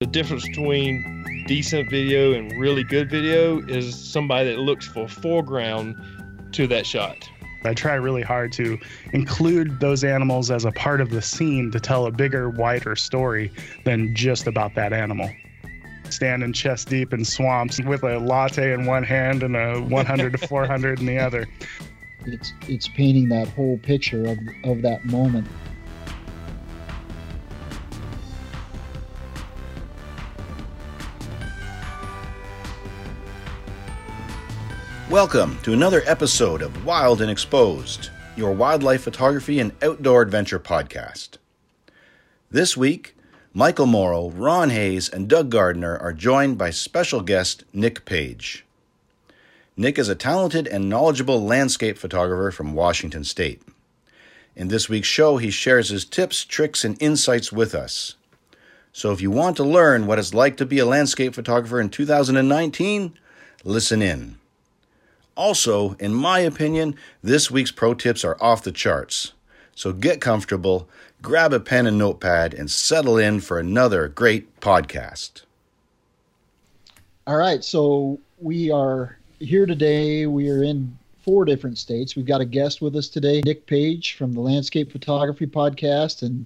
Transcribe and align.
The 0.00 0.06
difference 0.06 0.48
between 0.48 1.44
decent 1.46 1.90
video 1.90 2.32
and 2.32 2.58
really 2.58 2.82
good 2.82 3.10
video 3.10 3.58
is 3.58 3.94
somebody 3.94 4.48
that 4.48 4.58
looks 4.58 4.88
for 4.88 5.06
foreground 5.06 5.94
to 6.52 6.66
that 6.68 6.86
shot. 6.86 7.28
I 7.64 7.74
try 7.74 7.96
really 7.96 8.22
hard 8.22 8.50
to 8.52 8.78
include 9.12 9.78
those 9.78 10.02
animals 10.02 10.50
as 10.50 10.64
a 10.64 10.72
part 10.72 11.02
of 11.02 11.10
the 11.10 11.20
scene 11.20 11.70
to 11.72 11.78
tell 11.78 12.06
a 12.06 12.10
bigger, 12.10 12.48
wider 12.48 12.96
story 12.96 13.52
than 13.84 14.16
just 14.16 14.46
about 14.46 14.74
that 14.74 14.94
animal. 14.94 15.28
Standing 16.08 16.54
chest 16.54 16.88
deep 16.88 17.12
in 17.12 17.22
swamps 17.22 17.78
with 17.82 18.02
a 18.02 18.20
latte 18.20 18.72
in 18.72 18.86
one 18.86 19.02
hand 19.02 19.42
and 19.42 19.54
a 19.54 19.82
100 19.82 20.32
to 20.32 20.38
400 20.48 21.00
in 21.00 21.04
the 21.04 21.18
other. 21.18 21.46
It's 22.24 22.54
it's 22.68 22.88
painting 22.88 23.28
that 23.28 23.48
whole 23.48 23.76
picture 23.76 24.24
of 24.24 24.38
of 24.64 24.80
that 24.80 25.04
moment. 25.04 25.46
Welcome 35.10 35.58
to 35.64 35.72
another 35.72 36.04
episode 36.06 36.62
of 36.62 36.86
Wild 36.86 37.20
and 37.20 37.28
Exposed, 37.28 38.10
your 38.36 38.52
wildlife 38.52 39.02
photography 39.02 39.58
and 39.58 39.72
outdoor 39.82 40.22
adventure 40.22 40.60
podcast. 40.60 41.30
This 42.48 42.76
week, 42.76 43.16
Michael 43.52 43.86
Morrow, 43.86 44.30
Ron 44.30 44.70
Hayes, 44.70 45.08
and 45.08 45.26
Doug 45.26 45.50
Gardner 45.50 45.98
are 45.98 46.12
joined 46.12 46.58
by 46.58 46.70
special 46.70 47.22
guest 47.22 47.64
Nick 47.72 48.04
Page. 48.04 48.64
Nick 49.76 49.98
is 49.98 50.08
a 50.08 50.14
talented 50.14 50.68
and 50.68 50.88
knowledgeable 50.88 51.44
landscape 51.44 51.98
photographer 51.98 52.52
from 52.52 52.74
Washington 52.74 53.24
State. 53.24 53.62
In 54.54 54.68
this 54.68 54.88
week's 54.88 55.08
show, 55.08 55.38
he 55.38 55.50
shares 55.50 55.88
his 55.88 56.04
tips, 56.04 56.44
tricks, 56.44 56.84
and 56.84 56.96
insights 57.02 57.50
with 57.50 57.74
us. 57.74 58.14
So 58.92 59.10
if 59.10 59.20
you 59.20 59.32
want 59.32 59.56
to 59.56 59.64
learn 59.64 60.06
what 60.06 60.20
it's 60.20 60.34
like 60.34 60.56
to 60.58 60.64
be 60.64 60.78
a 60.78 60.86
landscape 60.86 61.34
photographer 61.34 61.80
in 61.80 61.90
2019, 61.90 63.18
listen 63.64 64.02
in. 64.02 64.36
Also, 65.36 65.94
in 65.94 66.14
my 66.14 66.40
opinion, 66.40 66.96
this 67.22 67.50
week's 67.50 67.70
pro 67.70 67.94
tips 67.94 68.24
are 68.24 68.36
off 68.40 68.62
the 68.62 68.72
charts. 68.72 69.32
So 69.74 69.92
get 69.92 70.20
comfortable, 70.20 70.88
grab 71.22 71.52
a 71.52 71.60
pen 71.60 71.86
and 71.86 71.96
notepad, 71.96 72.52
and 72.52 72.70
settle 72.70 73.16
in 73.16 73.40
for 73.40 73.58
another 73.58 74.08
great 74.08 74.60
podcast. 74.60 75.42
All 77.26 77.36
right, 77.36 77.64
so 77.64 78.18
we 78.38 78.70
are 78.70 79.16
here 79.38 79.66
today. 79.66 80.26
We 80.26 80.50
are 80.50 80.62
in 80.62 80.98
four 81.22 81.44
different 81.44 81.78
states. 81.78 82.16
We've 82.16 82.26
got 82.26 82.40
a 82.40 82.44
guest 82.44 82.82
with 82.82 82.96
us 82.96 83.08
today, 83.08 83.40
Nick 83.44 83.66
Page 83.66 84.14
from 84.14 84.32
the 84.32 84.40
Landscape 84.40 84.90
Photography 84.92 85.46
Podcast 85.46 86.22
and 86.22 86.44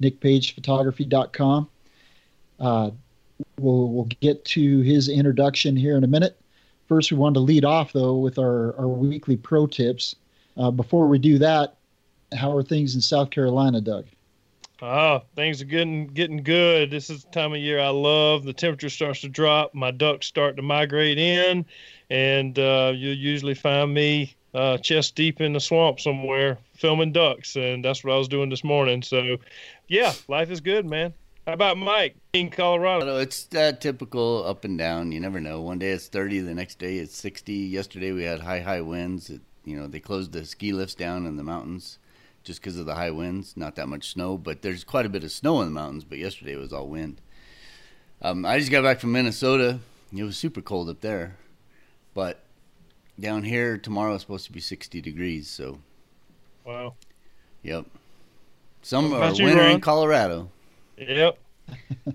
nickpagephotography.com. 0.00 1.68
Uh, 2.58 2.90
we'll, 3.58 3.88
we'll 3.88 4.08
get 4.20 4.44
to 4.46 4.80
his 4.80 5.08
introduction 5.08 5.76
here 5.76 5.96
in 5.96 6.04
a 6.04 6.08
minute. 6.08 6.39
First, 6.90 7.12
we 7.12 7.18
wanted 7.18 7.34
to 7.34 7.40
lead 7.40 7.64
off, 7.64 7.92
though, 7.92 8.16
with 8.16 8.36
our, 8.36 8.76
our 8.76 8.88
weekly 8.88 9.36
pro 9.36 9.68
tips. 9.68 10.16
Uh, 10.56 10.72
before 10.72 11.06
we 11.06 11.20
do 11.20 11.38
that, 11.38 11.76
how 12.36 12.50
are 12.56 12.64
things 12.64 12.96
in 12.96 13.00
South 13.00 13.30
Carolina, 13.30 13.80
Doug? 13.80 14.06
Oh, 14.82 15.22
things 15.36 15.62
are 15.62 15.66
getting 15.66 16.08
getting 16.08 16.42
good. 16.42 16.90
This 16.90 17.08
is 17.08 17.22
the 17.22 17.30
time 17.30 17.52
of 17.52 17.60
year 17.60 17.78
I 17.78 17.90
love. 17.90 18.42
The 18.42 18.52
temperature 18.52 18.90
starts 18.90 19.20
to 19.20 19.28
drop. 19.28 19.72
My 19.72 19.92
ducks 19.92 20.26
start 20.26 20.56
to 20.56 20.62
migrate 20.62 21.16
in, 21.16 21.64
and 22.10 22.58
uh, 22.58 22.90
you'll 22.92 23.16
usually 23.16 23.54
find 23.54 23.94
me 23.94 24.34
uh, 24.52 24.78
chest 24.78 25.14
deep 25.14 25.40
in 25.40 25.52
the 25.52 25.60
swamp 25.60 26.00
somewhere 26.00 26.58
filming 26.74 27.12
ducks, 27.12 27.54
and 27.54 27.84
that's 27.84 28.02
what 28.02 28.14
I 28.14 28.18
was 28.18 28.26
doing 28.26 28.50
this 28.50 28.64
morning. 28.64 29.02
So, 29.02 29.36
yeah, 29.86 30.12
life 30.26 30.50
is 30.50 30.60
good, 30.60 30.86
man. 30.86 31.14
How 31.46 31.54
about 31.54 31.78
Mike 31.78 32.16
in 32.32 32.50
Colorado? 32.50 33.18
It's 33.18 33.44
that 33.44 33.80
typical 33.80 34.44
up 34.46 34.64
and 34.64 34.76
down. 34.76 35.10
You 35.10 35.20
never 35.20 35.40
know. 35.40 35.60
One 35.60 35.78
day 35.78 35.90
it's 35.90 36.06
30, 36.06 36.40
the 36.40 36.54
next 36.54 36.78
day 36.78 36.98
it's 36.98 37.16
60. 37.16 37.52
Yesterday 37.52 38.12
we 38.12 38.24
had 38.24 38.40
high, 38.40 38.60
high 38.60 38.82
winds. 38.82 39.30
It, 39.30 39.40
you 39.64 39.76
know, 39.76 39.86
they 39.86 40.00
closed 40.00 40.32
the 40.32 40.44
ski 40.44 40.72
lifts 40.72 40.94
down 40.94 41.26
in 41.26 41.36
the 41.36 41.42
mountains 41.42 41.98
just 42.44 42.60
because 42.60 42.78
of 42.78 42.86
the 42.86 42.94
high 42.94 43.10
winds. 43.10 43.56
Not 43.56 43.74
that 43.76 43.88
much 43.88 44.12
snow, 44.12 44.36
but 44.36 44.62
there's 44.62 44.84
quite 44.84 45.06
a 45.06 45.10
bit 45.10 45.24
of 45.24 45.32
snow 45.32 45.60
in 45.62 45.68
the 45.68 45.74
mountains. 45.74 46.04
But 46.04 46.18
yesterday 46.18 46.52
it 46.52 46.58
was 46.58 46.72
all 46.72 46.88
wind. 46.88 47.20
Um, 48.22 48.44
I 48.44 48.58
just 48.58 48.70
got 48.70 48.82
back 48.82 49.00
from 49.00 49.12
Minnesota. 49.12 49.80
It 50.14 50.22
was 50.22 50.36
super 50.36 50.60
cold 50.60 50.90
up 50.90 51.00
there, 51.00 51.36
but 52.14 52.42
down 53.18 53.44
here 53.44 53.78
tomorrow 53.78 54.14
is 54.14 54.20
supposed 54.22 54.44
to 54.46 54.52
be 54.52 54.60
60 54.60 55.00
degrees. 55.00 55.48
So, 55.48 55.78
wow. 56.64 56.94
Yep. 57.62 57.86
Some 58.82 59.12
are 59.14 59.32
winter 59.32 59.62
in 59.62 59.80
Colorado. 59.80 60.50
Yep. 61.00 61.38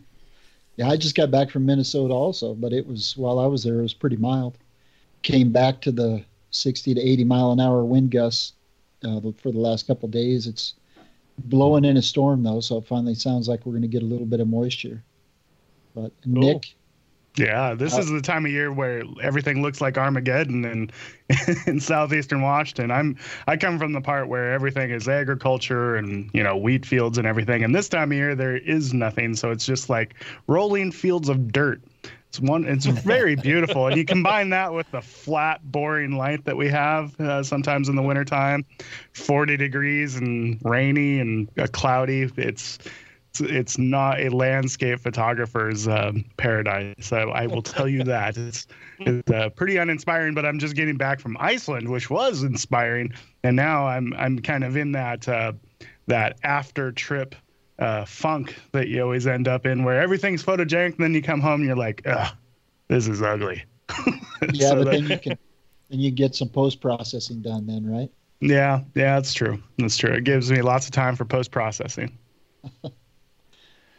Yeah, 0.78 0.90
I 0.90 0.98
just 0.98 1.16
got 1.16 1.32
back 1.32 1.50
from 1.50 1.66
Minnesota 1.66 2.14
also, 2.14 2.54
but 2.54 2.74
it 2.74 2.86
was 2.86 3.16
while 3.16 3.40
I 3.40 3.46
was 3.46 3.64
there, 3.64 3.80
it 3.80 3.84
was 3.84 3.94
pretty 3.94 4.18
mild. 4.18 4.58
Came 5.22 5.52
back 5.52 5.82
to 5.82 5.92
the 5.92 6.24
60 6.52 6.94
to 6.94 7.02
80 7.02 7.24
mile 7.24 7.52
an 7.52 7.60
hour 7.60 7.86
wind 7.86 8.12
gusts 8.12 8.54
uh, 9.04 9.22
for 9.38 9.52
the 9.52 9.60
last 9.60 9.88
couple 9.88 10.08
of 10.08 10.12
days. 10.12 10.48
It's 10.48 10.74
blowing 11.38 11.86
in 11.86 11.98
a 11.98 12.02
storm 12.02 12.44
though, 12.44 12.60
so 12.60 12.78
it 12.78 12.88
finally 12.88 13.16
sounds 13.16 13.48
like 13.48 13.66
we're 13.66 13.72
going 13.72 13.84
to 13.84 13.88
get 13.88 14.04
a 14.04 14.06
little 14.06 14.26
bit 14.26 14.42
of 14.42 14.48
moisture. 14.48 15.02
But 15.94 16.12
Nick, 16.26 16.76
Yeah, 17.38 17.74
this 17.74 17.94
Uh, 17.96 18.00
is 18.00 18.10
the 18.10 18.22
time 18.22 18.46
of 18.46 18.52
year 18.52 18.72
where 18.72 19.04
everything 19.22 19.62
looks 19.62 19.82
like 19.82 19.98
Armageddon 19.98 20.64
in 20.64 20.90
in 21.68 21.80
southeastern 21.80 22.42
Washington. 22.42 22.92
I'm 22.92 23.18
I 23.48 23.58
come 23.58 23.78
from 23.78 23.92
the 23.94 24.02
part 24.02 24.28
where 24.30 24.54
everything 24.54 24.92
is 24.92 25.08
agriculture 25.10 25.96
and 25.98 26.30
you 26.34 26.44
know 26.44 26.56
wheat 26.56 26.86
fields 26.86 27.18
and 27.18 27.28
everything. 27.28 27.64
And 27.64 27.76
this 27.76 27.90
time 27.90 28.12
of 28.12 28.18
year 28.18 28.36
there 28.36 28.56
is 28.56 28.94
nothing, 28.94 29.36
so 29.36 29.52
it's 29.52 29.66
just 29.66 29.90
like 29.90 30.16
rolling 30.48 30.92
fields 30.92 31.28
of 31.28 31.52
dirt. 31.52 31.82
It's 32.30 32.40
one. 32.40 32.66
It's 32.66 32.86
very 32.86 33.36
beautiful, 33.50 33.88
and 33.88 33.98
you 33.98 34.06
combine 34.06 34.50
that 34.52 34.74
with 34.74 34.90
the 34.92 35.02
flat, 35.02 35.60
boring 35.72 36.18
light 36.18 36.46
that 36.46 36.56
we 36.58 36.70
have 36.70 37.20
uh, 37.20 37.44
sometimes 37.44 37.90
in 37.90 37.96
the 37.96 38.02
wintertime, 38.02 38.66
40 39.14 39.58
degrees 39.58 40.16
and 40.16 40.60
rainy 40.64 41.20
and 41.20 41.50
uh, 41.58 41.68
cloudy. 41.72 42.30
It's 42.38 42.78
it's, 43.40 43.52
it's 43.52 43.78
not 43.78 44.20
a 44.20 44.30
landscape 44.30 45.00
photographer's 45.00 45.88
um, 45.88 46.26
paradise. 46.38 47.12
I, 47.12 47.22
I 47.22 47.48
will 47.48 47.62
tell 47.62 47.88
you 47.88 48.04
that 48.06 48.38
it's, 48.38 48.68
it's 49.00 49.30
uh, 49.32 49.50
pretty 49.50 49.78
uninspiring. 49.78 50.34
But 50.34 50.46
I'm 50.46 50.60
just 50.60 50.76
getting 50.76 50.98
back 50.98 51.20
from 51.20 51.36
Iceland, 51.40 51.90
which 51.90 52.10
was 52.10 52.44
inspiring, 52.44 53.14
and 53.44 53.56
now 53.56 53.88
I'm 53.88 54.14
I'm 54.18 54.40
kind 54.40 54.64
of 54.64 54.78
in 54.78 54.92
that 54.94 55.28
uh, 55.28 55.54
that 56.08 56.38
after 56.44 56.92
trip 56.92 57.36
uh, 57.80 58.06
funk 58.06 58.56
that 58.72 58.88
you 58.88 59.02
always 59.02 59.28
end 59.28 59.48
up 59.48 59.66
in, 59.66 59.84
where 59.84 60.00
everything's 60.02 60.44
photogenic, 60.44 60.96
and 60.96 61.00
then 61.00 61.14
you 61.14 61.22
come 61.22 61.42
home 61.42 61.62
and 61.62 61.66
you're 61.66 61.76
like, 61.76 62.02
ugh, 62.06 62.34
this 62.88 63.08
is 63.08 63.22
ugly. 63.22 63.64
yeah, 64.54 64.70
So 64.70 64.76
but 64.76 64.86
that- 64.86 64.92
then 64.92 65.04
you 65.08 65.20
can 65.20 65.38
then 65.90 66.00
you 66.00 66.12
get 66.12 66.36
some 66.36 66.50
post 66.50 66.82
processing 66.82 67.42
done 67.42 67.68
then, 67.68 67.86
right? 67.86 68.10
yeah, 68.42 68.82
yeah, 68.96 69.16
that's 69.16 69.34
true. 69.34 69.62
That's 69.78 69.98
true. 69.98 70.12
It 70.14 70.24
gives 70.24 70.52
me 70.52 70.62
lots 70.62 70.86
of 70.88 70.92
time 70.92 71.16
for 71.16 71.26
post 71.26 71.52
processing. 71.52 72.18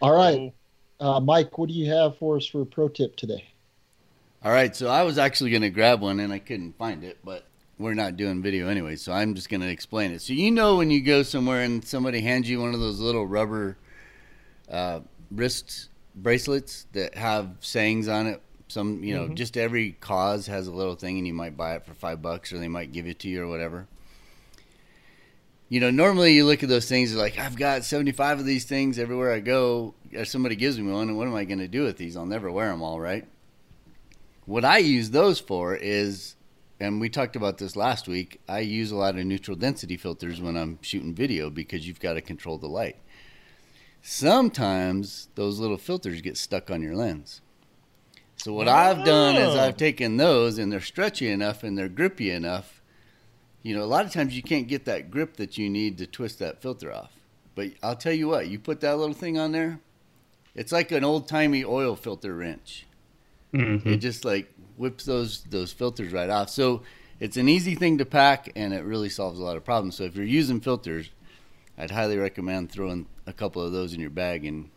All 0.00 0.14
right, 0.14 0.52
uh, 1.00 1.20
Mike, 1.20 1.56
what 1.56 1.68
do 1.68 1.74
you 1.74 1.90
have 1.90 2.18
for 2.18 2.36
us 2.36 2.46
for 2.46 2.62
a 2.62 2.66
pro 2.66 2.88
tip 2.88 3.16
today? 3.16 3.44
All 4.44 4.52
right, 4.52 4.76
so 4.76 4.88
I 4.88 5.02
was 5.02 5.18
actually 5.18 5.50
going 5.50 5.62
to 5.62 5.70
grab 5.70 6.00
one 6.00 6.20
and 6.20 6.32
I 6.32 6.38
couldn't 6.38 6.76
find 6.76 7.02
it, 7.02 7.18
but 7.24 7.46
we're 7.78 7.94
not 7.94 8.16
doing 8.16 8.42
video 8.42 8.68
anyway, 8.68 8.96
so 8.96 9.12
I'm 9.12 9.34
just 9.34 9.48
going 9.48 9.62
to 9.62 9.68
explain 9.68 10.12
it. 10.12 10.20
So 10.22 10.34
you 10.34 10.50
know 10.50 10.76
when 10.76 10.90
you 10.90 11.02
go 11.02 11.22
somewhere 11.22 11.62
and 11.62 11.84
somebody 11.84 12.20
hands 12.20 12.48
you 12.48 12.60
one 12.60 12.74
of 12.74 12.80
those 12.80 13.00
little 13.00 13.26
rubber 13.26 13.76
uh, 14.70 15.00
wrist 15.30 15.88
bracelets 16.14 16.86
that 16.92 17.14
have 17.14 17.56
sayings 17.60 18.08
on 18.08 18.26
it. 18.26 18.42
Some, 18.68 19.04
you 19.04 19.14
know, 19.14 19.28
just 19.28 19.56
every 19.56 19.92
cause 19.92 20.48
has 20.48 20.66
a 20.66 20.72
little 20.72 20.96
thing, 20.96 21.18
and 21.18 21.26
you 21.26 21.32
might 21.34 21.56
buy 21.56 21.76
it 21.76 21.86
for 21.86 21.94
five 21.94 22.20
bucks, 22.20 22.52
or 22.52 22.58
they 22.58 22.66
might 22.68 22.90
give 22.90 23.06
it 23.06 23.20
to 23.20 23.28
you, 23.28 23.42
or 23.42 23.46
whatever. 23.46 23.86
You 25.68 25.80
know, 25.80 25.90
normally 25.90 26.34
you 26.34 26.44
look 26.44 26.62
at 26.62 26.68
those 26.68 26.88
things, 26.88 27.12
you're 27.12 27.20
like, 27.20 27.38
I've 27.38 27.56
got 27.56 27.84
75 27.84 28.40
of 28.40 28.46
these 28.46 28.64
things 28.64 28.98
everywhere 28.98 29.32
I 29.32 29.40
go. 29.40 29.94
If 30.12 30.28
somebody 30.28 30.54
gives 30.54 30.78
me 30.78 30.92
one, 30.92 31.08
and 31.08 31.18
what 31.18 31.26
am 31.26 31.34
I 31.34 31.44
going 31.44 31.58
to 31.58 31.66
do 31.68 31.82
with 31.82 31.96
these? 31.96 32.16
I'll 32.16 32.24
never 32.26 32.50
wear 32.52 32.68
them 32.68 32.82
all, 32.82 33.00
right? 33.00 33.26
What 34.44 34.64
I 34.64 34.78
use 34.78 35.10
those 35.10 35.40
for 35.40 35.74
is, 35.74 36.36
and 36.78 37.00
we 37.00 37.08
talked 37.08 37.34
about 37.34 37.58
this 37.58 37.74
last 37.74 38.06
week, 38.06 38.40
I 38.48 38.60
use 38.60 38.92
a 38.92 38.96
lot 38.96 39.18
of 39.18 39.24
neutral 39.24 39.56
density 39.56 39.96
filters 39.96 40.40
when 40.40 40.56
I'm 40.56 40.78
shooting 40.82 41.14
video 41.14 41.50
because 41.50 41.86
you've 41.88 42.00
got 42.00 42.12
to 42.12 42.20
control 42.20 42.58
the 42.58 42.68
light. 42.68 42.96
Sometimes 44.02 45.28
those 45.34 45.58
little 45.58 45.78
filters 45.78 46.20
get 46.20 46.36
stuck 46.36 46.70
on 46.70 46.80
your 46.80 46.94
lens. 46.94 47.40
So 48.36 48.52
what 48.52 48.68
I've 48.68 49.04
done 49.04 49.34
is 49.34 49.56
Oh. 49.56 49.58
I've 49.58 49.76
taken 49.76 50.16
those 50.16 50.58
and 50.58 50.70
they're 50.70 50.80
stretchy 50.80 51.28
enough 51.28 51.64
and 51.64 51.76
they're 51.76 51.88
grippy 51.88 52.30
enough. 52.30 52.80
You 53.66 53.74
know, 53.76 53.82
a 53.82 53.84
lot 53.84 54.04
of 54.04 54.12
times 54.12 54.36
you 54.36 54.44
can't 54.44 54.68
get 54.68 54.84
that 54.84 55.10
grip 55.10 55.38
that 55.38 55.58
you 55.58 55.68
need 55.68 55.98
to 55.98 56.06
twist 56.06 56.38
that 56.38 56.62
filter 56.62 56.92
off. 56.92 57.10
But 57.56 57.72
I'll 57.82 57.96
tell 57.96 58.12
you 58.12 58.28
what, 58.28 58.46
you 58.46 58.60
put 58.60 58.80
that 58.82 58.96
little 58.96 59.12
thing 59.12 59.38
on 59.38 59.50
there, 59.50 59.80
it's 60.54 60.70
like 60.70 60.92
an 60.92 61.02
old 61.02 61.26
timey 61.26 61.64
oil 61.64 61.96
filter 61.96 62.32
wrench. 62.36 62.86
Mhm. 63.52 63.84
It 63.84 63.96
just 63.96 64.24
like 64.24 64.52
whips 64.76 65.04
those 65.04 65.42
those 65.50 65.72
filters 65.72 66.12
right 66.12 66.30
off. 66.30 66.48
So 66.48 66.82
it's 67.18 67.36
an 67.36 67.48
easy 67.48 67.74
thing 67.74 67.98
to 67.98 68.04
pack 68.04 68.52
and 68.54 68.72
it 68.72 68.84
really 68.84 69.08
solves 69.08 69.40
a 69.40 69.42
lot 69.42 69.56
of 69.56 69.64
problems. 69.64 69.96
So 69.96 70.04
if 70.04 70.14
you're 70.14 70.24
using 70.24 70.60
filters, 70.60 71.10
I'd 71.76 71.90
highly 71.90 72.18
recommend 72.18 72.70
throwing 72.70 73.06
a 73.26 73.32
couple 73.32 73.62
of 73.62 73.72
those 73.72 73.92
in 73.92 73.98
your 73.98 74.10
bag 74.10 74.44
and 74.44 74.70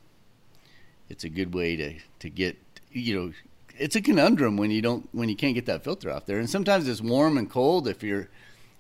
it's 1.10 1.24
a 1.24 1.30
good 1.30 1.54
way 1.54 1.76
to 1.76 1.94
to 2.22 2.30
get 2.32 2.58
you 2.92 3.16
know 3.16 3.34
it's 3.78 3.96
a 3.96 4.02
conundrum 4.02 4.58
when 4.58 4.72
you 4.72 4.82
don't 4.82 5.08
when 5.12 5.30
you 5.30 5.36
can't 5.36 5.54
get 5.54 5.68
that 5.68 5.84
filter 5.84 6.10
off 6.10 6.26
there 6.26 6.40
and 6.40 6.50
sometimes 6.50 6.88
it's 6.88 7.02
warm 7.02 7.38
and 7.38 7.52
cold 7.52 7.88
if 7.88 8.02
you're 8.02 8.30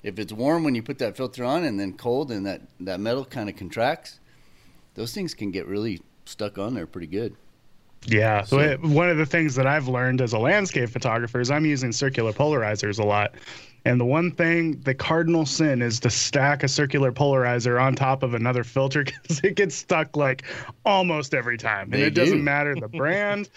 if 0.03 0.19
it's 0.19 0.33
warm 0.33 0.63
when 0.63 0.75
you 0.75 0.83
put 0.83 0.97
that 0.99 1.17
filter 1.17 1.43
on 1.43 1.63
and 1.63 1.79
then 1.79 1.93
cold 1.93 2.31
and 2.31 2.45
that 2.45 2.61
that 2.79 2.99
metal 2.99 3.25
kind 3.25 3.49
of 3.49 3.55
contracts 3.55 4.19
those 4.95 5.13
things 5.13 5.33
can 5.33 5.51
get 5.51 5.65
really 5.67 6.01
stuck 6.25 6.57
on 6.57 6.73
there 6.73 6.87
pretty 6.87 7.07
good 7.07 7.35
yeah. 8.05 8.43
So, 8.43 8.59
it, 8.59 8.81
one 8.81 9.09
of 9.09 9.17
the 9.17 9.25
things 9.25 9.55
that 9.55 9.67
I've 9.67 9.87
learned 9.87 10.21
as 10.21 10.33
a 10.33 10.39
landscape 10.39 10.89
photographer 10.89 11.39
is 11.39 11.51
I'm 11.51 11.65
using 11.65 11.91
circular 11.91 12.31
polarizers 12.31 12.99
a 12.99 13.03
lot. 13.03 13.35
And 13.85 13.99
the 13.99 14.05
one 14.05 14.31
thing, 14.31 14.79
the 14.81 14.93
cardinal 14.93 15.45
sin 15.45 15.81
is 15.81 15.99
to 16.01 16.09
stack 16.09 16.63
a 16.63 16.67
circular 16.67 17.11
polarizer 17.11 17.81
on 17.81 17.95
top 17.95 18.23
of 18.23 18.33
another 18.33 18.63
filter 18.63 19.03
because 19.21 19.39
it 19.43 19.55
gets 19.55 19.75
stuck 19.75 20.17
like 20.17 20.43
almost 20.85 21.33
every 21.33 21.57
time. 21.57 21.85
And 21.85 21.93
They 21.93 22.03
it 22.03 22.13
doesn't 22.13 22.43
matter 22.43 22.75
the 22.75 22.87
brand. 22.97 23.49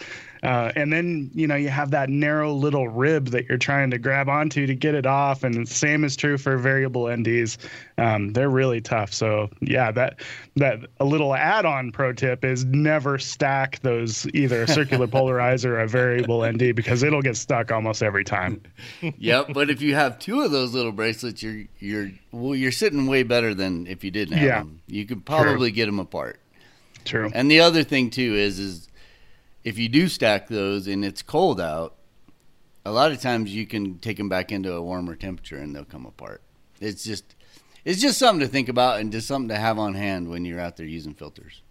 Uh, 0.43 0.73
and 0.75 0.93
then, 0.93 1.31
you 1.35 1.47
know, 1.47 1.55
you 1.55 1.69
have 1.69 1.93
that 1.93 2.09
narrow 2.09 2.53
little 2.53 2.89
rib 2.89 3.29
that 3.29 3.49
you're 3.49 3.59
trying 3.59 3.91
to 3.91 3.99
grab 3.99 4.29
onto 4.29 4.67
to 4.67 4.75
get 4.75 4.95
it 4.95 5.07
off. 5.07 5.45
And 5.45 5.55
the 5.67 5.73
same 5.73 6.03
is 6.05 6.17
true 6.17 6.37
for 6.37 6.57
variable 6.59 7.05
NDs. 7.05 7.59
Um, 7.97 8.33
they're 8.33 8.51
really 8.51 8.81
tough. 8.81 9.13
So, 9.13 9.51
yeah, 9.61 9.93
that, 9.93 10.19
that 10.57 10.81
a 10.99 11.05
little 11.05 11.35
add 11.35 11.65
on 11.65 11.93
pro 11.93 12.13
tip 12.13 12.45
is 12.45 12.65
never 12.65 13.19
stack 13.19 13.81
those 13.83 14.27
either 14.35 14.63
a 14.63 14.69
circular 14.69 15.07
polarizer 15.09 15.67
or 15.67 15.81
a 15.81 15.89
variable 15.89 16.45
ND 16.45 16.75
because 16.75 17.05
it'll 17.05 17.23
get 17.23 17.37
stuck 17.37 17.71
almost 17.71 18.03
every 18.03 18.25
time. 18.25 18.61
yep 19.19 19.47
but 19.55 19.71
if 19.71 19.81
you 19.81 19.95
have 19.95 20.19
two 20.19 20.41
of 20.43 20.51
those 20.51 20.75
little 20.75 20.93
bracelets 20.93 21.43
you're 21.43 21.65
you're 21.79 22.11
well 22.33 22.55
you're 22.55 22.73
sitting 22.73 23.07
way 23.07 23.23
better 23.23 23.55
than 23.55 23.87
if 23.87 24.03
you 24.05 24.11
didn't 24.11 24.37
have 24.37 24.47
Yeah. 24.47 24.59
them 24.61 24.81
you 24.87 25.07
could 25.07 25.25
probably 25.25 25.71
get 25.71 25.87
them 25.87 25.99
apart 25.99 26.39
True. 27.05 27.31
And 27.35 27.51
the 27.51 27.61
other 27.61 27.83
thing 27.83 28.11
too 28.11 28.35
is 28.37 28.59
is 28.59 28.89
if 29.65 29.79
you 29.79 29.89
do 29.89 30.09
stack 30.09 30.49
those 30.49 30.87
and 30.87 31.05
it's 31.05 31.23
cold 31.23 31.61
out, 31.61 31.97
a 32.85 32.93
lot 32.93 33.13
of 33.13 33.21
times 33.21 33.55
you 33.55 33.67
can 33.67 33.99
take 33.99 34.17
them 34.17 34.29
back 34.29 34.51
into 34.51 34.73
a 34.73 34.83
warmer 34.83 35.15
temperature 35.15 35.59
and 35.59 35.75
they'll 35.75 35.85
come 35.85 36.07
apart. 36.07 36.43
It's 36.81 37.05
just 37.05 37.37
it's 37.85 38.01
just 38.01 38.19
something 38.19 38.47
to 38.47 38.53
think 38.53 38.69
about 38.69 39.01
and 39.01 39.13
just 39.13 39.27
something 39.27 39.49
to 39.49 39.57
have 39.57 39.79
on 39.79 39.95
hand 39.95 40.29
when 40.29 40.45
you're 40.45 40.61
out 40.61 40.77
there 40.77 40.87
using 40.87 41.15
filters. 41.15 41.63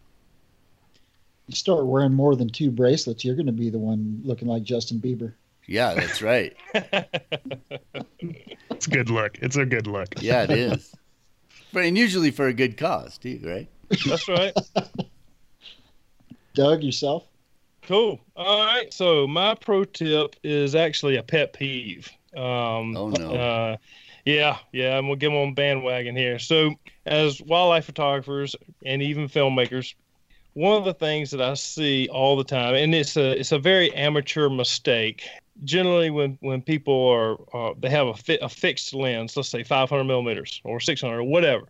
You 1.47 1.55
start 1.55 1.85
wearing 1.85 2.13
more 2.13 2.35
than 2.35 2.49
two 2.49 2.71
bracelets, 2.71 3.25
you're 3.25 3.35
going 3.35 3.45
to 3.47 3.51
be 3.51 3.69
the 3.69 3.79
one 3.79 4.21
looking 4.23 4.47
like 4.47 4.63
Justin 4.63 4.99
Bieber. 4.99 5.33
Yeah, 5.67 5.93
that's 5.93 6.21
right. 6.21 6.55
It's 8.81 8.87
a 8.87 8.89
good 8.89 9.11
look. 9.11 9.37
It's 9.43 9.57
a 9.57 9.65
good 9.65 9.85
look. 9.85 10.07
Yeah, 10.21 10.41
it 10.41 10.49
is. 10.49 10.95
But 11.71 11.83
and 11.85 11.95
usually 11.95 12.31
for 12.31 12.47
a 12.47 12.53
good 12.53 12.77
cause 12.77 13.19
too, 13.19 13.39
right? 13.43 13.69
That's 14.07 14.27
right. 14.27 14.53
Doug, 16.55 16.81
yourself? 16.81 17.27
Cool. 17.87 18.19
All 18.35 18.65
right. 18.65 18.93
So 18.93 19.27
my 19.27 19.55
pro 19.55 19.83
tip 19.85 20.35
is 20.43 20.75
actually 20.75 21.17
a 21.17 21.23
pet 21.23 21.53
peeve. 21.53 22.09
Um, 22.35 22.95
Oh, 22.95 23.09
no. 23.09 23.35
Uh, 23.35 23.77
yeah, 24.25 24.57
yeah. 24.71 24.97
I'm 24.97 25.05
gonna 25.05 25.15
get 25.15 25.29
them 25.29 25.37
on 25.37 25.53
bandwagon 25.53 26.15
here. 26.15 26.39
So 26.39 26.75
as 27.05 27.41
wildlife 27.41 27.85
photographers 27.85 28.55
and 28.85 29.01
even 29.01 29.27
filmmakers, 29.27 29.95
one 30.53 30.77
of 30.77 30.85
the 30.85 30.93
things 30.93 31.31
that 31.31 31.41
I 31.41 31.53
see 31.55 32.07
all 32.09 32.35
the 32.37 32.43
time, 32.43 32.75
and 32.75 32.93
it's 32.93 33.17
a 33.17 33.31
it's 33.39 33.51
a 33.51 33.59
very 33.59 33.93
amateur 33.95 34.49
mistake. 34.49 35.27
Generally, 35.63 36.11
when 36.11 36.37
when 36.41 36.61
people 36.61 37.07
are 37.07 37.37
uh, 37.55 37.73
they 37.79 37.89
have 37.89 38.07
a, 38.07 38.13
fi- 38.13 38.39
a 38.41 38.49
fixed 38.49 38.93
lens, 38.93 39.35
let's 39.35 39.49
say 39.49 39.63
500 39.63 40.03
millimeters 40.03 40.61
or 40.63 40.79
600 40.79 41.17
or 41.17 41.23
whatever, 41.23 41.65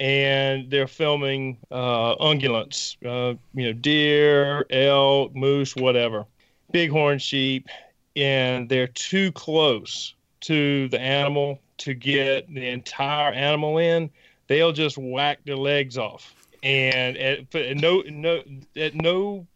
and 0.00 0.70
they're 0.70 0.88
filming 0.88 1.58
uh, 1.70 2.16
ungulates, 2.16 2.96
uh, 3.04 3.36
you 3.54 3.66
know, 3.66 3.72
deer, 3.72 4.66
elk, 4.70 5.34
moose, 5.34 5.76
whatever, 5.76 6.24
bighorn 6.72 7.18
sheep, 7.18 7.68
and 8.16 8.68
they're 8.68 8.88
too 8.88 9.30
close 9.32 10.14
to 10.40 10.88
the 10.88 11.00
animal 11.00 11.60
to 11.78 11.94
get 11.94 12.52
the 12.52 12.68
entire 12.68 13.32
animal 13.32 13.78
in. 13.78 14.10
They'll 14.46 14.72
just 14.72 14.98
whack 14.98 15.38
their 15.44 15.56
legs 15.56 15.96
off, 15.96 16.34
and 16.62 17.16
at, 17.16 17.76
no 17.76 18.02
no 18.06 18.42
at 18.76 18.94
no 18.94 19.46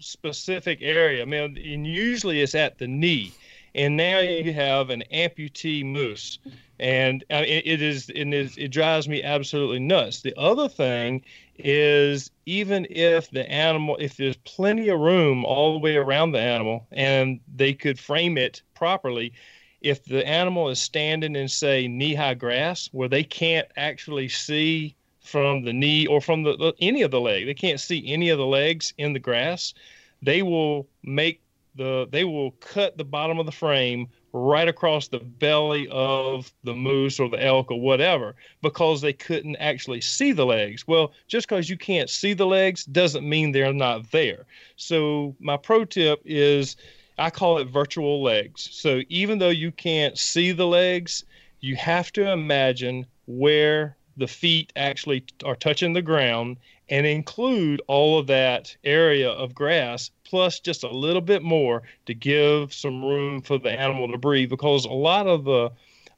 specific 0.00 0.78
area. 0.82 1.22
I 1.22 1.24
mean, 1.24 1.56
and 1.56 1.86
usually 1.86 2.40
it's 2.40 2.54
at 2.54 2.78
the 2.78 2.88
knee. 2.88 3.32
And 3.74 3.96
now 3.96 4.18
you 4.18 4.52
have 4.52 4.90
an 4.90 5.02
amputee 5.12 5.84
moose 5.84 6.38
and 6.82 7.24
uh, 7.30 7.44
it, 7.46 7.62
it 7.64 7.80
is 7.80 8.10
and 8.14 8.34
it, 8.34 8.58
it 8.58 8.68
drives 8.68 9.08
me 9.08 9.22
absolutely 9.22 9.78
nuts. 9.78 10.20
The 10.20 10.34
other 10.36 10.68
thing 10.68 11.22
is 11.56 12.28
even 12.44 12.88
if 12.90 13.30
the 13.30 13.48
animal, 13.48 13.96
if 14.00 14.16
there's 14.16 14.36
plenty 14.38 14.88
of 14.88 14.98
room 14.98 15.44
all 15.44 15.72
the 15.72 15.78
way 15.78 15.96
around 15.96 16.32
the 16.32 16.40
animal, 16.40 16.84
and 16.90 17.38
they 17.54 17.72
could 17.72 18.00
frame 18.00 18.36
it 18.36 18.62
properly, 18.74 19.32
if 19.80 20.04
the 20.04 20.26
animal 20.26 20.68
is 20.70 20.82
standing 20.82 21.36
in 21.36 21.48
say 21.48 21.86
knee-high 21.86 22.34
grass 22.34 22.88
where 22.90 23.08
they 23.08 23.22
can't 23.22 23.68
actually 23.76 24.28
see 24.28 24.96
from 25.20 25.62
the 25.62 25.72
knee 25.72 26.04
or 26.08 26.20
from 26.20 26.42
the 26.42 26.74
any 26.80 27.02
of 27.02 27.12
the 27.12 27.20
leg, 27.20 27.46
they 27.46 27.54
can't 27.54 27.80
see 27.80 28.12
any 28.12 28.28
of 28.28 28.38
the 28.38 28.46
legs 28.46 28.92
in 28.98 29.12
the 29.12 29.20
grass. 29.20 29.72
They 30.20 30.42
will 30.42 30.88
make 31.04 31.40
the 31.76 32.08
they 32.10 32.24
will 32.24 32.50
cut 32.60 32.98
the 32.98 33.04
bottom 33.04 33.38
of 33.38 33.46
the 33.46 33.52
frame 33.52 34.08
right 34.32 34.68
across 34.68 35.08
the 35.08 35.18
belly 35.18 35.86
of 35.90 36.52
the 36.64 36.74
moose 36.74 37.20
or 37.20 37.28
the 37.28 37.42
elk 37.42 37.70
or 37.70 37.80
whatever 37.80 38.34
because 38.62 39.00
they 39.00 39.12
couldn't 39.12 39.56
actually 39.56 40.00
see 40.00 40.32
the 40.32 40.46
legs. 40.46 40.88
Well, 40.88 41.12
just 41.28 41.48
because 41.48 41.68
you 41.68 41.76
can't 41.76 42.08
see 42.08 42.32
the 42.32 42.46
legs 42.46 42.84
doesn't 42.84 43.28
mean 43.28 43.52
they're 43.52 43.72
not 43.72 44.10
there. 44.10 44.46
So, 44.76 45.36
my 45.38 45.56
pro 45.56 45.84
tip 45.84 46.22
is 46.24 46.76
I 47.18 47.30
call 47.30 47.58
it 47.58 47.68
virtual 47.68 48.22
legs. 48.22 48.68
So, 48.72 49.02
even 49.08 49.38
though 49.38 49.50
you 49.50 49.70
can't 49.70 50.16
see 50.16 50.52
the 50.52 50.66
legs, 50.66 51.24
you 51.60 51.76
have 51.76 52.10
to 52.12 52.30
imagine 52.30 53.06
where 53.26 53.96
the 54.16 54.26
feet 54.26 54.72
actually 54.76 55.24
are 55.44 55.56
touching 55.56 55.92
the 55.92 56.02
ground 56.02 56.56
and 56.88 57.06
include 57.06 57.80
all 57.86 58.18
of 58.18 58.26
that 58.26 58.76
area 58.84 59.30
of 59.30 59.54
grass 59.54 60.10
plus 60.24 60.60
just 60.60 60.82
a 60.82 60.88
little 60.88 61.20
bit 61.20 61.42
more 61.42 61.82
to 62.06 62.14
give 62.14 62.72
some 62.72 63.04
room 63.04 63.40
for 63.40 63.58
the 63.58 63.70
animal 63.70 64.10
to 64.10 64.18
breathe 64.18 64.50
because 64.50 64.84
a 64.84 64.90
lot 64.90 65.26
of 65.26 65.44
the 65.44 65.70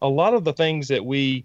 a 0.02 0.08
lot 0.08 0.34
of 0.34 0.44
the 0.44 0.52
things 0.52 0.88
that 0.88 1.04
we 1.04 1.44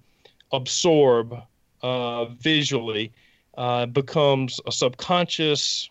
absorb 0.51 1.35
uh, 1.81 2.25
visually 2.25 3.11
uh, 3.57 3.85
becomes 3.85 4.59
a 4.67 4.71
subconscious 4.71 5.89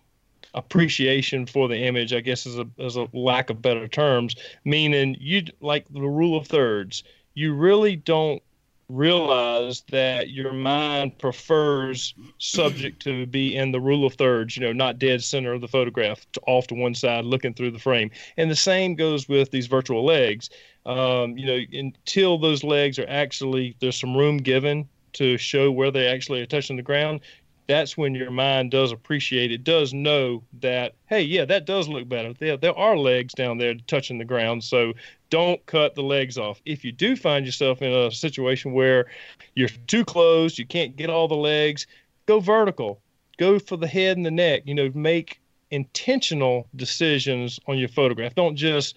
appreciation 0.54 1.44
for 1.44 1.68
the 1.68 1.76
image 1.76 2.12
i 2.14 2.20
guess 2.20 2.46
is 2.46 2.58
a, 2.58 2.66
is 2.78 2.96
a 2.96 3.06
lack 3.12 3.50
of 3.50 3.60
better 3.60 3.86
terms 3.86 4.34
meaning 4.64 5.14
you 5.20 5.42
like 5.60 5.86
the 5.92 6.00
rule 6.00 6.38
of 6.38 6.46
thirds 6.46 7.04
you 7.34 7.52
really 7.54 7.94
don't 7.94 8.42
realize 8.88 9.82
that 9.90 10.30
your 10.30 10.52
mind 10.52 11.18
prefers 11.18 12.14
subject 12.38 13.02
to 13.02 13.26
be 13.26 13.56
in 13.56 13.70
the 13.70 13.80
rule 13.80 14.06
of 14.06 14.14
thirds, 14.14 14.56
you 14.56 14.64
know, 14.64 14.72
not 14.72 14.98
dead 14.98 15.22
center 15.22 15.52
of 15.52 15.60
the 15.60 15.68
photograph, 15.68 16.24
to 16.32 16.40
off 16.46 16.66
to 16.68 16.74
one 16.74 16.94
side, 16.94 17.24
looking 17.24 17.52
through 17.52 17.70
the 17.70 17.78
frame. 17.78 18.10
And 18.36 18.50
the 18.50 18.56
same 18.56 18.94
goes 18.94 19.28
with 19.28 19.50
these 19.50 19.66
virtual 19.66 20.04
legs. 20.04 20.48
Um, 20.86 21.36
you 21.36 21.46
know, 21.46 21.60
until 21.72 22.38
those 22.38 22.64
legs 22.64 22.98
are 22.98 23.08
actually 23.08 23.76
there's 23.80 24.00
some 24.00 24.16
room 24.16 24.38
given 24.38 24.88
to 25.14 25.36
show 25.36 25.70
where 25.70 25.90
they 25.90 26.06
actually 26.06 26.40
are 26.40 26.46
touching 26.46 26.76
the 26.76 26.82
ground. 26.82 27.20
That's 27.68 27.98
when 27.98 28.14
your 28.14 28.30
mind 28.30 28.70
does 28.70 28.92
appreciate 28.92 29.52
it, 29.52 29.62
does 29.62 29.92
know 29.92 30.42
that, 30.60 30.94
hey, 31.06 31.20
yeah, 31.20 31.44
that 31.44 31.66
does 31.66 31.86
look 31.86 32.08
better. 32.08 32.32
There, 32.32 32.56
there 32.56 32.76
are 32.76 32.96
legs 32.96 33.34
down 33.34 33.58
there 33.58 33.74
touching 33.86 34.16
the 34.16 34.24
ground. 34.24 34.64
So 34.64 34.94
don't 35.28 35.64
cut 35.66 35.94
the 35.94 36.02
legs 36.02 36.38
off. 36.38 36.62
If 36.64 36.82
you 36.82 36.92
do 36.92 37.14
find 37.14 37.44
yourself 37.44 37.82
in 37.82 37.92
a 37.92 38.10
situation 38.10 38.72
where 38.72 39.06
you're 39.54 39.68
too 39.86 40.02
close, 40.02 40.58
you 40.58 40.64
can't 40.64 40.96
get 40.96 41.10
all 41.10 41.28
the 41.28 41.36
legs, 41.36 41.86
go 42.24 42.40
vertical. 42.40 43.00
Go 43.36 43.58
for 43.58 43.76
the 43.76 43.86
head 43.86 44.16
and 44.16 44.24
the 44.24 44.30
neck. 44.30 44.62
You 44.64 44.74
know, 44.74 44.90
make 44.94 45.40
intentional 45.70 46.66
decisions 46.74 47.60
on 47.68 47.78
your 47.78 47.88
photograph. 47.88 48.34
Don't 48.34 48.56
just 48.56 48.96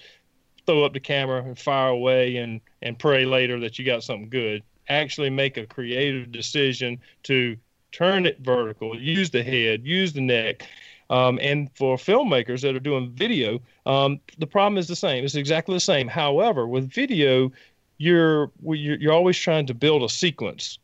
throw 0.65 0.85
up 0.85 0.93
the 0.93 0.99
camera 0.99 1.43
and 1.43 1.59
fire 1.59 1.89
away 1.89 2.37
and 2.37 2.61
and 2.81 2.97
pray 2.97 3.25
later 3.25 3.59
that 3.59 3.77
you 3.77 3.85
got 3.85 4.03
something 4.03 4.29
good. 4.29 4.63
Actually 4.87 5.29
make 5.29 5.57
a 5.57 5.65
creative 5.65 6.31
decision 6.31 6.99
to 7.23 7.57
turn 7.91 8.25
it 8.25 8.39
vertical, 8.39 8.99
use 8.99 9.29
the 9.29 9.43
head, 9.43 9.85
use 9.85 10.13
the 10.13 10.21
neck. 10.21 10.67
Um, 11.09 11.39
and 11.41 11.69
for 11.75 11.97
filmmakers 11.97 12.61
that 12.61 12.75
are 12.75 12.79
doing 12.79 13.11
video, 13.11 13.61
um, 13.85 14.19
the 14.37 14.47
problem 14.47 14.77
is 14.77 14.87
the 14.87 14.95
same. 14.95 15.25
It's 15.25 15.35
exactly 15.35 15.75
the 15.75 15.81
same. 15.81 16.07
However, 16.07 16.67
with 16.67 16.89
video, 16.89 17.51
you're 17.97 18.51
you're, 18.63 19.11
always 19.11 19.37
trying 19.37 19.67
to 19.67 19.73
build 19.73 20.03
a 20.03 20.09
sequence. 20.09 20.79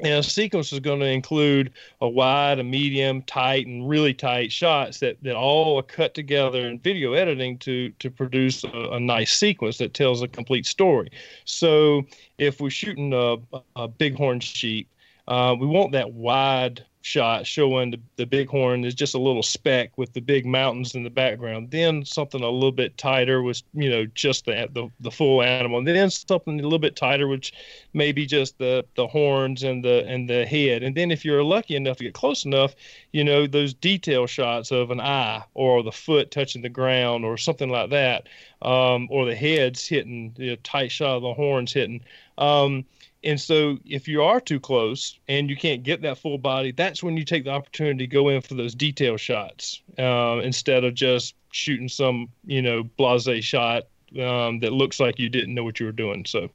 And 0.00 0.14
a 0.14 0.22
sequence 0.22 0.72
is 0.72 0.80
going 0.80 1.00
to 1.00 1.06
include 1.06 1.72
a 2.00 2.08
wide, 2.08 2.58
a 2.58 2.64
medium, 2.64 3.22
tight, 3.22 3.66
and 3.66 3.88
really 3.88 4.12
tight 4.12 4.50
shots 4.50 4.98
that, 4.98 5.22
that 5.22 5.36
all 5.36 5.78
are 5.78 5.84
cut 5.84 6.14
together 6.14 6.68
in 6.68 6.80
video 6.80 7.12
editing 7.12 7.58
to 7.58 7.90
to 8.00 8.10
produce 8.10 8.64
a, 8.64 8.90
a 8.92 9.00
nice 9.00 9.32
sequence 9.32 9.78
that 9.78 9.94
tells 9.94 10.20
a 10.20 10.28
complete 10.28 10.66
story. 10.66 11.10
So 11.44 12.02
if 12.38 12.60
we're 12.60 12.70
shooting 12.70 13.14
a, 13.14 13.36
a 13.76 13.88
bighorn 13.88 14.40
sheep, 14.40 14.88
uh, 15.28 15.54
we 15.58 15.66
want 15.66 15.92
that 15.92 16.12
wide 16.12 16.84
shot 17.04 17.46
showing 17.46 17.90
the, 17.90 18.00
the 18.16 18.24
bighorn 18.24 18.82
is 18.82 18.94
just 18.94 19.14
a 19.14 19.18
little 19.18 19.42
speck 19.42 19.98
with 19.98 20.10
the 20.14 20.20
big 20.20 20.46
mountains 20.46 20.94
in 20.94 21.02
the 21.02 21.10
background. 21.10 21.70
Then 21.70 22.02
something 22.02 22.42
a 22.42 22.48
little 22.48 22.72
bit 22.72 22.96
tighter 22.96 23.42
was, 23.42 23.62
you 23.74 23.90
know, 23.90 24.06
just 24.06 24.46
the 24.46 24.68
the, 24.72 24.88
the 25.00 25.10
full 25.10 25.42
animal. 25.42 25.78
And 25.78 25.86
then 25.86 26.08
something 26.08 26.58
a 26.58 26.62
little 26.62 26.78
bit 26.78 26.96
tighter, 26.96 27.28
which 27.28 27.52
maybe 27.92 28.24
just 28.24 28.56
the 28.56 28.86
the 28.96 29.06
horns 29.06 29.62
and 29.62 29.84
the 29.84 30.06
and 30.06 30.28
the 30.28 30.46
head. 30.46 30.82
And 30.82 30.96
then 30.96 31.10
if 31.10 31.26
you're 31.26 31.44
lucky 31.44 31.76
enough 31.76 31.98
to 31.98 32.04
get 32.04 32.14
close 32.14 32.46
enough, 32.46 32.74
you 33.12 33.22
know, 33.22 33.46
those 33.46 33.74
detail 33.74 34.26
shots 34.26 34.72
of 34.72 34.90
an 34.90 35.00
eye 35.00 35.44
or 35.52 35.82
the 35.82 35.92
foot 35.92 36.30
touching 36.30 36.62
the 36.62 36.70
ground 36.70 37.26
or 37.26 37.36
something 37.36 37.68
like 37.68 37.90
that, 37.90 38.28
um, 38.62 39.08
or 39.10 39.26
the 39.26 39.36
head's 39.36 39.86
hitting, 39.86 40.34
you 40.38 40.50
know, 40.50 40.56
tight 40.64 40.90
shot 40.90 41.16
of 41.16 41.22
the 41.22 41.34
horns 41.34 41.72
hitting. 41.72 42.02
Um, 42.38 42.86
and 43.24 43.40
so 43.40 43.78
if 43.86 44.06
you 44.06 44.22
are 44.22 44.40
too 44.40 44.60
close 44.60 45.18
and 45.28 45.48
you 45.48 45.56
can't 45.56 45.82
get 45.82 46.02
that 46.02 46.18
full 46.18 46.38
body, 46.38 46.72
that's 46.72 47.02
when 47.02 47.16
you 47.16 47.24
take 47.24 47.44
the 47.44 47.50
opportunity 47.50 48.06
to 48.06 48.06
go 48.06 48.28
in 48.28 48.42
for 48.42 48.54
those 48.54 48.74
detail 48.74 49.16
shots 49.16 49.82
uh, 49.98 50.40
instead 50.42 50.84
of 50.84 50.94
just 50.94 51.34
shooting 51.50 51.88
some, 51.88 52.28
you 52.44 52.60
know, 52.60 52.82
blase 52.82 53.44
shot 53.44 53.84
um, 54.20 54.60
that 54.60 54.72
looks 54.72 55.00
like 55.00 55.18
you 55.18 55.28
didn't 55.28 55.54
know 55.54 55.64
what 55.64 55.80
you 55.80 55.86
were 55.86 55.92
doing. 55.92 56.24
So 56.26 56.50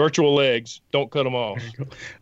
virtual 0.00 0.34
legs. 0.34 0.80
Don't 0.92 1.10
cut 1.10 1.24
them 1.24 1.34
off. 1.34 1.62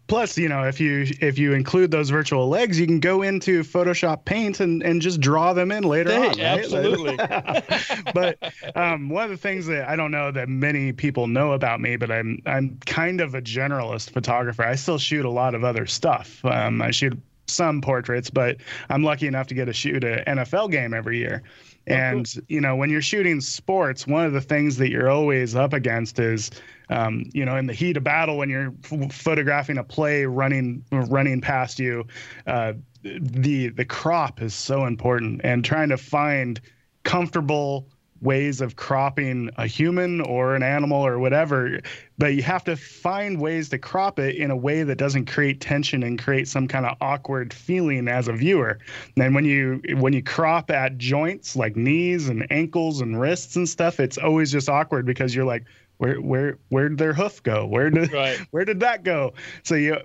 Plus 0.08 0.36
you 0.36 0.48
know 0.48 0.64
if 0.64 0.80
you 0.80 1.06
if 1.20 1.38
you 1.38 1.52
include 1.52 1.92
those 1.92 2.10
virtual 2.10 2.48
legs 2.48 2.80
you 2.80 2.86
can 2.86 2.98
go 2.98 3.22
into 3.22 3.62
photoshop 3.62 4.24
paint 4.24 4.58
and 4.58 4.82
and 4.82 5.00
just 5.00 5.20
draw 5.20 5.52
them 5.52 5.70
in 5.70 5.84
later 5.84 6.10
hey, 6.10 6.16
on 6.16 6.28
right? 6.28 6.40
absolutely. 6.40 7.16
But 8.14 8.38
um, 8.74 9.10
one 9.10 9.24
of 9.24 9.30
the 9.30 9.36
things 9.36 9.66
that 9.66 9.88
i 9.88 9.94
don't 9.94 10.10
know 10.10 10.32
that 10.32 10.48
many 10.48 10.92
people 10.92 11.26
know 11.26 11.52
about 11.52 11.80
me 11.80 11.96
but 11.96 12.10
i'm 12.10 12.40
i'm 12.46 12.78
kind 12.86 13.20
of 13.20 13.34
a 13.34 13.42
generalist 13.42 14.10
photographer. 14.10 14.64
I 14.64 14.74
still 14.74 14.98
shoot 14.98 15.24
a 15.24 15.30
lot 15.30 15.54
of 15.54 15.62
other 15.62 15.86
stuff. 15.86 16.44
Um, 16.44 16.82
i 16.82 16.90
shoot 16.90 17.16
some 17.46 17.80
portraits 17.80 18.28
but 18.28 18.58
i'm 18.90 19.02
lucky 19.02 19.26
enough 19.26 19.46
to 19.46 19.54
get 19.54 19.66
to 19.66 19.72
shoot 19.72 20.04
an 20.04 20.22
nfl 20.36 20.70
game 20.70 20.92
every 20.92 21.16
year 21.16 21.42
and 21.88 22.34
you 22.48 22.60
know, 22.60 22.76
when 22.76 22.90
you're 22.90 23.02
shooting 23.02 23.40
sports, 23.40 24.06
one 24.06 24.24
of 24.24 24.32
the 24.32 24.40
things 24.40 24.76
that 24.76 24.90
you're 24.90 25.10
always 25.10 25.54
up 25.54 25.72
against 25.72 26.18
is, 26.18 26.50
um, 26.90 27.24
you 27.32 27.44
know, 27.44 27.56
in 27.56 27.66
the 27.66 27.72
heat 27.72 27.96
of 27.96 28.04
battle 28.04 28.38
when 28.38 28.48
you're 28.50 28.72
f- 28.84 29.12
photographing 29.12 29.78
a 29.78 29.84
play 29.84 30.24
running 30.24 30.84
running 30.90 31.40
past 31.40 31.78
you, 31.78 32.06
uh, 32.46 32.74
the 33.02 33.68
the 33.68 33.84
crop 33.84 34.42
is 34.42 34.54
so 34.54 34.86
important, 34.86 35.40
and 35.44 35.64
trying 35.64 35.88
to 35.88 35.96
find 35.96 36.60
comfortable 37.04 37.88
ways 38.20 38.60
of 38.60 38.76
cropping 38.76 39.50
a 39.56 39.66
human 39.66 40.20
or 40.22 40.54
an 40.54 40.62
animal 40.62 41.04
or 41.04 41.18
whatever 41.18 41.80
but 42.18 42.34
you 42.34 42.42
have 42.42 42.64
to 42.64 42.76
find 42.76 43.40
ways 43.40 43.68
to 43.68 43.78
crop 43.78 44.18
it 44.18 44.34
in 44.36 44.50
a 44.50 44.56
way 44.56 44.82
that 44.82 44.96
doesn't 44.98 45.26
create 45.26 45.60
tension 45.60 46.02
and 46.02 46.20
create 46.20 46.48
some 46.48 46.66
kind 46.66 46.84
of 46.84 46.96
awkward 47.00 47.54
feeling 47.54 48.08
as 48.08 48.26
a 48.26 48.32
viewer. 48.32 48.78
And 49.16 49.34
when 49.34 49.44
you 49.44 49.80
when 49.96 50.12
you 50.12 50.22
crop 50.22 50.70
at 50.70 50.98
joints 50.98 51.54
like 51.54 51.76
knees 51.76 52.28
and 52.28 52.50
ankles 52.50 53.00
and 53.00 53.18
wrists 53.20 53.54
and 53.54 53.68
stuff 53.68 54.00
it's 54.00 54.18
always 54.18 54.50
just 54.50 54.68
awkward 54.68 55.06
because 55.06 55.34
you're 55.34 55.44
like 55.44 55.64
where 55.98 56.20
where 56.20 56.58
where 56.68 56.88
did 56.88 56.98
their 56.98 57.12
hoof 57.12 57.42
go? 57.42 57.66
Where 57.66 57.90
did 57.90 58.12
right. 58.12 58.38
where 58.52 58.64
did 58.64 58.80
that 58.80 59.02
go? 59.02 59.34
So 59.64 59.74
you 59.74 59.98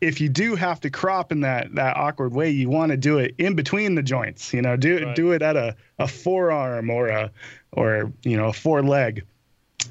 if 0.00 0.20
you 0.20 0.28
do 0.28 0.54
have 0.56 0.80
to 0.80 0.90
crop 0.90 1.32
in 1.32 1.40
that 1.40 1.74
that 1.76 1.96
awkward 1.96 2.34
way 2.34 2.50
you 2.50 2.68
want 2.68 2.90
to 2.90 2.96
do 2.96 3.18
it 3.18 3.34
in 3.38 3.54
between 3.54 3.94
the 3.94 4.02
joints 4.02 4.52
you 4.52 4.60
know 4.60 4.76
do 4.76 5.04
Right. 5.06 5.16
do 5.16 5.32
it 5.32 5.42
at 5.42 5.56
a, 5.56 5.76
a 5.98 6.08
forearm 6.08 6.90
or 6.90 7.08
a 7.08 7.30
or 7.72 8.12
you 8.24 8.36
know 8.36 8.46
a 8.48 8.52
foreleg. 8.52 9.24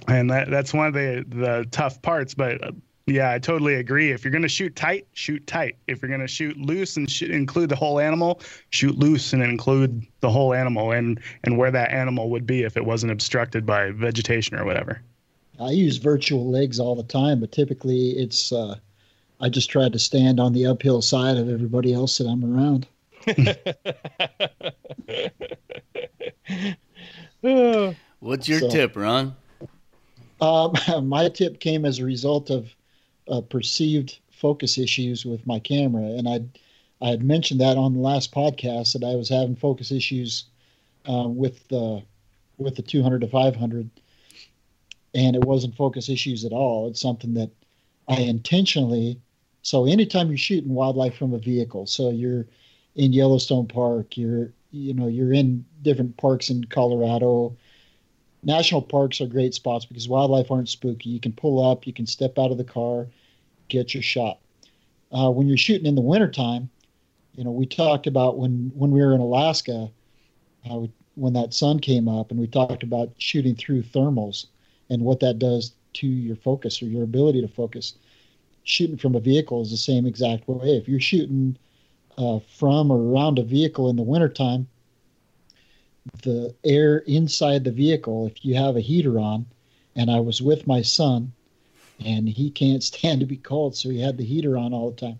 And 0.08 0.30
that 0.30 0.50
that's 0.52 0.74
one 0.74 0.88
of 0.88 0.94
the 0.94 1.26
the 1.30 1.66
tough 1.72 2.02
parts 2.02 2.34
but 2.34 2.62
uh, 2.64 2.72
yeah 3.06 3.32
i 3.32 3.40
totally 3.40 3.76
agree. 3.76 4.12
If 4.12 4.26
you're 4.26 4.32
going 4.32 4.42
to 4.42 4.50
shoot 4.50 4.76
tight 4.76 5.08
shoot 5.14 5.46
tight. 5.48 5.78
If 5.88 6.02
you're 6.02 6.10
going 6.10 6.20
to 6.20 6.28
shoot 6.28 6.58
loose 6.58 6.98
and 6.98 7.10
sh- 7.10 7.22
include 7.24 7.70
the 7.70 7.76
whole 7.78 8.00
animal 8.00 8.42
shoot 8.72 8.98
loose 8.98 9.32
and 9.32 9.42
include 9.42 10.06
the 10.20 10.30
whole 10.30 10.54
animal 10.54 10.92
and 10.92 11.22
and 11.46 11.58
where 11.58 11.72
that 11.72 11.92
animal 11.92 12.30
would 12.32 12.46
be 12.46 12.64
if 12.64 12.76
it 12.76 12.84
wasn't 12.84 13.14
obstructed 13.14 13.66
by 13.66 13.92
vegetation 13.92 14.58
or 14.58 14.66
whatever 14.66 15.02
I 15.60 15.72
use 15.72 15.98
virtual 15.98 16.50
legs 16.50 16.80
all 16.80 16.96
the 16.96 17.04
time, 17.04 17.40
but 17.40 17.52
typically 17.52 18.12
it's 18.12 18.52
uh, 18.52 18.76
I 19.40 19.50
just 19.50 19.70
try 19.70 19.90
to 19.90 20.00
stand 20.00 20.40
on 20.40 20.54
the 20.54 20.66
uphill 20.66 21.02
side 21.02 21.38
of 21.38 21.50
everybody 21.50 21.94
else 21.94 22.18
that 22.18 22.28
I'm 22.28 22.44
around. 22.44 22.88
What's 28.20 28.48
your 28.48 28.60
So- 28.60 28.70
tip, 28.70 28.96
Ron? 28.96 29.36
Um, 30.42 30.74
my 31.08 31.30
tip 31.30 31.60
came 31.60 31.86
as 31.86 32.00
a 32.00 32.06
result 32.06 32.50
of 32.50 32.74
uh, 33.28 33.42
perceived 33.42 34.20
focus 34.32 34.78
issues 34.78 35.26
with 35.26 35.46
my 35.48 35.60
camera, 35.60 36.04
and 36.04 36.28
I 36.28 36.42
I 37.02 37.10
had 37.10 37.24
mentioned 37.24 37.60
that 37.62 37.78
on 37.78 37.94
the 37.94 38.00
last 38.00 38.34
podcast 38.34 38.94
that 38.94 39.04
I 39.04 39.16
was 39.16 39.30
having 39.30 39.56
focus 39.56 39.92
issues 39.92 40.46
uh, 41.10 41.28
with 41.28 41.68
the 41.70 42.04
with 42.58 42.76
the 42.76 42.82
200 42.82 43.22
to 43.22 43.28
500, 43.28 43.90
and 45.16 45.36
it 45.36 45.46
wasn't 45.46 45.76
focus 45.76 46.10
issues 46.10 46.44
at 46.46 46.52
all. 46.52 46.90
It's 46.90 47.02
something 47.02 47.34
that 47.36 47.50
I 48.08 48.18
intentionally. 48.18 49.20
So 49.62 49.86
anytime 49.86 50.28
you're 50.28 50.38
shooting 50.38 50.76
wildlife 50.76 51.18
from 51.18 51.34
a 51.34 51.40
vehicle, 51.40 51.88
so 51.88 52.12
you're 52.12 52.46
in 52.96 53.14
Yellowstone 53.14 53.68
Park, 53.68 54.18
you're 54.18 54.52
you 54.72 54.94
know 54.94 55.08
you're 55.08 55.34
in 55.34 55.66
different 55.82 56.18
parks 56.18 56.50
in 56.50 56.66
Colorado, 56.66 57.56
national 58.44 58.82
parks 58.82 59.22
are 59.22 59.26
great 59.26 59.54
spots 59.54 59.86
because 59.86 60.08
wildlife 60.10 60.52
aren't 60.52 60.70
spooky. 60.70 61.10
You 61.10 61.20
can 61.20 61.32
pull 61.32 61.66
up, 61.66 61.88
you 61.88 61.94
can 61.94 62.06
step 62.06 62.38
out 62.38 62.52
of 62.52 62.58
the 62.58 62.64
car, 62.64 63.08
get 63.70 63.94
your 63.94 64.04
shot. 64.04 64.40
Uh, 65.12 65.32
when 65.32 65.48
you're 65.48 65.58
shooting 65.58 65.88
in 65.88 65.96
the 65.96 66.02
wintertime, 66.02 66.70
you 67.36 67.44
know, 67.44 67.52
we 67.52 67.66
talked 67.66 68.08
about 68.08 68.38
when, 68.38 68.72
when 68.76 68.92
we 68.92 69.02
were 69.02 69.14
in 69.14 69.22
Alaska, 69.22 69.90
uh, 70.70 70.82
when 71.16 71.34
that 71.34 71.54
sun 71.54 71.80
came 71.80 72.08
up, 72.08 72.32
and 72.32 72.40
we 72.40 72.48
talked 72.48 72.84
about 72.84 73.12
shooting 73.18 73.56
through 73.56 73.84
thermals 73.84 74.48
and 74.90 75.02
what 75.02 75.20
that 75.20 75.40
does 75.40 75.74
to 75.94 76.08
your 76.08 76.36
focus 76.36 76.82
or 76.82 76.86
your 76.86 77.04
ability 77.04 77.42
to 77.42 77.48
focus. 77.48 77.96
Shooting 78.64 78.98
from 78.98 79.16
a 79.16 79.20
vehicle 79.20 79.62
is 79.62 79.72
the 79.72 79.78
same 79.78 80.06
exact 80.06 80.48
way. 80.48 80.78
If 80.78 80.88
you're 80.88 81.00
shooting 81.00 81.58
uh, 82.18 82.40
from 82.58 82.92
or 82.92 83.12
around 83.12 83.40
a 83.40 83.44
vehicle 83.44 83.90
in 83.90 83.96
the 83.96 84.02
wintertime, 84.02 84.68
the 86.24 86.54
air 86.64 87.00
inside 87.00 87.64
the 87.64 87.72
vehicle, 87.72 88.28
if 88.28 88.46
you 88.46 88.56
have 88.56 88.76
a 88.76 88.82
heater 88.82 89.20
on, 89.20 89.46
and 89.96 90.12
I 90.12 90.20
was 90.20 90.42
with 90.42 90.68
my 90.68 90.82
son, 90.82 91.32
and 92.04 92.28
he 92.28 92.50
can't 92.50 92.84
stand 92.92 93.20
to 93.22 93.26
be 93.26 93.38
cold, 93.38 93.76
so 93.76 93.90
he 93.90 94.00
had 94.00 94.18
the 94.18 94.26
heater 94.26 94.58
on 94.58 94.74
all 94.74 94.92
the 94.92 94.98
time. 94.98 95.20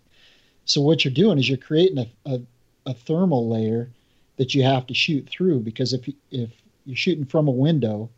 So 0.66 0.82
what 0.82 1.06
you're 1.06 1.14
doing 1.14 1.38
is 1.38 1.48
you're 1.48 1.58
creating 1.58 2.00
a, 2.00 2.08
a, 2.26 2.42
a 2.88 2.94
thermal 2.94 3.50
layer 3.50 3.90
that 4.38 4.56
you 4.56 4.64
have 4.64 4.88
to 4.88 4.94
shoot 4.94 5.30
through 5.30 5.60
because 5.60 5.94
if 5.94 6.10
if 6.32 6.50
you're 6.86 6.96
shooting 6.96 7.26
from 7.26 7.48
a 7.48 7.52
window, 7.52 8.10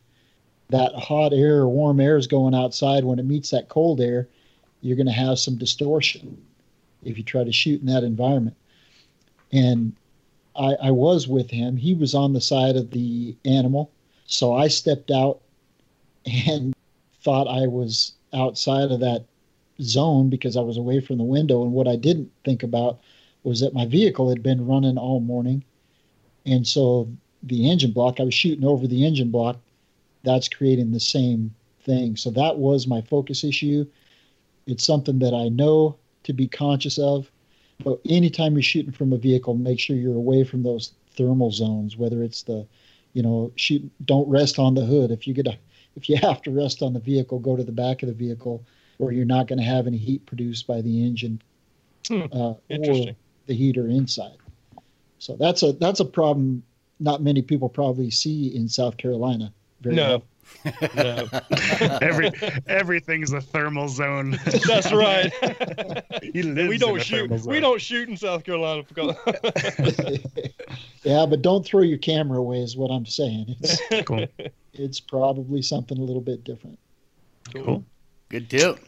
that 0.69 0.93
hot 0.95 1.33
air 1.33 1.57
or 1.57 1.69
warm 1.69 1.99
air 1.99 2.17
is 2.17 2.27
going 2.27 2.53
outside. 2.53 3.03
When 3.03 3.19
it 3.19 3.25
meets 3.25 3.51
that 3.51 3.69
cold 3.69 4.01
air, 4.01 4.27
you're 4.81 4.97
going 4.97 5.07
to 5.07 5.13
have 5.13 5.39
some 5.39 5.57
distortion 5.57 6.41
if 7.03 7.17
you 7.17 7.23
try 7.23 7.43
to 7.43 7.51
shoot 7.51 7.79
in 7.81 7.87
that 7.87 8.03
environment. 8.03 8.55
And 9.51 9.93
I, 10.55 10.75
I 10.83 10.91
was 10.91 11.27
with 11.27 11.49
him. 11.49 11.77
He 11.77 11.93
was 11.93 12.13
on 12.13 12.33
the 12.33 12.41
side 12.41 12.75
of 12.75 12.91
the 12.91 13.35
animal. 13.45 13.91
So 14.25 14.53
I 14.53 14.67
stepped 14.67 15.11
out 15.11 15.39
and 16.25 16.75
thought 17.23 17.47
I 17.47 17.67
was 17.67 18.13
outside 18.33 18.91
of 18.91 18.99
that 18.99 19.25
zone 19.81 20.29
because 20.29 20.57
I 20.57 20.61
was 20.61 20.77
away 20.77 20.99
from 20.99 21.17
the 21.17 21.23
window. 21.23 21.63
And 21.63 21.71
what 21.71 21.87
I 21.87 21.95
didn't 21.95 22.31
think 22.43 22.63
about 22.63 22.99
was 23.43 23.61
that 23.61 23.73
my 23.73 23.85
vehicle 23.85 24.29
had 24.29 24.43
been 24.43 24.67
running 24.67 24.97
all 24.97 25.19
morning. 25.19 25.63
And 26.45 26.67
so 26.67 27.07
the 27.43 27.69
engine 27.69 27.91
block, 27.91 28.19
I 28.19 28.23
was 28.23 28.33
shooting 28.33 28.65
over 28.65 28.87
the 28.87 29.05
engine 29.05 29.31
block. 29.31 29.57
That's 30.27 30.49
creating 30.49 30.91
the 30.91 30.99
same 30.99 31.55
thing. 31.83 32.17
So 32.17 32.29
that 32.31 32.57
was 32.57 32.85
my 32.85 33.01
focus 33.01 33.43
issue. 33.43 33.85
It's 34.65 34.85
something 34.85 35.19
that 35.19 35.33
I 35.33 35.47
know 35.47 35.95
to 36.23 36.33
be 36.33 36.47
conscious 36.47 36.99
of. 36.99 37.31
But 37.83 38.01
anytime 38.09 38.53
you're 38.53 38.63
shooting 38.63 38.91
from 38.91 39.13
a 39.13 39.17
vehicle, 39.17 39.53
make 39.53 39.79
sure 39.79 39.95
you're 39.95 40.15
away 40.15 40.43
from 40.43 40.63
those 40.63 40.91
thermal 41.15 41.51
zones, 41.51 41.95
whether 41.95 42.23
it's 42.23 42.43
the, 42.43 42.67
you 43.13 43.23
know, 43.23 43.51
shoot, 43.55 43.89
don't 44.05 44.27
rest 44.27 44.59
on 44.59 44.73
the 44.73 44.85
hood. 44.85 45.11
If 45.11 45.27
you 45.27 45.33
get 45.33 45.47
a, 45.47 45.57
if 45.95 46.09
you 46.09 46.17
have 46.17 46.41
to 46.41 46.51
rest 46.51 46.81
on 46.81 46.93
the 46.93 46.99
vehicle, 46.99 47.39
go 47.39 47.55
to 47.55 47.63
the 47.63 47.71
back 47.71 48.03
of 48.03 48.07
the 48.07 48.13
vehicle 48.13 48.63
where 48.97 49.13
you're 49.13 49.25
not 49.25 49.47
going 49.47 49.59
to 49.59 49.65
have 49.65 49.87
any 49.87 49.97
heat 49.97 50.25
produced 50.25 50.67
by 50.67 50.81
the 50.81 51.05
engine 51.05 51.41
Hmm, 52.07 52.25
uh, 52.31 52.53
or 52.69 53.15
the 53.47 53.53
heater 53.53 53.87
inside. 53.87 54.37
So 55.19 55.35
that's 55.35 55.63
a 55.63 55.73
that's 55.73 55.99
a 55.99 56.05
problem 56.05 56.63
not 56.99 57.21
many 57.21 57.41
people 57.41 57.69
probably 57.69 58.09
see 58.09 58.55
in 58.55 58.69
South 58.69 58.97
Carolina. 58.97 59.53
Very 59.81 59.95
No. 59.95 60.23
no, 60.95 61.27
Every 62.01 62.31
everything's 62.67 63.33
a 63.33 63.41
thermal 63.41 63.89
zone. 63.89 64.39
that's 64.65 64.93
right. 64.93 65.31
He 66.33 66.41
lives 66.41 66.69
we 66.69 66.77
don't 66.77 66.97
a 66.97 67.03
shoot. 67.03 67.29
thermal 67.29 67.47
We 67.47 67.59
don't 67.59 67.81
shoot 67.81 68.07
in 68.07 68.15
South 68.15 68.45
Carolina 68.45 68.83
yeah, 71.03 71.25
but 71.25 71.41
don't 71.41 71.65
throw 71.65 71.81
your 71.81 71.97
camera 71.97 72.39
away 72.39 72.59
is 72.59 72.77
what 72.77 72.89
I'm 72.91 73.05
saying. 73.05 73.55
It's 73.59 73.81
Cool. 74.05 74.25
it's 74.73 74.99
probably 75.01 75.61
something 75.61 75.97
a 75.97 76.01
little 76.01 76.21
bit 76.21 76.43
different. 76.45 76.79
Cool. 77.53 77.83
Good 78.29 78.49
tip. 78.49 78.79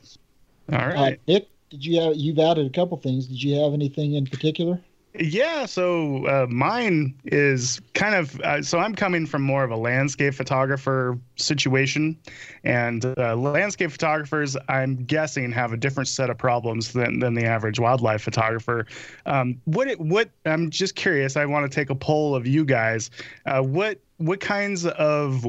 All 0.72 0.78
right, 0.80 1.14
Uh. 1.14 1.22
Nick, 1.28 1.50
did 1.70 1.86
you 1.86 2.00
have? 2.02 2.16
You've 2.16 2.40
added 2.40 2.68
a 2.68 2.70
couple 2.70 2.98
things. 2.98 3.28
Did 3.28 3.42
you 3.42 3.56
have 3.62 3.74
anything 3.74 4.14
in 4.14 4.26
particular? 4.28 4.80
Yeah, 5.22 5.66
so 5.66 6.26
uh, 6.28 6.48
mine 6.50 7.14
is 7.26 7.82
kind 7.94 8.16
of 8.16 8.40
uh, 8.40 8.62
so 8.62 8.80
I'm 8.80 8.96
coming 8.96 9.26
from 9.26 9.42
more 9.42 9.66
of 9.66 9.72
a 9.72 9.76
landscape 9.76 10.34
photographer 10.34 11.20
situation, 11.36 12.18
and 12.64 13.04
uh, 13.18 13.36
landscape 13.36 13.92
photographers, 13.92 14.56
I'm 14.70 14.96
guessing, 14.96 15.52
have 15.52 15.74
a 15.74 15.78
different 15.78 16.08
set 16.08 16.30
of 16.30 16.38
problems 16.38 16.94
than, 16.94 17.20
than 17.20 17.34
the 17.34 17.44
average 17.44 17.82
wildlife 17.82 18.22
photographer. 18.22 18.86
Um, 19.26 19.60
what 19.66 19.90
it, 19.90 20.00
what 20.00 20.30
I'm 20.46 20.70
just 20.70 20.96
curious. 20.96 21.36
I 21.36 21.46
want 21.46 21.70
to 21.70 21.76
take 21.76 21.90
a 21.90 21.96
poll 21.96 22.34
of 22.34 22.48
you 22.48 22.64
guys. 22.64 23.12
Uh, 23.46 23.62
what 23.62 24.00
what 24.18 24.40
kinds 24.40 24.86
of 24.86 25.46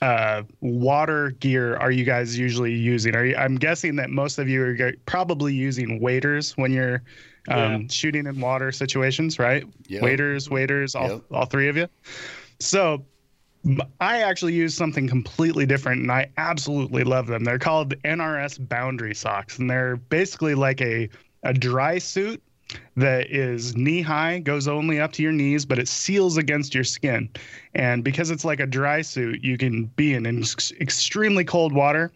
uh, 0.00 0.42
water 0.62 1.32
gear 1.32 1.76
are 1.76 1.90
you 1.90 2.04
guys 2.04 2.38
usually 2.38 2.72
using? 2.72 3.14
Are 3.14 3.26
you, 3.26 3.36
I'm 3.36 3.56
guessing 3.56 3.96
that 3.96 4.08
most 4.08 4.38
of 4.38 4.48
you 4.48 4.64
are 4.64 4.92
probably 5.04 5.52
using 5.52 6.00
waders 6.00 6.56
when 6.56 6.72
you're 6.72 7.02
um, 7.48 7.82
yeah. 7.82 7.88
shooting 7.88 8.26
in 8.26 8.40
water 8.40 8.72
situations, 8.72 9.38
right? 9.38 9.64
Yep. 9.88 10.02
Waiters, 10.02 10.50
waders, 10.50 10.94
all, 10.94 11.08
yep. 11.08 11.22
all 11.30 11.46
three 11.46 11.68
of 11.68 11.76
you. 11.76 11.88
So 12.60 13.04
I 14.00 14.22
actually 14.22 14.54
use 14.54 14.74
something 14.74 15.08
completely 15.08 15.66
different 15.66 16.02
and 16.02 16.10
I 16.10 16.30
absolutely 16.36 17.04
love 17.04 17.26
them. 17.26 17.44
They're 17.44 17.58
called 17.58 17.94
NRS 18.02 18.68
boundary 18.68 19.14
socks 19.14 19.58
and 19.58 19.70
they're 19.70 19.96
basically 19.96 20.54
like 20.54 20.80
a, 20.80 21.08
a 21.42 21.52
dry 21.52 21.98
suit 21.98 22.42
that 22.96 23.30
is 23.30 23.76
knee 23.76 24.00
high, 24.00 24.38
goes 24.38 24.66
only 24.66 25.00
up 25.00 25.12
to 25.12 25.22
your 25.22 25.32
knees, 25.32 25.64
but 25.64 25.78
it 25.78 25.88
seals 25.88 26.36
against 26.36 26.74
your 26.74 26.84
skin. 26.84 27.28
And 27.74 28.02
because 28.02 28.30
it's 28.30 28.44
like 28.44 28.60
a 28.60 28.66
dry 28.66 29.02
suit, 29.02 29.42
you 29.42 29.58
can 29.58 29.86
be 29.96 30.14
in 30.14 30.26
extremely 30.80 31.44
cold 31.44 31.72
water 31.72 32.10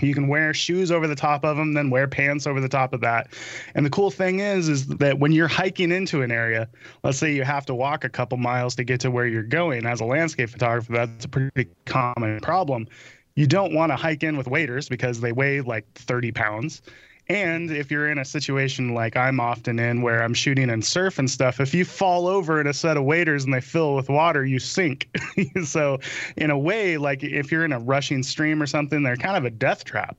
you 0.00 0.14
can 0.14 0.28
wear 0.28 0.54
shoes 0.54 0.90
over 0.90 1.06
the 1.06 1.14
top 1.14 1.44
of 1.44 1.56
them 1.56 1.74
then 1.74 1.90
wear 1.90 2.06
pants 2.06 2.46
over 2.46 2.60
the 2.60 2.68
top 2.68 2.92
of 2.92 3.00
that. 3.00 3.28
And 3.74 3.84
the 3.84 3.90
cool 3.90 4.10
thing 4.10 4.40
is 4.40 4.68
is 4.68 4.86
that 4.86 5.18
when 5.18 5.32
you're 5.32 5.48
hiking 5.48 5.92
into 5.92 6.22
an 6.22 6.30
area 6.30 6.68
let's 7.02 7.18
say 7.18 7.32
you 7.34 7.44
have 7.44 7.66
to 7.66 7.74
walk 7.74 8.04
a 8.04 8.08
couple 8.08 8.38
miles 8.38 8.74
to 8.76 8.84
get 8.84 9.00
to 9.00 9.10
where 9.10 9.26
you're 9.26 9.42
going 9.42 9.86
as 9.86 10.00
a 10.00 10.04
landscape 10.04 10.50
photographer 10.50 10.92
that's 10.92 11.24
a 11.24 11.28
pretty 11.28 11.68
common 11.84 12.40
problem. 12.40 12.86
You 13.36 13.46
don't 13.46 13.74
want 13.74 13.90
to 13.90 13.96
hike 13.96 14.22
in 14.22 14.36
with 14.36 14.46
waders 14.46 14.88
because 14.88 15.20
they 15.20 15.32
weigh 15.32 15.60
like 15.60 15.86
30 15.94 16.32
pounds 16.32 16.82
and 17.28 17.70
if 17.70 17.90
you're 17.90 18.08
in 18.08 18.18
a 18.18 18.24
situation 18.24 18.92
like 18.92 19.16
I'm 19.16 19.40
often 19.40 19.78
in 19.78 20.02
where 20.02 20.22
I'm 20.22 20.34
shooting 20.34 20.68
and 20.68 20.84
surf 20.84 21.18
and 21.18 21.30
stuff, 21.30 21.58
if 21.58 21.72
you 21.72 21.84
fall 21.84 22.26
over 22.26 22.60
in 22.60 22.66
a 22.66 22.74
set 22.74 22.98
of 22.98 23.04
waders 23.04 23.44
and 23.44 23.54
they 23.54 23.62
fill 23.62 23.94
with 23.94 24.10
water, 24.10 24.44
you 24.44 24.58
sink. 24.58 25.08
so, 25.64 25.98
in 26.36 26.50
a 26.50 26.58
way, 26.58 26.98
like 26.98 27.22
if 27.24 27.50
you're 27.50 27.64
in 27.64 27.72
a 27.72 27.78
rushing 27.78 28.22
stream 28.22 28.62
or 28.62 28.66
something, 28.66 29.02
they're 29.02 29.16
kind 29.16 29.38
of 29.38 29.44
a 29.46 29.50
death 29.50 29.84
trap 29.84 30.18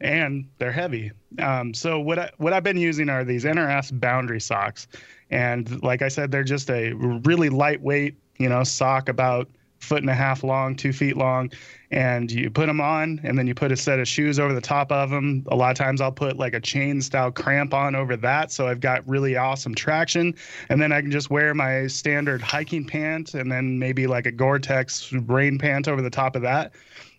and 0.00 0.48
they're 0.58 0.72
heavy. 0.72 1.10
Um, 1.40 1.74
so, 1.74 1.98
what, 1.98 2.18
I, 2.20 2.30
what 2.36 2.52
I've 2.52 2.62
been 2.62 2.78
using 2.78 3.08
are 3.08 3.24
these 3.24 3.44
NRS 3.44 3.98
boundary 3.98 4.40
socks. 4.40 4.86
And 5.30 5.82
like 5.82 6.02
I 6.02 6.08
said, 6.08 6.30
they're 6.30 6.44
just 6.44 6.70
a 6.70 6.92
really 6.92 7.48
lightweight, 7.48 8.16
you 8.38 8.48
know, 8.48 8.62
sock 8.62 9.08
about 9.08 9.48
foot 9.84 10.00
and 10.00 10.10
a 10.10 10.14
half 10.14 10.42
long, 10.42 10.74
two 10.74 10.92
feet 10.92 11.16
long, 11.16 11.50
and 11.90 12.32
you 12.32 12.50
put 12.50 12.66
them 12.66 12.80
on, 12.80 13.20
and 13.22 13.38
then 13.38 13.46
you 13.46 13.54
put 13.54 13.70
a 13.70 13.76
set 13.76 14.00
of 14.00 14.08
shoes 14.08 14.38
over 14.38 14.52
the 14.52 14.60
top 14.60 14.90
of 14.90 15.10
them. 15.10 15.44
A 15.48 15.54
lot 15.54 15.70
of 15.70 15.76
times 15.76 16.00
I'll 16.00 16.10
put 16.10 16.38
like 16.38 16.54
a 16.54 16.60
chain 16.60 17.00
style 17.00 17.30
crampon 17.30 17.94
over 17.94 18.16
that, 18.16 18.50
so 18.50 18.66
I've 18.66 18.80
got 18.80 19.06
really 19.08 19.36
awesome 19.36 19.74
traction, 19.74 20.34
and 20.68 20.80
then 20.80 20.90
I 20.90 21.00
can 21.00 21.10
just 21.10 21.30
wear 21.30 21.54
my 21.54 21.86
standard 21.86 22.42
hiking 22.42 22.84
pant, 22.84 23.34
and 23.34 23.52
then 23.52 23.78
maybe 23.78 24.06
like 24.06 24.26
a 24.26 24.32
Gore-Tex 24.32 25.12
rain 25.12 25.58
pant 25.58 25.86
over 25.86 26.02
the 26.02 26.10
top 26.10 26.34
of 26.34 26.42
that. 26.42 26.72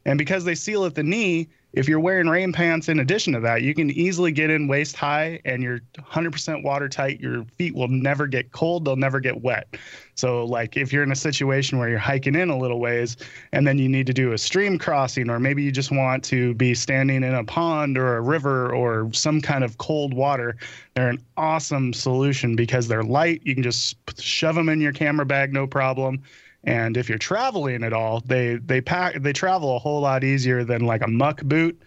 And 0.05 0.17
because 0.17 0.43
they 0.43 0.55
seal 0.55 0.85
at 0.85 0.95
the 0.95 1.03
knee, 1.03 1.47
if 1.75 1.89
you're 1.89 1.99
wearing 1.99 2.27
rain 2.27 2.53
pants 2.53 2.87
in 2.87 2.99
addition 2.99 3.33
to 3.33 3.39
that, 3.41 3.61
you 3.61 3.75
can 3.75 3.91
easily 3.91 4.31
get 4.31 4.49
in 4.49 4.67
waist 4.67 4.95
high 4.95 5.41
and 5.43 5.61
you're 5.61 5.81
100% 5.99 6.63
watertight. 6.63 7.19
Your 7.19 7.43
feet 7.57 7.75
will 7.75 7.89
never 7.89 8.27
get 8.27 8.53
cold, 8.53 8.85
they'll 8.85 8.95
never 8.95 9.19
get 9.19 9.41
wet. 9.41 9.75
So, 10.15 10.45
like 10.45 10.77
if 10.77 10.93
you're 10.93 11.03
in 11.03 11.11
a 11.11 11.15
situation 11.17 11.77
where 11.77 11.89
you're 11.89 11.99
hiking 11.99 12.35
in 12.35 12.49
a 12.49 12.57
little 12.57 12.79
ways 12.79 13.17
and 13.51 13.67
then 13.67 13.77
you 13.77 13.89
need 13.89 14.07
to 14.07 14.13
do 14.13 14.31
a 14.31 14.37
stream 14.37 14.79
crossing, 14.79 15.29
or 15.29 15.37
maybe 15.37 15.61
you 15.63 15.71
just 15.71 15.91
want 15.91 16.23
to 16.25 16.53
be 16.53 16.73
standing 16.73 17.23
in 17.23 17.35
a 17.35 17.43
pond 17.43 17.97
or 17.97 18.15
a 18.15 18.21
river 18.21 18.73
or 18.73 19.11
some 19.11 19.41
kind 19.41 19.65
of 19.65 19.77
cold 19.77 20.13
water, 20.13 20.55
they're 20.93 21.09
an 21.09 21.21
awesome 21.35 21.91
solution 21.91 22.55
because 22.55 22.87
they're 22.87 23.03
light. 23.03 23.41
You 23.43 23.53
can 23.53 23.63
just 23.63 23.97
shove 24.21 24.55
them 24.55 24.69
in 24.69 24.79
your 24.79 24.93
camera 24.93 25.25
bag, 25.25 25.51
no 25.51 25.67
problem 25.67 26.23
and 26.65 26.97
if 26.97 27.07
you're 27.07 27.17
traveling 27.17 27.83
at 27.83 27.93
all, 27.93 28.21
they 28.21 28.55
they 28.55 28.81
pack 28.81 29.21
they 29.21 29.33
travel 29.33 29.75
a 29.75 29.79
whole 29.79 30.01
lot 30.01 30.23
easier 30.23 30.63
than 30.63 30.85
like 30.85 31.01
a 31.01 31.07
muck 31.07 31.41
boot. 31.43 31.79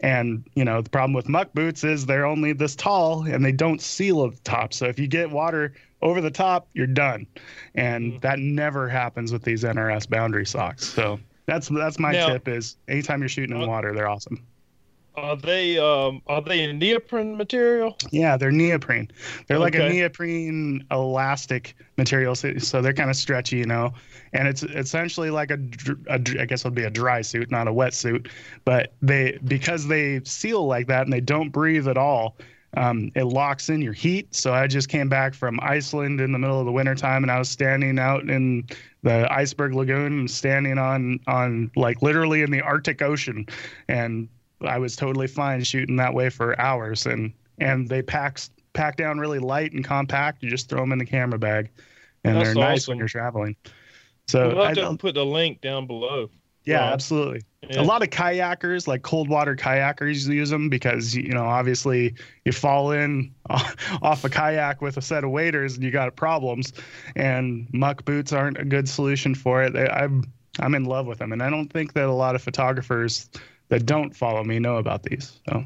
And 0.00 0.44
you 0.54 0.64
know 0.64 0.82
the 0.82 0.90
problem 0.90 1.14
with 1.14 1.28
muck 1.28 1.54
boots 1.54 1.82
is 1.82 2.04
they're 2.04 2.26
only 2.26 2.52
this 2.52 2.76
tall 2.76 3.26
and 3.26 3.42
they 3.42 3.52
don't 3.52 3.80
seal 3.80 4.24
at 4.26 4.34
the 4.34 4.40
top. 4.42 4.74
So 4.74 4.84
if 4.84 4.98
you 4.98 5.06
get 5.06 5.30
water 5.30 5.72
over 6.02 6.20
the 6.20 6.30
top, 6.30 6.68
you're 6.74 6.86
done. 6.86 7.26
And 7.74 8.12
mm-hmm. 8.12 8.20
that 8.20 8.38
never 8.38 8.88
happens 8.88 9.32
with 9.32 9.42
these 9.42 9.64
NRS 9.64 10.08
boundary 10.08 10.44
socks. 10.44 10.86
So 10.86 11.18
that's 11.46 11.68
that's 11.68 11.98
my 11.98 12.12
now, 12.12 12.28
tip 12.28 12.46
is 12.46 12.76
anytime 12.88 13.20
you're 13.20 13.30
shooting 13.30 13.56
in 13.56 13.62
uh, 13.62 13.66
water, 13.66 13.94
they're 13.94 14.08
awesome. 14.08 14.46
Are 15.16 15.36
they 15.36 15.78
um 15.78 16.20
are 16.26 16.42
they 16.42 16.64
in 16.64 16.78
neoprene 16.78 17.36
material? 17.36 17.96
Yeah, 18.10 18.36
they're 18.36 18.52
neoprene. 18.52 19.10
They're 19.46 19.56
okay. 19.56 19.64
like 19.64 19.74
a 19.74 19.88
neoprene 19.88 20.84
elastic 20.90 21.74
material, 21.96 22.34
so, 22.34 22.58
so 22.58 22.82
they're 22.82 22.92
kind 22.92 23.08
of 23.08 23.16
stretchy, 23.16 23.56
you 23.56 23.66
know. 23.66 23.94
And 24.34 24.46
it's 24.46 24.62
essentially 24.62 25.30
like 25.30 25.50
a, 25.50 25.58
a 26.08 26.14
I 26.14 26.44
guess 26.44 26.60
it'll 26.60 26.72
be 26.72 26.84
a 26.84 26.90
dry 26.90 27.22
suit, 27.22 27.50
not 27.50 27.66
a 27.66 27.72
wet 27.72 27.94
suit, 27.94 28.28
but 28.66 28.92
they 29.00 29.38
because 29.44 29.88
they 29.88 30.20
seal 30.24 30.66
like 30.66 30.86
that 30.88 31.04
and 31.04 31.12
they 31.12 31.22
don't 31.22 31.48
breathe 31.48 31.88
at 31.88 31.96
all. 31.96 32.36
Um, 32.76 33.10
it 33.14 33.24
locks 33.24 33.70
in 33.70 33.80
your 33.80 33.94
heat. 33.94 34.34
So 34.34 34.52
I 34.52 34.66
just 34.66 34.90
came 34.90 35.08
back 35.08 35.32
from 35.32 35.58
Iceland 35.62 36.20
in 36.20 36.32
the 36.32 36.38
middle 36.38 36.60
of 36.60 36.66
the 36.66 36.72
wintertime 36.72 37.24
and 37.24 37.30
I 37.30 37.38
was 37.38 37.48
standing 37.48 37.98
out 37.98 38.28
in 38.28 38.66
the 39.02 39.32
iceberg 39.32 39.72
lagoon 39.72 40.18
and 40.18 40.30
standing 40.30 40.76
on 40.76 41.20
on 41.26 41.70
like 41.74 42.02
literally 42.02 42.42
in 42.42 42.50
the 42.50 42.60
Arctic 42.60 43.00
Ocean 43.00 43.46
and 43.88 44.28
I 44.60 44.78
was 44.78 44.96
totally 44.96 45.26
fine 45.26 45.62
shooting 45.62 45.96
that 45.96 46.14
way 46.14 46.30
for 46.30 46.58
hours, 46.60 47.06
and 47.06 47.32
and 47.58 47.88
they 47.88 48.02
pack 48.02 48.40
pack 48.72 48.96
down 48.96 49.18
really 49.18 49.38
light 49.38 49.72
and 49.72 49.84
compact. 49.84 50.42
You 50.42 50.50
just 50.50 50.68
throw 50.68 50.80
them 50.80 50.92
in 50.92 50.98
the 50.98 51.06
camera 51.06 51.38
bag, 51.38 51.70
and 52.24 52.36
That's 52.36 52.48
they're 52.48 52.54
nice 52.54 52.82
awesome. 52.82 52.92
when 52.92 52.98
you're 52.98 53.08
traveling. 53.08 53.56
So 54.28 54.54
we'll 54.54 54.74
to 54.74 54.96
put 54.96 55.14
the 55.14 55.24
link 55.24 55.60
down 55.60 55.86
below. 55.86 56.30
Yeah, 56.64 56.84
um, 56.84 56.92
absolutely. 56.94 57.42
Yeah. 57.70 57.80
A 57.80 57.84
lot 57.84 58.02
of 58.02 58.10
kayakers, 58.10 58.88
like 58.88 59.02
cold 59.02 59.28
water 59.28 59.54
kayakers, 59.54 60.26
use 60.26 60.50
them 60.50 60.68
because 60.68 61.14
you 61.14 61.32
know 61.32 61.44
obviously 61.44 62.14
you 62.44 62.52
fall 62.52 62.90
in 62.90 63.32
off 64.02 64.24
a 64.24 64.28
kayak 64.28 64.82
with 64.82 64.96
a 64.96 65.02
set 65.02 65.24
of 65.24 65.30
waders 65.30 65.74
and 65.74 65.84
you 65.84 65.90
got 65.90 66.14
problems, 66.16 66.72
and 67.14 67.68
muck 67.72 68.04
boots 68.04 68.32
aren't 68.32 68.58
a 68.58 68.64
good 68.64 68.88
solution 68.88 69.34
for 69.34 69.62
it. 69.62 69.72
They, 69.72 69.88
I'm 69.88 70.24
I'm 70.58 70.74
in 70.74 70.84
love 70.84 71.06
with 71.06 71.18
them, 71.18 71.32
and 71.32 71.42
I 71.42 71.50
don't 71.50 71.72
think 71.72 71.92
that 71.94 72.06
a 72.06 72.12
lot 72.12 72.34
of 72.34 72.42
photographers 72.42 73.30
that 73.68 73.86
don't 73.86 74.14
follow 74.14 74.44
me 74.44 74.58
know 74.58 74.76
about 74.76 75.02
these. 75.02 75.40
So. 75.48 75.64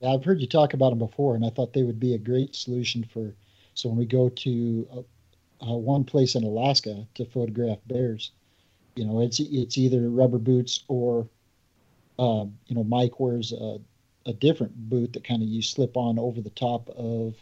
Yeah, 0.00 0.12
I've 0.12 0.24
heard 0.24 0.40
you 0.40 0.46
talk 0.46 0.74
about 0.74 0.90
them 0.90 0.98
before, 0.98 1.34
and 1.34 1.44
I 1.44 1.50
thought 1.50 1.72
they 1.72 1.82
would 1.82 2.00
be 2.00 2.14
a 2.14 2.18
great 2.18 2.54
solution 2.54 3.04
for. 3.04 3.34
So 3.74 3.88
when 3.88 3.98
we 3.98 4.06
go 4.06 4.28
to 4.28 4.88
uh, 4.92 5.66
uh, 5.70 5.76
one 5.76 6.04
place 6.04 6.34
in 6.34 6.44
Alaska 6.44 7.06
to 7.14 7.24
photograph 7.24 7.78
bears, 7.86 8.32
you 8.94 9.04
know, 9.04 9.20
it's 9.20 9.40
it's 9.40 9.76
either 9.76 10.08
rubber 10.08 10.38
boots 10.38 10.84
or, 10.88 11.28
uh, 12.18 12.46
you 12.66 12.74
know, 12.76 12.84
Mike 12.84 13.20
wears 13.20 13.52
a, 13.52 13.78
a 14.24 14.32
different 14.32 14.74
boot 14.88 15.12
that 15.12 15.24
kind 15.24 15.42
of 15.42 15.48
you 15.48 15.60
slip 15.60 15.96
on 15.96 16.18
over 16.18 16.40
the 16.40 16.50
top 16.50 16.88
of 16.90 17.34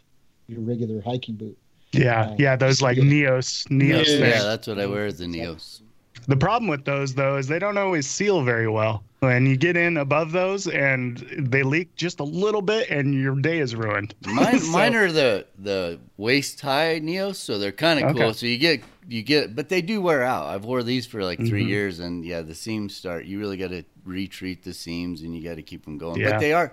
your 0.48 0.60
regular 0.60 1.00
hiking 1.00 1.36
boot. 1.36 1.56
Yeah, 1.92 2.22
uh, 2.22 2.36
yeah, 2.38 2.56
those 2.56 2.82
like 2.82 2.98
Neos, 2.98 3.68
Neos. 3.68 4.18
Yeah, 4.18 4.26
yeah, 4.26 4.42
that's 4.42 4.66
what 4.66 4.80
I 4.80 4.86
wear 4.86 5.06
is 5.06 5.18
the 5.18 5.26
Neos. 5.26 5.80
The 6.26 6.37
problem 6.37 6.68
with 6.68 6.84
those 6.84 7.14
though 7.14 7.37
is 7.37 7.46
they 7.46 7.58
don't 7.58 7.78
always 7.78 8.08
seal 8.08 8.42
very 8.42 8.68
well. 8.68 9.04
And 9.22 9.48
you 9.48 9.56
get 9.56 9.76
in 9.76 9.96
above 9.96 10.32
those 10.32 10.66
and 10.66 11.18
they 11.38 11.62
leak 11.62 11.94
just 11.96 12.20
a 12.20 12.24
little 12.24 12.60
bit 12.60 12.90
and 12.90 13.14
your 13.14 13.34
day 13.37 13.58
is 13.58 13.74
ruined. 13.74 14.14
Mine, 14.26 14.60
so, 14.60 14.70
mine 14.70 14.94
are 14.94 15.10
the 15.10 15.46
the 15.58 15.98
waist 16.18 16.60
high 16.60 17.00
Neos, 17.00 17.37
so 17.37 17.58
they're 17.58 17.72
kind 17.72 18.00
of 18.00 18.10
okay. 18.10 18.18
cool. 18.20 18.34
So 18.34 18.46
you 18.46 18.58
get 18.58 18.82
you 19.08 19.22
get, 19.22 19.54
but 19.54 19.68
they 19.68 19.82
do 19.82 20.00
wear 20.00 20.22
out. 20.22 20.46
I've 20.46 20.64
wore 20.64 20.82
these 20.82 21.06
for 21.06 21.22
like 21.22 21.38
3 21.38 21.48
mm-hmm. 21.48 21.68
years, 21.68 22.00
and 22.00 22.24
yeah, 22.24 22.42
the 22.42 22.54
seams 22.54 22.96
start. 22.96 23.26
You 23.26 23.38
really 23.38 23.56
got 23.56 23.68
to 23.68 23.84
retreat 24.04 24.62
the 24.62 24.72
seams, 24.72 25.22
and 25.22 25.37
you 25.37 25.46
got 25.46 25.56
to 25.56 25.62
keep 25.62 25.84
them 25.84 25.98
going. 25.98 26.20
Yeah. 26.20 26.32
But 26.32 26.40
they 26.40 26.52
are. 26.52 26.72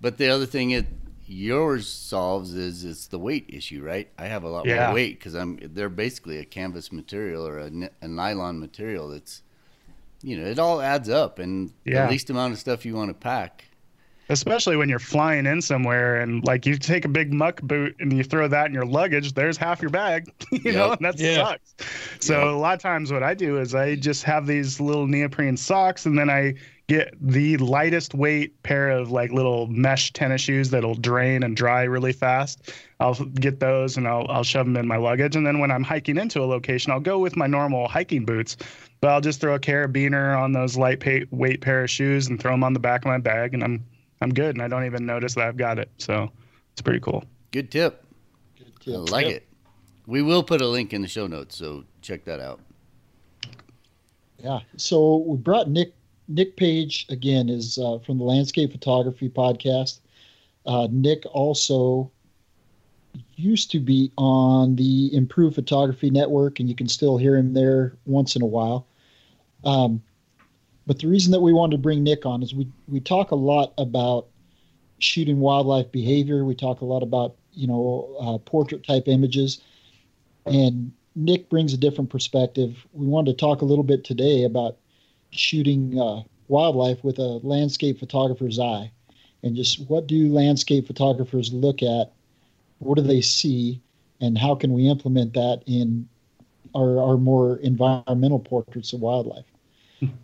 But 0.00 0.18
the 0.18 0.28
other 0.28 0.46
thing 0.46 0.72
it 0.72 0.86
yours 1.26 1.88
solves 1.88 2.54
is 2.54 2.84
it's 2.84 3.06
the 3.06 3.18
weight 3.18 3.46
issue, 3.48 3.82
right? 3.82 4.08
I 4.18 4.26
have 4.26 4.44
a 4.44 4.48
lot 4.48 4.66
yeah. 4.66 4.86
more 4.86 4.94
weight 4.94 5.18
because 5.18 5.34
I'm. 5.34 5.58
They're 5.62 5.88
basically 5.88 6.38
a 6.38 6.44
canvas 6.44 6.92
material 6.92 7.46
or 7.46 7.58
a, 7.58 7.70
a 8.00 8.08
nylon 8.08 8.60
material 8.60 9.08
that's 9.08 9.42
you 10.24 10.38
know, 10.38 10.46
it 10.46 10.58
all 10.58 10.80
adds 10.80 11.10
up, 11.10 11.38
and 11.38 11.72
yeah. 11.84 12.06
the 12.06 12.12
least 12.12 12.30
amount 12.30 12.54
of 12.54 12.58
stuff 12.58 12.86
you 12.86 12.94
want 12.94 13.10
to 13.10 13.14
pack. 13.14 13.66
Especially 14.28 14.76
when 14.76 14.88
you're 14.88 14.98
flying 14.98 15.46
in 15.46 15.60
somewhere 15.60 16.20
and 16.20 16.44
like 16.44 16.64
you 16.66 16.76
take 16.76 17.04
a 17.04 17.08
big 17.08 17.32
muck 17.32 17.60
boot 17.62 17.94
and 18.00 18.12
you 18.12 18.24
throw 18.24 18.48
that 18.48 18.66
in 18.66 18.74
your 18.74 18.86
luggage 18.86 19.34
there's 19.34 19.56
half 19.56 19.82
your 19.82 19.90
bag. 19.90 20.30
You 20.64 20.72
Yep. 20.72 20.74
know 20.74 20.92
and 20.92 21.04
that 21.04 21.18
Yeah. 21.18 21.44
sucks. 21.44 21.74
So 22.20 22.48
a 22.50 22.56
lot 22.56 22.74
of 22.74 22.80
times 22.80 23.12
what 23.12 23.22
i 23.22 23.34
do 23.34 23.58
is 23.58 23.74
i 23.74 23.96
just 23.96 24.22
have 24.22 24.46
these 24.46 24.80
little 24.80 25.06
neoprene 25.06 25.56
socks 25.56 26.06
and 26.06 26.18
then 26.18 26.30
i 26.30 26.54
get 26.86 27.14
the 27.20 27.56
lightest 27.58 28.14
weight 28.14 28.62
pair 28.62 28.90
of 28.90 29.10
like 29.10 29.30
little 29.32 29.66
mesh 29.68 30.12
tennis 30.12 30.40
shoes 30.42 30.70
that'll 30.70 30.94
drain 30.94 31.42
and 31.42 31.56
dry 31.56 31.82
really 31.84 32.12
fast. 32.12 32.70
I'll 33.00 33.14
get 33.14 33.58
those 33.60 33.96
and 33.96 34.06
i'll, 34.06 34.26
I'll 34.30 34.44
shove 34.44 34.66
them 34.66 34.76
in 34.76 34.86
my 34.86 34.96
luggage. 34.96 35.36
And 35.36 35.46
then 35.46 35.58
when 35.58 35.70
i'm 35.70 35.82
hiking 35.84 36.16
into 36.18 36.40
a 36.42 36.46
location 36.46 36.92
i'll 36.92 37.00
go 37.00 37.18
with 37.18 37.36
my 37.36 37.46
normal 37.46 37.88
hiking 37.88 38.24
boots 38.24 38.56
but 39.00 39.08
i'll 39.10 39.20
just 39.20 39.40
throw 39.40 39.54
a 39.54 39.58
carabiner 39.60 40.38
on 40.38 40.52
those 40.52 40.76
light 40.76 41.02
weight 41.30 41.60
pair 41.60 41.82
of 41.84 41.90
shoes 41.90 42.26
and 42.28 42.40
throw 42.40 42.52
them 42.52 42.64
on 42.64 42.72
the 42.72 42.80
back 42.80 43.02
of 43.02 43.06
my 43.06 43.18
bag 43.18 43.52
and 43.54 43.62
i'm 43.64 43.84
I'm 44.24 44.32
good 44.32 44.56
and 44.56 44.62
I 44.62 44.68
don't 44.68 44.84
even 44.86 45.04
notice 45.06 45.34
that 45.34 45.44
I've 45.46 45.56
got 45.58 45.78
it. 45.78 45.90
So 45.98 46.30
it's 46.72 46.80
pretty 46.80 47.00
cool. 47.00 47.24
Good 47.52 47.70
tip. 47.70 48.04
Good 48.58 48.72
I 48.96 48.98
tip. 49.04 49.10
like 49.10 49.26
Yep. 49.26 49.36
it. 49.36 49.48
We 50.06 50.22
will 50.22 50.42
put 50.42 50.60
a 50.60 50.66
link 50.66 50.92
in 50.92 51.02
the 51.02 51.08
show 51.08 51.26
notes, 51.26 51.56
so 51.56 51.84
check 52.02 52.24
that 52.24 52.40
out. 52.40 52.60
Yeah. 54.38 54.60
So 54.76 55.18
we 55.26 55.36
brought 55.36 55.68
Nick. 55.68 55.94
Nick 56.26 56.56
Page 56.56 57.04
again 57.10 57.50
is 57.50 57.76
uh, 57.76 57.98
from 57.98 58.16
the 58.16 58.24
Landscape 58.24 58.72
Photography 58.72 59.28
Podcast. 59.28 60.00
Uh, 60.64 60.88
Nick 60.90 61.22
also 61.32 62.10
used 63.36 63.70
to 63.72 63.78
be 63.78 64.10
on 64.16 64.74
the 64.76 65.14
Improved 65.14 65.54
Photography 65.54 66.08
Network, 66.08 66.60
and 66.60 66.68
you 66.68 66.74
can 66.74 66.88
still 66.88 67.18
hear 67.18 67.36
him 67.36 67.52
there 67.52 67.96
once 68.06 68.36
in 68.36 68.42
a 68.42 68.46
while. 68.46 68.86
Um, 69.64 70.02
but 70.86 70.98
the 70.98 71.08
reason 71.08 71.32
that 71.32 71.40
we 71.40 71.52
wanted 71.52 71.76
to 71.76 71.82
bring 71.82 72.02
Nick 72.02 72.26
on 72.26 72.42
is 72.42 72.54
we 72.54 72.68
we 72.88 73.00
talk 73.00 73.30
a 73.30 73.36
lot 73.36 73.72
about 73.78 74.28
shooting 74.98 75.40
wildlife 75.40 75.90
behavior. 75.90 76.44
We 76.44 76.54
talk 76.54 76.80
a 76.80 76.84
lot 76.84 77.02
about 77.02 77.36
you 77.52 77.66
know 77.66 78.16
uh, 78.20 78.38
portrait 78.38 78.86
type 78.86 79.08
images, 79.08 79.60
and 80.46 80.92
Nick 81.14 81.48
brings 81.48 81.72
a 81.72 81.78
different 81.78 82.10
perspective. 82.10 82.86
We 82.92 83.06
wanted 83.06 83.32
to 83.32 83.36
talk 83.36 83.62
a 83.62 83.64
little 83.64 83.84
bit 83.84 84.04
today 84.04 84.44
about 84.44 84.76
shooting 85.30 85.98
uh, 85.98 86.22
wildlife 86.48 87.02
with 87.02 87.18
a 87.18 87.40
landscape 87.42 87.98
photographer's 87.98 88.58
eye, 88.58 88.90
and 89.42 89.56
just 89.56 89.88
what 89.88 90.06
do 90.06 90.28
landscape 90.32 90.86
photographers 90.86 91.52
look 91.52 91.82
at? 91.82 92.12
What 92.78 92.96
do 92.96 93.02
they 93.02 93.22
see, 93.22 93.80
and 94.20 94.36
how 94.36 94.54
can 94.54 94.72
we 94.74 94.88
implement 94.88 95.32
that 95.32 95.62
in 95.66 96.08
our, 96.74 97.00
our 97.00 97.16
more 97.16 97.56
environmental 97.58 98.40
portraits 98.40 98.92
of 98.92 99.00
wildlife? 99.00 99.46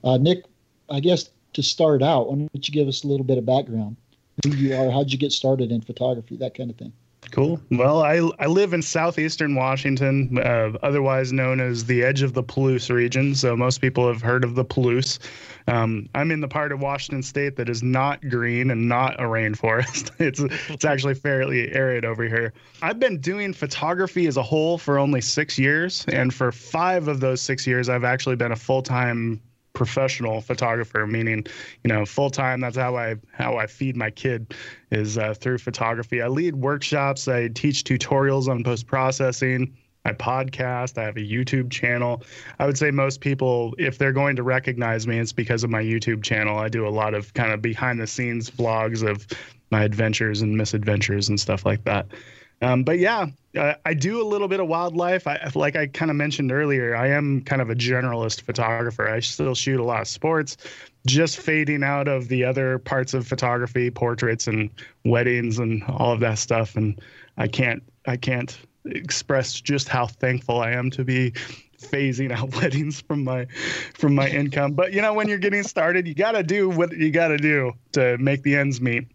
Uh, 0.05 0.18
Nick, 0.18 0.44
I 0.90 1.00
guess 1.00 1.31
to 1.55 1.62
start 1.62 2.03
out, 2.03 2.29
why 2.29 2.37
don't 2.37 2.68
you 2.68 2.74
give 2.74 2.88
us 2.88 3.05
a 3.05 3.07
little 3.07 3.24
bit 3.24 3.38
of 3.38 3.46
background? 3.46 3.96
Who 4.44 4.55
you 4.55 4.74
are, 4.74 4.90
how'd 4.90 5.12
you 5.12 5.18
get 5.18 5.33
started 5.33 5.70
in 5.70 5.81
photography, 5.83 6.37
that 6.37 6.55
kind 6.55 6.70
of 6.70 6.76
thing. 6.76 6.92
Cool. 7.31 7.61
Well, 7.70 8.03
I 8.03 8.29
I 8.38 8.46
live 8.46 8.72
in 8.72 8.83
southeastern 8.83 9.55
Washington, 9.55 10.38
uh, 10.38 10.72
otherwise 10.83 11.33
known 11.33 11.61
as 11.61 11.85
the 11.85 12.03
edge 12.03 12.22
of 12.22 12.33
the 12.33 12.42
Palouse 12.42 12.92
region. 12.92 13.35
So 13.35 13.57
most 13.57 13.81
people 13.81 14.09
have 14.09 14.22
heard 14.22 14.42
of 14.42 14.55
the 14.55 14.64
Palouse. 14.64 15.18
Um, 15.68 16.09
I'm 16.14 16.31
in 16.31 16.40
the 16.40 16.48
part 16.48 16.72
of 16.72 16.81
Washington 16.81 17.22
State 17.22 17.57
that 17.57 17.68
is 17.68 17.83
not 17.83 18.26
green 18.29 18.70
and 18.70 18.88
not 18.88 19.20
a 19.20 19.24
rainforest. 19.24 20.11
It's 20.18 20.40
it's 20.68 20.85
actually 20.85 21.14
fairly 21.14 21.72
arid 21.72 22.05
over 22.05 22.24
here. 22.24 22.53
I've 22.83 22.98
been 22.98 23.18
doing 23.20 23.53
photography 23.53 24.26
as 24.26 24.37
a 24.37 24.42
whole 24.42 24.79
for 24.79 24.98
only 24.98 25.20
six 25.20 25.59
years, 25.59 26.05
and 26.09 26.33
for 26.33 26.50
five 26.50 27.07
of 27.07 27.20
those 27.20 27.40
six 27.40 27.66
years, 27.66 27.88
I've 27.88 28.05
actually 28.05 28.37
been 28.37 28.53
a 28.53 28.57
full 28.57 28.83
time 28.83 29.40
professional 29.72 30.40
photographer 30.40 31.06
meaning 31.06 31.46
you 31.85 31.88
know 31.88 32.04
full 32.04 32.30
time 32.30 32.61
that's 32.61 32.76
how 32.76 32.96
i 32.96 33.14
how 33.33 33.56
i 33.56 33.66
feed 33.66 33.96
my 33.96 34.11
kid 34.11 34.54
is 34.90 35.16
uh, 35.16 35.33
through 35.35 35.59
photography 35.59 36.20
i 36.20 36.26
lead 36.26 36.56
workshops 36.56 37.28
i 37.28 37.48
teach 37.48 37.85
tutorials 37.85 38.48
on 38.48 38.64
post 38.64 38.87
processing 38.87 39.72
I 40.04 40.12
podcast. 40.12 40.96
I 40.96 41.04
have 41.04 41.16
a 41.16 41.20
YouTube 41.20 41.70
channel. 41.70 42.22
I 42.59 42.66
would 42.66 42.78
say 42.78 42.90
most 42.90 43.20
people, 43.20 43.74
if 43.78 43.98
they're 43.98 44.12
going 44.12 44.37
to 44.37 44.42
recognize 44.42 45.06
me, 45.06 45.18
it's 45.18 45.33
because 45.33 45.62
of 45.62 45.70
my 45.70 45.83
YouTube 45.83 46.22
channel. 46.22 46.59
I 46.59 46.68
do 46.68 46.87
a 46.87 46.88
lot 46.88 47.12
of 47.12 47.35
kind 47.35 47.52
of 47.52 47.61
behind 47.61 48.00
the 48.00 48.06
scenes 48.06 48.50
vlogs 48.50 49.06
of 49.06 49.26
my 49.70 49.85
adventures 49.85 50.40
and 50.40 50.56
misadventures 50.56 51.28
and 51.28 51.38
stuff 51.38 51.66
like 51.66 51.85
that. 51.85 52.06
Um, 52.62 52.85
but 52.85 52.99
yeah, 52.99 53.27
uh, 53.57 53.75
I 53.85 53.94
do 53.94 54.20
a 54.20 54.27
little 54.27 54.49
bit 54.49 54.61
of 54.61 54.68
wildlife. 54.68 55.27
I, 55.27 55.51
like 55.55 55.77
I 55.77 55.87
kind 55.87 56.11
of 56.11 56.16
mentioned 56.16 56.53
earlier, 56.53 56.94
I 56.94 57.09
am 57.09 57.42
kind 57.42 57.62
of 57.62 57.70
a 57.70 57.75
generalist 57.75 58.42
photographer. 58.42 59.09
I 59.09 59.20
still 59.20 59.55
shoot 59.55 59.81
a 59.81 59.85
lot 59.85 60.03
of 60.03 60.09
sports, 60.09 60.57
just 61.07 61.38
fading 61.38 61.83
out 61.83 62.07
of 62.07 62.29
the 62.29 62.44
other 62.44 62.79
parts 62.79 63.14
of 63.14 63.27
photography, 63.27 63.90
portraits 63.90 64.46
and 64.46 64.70
weddings 65.05 65.59
and 65.59 65.83
all 65.85 66.12
of 66.12 66.20
that 66.20 66.38
stuff. 66.38 66.77
And 66.77 67.01
I 67.38 67.49
can't, 67.49 67.83
I 68.07 68.16
can't 68.16 68.57
express 68.85 69.61
just 69.61 69.88
how 69.88 70.07
thankful 70.07 70.61
I 70.61 70.73
am 70.73 70.90
to 70.90 71.05
be 71.05 71.33
phasing 71.81 72.31
out 72.31 72.55
weddings 72.57 73.01
from 73.01 73.25
my 73.25 73.46
from 73.94 74.14
my 74.14 74.29
income. 74.29 74.73
But 74.73 74.92
you 74.92 75.03
know, 75.03 75.14
when 75.14 75.29
you're 75.29 75.38
getting 75.38 75.62
started, 75.62 76.07
you 76.07 76.14
got 76.14 76.33
to 76.33 76.42
do 76.42 76.68
what 76.68 76.92
you 76.92 77.11
got 77.11 77.29
to 77.29 77.38
do 77.38 77.73
to 77.92 78.18
make 78.18 78.42
the 78.42 78.57
ends 78.57 78.81
meet. 78.81 79.09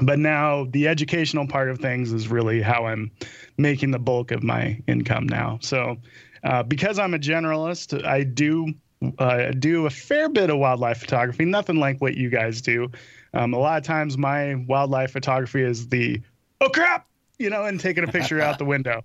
But 0.00 0.18
now 0.18 0.66
the 0.70 0.88
educational 0.88 1.46
part 1.46 1.70
of 1.70 1.78
things 1.78 2.12
is 2.12 2.28
really 2.28 2.60
how 2.60 2.86
I'm 2.86 3.10
making 3.56 3.92
the 3.92 3.98
bulk 3.98 4.30
of 4.30 4.42
my 4.42 4.80
income 4.86 5.26
now. 5.26 5.58
So 5.62 5.96
uh, 6.44 6.62
because 6.62 6.98
I'm 6.98 7.14
a 7.14 7.18
generalist, 7.18 8.04
I 8.04 8.24
do 8.24 8.74
uh, 9.18 9.50
do 9.52 9.86
a 9.86 9.90
fair 9.90 10.28
bit 10.28 10.50
of 10.50 10.58
wildlife 10.58 10.98
photography. 10.98 11.44
Nothing 11.44 11.76
like 11.76 12.00
what 12.00 12.16
you 12.16 12.30
guys 12.30 12.60
do. 12.62 12.90
Um, 13.34 13.52
a 13.52 13.58
lot 13.58 13.78
of 13.78 13.84
times, 13.84 14.16
my 14.16 14.54
wildlife 14.54 15.12
photography 15.12 15.62
is 15.62 15.88
the 15.88 16.20
oh 16.60 16.68
crap, 16.68 17.06
you 17.38 17.50
know, 17.50 17.64
and 17.64 17.78
taking 17.78 18.04
a 18.04 18.06
picture 18.06 18.40
out 18.40 18.58
the 18.58 18.64
window. 18.76 19.04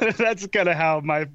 That's 0.18 0.46
kind 0.48 0.68
of 0.68 0.76
how 0.76 1.00
my 1.00 1.26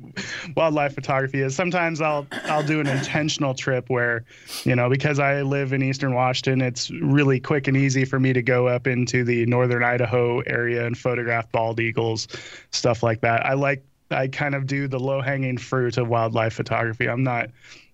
wildlife 0.55 0.93
photography 0.93 1.41
is. 1.41 1.55
Sometimes 1.55 2.01
I'll 2.01 2.27
I'll 2.45 2.63
do 2.63 2.79
an 2.79 2.87
intentional 2.87 3.53
trip 3.53 3.89
where, 3.89 4.23
you 4.63 4.75
know, 4.75 4.89
because 4.89 5.19
I 5.19 5.41
live 5.41 5.73
in 5.73 5.81
Eastern 5.81 6.13
Washington, 6.13 6.61
it's 6.61 6.91
really 6.91 7.39
quick 7.39 7.67
and 7.67 7.75
easy 7.75 8.05
for 8.05 8.19
me 8.19 8.33
to 8.33 8.41
go 8.41 8.67
up 8.67 8.87
into 8.87 9.23
the 9.23 9.45
northern 9.45 9.83
Idaho 9.83 10.41
area 10.41 10.85
and 10.85 10.97
photograph 10.97 11.51
bald 11.51 11.79
eagles, 11.79 12.27
stuff 12.71 13.03
like 13.03 13.21
that. 13.21 13.45
I 13.45 13.53
like 13.53 13.83
I 14.11 14.27
kind 14.27 14.53
of 14.53 14.67
do 14.67 14.87
the 14.87 14.99
low 14.99 15.21
hanging 15.21 15.57
fruit 15.57 15.97
of 15.97 16.07
wildlife 16.07 16.53
photography. 16.53 17.09
I'm 17.09 17.23
not 17.23 17.49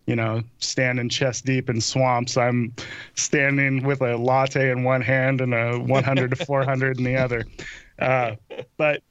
you 0.05 0.15
know, 0.15 0.41
standing 0.58 1.08
chest 1.08 1.45
deep 1.45 1.69
in 1.69 1.79
swamps. 1.79 2.36
I'm 2.36 2.73
standing 3.13 3.84
with 3.84 4.01
a 4.01 4.17
latte 4.17 4.71
in 4.71 4.84
one 4.84 5.01
hand 5.01 5.39
and 5.39 5.53
a 5.53 5.77
100 5.77 6.32
to 6.32 6.45
400 6.47 6.97
in 6.97 7.03
the 7.03 7.15
other. 7.15 7.45
Uh, 7.99 8.35
but 8.77 9.03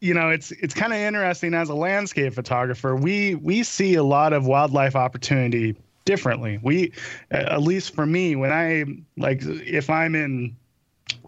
you 0.00 0.14
know, 0.14 0.30
it's 0.30 0.52
it's 0.52 0.74
kind 0.74 0.92
of 0.92 0.98
interesting 0.98 1.54
as 1.54 1.68
a 1.68 1.74
landscape 1.74 2.34
photographer. 2.34 2.94
We 2.94 3.34
we 3.36 3.62
see 3.62 3.94
a 3.94 4.02
lot 4.02 4.32
of 4.32 4.46
wildlife 4.46 4.94
opportunity 4.94 5.74
differently. 6.04 6.58
We, 6.62 6.92
at 7.30 7.62
least 7.62 7.94
for 7.94 8.06
me, 8.06 8.36
when 8.36 8.52
I 8.52 8.84
like, 9.16 9.40
if 9.42 9.90
I'm 9.90 10.14
in 10.14 10.56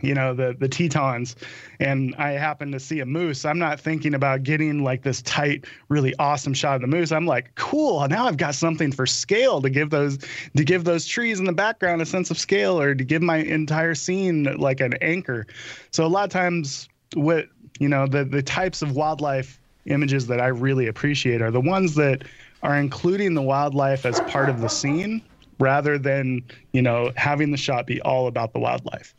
you 0.00 0.14
know 0.14 0.34
the 0.34 0.56
the 0.58 0.68
tetons 0.68 1.36
and 1.78 2.14
i 2.18 2.30
happen 2.30 2.72
to 2.72 2.80
see 2.80 3.00
a 3.00 3.06
moose 3.06 3.44
i'm 3.44 3.58
not 3.58 3.78
thinking 3.78 4.14
about 4.14 4.42
getting 4.42 4.82
like 4.82 5.02
this 5.02 5.22
tight 5.22 5.64
really 5.88 6.14
awesome 6.18 6.52
shot 6.52 6.76
of 6.76 6.80
the 6.80 6.86
moose 6.86 7.12
i'm 7.12 7.26
like 7.26 7.54
cool 7.54 8.06
now 8.08 8.26
i've 8.26 8.36
got 8.36 8.54
something 8.54 8.90
for 8.90 9.06
scale 9.06 9.60
to 9.60 9.70
give 9.70 9.90
those 9.90 10.18
to 10.56 10.64
give 10.64 10.84
those 10.84 11.06
trees 11.06 11.38
in 11.38 11.46
the 11.46 11.52
background 11.52 12.02
a 12.02 12.06
sense 12.06 12.30
of 12.30 12.38
scale 12.38 12.80
or 12.80 12.94
to 12.94 13.04
give 13.04 13.22
my 13.22 13.36
entire 13.36 13.94
scene 13.94 14.44
like 14.58 14.80
an 14.80 14.94
anchor 14.94 15.46
so 15.90 16.04
a 16.04 16.08
lot 16.08 16.24
of 16.24 16.30
times 16.30 16.88
what 17.14 17.46
you 17.78 17.88
know 17.88 18.06
the 18.06 18.24
the 18.24 18.42
types 18.42 18.82
of 18.82 18.96
wildlife 18.96 19.60
images 19.86 20.26
that 20.26 20.40
i 20.40 20.48
really 20.48 20.86
appreciate 20.86 21.40
are 21.40 21.50
the 21.50 21.60
ones 21.60 21.94
that 21.94 22.22
are 22.62 22.76
including 22.76 23.34
the 23.34 23.42
wildlife 23.42 24.04
as 24.04 24.20
part 24.20 24.48
of 24.48 24.60
the 24.60 24.68
scene 24.68 25.22
rather 25.58 25.98
than 25.98 26.42
you 26.72 26.82
know 26.82 27.12
having 27.16 27.50
the 27.50 27.56
shot 27.56 27.86
be 27.86 28.00
all 28.02 28.26
about 28.26 28.52
the 28.52 28.58
wildlife. 28.58 29.14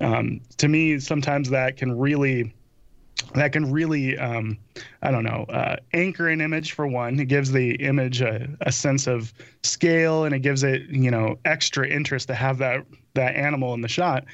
Um, 0.00 0.40
to 0.58 0.68
me 0.68 0.98
sometimes 0.98 1.50
that 1.50 1.76
can 1.76 1.96
really 1.96 2.52
that 3.34 3.52
can 3.52 3.70
really 3.70 4.18
um, 4.18 4.58
i 5.02 5.10
don't 5.10 5.24
know 5.24 5.44
uh, 5.48 5.76
anchor 5.92 6.28
an 6.28 6.40
image 6.40 6.72
for 6.72 6.86
one. 6.86 7.18
It 7.20 7.26
gives 7.26 7.52
the 7.52 7.74
image 7.76 8.20
a, 8.20 8.48
a 8.62 8.72
sense 8.72 9.06
of 9.06 9.32
scale 9.62 10.24
and 10.24 10.34
it 10.34 10.40
gives 10.40 10.62
it 10.62 10.82
you 10.88 11.10
know 11.10 11.38
extra 11.44 11.86
interest 11.86 12.28
to 12.28 12.34
have 12.34 12.58
that 12.58 12.84
that 13.14 13.36
animal 13.36 13.74
in 13.74 13.80
the 13.80 13.88
shot 13.88 14.24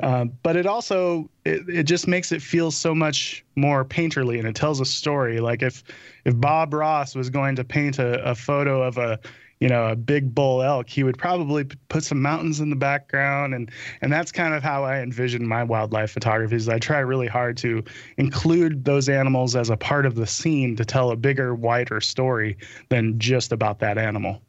uh, 0.00 0.24
but 0.42 0.56
it 0.56 0.66
also 0.66 1.28
it, 1.44 1.68
it 1.68 1.82
just 1.84 2.06
makes 2.06 2.30
it 2.32 2.40
feel 2.40 2.70
so 2.70 2.94
much 2.94 3.44
more 3.56 3.84
painterly 3.84 4.38
and 4.38 4.46
it 4.46 4.54
tells 4.54 4.80
a 4.80 4.84
story 4.84 5.40
like 5.40 5.62
if 5.62 5.82
if 6.24 6.38
bob 6.40 6.72
ross 6.72 7.14
was 7.14 7.30
going 7.30 7.56
to 7.56 7.64
paint 7.64 7.98
a, 7.98 8.22
a 8.24 8.34
photo 8.34 8.82
of 8.82 8.96
a 8.98 9.18
you 9.60 9.68
know 9.68 9.88
a 9.88 9.96
big 9.96 10.34
bull 10.34 10.62
elk 10.62 10.88
he 10.88 11.02
would 11.02 11.18
probably 11.18 11.64
put 11.88 12.04
some 12.04 12.22
mountains 12.22 12.60
in 12.60 12.70
the 12.70 12.76
background 12.76 13.54
and 13.54 13.70
and 14.00 14.12
that's 14.12 14.30
kind 14.30 14.54
of 14.54 14.62
how 14.62 14.84
i 14.84 15.00
envision 15.00 15.46
my 15.46 15.64
wildlife 15.64 16.12
photography 16.12 16.54
is 16.54 16.68
i 16.68 16.78
try 16.78 17.00
really 17.00 17.26
hard 17.26 17.56
to 17.56 17.82
include 18.18 18.84
those 18.84 19.08
animals 19.08 19.56
as 19.56 19.68
a 19.70 19.76
part 19.76 20.06
of 20.06 20.14
the 20.14 20.26
scene 20.26 20.76
to 20.76 20.84
tell 20.84 21.10
a 21.10 21.16
bigger 21.16 21.54
wider 21.54 22.00
story 22.00 22.56
than 22.88 23.18
just 23.18 23.50
about 23.52 23.80
that 23.80 23.98
animal 23.98 24.40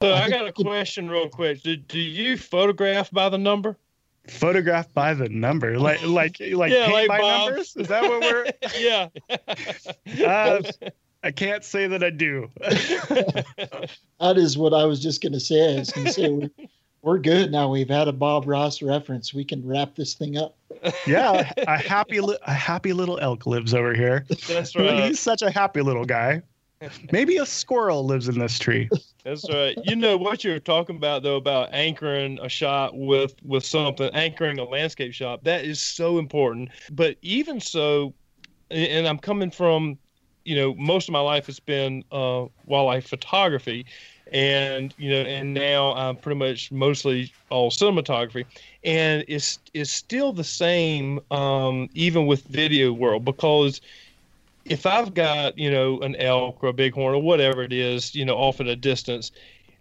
So 0.00 0.12
I 0.12 0.24
I 0.24 0.30
got 0.30 0.46
a 0.46 0.52
question 0.52 1.08
real 1.10 1.28
quick. 1.28 1.62
Do, 1.62 1.76
do 1.76 1.98
you 1.98 2.36
photograph 2.36 3.10
by 3.10 3.28
the 3.28 3.38
number? 3.38 3.76
Photographed 4.28 4.94
by 4.94 5.14
the 5.14 5.28
number, 5.28 5.78
like 5.78 6.02
like 6.06 6.36
like 6.52 6.72
Yeah, 6.72 6.86
paint 6.86 6.94
like 6.94 7.08
by 7.08 7.18
Bob. 7.20 7.46
numbers. 7.50 7.76
Is 7.76 7.88
that 7.88 8.02
what 8.02 8.20
we're? 8.20 8.46
yeah. 8.78 10.26
Uh, 10.26 10.62
I 11.22 11.30
can't 11.30 11.64
say 11.64 11.86
that 11.86 12.02
I 12.04 12.10
do. 12.10 12.50
That 14.20 14.38
is 14.38 14.56
what 14.56 14.72
I 14.72 14.84
was 14.84 15.02
just 15.02 15.20
going 15.22 15.32
to 15.32 15.40
say. 15.40 15.74
I 15.74 15.78
was 15.80 15.90
going 15.90 16.06
to 16.06 16.12
say 16.12 16.30
we're, 16.30 16.50
we're 17.02 17.18
good 17.18 17.52
now. 17.52 17.68
We've 17.68 17.88
had 17.88 18.08
a 18.08 18.12
Bob 18.12 18.46
Ross 18.46 18.80
reference. 18.80 19.34
We 19.34 19.44
can 19.44 19.66
wrap 19.66 19.94
this 19.96 20.14
thing 20.14 20.38
up. 20.38 20.56
yeah, 21.06 21.50
a 21.58 21.76
happy 21.88 22.20
li- 22.20 22.38
a 22.46 22.54
happy 22.54 22.92
little 22.94 23.18
elk 23.18 23.44
lives 23.46 23.74
over 23.74 23.92
here. 23.94 24.24
That's 24.48 24.74
right. 24.74 25.04
He's 25.08 25.20
such 25.20 25.42
a 25.42 25.50
happy 25.50 25.82
little 25.82 26.04
guy. 26.06 26.42
Maybe 27.12 27.36
a 27.36 27.46
squirrel 27.46 28.04
lives 28.04 28.28
in 28.28 28.38
this 28.38 28.58
tree. 28.58 28.88
That's 29.24 29.48
right. 29.48 29.78
You 29.84 29.96
know 29.96 30.16
what 30.18 30.44
you're 30.44 30.60
talking 30.60 30.96
about 30.96 31.22
though 31.22 31.36
about 31.36 31.72
anchoring 31.72 32.38
a 32.42 32.48
shot 32.48 32.96
with 32.96 33.34
with 33.42 33.64
something, 33.64 34.10
anchoring 34.12 34.58
a 34.58 34.64
landscape 34.64 35.14
shot. 35.14 35.44
That 35.44 35.64
is 35.64 35.80
so 35.80 36.18
important. 36.18 36.70
But 36.92 37.16
even 37.22 37.60
so, 37.60 38.14
and 38.70 39.06
I'm 39.06 39.18
coming 39.18 39.50
from, 39.50 39.98
you 40.44 40.56
know, 40.56 40.74
most 40.74 41.08
of 41.08 41.12
my 41.12 41.20
life 41.20 41.46
has 41.46 41.58
been 41.58 42.04
uh, 42.12 42.46
wildlife 42.66 43.08
photography, 43.08 43.86
and 44.30 44.92
you 44.98 45.10
know, 45.10 45.22
and 45.22 45.54
now 45.54 45.94
I'm 45.94 46.16
pretty 46.16 46.38
much 46.38 46.70
mostly 46.70 47.32
all 47.48 47.70
cinematography, 47.70 48.44
and 48.84 49.24
it's 49.26 49.58
it's 49.72 49.90
still 49.90 50.34
the 50.34 50.44
same 50.44 51.20
um, 51.30 51.88
even 51.94 52.26
with 52.26 52.44
video 52.44 52.92
world 52.92 53.24
because 53.24 53.80
if 54.64 54.86
I've 54.86 55.14
got, 55.14 55.58
you 55.58 55.70
know, 55.70 56.00
an 56.00 56.16
elk 56.16 56.58
or 56.62 56.68
a 56.68 56.72
bighorn 56.72 57.14
or 57.14 57.22
whatever 57.22 57.62
it 57.62 57.72
is, 57.72 58.14
you 58.14 58.24
know, 58.24 58.36
off 58.36 58.60
at 58.60 58.66
a 58.66 58.76
distance, 58.76 59.30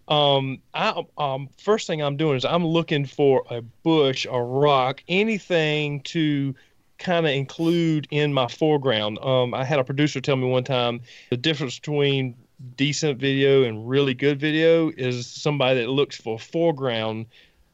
um, 0.07 0.59
I, 0.73 1.03
um, 1.17 1.49
first 1.57 1.87
thing 1.87 2.01
I'm 2.01 2.17
doing 2.17 2.35
is 2.35 2.45
I'm 2.45 2.65
looking 2.65 3.05
for 3.05 3.43
a 3.49 3.61
bush, 3.61 4.25
a 4.29 4.41
rock, 4.41 5.01
anything 5.07 6.01
to 6.01 6.53
kind 6.97 7.25
of 7.25 7.31
include 7.31 8.07
in 8.11 8.33
my 8.33 8.47
foreground. 8.47 9.19
Um, 9.19 9.53
I 9.53 9.63
had 9.63 9.79
a 9.79 9.83
producer 9.83 10.21
tell 10.21 10.35
me 10.35 10.47
one 10.47 10.63
time 10.63 11.01
the 11.29 11.37
difference 11.37 11.79
between 11.79 12.35
decent 12.75 13.19
video 13.19 13.63
and 13.63 13.87
really 13.87 14.13
good 14.13 14.39
video 14.39 14.89
is 14.89 15.25
somebody 15.27 15.81
that 15.81 15.89
looks 15.89 16.17
for 16.17 16.37
foreground 16.37 17.25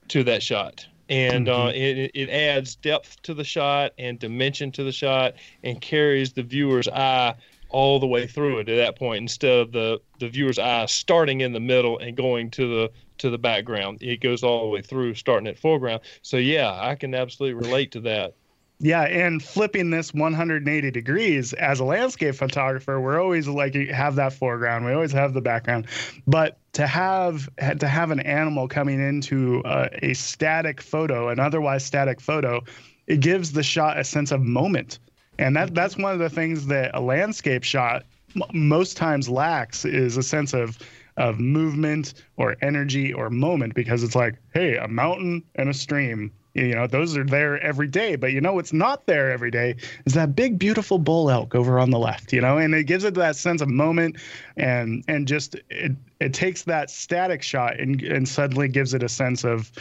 to 0.09 0.23
that 0.23 0.41
shot. 0.41 0.87
And 1.09 1.49
uh, 1.49 1.71
it, 1.73 2.11
it 2.13 2.29
adds 2.29 2.75
depth 2.75 3.21
to 3.23 3.33
the 3.33 3.43
shot 3.43 3.93
and 3.97 4.19
dimension 4.19 4.71
to 4.73 4.83
the 4.83 4.91
shot 4.91 5.33
and 5.63 5.81
carries 5.81 6.33
the 6.33 6.43
viewer's 6.43 6.87
eye 6.87 7.35
all 7.69 7.99
the 7.99 8.07
way 8.07 8.27
through 8.27 8.59
it 8.59 8.69
at 8.69 8.75
that 8.77 8.97
point 8.97 9.21
instead 9.21 9.59
of 9.59 9.71
the, 9.71 9.99
the 10.19 10.29
viewer's 10.29 10.59
eye 10.59 10.85
starting 10.85 11.41
in 11.41 11.53
the 11.53 11.59
middle 11.59 11.97
and 11.99 12.15
going 12.15 12.49
to 12.51 12.67
the 12.67 12.91
to 13.19 13.29
the 13.29 13.37
background. 13.37 14.01
It 14.01 14.21
goes 14.21 14.43
all 14.43 14.61
the 14.61 14.69
way 14.69 14.81
through, 14.81 15.13
starting 15.13 15.47
at 15.47 15.59
foreground. 15.59 16.01
So 16.21 16.37
yeah, 16.37 16.71
I 16.71 16.95
can 16.95 17.13
absolutely 17.13 17.55
relate 17.55 17.91
to 17.91 17.99
that. 18.01 18.35
Yeah, 18.81 19.01
and 19.03 19.43
flipping 19.43 19.89
this 19.89 20.13
180 20.13 20.91
degrees 20.91 21.51
as 21.53 21.81
a 21.81 21.83
landscape 21.83 22.35
photographer, 22.35 23.01
we're 23.01 23.21
always 23.21 23.45
like 23.45 23.75
you 23.75 23.93
have 23.93 24.15
that 24.15 24.31
foreground, 24.31 24.85
we 24.85 24.93
always 24.93 25.11
have 25.11 25.33
the 25.33 25.41
background, 25.41 25.87
but 26.25 26.59
to 26.73 26.87
have 26.87 27.49
to 27.79 27.87
have 27.89 28.11
an 28.11 28.21
animal 28.21 28.69
coming 28.69 29.01
into 29.05 29.61
a 29.65 30.13
static 30.13 30.81
photo, 30.81 31.27
an 31.27 31.39
otherwise 31.41 31.83
static 31.83 32.21
photo, 32.21 32.63
it 33.07 33.19
gives 33.19 33.51
the 33.51 33.63
shot 33.63 33.99
a 33.99 34.03
sense 34.05 34.31
of 34.31 34.41
moment, 34.43 34.99
and 35.37 35.57
that 35.57 35.75
that's 35.75 35.97
one 35.97 36.13
of 36.13 36.19
the 36.19 36.29
things 36.29 36.67
that 36.67 36.91
a 36.93 37.01
landscape 37.01 37.65
shot 37.65 38.05
m- 38.33 38.43
most 38.53 38.95
times 38.95 39.27
lacks 39.27 39.83
is 39.83 40.15
a 40.15 40.23
sense 40.23 40.53
of 40.53 40.77
of 41.17 41.37
movement 41.37 42.13
or 42.37 42.55
energy 42.61 43.11
or 43.11 43.29
moment 43.29 43.75
because 43.75 44.03
it's 44.03 44.15
like, 44.15 44.35
hey, 44.53 44.77
a 44.77 44.87
mountain 44.87 45.43
and 45.55 45.67
a 45.67 45.73
stream 45.73 46.31
you 46.53 46.73
know 46.73 46.87
those 46.87 47.15
are 47.15 47.23
there 47.23 47.59
every 47.61 47.87
day. 47.87 48.15
But 48.15 48.31
you 48.31 48.41
know 48.41 48.53
what's 48.53 48.73
not 48.73 49.05
there 49.05 49.31
every 49.31 49.51
day 49.51 49.75
is 50.05 50.13
that 50.13 50.35
big 50.35 50.59
beautiful 50.59 50.97
bull 50.97 51.29
elk 51.29 51.55
over 51.55 51.79
on 51.79 51.91
the 51.91 51.99
left 51.99 52.33
you 52.33 52.41
know 52.41 52.57
and 52.57 52.73
it 52.73 52.85
gives 52.85 53.03
it 53.03 53.13
that 53.15 53.35
sense 53.35 53.61
of 53.61 53.69
moment. 53.69 54.17
And 54.57 55.03
and 55.07 55.27
just 55.27 55.55
it 55.69 55.93
it 56.19 56.33
takes 56.33 56.63
that 56.63 56.89
static 56.89 57.43
shot 57.43 57.79
and 57.79 58.01
and 58.01 58.27
suddenly 58.27 58.67
gives 58.67 58.93
it 58.93 59.03
a 59.03 59.09
sense 59.09 59.43
of 59.43 59.71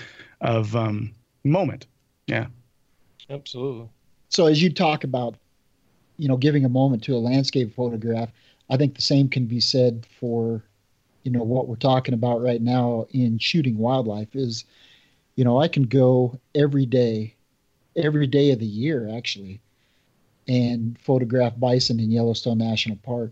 of 0.40 0.76
um 0.76 1.12
moment. 1.44 1.87
Yeah. 2.26 2.46
Absolutely. 3.31 3.88
So 4.28 4.46
as 4.46 4.62
you 4.62 4.70
talk 4.72 5.04
about, 5.04 5.35
you 6.16 6.28
know, 6.28 6.37
giving 6.37 6.64
a 6.64 6.68
moment 6.68 7.02
to 7.04 7.14
a 7.14 7.18
landscape 7.18 7.74
photograph, 7.74 8.31
I 8.70 8.76
think 8.76 8.94
the 8.94 9.02
same 9.02 9.28
can 9.28 9.46
be 9.46 9.61
said 9.61 10.07
for, 10.18 10.62
you 11.22 11.31
know, 11.31 11.42
what 11.42 11.68
we're 11.68 11.76
talking 11.76 12.14
about 12.14 12.42
right 12.42 12.61
now 12.61 13.07
in 13.11 13.38
shooting 13.38 13.78
wildlife 13.78 14.35
is, 14.35 14.64
you 15.38 15.44
know, 15.44 15.61
I 15.61 15.68
can 15.68 15.85
go 15.85 16.40
every 16.53 16.85
day, 16.85 17.37
every 17.94 18.27
day 18.27 18.51
of 18.51 18.59
the 18.59 18.66
year 18.66 19.09
actually, 19.16 19.61
and 20.48 20.98
photograph 20.98 21.57
bison 21.61 22.01
in 22.01 22.11
Yellowstone 22.11 22.59
National 22.59 22.96
Park. 22.96 23.31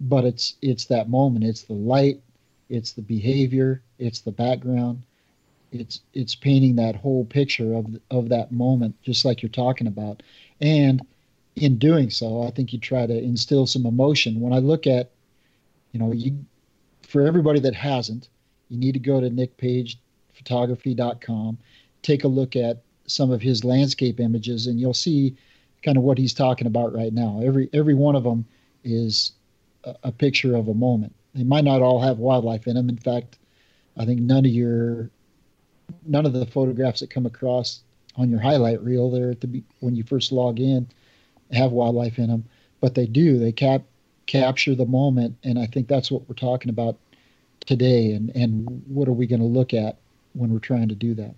But 0.00 0.24
it's 0.24 0.54
it's 0.62 0.86
that 0.86 1.10
moment. 1.10 1.44
It's 1.44 1.64
the 1.64 1.74
light, 1.74 2.22
it's 2.70 2.92
the 2.92 3.02
behavior, 3.02 3.82
it's 3.98 4.20
the 4.20 4.32
background, 4.32 5.02
it's 5.70 6.00
it's 6.14 6.34
painting 6.34 6.76
that 6.76 6.96
whole 6.96 7.26
picture 7.26 7.74
of 7.74 7.94
of 8.10 8.30
that 8.30 8.50
moment 8.50 8.94
just 9.02 9.26
like 9.26 9.42
you're 9.42 9.50
talking 9.50 9.86
about 9.86 10.22
and 10.62 11.04
in 11.56 11.76
doing 11.78 12.10
so 12.10 12.42
i 12.42 12.50
think 12.50 12.72
you 12.72 12.78
try 12.78 13.06
to 13.06 13.16
instill 13.16 13.66
some 13.66 13.86
emotion 13.86 14.40
when 14.40 14.52
i 14.52 14.58
look 14.58 14.86
at 14.86 15.10
you 15.92 16.00
know 16.00 16.12
you 16.12 16.36
for 17.02 17.22
everybody 17.22 17.60
that 17.60 17.74
hasn't 17.74 18.28
you 18.68 18.78
need 18.78 18.92
to 18.92 18.98
go 18.98 19.20
to 19.20 19.30
nickpagephotography.com 20.34 21.58
take 22.02 22.24
a 22.24 22.28
look 22.28 22.54
at 22.56 22.82
some 23.06 23.30
of 23.30 23.40
his 23.40 23.64
landscape 23.64 24.20
images 24.20 24.66
and 24.66 24.80
you'll 24.80 24.94
see 24.94 25.34
kind 25.82 25.96
of 25.96 26.02
what 26.02 26.18
he's 26.18 26.32
talking 26.32 26.66
about 26.66 26.94
right 26.94 27.12
now. 27.12 27.40
Every 27.44 27.68
every 27.72 27.94
one 27.94 28.16
of 28.16 28.24
them 28.24 28.46
is 28.82 29.32
a, 29.84 29.94
a 30.04 30.12
picture 30.12 30.56
of 30.56 30.68
a 30.68 30.74
moment. 30.74 31.14
They 31.34 31.44
might 31.44 31.64
not 31.64 31.82
all 31.82 32.00
have 32.00 32.18
wildlife 32.18 32.66
in 32.66 32.74
them. 32.74 32.88
In 32.88 32.98
fact 32.98 33.38
i 33.96 34.04
think 34.04 34.20
none 34.20 34.44
of 34.44 34.50
your 34.50 35.08
none 36.04 36.26
of 36.26 36.32
the 36.32 36.46
photographs 36.46 37.00
that 37.00 37.10
come 37.10 37.26
across 37.26 37.80
on 38.16 38.30
your 38.30 38.40
highlight 38.40 38.82
reel 38.82 39.10
there 39.10 39.30
at 39.30 39.40
the 39.40 39.62
when 39.80 39.94
you 39.94 40.02
first 40.02 40.32
log 40.32 40.58
in 40.60 40.88
have 41.52 41.72
wildlife 41.72 42.18
in 42.18 42.28
them, 42.28 42.44
but 42.80 42.94
they 42.94 43.06
do. 43.06 43.38
They 43.38 43.52
cap 43.52 43.82
capture 44.26 44.74
the 44.74 44.86
moment, 44.86 45.36
and 45.44 45.58
I 45.58 45.66
think 45.66 45.88
that's 45.88 46.10
what 46.10 46.26
we're 46.28 46.34
talking 46.34 46.70
about 46.70 46.96
today. 47.66 48.12
And 48.12 48.30
and 48.34 48.82
what 48.86 49.08
are 49.08 49.12
we 49.12 49.26
going 49.26 49.40
to 49.40 49.46
look 49.46 49.74
at 49.74 49.98
when 50.34 50.52
we're 50.52 50.58
trying 50.58 50.88
to 50.88 50.94
do 50.94 51.14
that? 51.14 51.34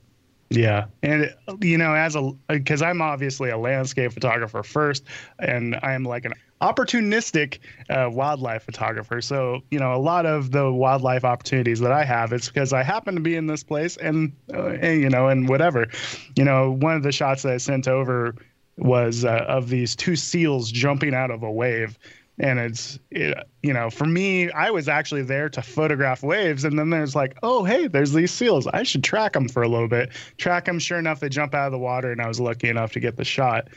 Yeah, 0.49 0.87
and 1.03 1.35
you 1.61 1.77
know, 1.77 1.95
as 1.95 2.15
a 2.15 2.31
because 2.49 2.81
I'm 2.81 3.03
obviously 3.03 3.51
a 3.51 3.59
landscape 3.59 4.13
photographer 4.13 4.63
first, 4.63 5.05
and 5.41 5.77
I'm 5.83 6.05
like 6.05 6.25
an 6.25 6.35
opportunistic 6.61 7.59
uh, 7.91 8.09
wildlife 8.11 8.63
photographer. 8.63 9.21
So 9.21 9.63
you 9.71 9.81
know, 9.81 9.93
a 9.95 9.99
lot 9.99 10.25
of 10.25 10.53
the 10.53 10.73
wildlife 10.73 11.25
opportunities 11.25 11.81
that 11.81 11.91
I 11.91 12.05
have, 12.05 12.33
it's 12.33 12.47
because 12.49 12.73
I 12.73 12.85
happen 12.85 13.17
to 13.17 13.21
be 13.21 13.35
in 13.35 13.49
this 13.49 13.65
place, 13.65 13.97
and, 13.97 14.33
uh, 14.55 14.69
and 14.69 15.01
you 15.01 15.11
know, 15.11 15.29
and 15.29 15.49
whatever. 15.49 15.89
You 16.37 16.45
know, 16.45 16.71
one 16.71 16.95
of 16.95 17.03
the 17.03 17.13
shots 17.13 17.43
that 17.43 17.53
I 17.53 17.57
sent 17.57 17.89
over 17.89 18.37
was 18.79 19.25
uh, 19.25 19.45
of 19.49 19.69
these 19.69 19.97
two 19.97 20.15
seals 20.15 20.71
jumping 20.71 21.15
out 21.15 21.33
of 21.33 21.43
a 21.43 21.51
wave 21.51 21.99
and 22.39 22.59
it's 22.59 22.99
it, 23.11 23.37
you 23.63 23.73
know 23.73 23.89
for 23.91 24.05
me 24.05 24.51
i 24.53 24.71
was 24.71 24.89
actually 24.89 25.23
there 25.23 25.49
to 25.49 25.63
photograph 25.63 26.23
waves. 26.23 26.65
And 26.65 26.79
then 26.79 26.91
there's 26.91 27.15
like 27.15 27.39
oh 27.43 27.65
hey 27.65 27.87
there's 27.87 28.13
these 28.13 28.33
seals. 28.33 28.67
I 28.67 28.83
should 28.83 29.05
track 29.05 29.33
them 29.33 29.49
for 29.49 29.63
a 29.63 29.69
little 29.69 29.89
bit. 29.89 30.11
Track 30.39 30.65
them 30.67 30.79
sure 30.79 30.99
enough 30.99 31.21
they 31.21 31.29
jump 31.29 31.55
out 31.55 31.67
of 31.67 31.73
the 31.73 31.79
water 31.79 32.13
and 32.13 32.21
i 32.21 32.29
was 32.29 32.41
lucky 32.41 32.69
enough 32.69 32.93
to 32.93 33.01
get 33.01 33.17
the 33.17 33.25
shot. 33.25 33.69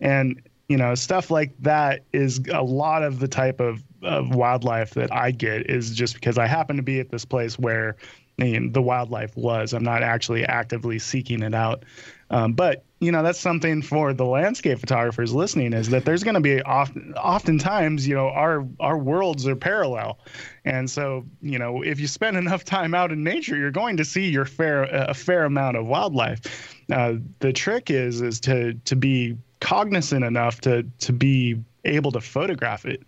And 0.00 0.42
you 0.68 0.76
know 0.76 0.94
stuff 0.94 1.30
like 1.30 1.52
that 1.60 2.04
is 2.12 2.40
a 2.52 2.62
lot 2.62 3.02
of 3.02 3.20
the 3.20 3.28
type 3.28 3.60
of, 3.60 3.82
of 4.02 4.34
wildlife 4.34 4.90
that 4.90 5.12
i 5.12 5.30
get 5.30 5.70
is 5.70 5.94
just 5.94 6.14
because 6.14 6.36
i 6.36 6.46
happen 6.46 6.76
to 6.76 6.82
be 6.82 7.00
at 7.00 7.10
this 7.10 7.24
place 7.24 7.58
where 7.58 7.96
you 8.38 8.60
know, 8.60 8.70
the 8.70 8.82
wildlife 8.82 9.36
was. 9.36 9.72
I'm 9.72 9.82
not 9.82 10.02
actually 10.02 10.44
actively 10.44 10.98
seeking 10.98 11.42
it 11.42 11.54
out. 11.54 11.84
Um, 12.30 12.52
but 12.52 12.84
you 13.00 13.12
know 13.12 13.22
that's 13.22 13.38
something 13.38 13.80
for 13.80 14.12
the 14.12 14.24
landscape 14.24 14.78
photographers 14.78 15.32
listening 15.32 15.72
is 15.72 15.88
that 15.90 16.04
there's 16.04 16.24
going 16.24 16.34
to 16.34 16.40
be 16.40 16.60
often 16.62 17.14
oftentimes 17.14 18.06
you 18.06 18.14
know 18.14 18.28
our 18.28 18.66
our 18.80 18.98
worlds 18.98 19.46
are 19.46 19.56
parallel. 19.56 20.18
And 20.64 20.90
so 20.90 21.24
you 21.40 21.58
know 21.58 21.82
if 21.82 22.00
you 22.00 22.08
spend 22.08 22.36
enough 22.44 22.64
time 22.64 22.94
out 22.94 23.12
in 23.12 23.22
nature 23.22 23.56
you're 23.56 23.70
going 23.70 23.96
to 23.98 24.04
see 24.04 24.28
your 24.28 24.44
fair 24.44 24.84
a 24.84 25.14
fair 25.14 25.44
amount 25.44 25.76
of 25.76 25.86
wildlife. 25.86 26.74
Uh, 26.92 27.14
the 27.40 27.52
trick 27.52 27.90
is 27.90 28.20
is 28.20 28.40
to 28.40 28.74
to 28.84 28.96
be 28.96 29.36
cognizant 29.60 30.24
enough 30.24 30.60
to 30.62 30.84
to 30.98 31.12
be 31.12 31.56
able 31.84 32.10
to 32.12 32.20
photograph 32.20 32.84
it. 32.84 33.02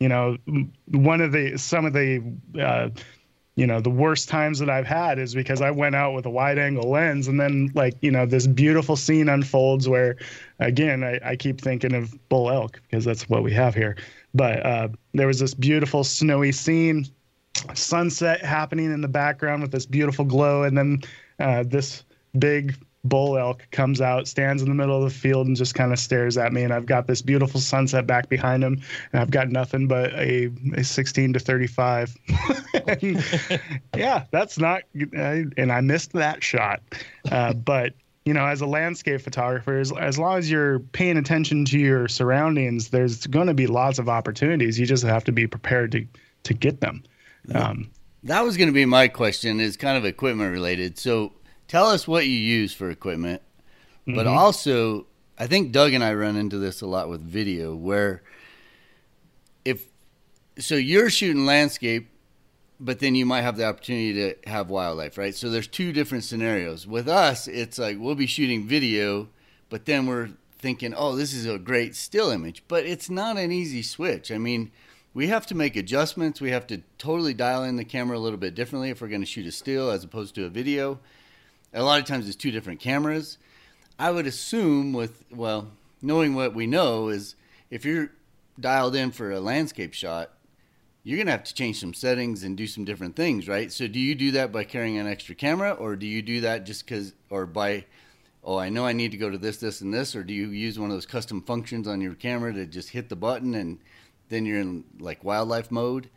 You 0.00 0.08
know 0.08 0.36
one 0.86 1.20
of 1.20 1.32
the 1.32 1.56
some 1.56 1.86
of 1.86 1.92
the 1.92 2.22
uh, 2.60 2.88
you 3.56 3.66
know 3.66 3.80
the 3.80 3.90
worst 3.90 4.28
times 4.28 4.58
that 4.58 4.70
i've 4.70 4.86
had 4.86 5.18
is 5.18 5.34
because 5.34 5.60
i 5.60 5.70
went 5.70 5.94
out 5.94 6.14
with 6.14 6.26
a 6.26 6.30
wide 6.30 6.58
angle 6.58 6.90
lens 6.90 7.26
and 7.26 7.40
then 7.40 7.70
like 7.74 7.94
you 8.00 8.10
know 8.10 8.26
this 8.26 8.46
beautiful 8.46 8.96
scene 8.96 9.28
unfolds 9.28 9.88
where 9.88 10.16
again 10.60 11.02
i, 11.02 11.18
I 11.24 11.36
keep 11.36 11.60
thinking 11.60 11.94
of 11.94 12.14
bull 12.28 12.50
elk 12.50 12.80
because 12.82 13.04
that's 13.04 13.28
what 13.28 13.42
we 13.42 13.52
have 13.52 13.74
here. 13.74 13.96
But 14.34 14.64
uh, 14.66 14.88
there 15.14 15.26
was 15.26 15.40
this 15.40 15.54
beautiful 15.54 16.04
snowy 16.04 16.52
scene 16.52 17.06
sunset 17.74 18.44
happening 18.44 18.92
in 18.92 19.00
the 19.00 19.08
background 19.08 19.62
with 19.62 19.72
this 19.72 19.86
beautiful 19.86 20.24
glow 20.24 20.62
and 20.62 20.76
then 20.76 21.02
uh, 21.40 21.64
this 21.66 22.04
big 22.38 22.76
bull 23.08 23.38
elk 23.38 23.66
comes 23.70 24.00
out, 24.00 24.28
stands 24.28 24.62
in 24.62 24.68
the 24.68 24.74
middle 24.74 24.96
of 24.96 25.02
the 25.02 25.18
field, 25.18 25.46
and 25.46 25.56
just 25.56 25.74
kind 25.74 25.92
of 25.92 25.98
stares 25.98 26.36
at 26.36 26.52
me. 26.52 26.62
And 26.62 26.72
I've 26.72 26.86
got 26.86 27.06
this 27.06 27.22
beautiful 27.22 27.60
sunset 27.60 28.06
back 28.06 28.28
behind 28.28 28.64
him, 28.64 28.80
and 29.12 29.20
I've 29.20 29.30
got 29.30 29.48
nothing 29.48 29.88
but 29.88 30.12
a, 30.14 30.50
a 30.76 30.84
16 30.84 31.34
to 31.34 31.38
35. 31.38 32.16
and, 32.74 33.24
yeah, 33.96 34.24
that's 34.30 34.58
not, 34.58 34.82
and 34.94 35.72
I 35.72 35.80
missed 35.80 36.12
that 36.12 36.42
shot. 36.42 36.82
Uh, 37.30 37.52
but 37.52 37.94
you 38.26 38.34
know, 38.34 38.44
as 38.44 38.60
a 38.60 38.66
landscape 38.66 39.20
photographer, 39.20 39.78
as, 39.78 39.92
as 39.92 40.18
long 40.18 40.36
as 40.36 40.50
you're 40.50 40.80
paying 40.80 41.16
attention 41.16 41.64
to 41.66 41.78
your 41.78 42.08
surroundings, 42.08 42.90
there's 42.90 43.24
going 43.28 43.46
to 43.46 43.54
be 43.54 43.68
lots 43.68 44.00
of 44.00 44.08
opportunities. 44.08 44.80
You 44.80 44.84
just 44.84 45.04
have 45.04 45.22
to 45.24 45.32
be 45.32 45.46
prepared 45.46 45.92
to 45.92 46.06
to 46.42 46.54
get 46.54 46.80
them. 46.80 47.02
Um, 47.54 47.90
that 48.24 48.42
was 48.42 48.56
going 48.56 48.68
to 48.68 48.74
be 48.74 48.84
my 48.84 49.06
question. 49.06 49.60
Is 49.60 49.76
kind 49.76 49.96
of 49.96 50.04
equipment 50.04 50.52
related. 50.52 50.98
So 50.98 51.32
tell 51.68 51.86
us 51.86 52.06
what 52.06 52.26
you 52.26 52.32
use 52.32 52.72
for 52.72 52.90
equipment, 52.90 53.42
but 54.06 54.26
mm-hmm. 54.26 54.36
also 54.36 55.06
I 55.38 55.46
think 55.46 55.72
Doug 55.72 55.92
and 55.92 56.02
I 56.02 56.14
run 56.14 56.36
into 56.36 56.58
this 56.58 56.80
a 56.80 56.86
lot 56.86 57.08
with 57.08 57.20
video 57.20 57.74
where 57.74 58.22
if 59.64 59.86
so 60.58 60.74
you're 60.74 61.10
shooting 61.10 61.44
landscape 61.44 62.10
but 62.78 62.98
then 62.98 63.14
you 63.14 63.24
might 63.24 63.42
have 63.42 63.56
the 63.56 63.64
opportunity 63.64 64.12
to 64.12 64.50
have 64.50 64.68
wildlife, 64.68 65.16
right? 65.16 65.34
So 65.34 65.48
there's 65.48 65.66
two 65.66 65.92
different 65.92 66.24
scenarios. 66.24 66.86
With 66.86 67.08
us, 67.08 67.48
it's 67.48 67.78
like 67.78 67.96
we'll 67.98 68.14
be 68.14 68.26
shooting 68.26 68.66
video, 68.66 69.28
but 69.70 69.86
then 69.86 70.06
we're 70.06 70.30
thinking, 70.58 70.94
"Oh, 70.94 71.16
this 71.16 71.32
is 71.32 71.46
a 71.46 71.58
great 71.58 71.96
still 71.96 72.30
image." 72.30 72.62
But 72.68 72.84
it's 72.84 73.08
not 73.08 73.38
an 73.38 73.50
easy 73.50 73.82
switch. 73.82 74.30
I 74.30 74.38
mean, 74.38 74.72
we 75.14 75.28
have 75.28 75.46
to 75.46 75.54
make 75.54 75.76
adjustments. 75.76 76.40
We 76.40 76.50
have 76.50 76.66
to 76.68 76.82
totally 76.98 77.34
dial 77.34 77.64
in 77.64 77.76
the 77.76 77.84
camera 77.84 78.18
a 78.18 78.20
little 78.20 78.38
bit 78.38 78.54
differently 78.54 78.90
if 78.90 79.00
we're 79.00 79.08
going 79.08 79.22
to 79.22 79.26
shoot 79.26 79.46
a 79.46 79.52
still 79.52 79.90
as 79.90 80.04
opposed 80.04 80.34
to 80.34 80.44
a 80.44 80.50
video. 80.50 81.00
A 81.76 81.82
lot 81.82 82.00
of 82.00 82.06
times 82.06 82.26
it's 82.26 82.36
two 82.36 82.50
different 82.50 82.80
cameras. 82.80 83.38
I 83.98 84.10
would 84.10 84.26
assume 84.26 84.92
with 84.92 85.24
well, 85.30 85.68
knowing 86.00 86.34
what 86.34 86.54
we 86.54 86.66
know 86.66 87.08
is 87.08 87.36
if 87.70 87.84
you're 87.84 88.10
dialed 88.58 88.96
in 88.96 89.10
for 89.10 89.30
a 89.30 89.40
landscape 89.40 89.92
shot, 89.92 90.30
you're 91.02 91.18
going 91.18 91.26
to 91.26 91.32
have 91.32 91.44
to 91.44 91.54
change 91.54 91.78
some 91.78 91.94
settings 91.94 92.42
and 92.42 92.56
do 92.56 92.66
some 92.66 92.84
different 92.84 93.14
things, 93.14 93.46
right? 93.46 93.70
So 93.70 93.86
do 93.86 94.00
you 94.00 94.14
do 94.14 94.32
that 94.32 94.50
by 94.50 94.64
carrying 94.64 94.98
an 94.98 95.06
extra 95.06 95.34
camera 95.34 95.72
or 95.72 95.96
do 95.96 96.06
you 96.06 96.22
do 96.22 96.40
that 96.40 96.64
just 96.64 96.86
cuz 96.86 97.12
or 97.30 97.46
by 97.46 97.84
oh, 98.42 98.56
I 98.56 98.70
know 98.70 98.86
I 98.86 98.92
need 98.92 99.10
to 99.10 99.16
go 99.16 99.28
to 99.28 99.38
this 99.38 99.58
this 99.58 99.82
and 99.82 99.92
this 99.92 100.16
or 100.16 100.24
do 100.24 100.32
you 100.32 100.48
use 100.48 100.78
one 100.78 100.90
of 100.90 100.96
those 100.96 101.06
custom 101.06 101.42
functions 101.42 101.86
on 101.86 102.00
your 102.00 102.14
camera 102.14 102.52
to 102.54 102.66
just 102.66 102.90
hit 102.90 103.08
the 103.08 103.16
button 103.16 103.54
and 103.54 103.78
then 104.30 104.46
you're 104.46 104.60
in 104.60 104.84
like 104.98 105.22
wildlife 105.22 105.70
mode? 105.70 106.08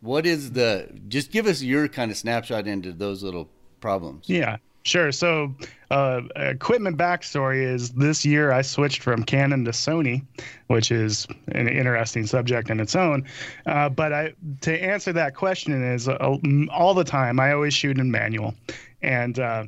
What 0.00 0.26
is 0.26 0.52
the 0.52 0.90
just 1.08 1.32
give 1.32 1.46
us 1.46 1.62
your 1.62 1.88
kind 1.88 2.10
of 2.10 2.16
snapshot 2.16 2.66
into 2.66 2.92
those 2.92 3.22
little 3.22 3.48
problems. 3.80 4.24
Yeah. 4.28 4.56
Sure. 4.84 5.12
So, 5.12 5.54
uh, 5.90 6.22
equipment 6.36 6.96
backstory 6.96 7.62
is 7.62 7.90
this 7.90 8.24
year 8.24 8.52
I 8.52 8.62
switched 8.62 9.02
from 9.02 9.22
Canon 9.22 9.64
to 9.64 9.70
Sony, 9.70 10.24
which 10.68 10.90
is 10.90 11.26
an 11.48 11.68
interesting 11.68 12.26
subject 12.26 12.70
in 12.70 12.80
its 12.80 12.94
own. 12.94 13.26
Uh, 13.66 13.88
but 13.88 14.12
I, 14.12 14.34
to 14.62 14.82
answer 14.82 15.12
that 15.12 15.34
question 15.34 15.82
is 15.82 16.08
uh, 16.08 16.36
all 16.70 16.94
the 16.94 17.04
time 17.04 17.40
I 17.40 17.52
always 17.52 17.74
shoot 17.74 17.98
in 17.98 18.10
manual, 18.10 18.54
and 19.02 19.38
uh, 19.38 19.64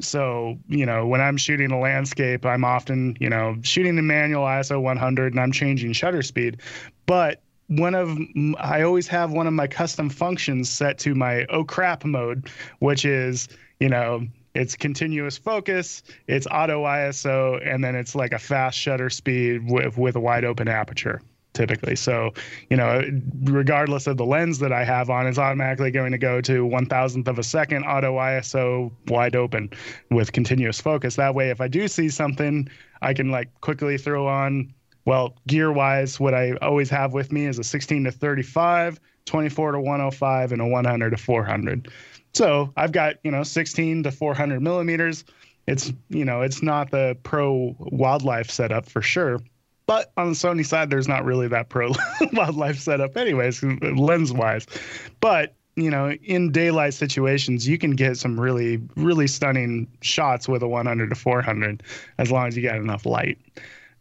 so 0.00 0.58
you 0.68 0.86
know 0.86 1.06
when 1.06 1.20
I'm 1.20 1.36
shooting 1.36 1.70
a 1.70 1.78
landscape, 1.78 2.46
I'm 2.46 2.64
often 2.64 3.16
you 3.20 3.28
know 3.28 3.56
shooting 3.62 3.98
in 3.98 4.06
manual 4.06 4.44
ISO 4.44 4.80
100, 4.80 5.32
and 5.32 5.40
I'm 5.40 5.52
changing 5.52 5.92
shutter 5.92 6.22
speed, 6.22 6.58
but 7.06 7.42
one 7.68 7.94
of 7.94 8.18
I 8.58 8.82
always 8.82 9.06
have 9.08 9.32
one 9.32 9.46
of 9.46 9.52
my 9.52 9.66
custom 9.66 10.10
functions 10.10 10.68
set 10.68 10.98
to 11.00 11.14
my 11.14 11.46
oh 11.50 11.64
crap 11.64 12.04
mode, 12.04 12.50
which 12.80 13.04
is 13.04 13.48
you 13.80 13.88
know 13.88 14.26
it's 14.54 14.76
continuous 14.76 15.38
focus, 15.38 16.02
it's 16.26 16.46
auto 16.46 16.84
ISO, 16.84 17.60
and 17.66 17.82
then 17.82 17.94
it's 17.94 18.14
like 18.14 18.32
a 18.32 18.38
fast 18.38 18.78
shutter 18.78 19.10
speed 19.10 19.70
with 19.70 19.96
with 19.96 20.16
a 20.16 20.20
wide 20.20 20.44
open 20.44 20.68
aperture 20.68 21.20
typically. 21.52 21.96
So, 21.96 22.32
you 22.70 22.76
know, 22.76 23.02
regardless 23.42 24.06
of 24.06 24.16
the 24.16 24.24
lens 24.24 24.58
that 24.60 24.72
I 24.72 24.84
have 24.84 25.10
on, 25.10 25.26
it's 25.26 25.38
automatically 25.38 25.90
going 25.90 26.12
to 26.12 26.18
go 26.18 26.40
to 26.42 26.64
one 26.64 26.86
thousandth 26.86 27.28
of 27.28 27.38
a 27.38 27.42
second 27.42 27.84
auto 27.84 28.16
ISO 28.16 28.90
wide 29.08 29.36
open 29.36 29.70
with 30.10 30.32
continuous 30.32 30.80
focus. 30.80 31.16
That 31.16 31.34
way, 31.34 31.50
if 31.50 31.60
I 31.60 31.68
do 31.68 31.88
see 31.88 32.08
something, 32.08 32.68
I 33.00 33.14
can 33.14 33.30
like 33.30 33.48
quickly 33.60 33.98
throw 33.98 34.26
on. 34.26 34.72
Well, 35.04 35.34
gear 35.48 35.72
wise, 35.72 36.20
what 36.20 36.32
I 36.32 36.52
always 36.62 36.88
have 36.90 37.12
with 37.12 37.32
me 37.32 37.46
is 37.46 37.58
a 37.58 37.64
16 37.64 38.04
to 38.04 38.12
35, 38.12 39.00
24 39.24 39.72
to 39.72 39.80
105, 39.80 40.52
and 40.52 40.62
a 40.62 40.66
100 40.66 41.10
to 41.10 41.16
400. 41.16 41.88
So 42.34 42.72
I've 42.76 42.92
got, 42.92 43.16
you 43.24 43.30
know, 43.30 43.42
16 43.42 44.04
to 44.04 44.10
400 44.10 44.60
millimeters. 44.60 45.24
It's, 45.66 45.92
you 46.08 46.24
know, 46.24 46.42
it's 46.42 46.62
not 46.62 46.90
the 46.90 47.16
pro 47.22 47.76
wildlife 47.78 48.50
setup 48.50 48.88
for 48.88 49.02
sure. 49.02 49.40
But 49.86 50.12
on 50.16 50.30
the 50.30 50.34
Sony 50.34 50.64
side, 50.64 50.90
there's 50.90 51.08
not 51.08 51.24
really 51.24 51.48
that 51.48 51.68
pro 51.68 51.92
wildlife 52.32 52.78
setup, 52.78 53.16
anyways, 53.16 53.62
lens 53.62 54.32
wise. 54.32 54.66
But, 55.20 55.54
you 55.76 55.90
know, 55.90 56.12
in 56.12 56.52
daylight 56.52 56.94
situations, 56.94 57.66
you 57.68 57.78
can 57.78 57.92
get 57.92 58.16
some 58.16 58.38
really, 58.38 58.80
really 58.96 59.26
stunning 59.26 59.88
shots 60.00 60.48
with 60.48 60.62
a 60.62 60.68
100 60.68 61.10
to 61.10 61.14
400 61.14 61.82
as 62.18 62.30
long 62.30 62.48
as 62.48 62.56
you 62.56 62.62
got 62.62 62.76
enough 62.76 63.04
light. 63.04 63.38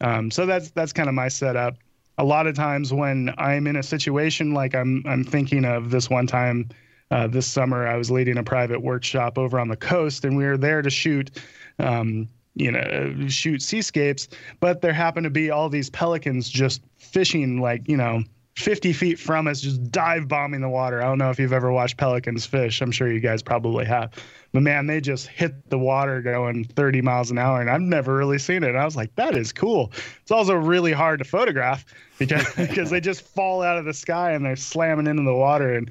Um, 0.01 0.31
so 0.31 0.45
that's 0.45 0.71
that's 0.71 0.93
kind 0.93 1.09
of 1.09 1.15
my 1.15 1.27
setup. 1.27 1.77
A 2.17 2.23
lot 2.23 2.47
of 2.47 2.55
times 2.55 2.91
when 2.91 3.33
I'm 3.37 3.67
in 3.67 3.75
a 3.75 3.83
situation 3.83 4.53
like 4.53 4.75
I'm 4.75 5.03
I'm 5.05 5.23
thinking 5.23 5.63
of 5.63 5.91
this 5.91 6.09
one 6.09 6.27
time 6.27 6.69
uh, 7.11 7.27
this 7.27 7.45
summer, 7.45 7.87
I 7.87 7.97
was 7.97 8.09
leading 8.09 8.37
a 8.37 8.43
private 8.43 8.81
workshop 8.81 9.37
over 9.37 9.59
on 9.59 9.67
the 9.67 9.77
coast, 9.77 10.25
and 10.25 10.35
we 10.35 10.45
were 10.45 10.57
there 10.57 10.81
to 10.81 10.89
shoot. 10.89 11.29
Um, 11.77 12.27
you 12.53 12.69
know, 12.69 13.27
shoot 13.29 13.61
seascapes, 13.61 14.27
but 14.59 14.81
there 14.81 14.91
happened 14.91 15.23
to 15.23 15.29
be 15.29 15.51
all 15.51 15.69
these 15.69 15.89
pelicans 15.89 16.49
just 16.49 16.81
fishing 16.97 17.61
like, 17.61 17.87
you 17.87 17.95
know, 17.95 18.23
50 18.55 18.93
feet 18.93 19.19
from 19.19 19.47
us, 19.47 19.61
just 19.61 19.91
dive 19.91 20.27
bombing 20.27 20.61
the 20.61 20.69
water. 20.69 21.01
I 21.01 21.05
don't 21.05 21.17
know 21.17 21.29
if 21.29 21.39
you've 21.39 21.53
ever 21.53 21.71
watched 21.71 21.97
pelicans 21.97 22.45
fish. 22.45 22.81
I'm 22.81 22.91
sure 22.91 23.11
you 23.11 23.19
guys 23.19 23.41
probably 23.41 23.85
have. 23.85 24.11
But 24.51 24.63
man, 24.63 24.87
they 24.87 24.99
just 24.99 25.27
hit 25.27 25.69
the 25.69 25.79
water 25.79 26.21
going 26.21 26.65
30 26.65 27.01
miles 27.01 27.31
an 27.31 27.37
hour, 27.37 27.61
and 27.61 27.69
I've 27.69 27.81
never 27.81 28.15
really 28.15 28.37
seen 28.37 28.63
it. 28.63 28.75
I 28.75 28.83
was 28.83 28.95
like, 28.95 29.15
that 29.15 29.35
is 29.35 29.53
cool. 29.53 29.91
It's 30.21 30.31
also 30.31 30.53
really 30.53 30.91
hard 30.91 31.19
to 31.19 31.25
photograph 31.25 31.85
because 32.19 32.53
because 32.55 32.89
they 32.89 32.99
just 32.99 33.21
fall 33.21 33.63
out 33.63 33.77
of 33.77 33.85
the 33.85 33.93
sky 33.93 34.31
and 34.31 34.45
they're 34.45 34.55
slamming 34.55 35.07
into 35.07 35.23
the 35.23 35.33
water. 35.33 35.73
And 35.73 35.89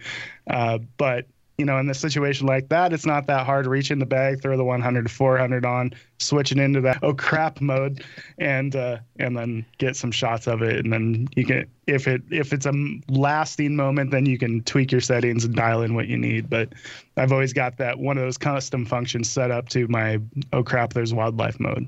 uh, 0.49 0.79
but 0.96 1.27
you 1.61 1.66
know, 1.66 1.77
in 1.77 1.90
a 1.90 1.94
situation 1.94 2.46
like 2.46 2.70
that, 2.70 2.90
it's 2.94 3.05
not 3.05 3.27
that 3.27 3.44
hard 3.44 3.66
reach 3.66 3.90
in 3.90 3.99
the 3.99 4.07
bag, 4.07 4.40
throw 4.40 4.57
the 4.57 4.64
100 4.64 5.03
to 5.03 5.12
400 5.12 5.66
on, 5.66 5.92
switch 6.18 6.53
it 6.53 6.59
into 6.59 6.81
that 6.81 6.99
oh 7.03 7.12
crap 7.12 7.61
mode, 7.61 8.03
and 8.38 8.75
uh, 8.75 8.96
and 9.18 9.37
then 9.37 9.66
get 9.77 9.94
some 9.94 10.11
shots 10.11 10.46
of 10.46 10.62
it. 10.62 10.83
And 10.83 10.90
then 10.90 11.29
you 11.37 11.44
can, 11.44 11.66
if 11.87 12.09
it 12.09 12.23
if 12.31 12.55
it's 12.55 12.64
a 12.64 12.73
lasting 13.09 13.77
moment, 13.77 14.11
then 14.11 14.25
you 14.25 14.38
can 14.38 14.62
tweak 14.62 14.90
your 14.90 15.03
settings 15.03 15.44
and 15.44 15.55
dial 15.55 15.83
in 15.83 15.94
what 15.94 16.09
you 16.09 16.16
need. 16.16 16.49
But 16.49 16.70
I've 17.18 17.31
always 17.31 17.53
got 17.53 17.77
that 17.77 17.99
one 17.99 18.16
of 18.16 18.25
those 18.25 18.38
custom 18.38 18.87
functions 18.87 19.29
set 19.29 19.51
up 19.51 19.68
to 19.68 19.87
my 19.88 20.18
oh 20.55 20.62
crap, 20.62 20.94
there's 20.94 21.12
wildlife 21.12 21.61
mode. 21.61 21.87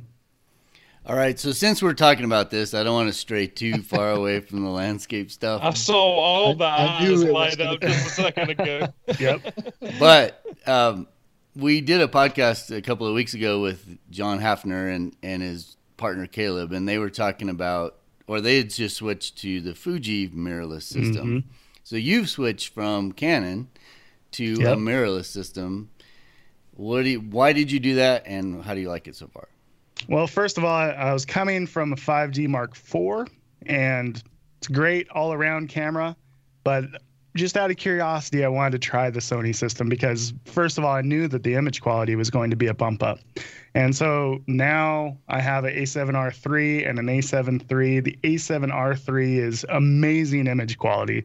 All 1.04 1.16
right, 1.16 1.36
so 1.36 1.50
since 1.50 1.82
we're 1.82 1.94
talking 1.94 2.24
about 2.24 2.50
this, 2.50 2.74
I 2.74 2.84
don't 2.84 2.94
want 2.94 3.08
to 3.08 3.12
stray 3.12 3.48
too 3.48 3.82
far 3.82 4.12
away 4.12 4.38
from 4.38 4.62
the 4.62 4.70
landscape 4.70 5.32
stuff. 5.32 5.60
I 5.60 5.72
saw 5.72 5.96
all 5.96 6.54
the 6.54 6.64
I, 6.64 7.02
eyes 7.02 7.24
light 7.24 7.60
up 7.60 7.80
just 7.80 8.06
a 8.06 8.10
second 8.10 8.50
ago. 8.50 8.86
yep. 9.18 9.42
But 9.98 10.44
um, 10.64 11.08
we 11.56 11.80
did 11.80 12.00
a 12.00 12.06
podcast 12.06 12.74
a 12.74 12.80
couple 12.80 13.08
of 13.08 13.14
weeks 13.14 13.34
ago 13.34 13.60
with 13.60 13.98
John 14.10 14.38
Hafner 14.38 14.94
and, 14.94 15.16
and 15.24 15.42
his 15.42 15.76
partner 15.96 16.28
Caleb, 16.28 16.70
and 16.70 16.88
they 16.88 16.98
were 16.98 17.10
talking 17.10 17.48
about, 17.48 17.96
or 18.28 18.40
they 18.40 18.58
had 18.58 18.70
just 18.70 18.96
switched 18.96 19.38
to 19.38 19.60
the 19.60 19.74
Fuji 19.74 20.28
mirrorless 20.28 20.84
system. 20.84 21.26
Mm-hmm. 21.26 21.48
So 21.82 21.96
you've 21.96 22.30
switched 22.30 22.72
from 22.72 23.10
Canon 23.10 23.68
to 24.32 24.44
yep. 24.44 24.76
a 24.76 24.80
mirrorless 24.80 25.26
system. 25.26 25.90
What 26.74 27.02
do 27.02 27.10
you, 27.10 27.20
why 27.20 27.52
did 27.52 27.72
you 27.72 27.80
do 27.80 27.96
that, 27.96 28.22
and 28.24 28.62
how 28.62 28.74
do 28.74 28.80
you 28.80 28.88
like 28.88 29.08
it 29.08 29.16
so 29.16 29.26
far? 29.26 29.48
Well, 30.08 30.26
first 30.26 30.58
of 30.58 30.64
all, 30.64 30.76
I 30.76 31.12
was 31.12 31.24
coming 31.24 31.66
from 31.66 31.92
a 31.92 31.96
5D 31.96 32.48
Mark 32.48 32.76
IV, 32.76 33.28
and 33.66 34.22
it's 34.58 34.68
a 34.68 34.72
great 34.72 35.08
all 35.10 35.32
around 35.32 35.68
camera. 35.68 36.16
But 36.64 36.84
just 37.34 37.56
out 37.56 37.70
of 37.70 37.76
curiosity, 37.76 38.44
I 38.44 38.48
wanted 38.48 38.72
to 38.72 38.78
try 38.78 39.10
the 39.10 39.20
Sony 39.20 39.54
system 39.54 39.88
because, 39.88 40.34
first 40.44 40.76
of 40.76 40.84
all, 40.84 40.94
I 40.94 41.00
knew 41.00 41.28
that 41.28 41.42
the 41.42 41.54
image 41.54 41.80
quality 41.80 42.14
was 42.14 42.30
going 42.30 42.50
to 42.50 42.56
be 42.56 42.66
a 42.66 42.74
bump 42.74 43.02
up. 43.02 43.20
And 43.74 43.96
so 43.96 44.42
now 44.46 45.16
I 45.28 45.40
have 45.40 45.64
an 45.64 45.74
A7R3 45.74 46.88
and 46.88 46.98
an 46.98 47.06
A7 47.06 47.70
III. 47.70 48.00
The 48.00 48.18
A7R3 48.22 49.38
is 49.38 49.64
amazing 49.70 50.46
image 50.46 50.78
quality. 50.78 51.24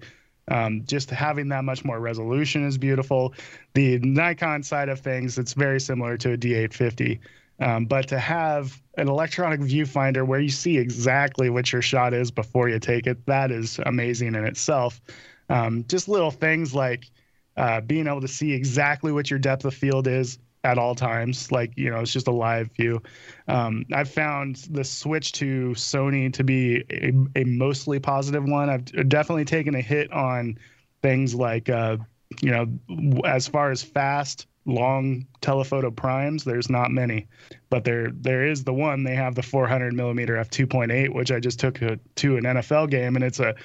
Um, 0.50 0.84
just 0.86 1.10
having 1.10 1.50
that 1.50 1.66
much 1.66 1.84
more 1.84 2.00
resolution 2.00 2.66
is 2.66 2.78
beautiful. 2.78 3.34
The 3.74 4.00
Nikon 4.00 4.64
side 4.64 4.88
of 4.88 5.02
things, 5.02 5.38
it's 5.38 5.54
very 5.54 5.82
similar 5.82 6.16
to 6.18 6.34
a 6.34 6.38
D850. 6.38 7.20
Um, 7.60 7.86
but 7.86 8.08
to 8.10 8.20
have 8.20 8.80
an 8.98 9.08
electronic 9.08 9.62
viewfinder 9.62 10.26
where 10.26 10.40
you 10.40 10.50
see 10.50 10.78
exactly 10.78 11.50
what 11.50 11.72
your 11.72 11.82
shot 11.82 12.14
is 12.14 12.30
before 12.30 12.70
you 12.70 12.80
take 12.80 13.08
it, 13.08 13.26
that 13.26 13.52
is 13.52 13.80
amazing 13.86 14.36
in 14.36 14.46
itself. 14.46 15.02
Um, 15.50 15.86
just 15.88 16.08
little 16.08 16.32
things 16.32 16.76
like 16.76 17.10
uh, 17.56 17.82
being 17.82 18.08
able 18.08 18.22
to 18.22 18.28
see 18.28 18.54
exactly 18.54 19.12
what 19.12 19.30
your 19.30 19.40
depth 19.40 19.66
of 19.66 19.74
field 19.74 20.08
is 20.08 20.38
at 20.64 20.78
all 20.78 20.94
times. 20.96 21.52
Like, 21.52 21.72
you 21.76 21.90
know, 21.90 22.00
it's 22.00 22.14
just 22.14 22.28
a 22.28 22.32
live 22.32 22.72
view. 22.74 23.02
Um, 23.48 23.86
I've 23.94 24.10
found 24.10 24.58
the 24.70 24.84
switch 24.84 25.32
to 25.34 25.70
Sony 25.70 26.32
to 26.34 26.44
be 26.44 26.84
a, 26.92 27.14
a, 27.40 27.44
mostly 27.46 28.00
positive 28.00 28.44
one. 28.44 28.70
I've 28.70 29.10
definitely 29.10 29.46
taken 29.46 29.76
a 29.76 29.82
hit 29.82 30.12
on 30.12 30.58
things 31.02 31.34
like, 31.34 31.70
uh, 31.70 31.98
you 32.42 32.52
know, 32.52 33.22
as 33.26 33.48
far 33.48 33.72
as 33.72 33.82
fast, 33.82 34.48
long 34.68 35.26
telephoto 35.42 35.90
primes, 35.90 36.44
there's 36.44 36.70
not 36.70 36.92
many, 36.92 37.28
but 37.70 37.84
there 37.84 38.12
there 38.12 38.46
is 38.46 38.64
the 38.64 38.74
one. 38.74 39.04
They 39.04 39.16
have 39.16 39.34
the 39.36 39.42
400 39.42 39.94
millimeter 39.94 40.36
f2.8, 40.36 41.14
which 41.14 41.32
I 41.32 41.40
just 41.40 41.60
took 41.60 41.82
a, 41.82 41.98
to 42.16 42.38
an 42.38 42.44
NFL 42.44 42.90
game, 42.92 43.16
and 43.16 43.24
it's 43.24 43.40
a 43.40 43.56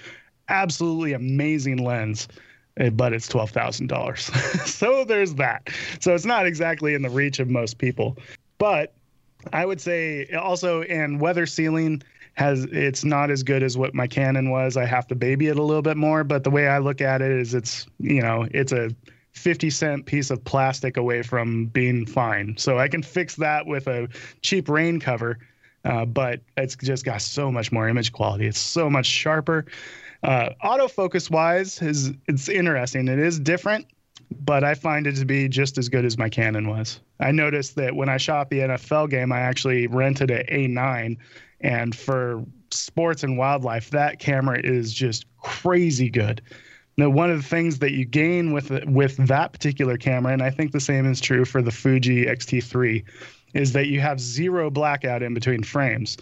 absolutely 0.48 1.12
amazing 1.12 1.78
lens. 1.78 2.28
Eh, 2.78 2.88
but 2.88 3.12
it's 3.12 3.28
twelve 3.28 3.50
thousand 3.50 3.88
dollars. 3.88 4.22
so 4.64 5.05
there's 5.05 5.34
that. 5.34 5.68
So 6.00 6.14
it's 6.14 6.24
not 6.24 6.46
exactly 6.46 6.94
in 6.94 7.03
the 7.03 7.11
reach 7.11 7.38
of 7.38 7.50
most 7.50 7.78
people. 7.78 8.16
But 8.59 8.94
I 9.53 9.66
would 9.66 9.80
say 9.80 10.26
also, 10.30 10.82
and 10.82 11.20
weather 11.20 11.46
sealing 11.46 12.03
has 12.34 12.64
it's 12.72 13.05
not 13.05 13.30
as 13.30 13.42
good 13.42 13.62
as 13.62 13.76
what 13.76 13.94
my 13.94 14.07
Canon 14.07 14.50
was. 14.50 14.76
I 14.76 14.86
have 14.86 15.07
to 15.09 15.14
baby 15.14 15.48
it 15.48 15.59
a 15.59 15.62
little 15.62 15.82
bit 15.82 15.98
more. 15.98 16.24
But 16.24 16.44
the 16.44 16.50
way 16.50 16.68
I 16.68 16.78
look 16.78 17.03
at 17.03 17.20
it 17.20 17.30
is, 17.30 17.53
it's 17.53 17.86
you 17.98 18.22
know, 18.22 18.46
it's 18.53 18.72
a 18.72 18.90
50 19.33 19.70
cent 19.70 20.07
piece 20.07 20.30
of 20.30 20.45
plastic 20.45 20.97
away 20.97 21.22
from 21.22 21.66
being 21.66 22.07
fine. 22.07 22.57
So 22.59 22.78
I 22.78 22.89
can 22.89 23.03
fix 23.03 23.37
that 23.37 23.66
with 23.66 23.87
a 23.87 24.09
cheap 24.43 24.68
rain 24.68 25.01
cover. 25.01 25.39
Uh, 25.85 26.05
but 26.05 26.41
it's 26.57 26.76
just 26.76 27.05
got 27.05 27.20
so 27.20 27.51
much 27.51 27.72
more 27.72 27.89
image 27.89 28.12
quality. 28.12 28.47
It's 28.47 28.61
so 28.61 28.89
much 28.89 29.07
sharper. 29.07 29.66
Uh, 30.22 30.51
autofocus 30.62 31.28
wise 31.30 31.83
is 31.83 32.12
it's 32.28 32.49
interesting. 32.49 33.09
It 33.09 33.18
is 33.18 33.41
different, 33.41 33.87
but 34.45 34.62
I 34.62 34.74
find 34.74 35.07
it 35.07 35.16
to 35.16 35.24
be 35.24 35.49
just 35.49 35.78
as 35.78 35.89
good 35.89 36.05
as 36.05 36.16
my 36.16 36.28
Canon 36.28 36.68
was. 36.68 37.01
I 37.18 37.33
noticed 37.33 37.74
that 37.76 37.97
when 37.97 38.09
I 38.09 38.16
shot 38.16 38.51
the 38.51 38.61
NFL 38.61 39.11
game, 39.11 39.33
I 39.33 39.41
actually 39.41 39.89
rented 39.89 40.30
an 40.30 40.47
A9, 40.47 41.16
and 41.61 41.95
for 41.95 42.45
sports 42.70 43.24
and 43.24 43.37
wildlife, 43.37 43.91
that 43.91 44.20
camera 44.20 44.61
is 44.62 44.93
just 44.93 45.26
crazy 45.39 46.09
good. 46.09 46.41
Now, 47.03 47.11
one 47.11 47.32
of 47.32 47.42
the 47.42 47.48
things 47.48 47.80
that 47.80 47.90
you 47.90 48.05
gain 48.05 48.53
with 48.53 48.70
with 48.86 49.16
that 49.26 49.53
particular 49.53 49.96
camera, 49.96 50.32
and 50.32 50.40
I 50.40 50.50
think 50.50 50.70
the 50.70 50.78
same 50.78 51.05
is 51.05 51.20
true 51.20 51.44
for 51.44 51.61
the 51.61 51.72
Fuji 51.72 52.28
X-T3, 52.28 53.03
is 53.55 53.72
that 53.72 53.88
you 53.88 53.98
have 53.98 54.20
zero 54.20 54.70
blackout 54.70 55.20
in 55.20 55.34
between 55.34 55.64
frames. 55.64 56.16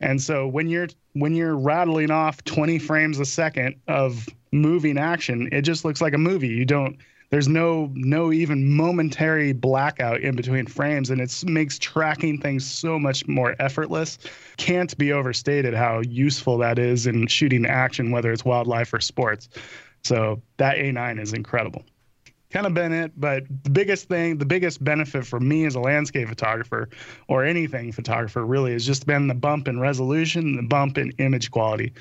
And 0.00 0.20
so 0.20 0.46
when 0.46 0.68
you're 0.68 0.88
when 1.14 1.34
you're 1.34 1.56
rattling 1.56 2.10
off 2.10 2.44
20 2.44 2.78
frames 2.80 3.18
a 3.18 3.24
second 3.24 3.76
of 3.88 4.28
moving 4.52 4.98
action, 4.98 5.48
it 5.52 5.62
just 5.62 5.86
looks 5.86 6.02
like 6.02 6.12
a 6.12 6.18
movie. 6.18 6.48
You 6.48 6.66
don't 6.66 6.98
there's 7.30 7.48
no 7.48 7.90
no 7.94 8.32
even 8.32 8.76
momentary 8.76 9.52
blackout 9.52 10.20
in 10.20 10.36
between 10.36 10.66
frames 10.66 11.10
and 11.10 11.20
it 11.20 11.44
makes 11.46 11.78
tracking 11.78 12.40
things 12.40 12.64
so 12.64 12.98
much 12.98 13.26
more 13.26 13.56
effortless 13.58 14.18
can't 14.56 14.96
be 14.96 15.12
overstated 15.12 15.74
how 15.74 16.00
useful 16.00 16.56
that 16.58 16.78
is 16.78 17.06
in 17.06 17.26
shooting 17.26 17.66
action 17.66 18.10
whether 18.10 18.32
it's 18.32 18.44
wildlife 18.44 18.92
or 18.92 19.00
sports 19.00 19.48
so 20.04 20.40
that 20.58 20.76
a9 20.76 21.20
is 21.20 21.32
incredible 21.32 21.84
kind 22.50 22.66
of 22.66 22.74
been 22.74 22.92
it. 22.92 23.12
But 23.16 23.44
the 23.64 23.70
biggest 23.70 24.08
thing, 24.08 24.38
the 24.38 24.46
biggest 24.46 24.82
benefit 24.82 25.26
for 25.26 25.40
me 25.40 25.66
as 25.66 25.74
a 25.74 25.80
landscape 25.80 26.28
photographer 26.28 26.88
or 27.28 27.44
anything 27.44 27.92
photographer 27.92 28.44
really 28.44 28.72
has 28.72 28.86
just 28.86 29.06
been 29.06 29.26
the 29.26 29.34
bump 29.34 29.68
in 29.68 29.80
resolution, 29.80 30.56
the 30.56 30.62
bump 30.62 30.98
in 30.98 31.10
image 31.18 31.50
quality. 31.50 31.92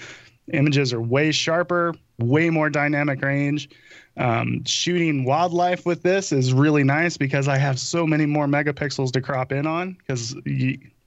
Images 0.54 0.94
are 0.94 1.02
way 1.02 1.32
sharper, 1.32 1.94
way 2.20 2.50
more 2.50 2.70
dynamic 2.70 3.22
range. 3.22 3.70
Um, 4.18 4.64
shooting 4.64 5.26
wildlife 5.26 5.86
with 5.86 6.04
this 6.04 6.32
is 6.32 6.54
really 6.54 6.84
nice 6.84 7.18
because 7.18 7.48
I 7.48 7.58
have 7.58 7.78
so 7.80 8.08
many 8.08 8.26
more 8.26 8.46
megapixels 8.46 9.12
to 9.14 9.22
crop 9.22 9.52
in 9.52 9.68
on. 9.68 9.94
Because 9.94 10.36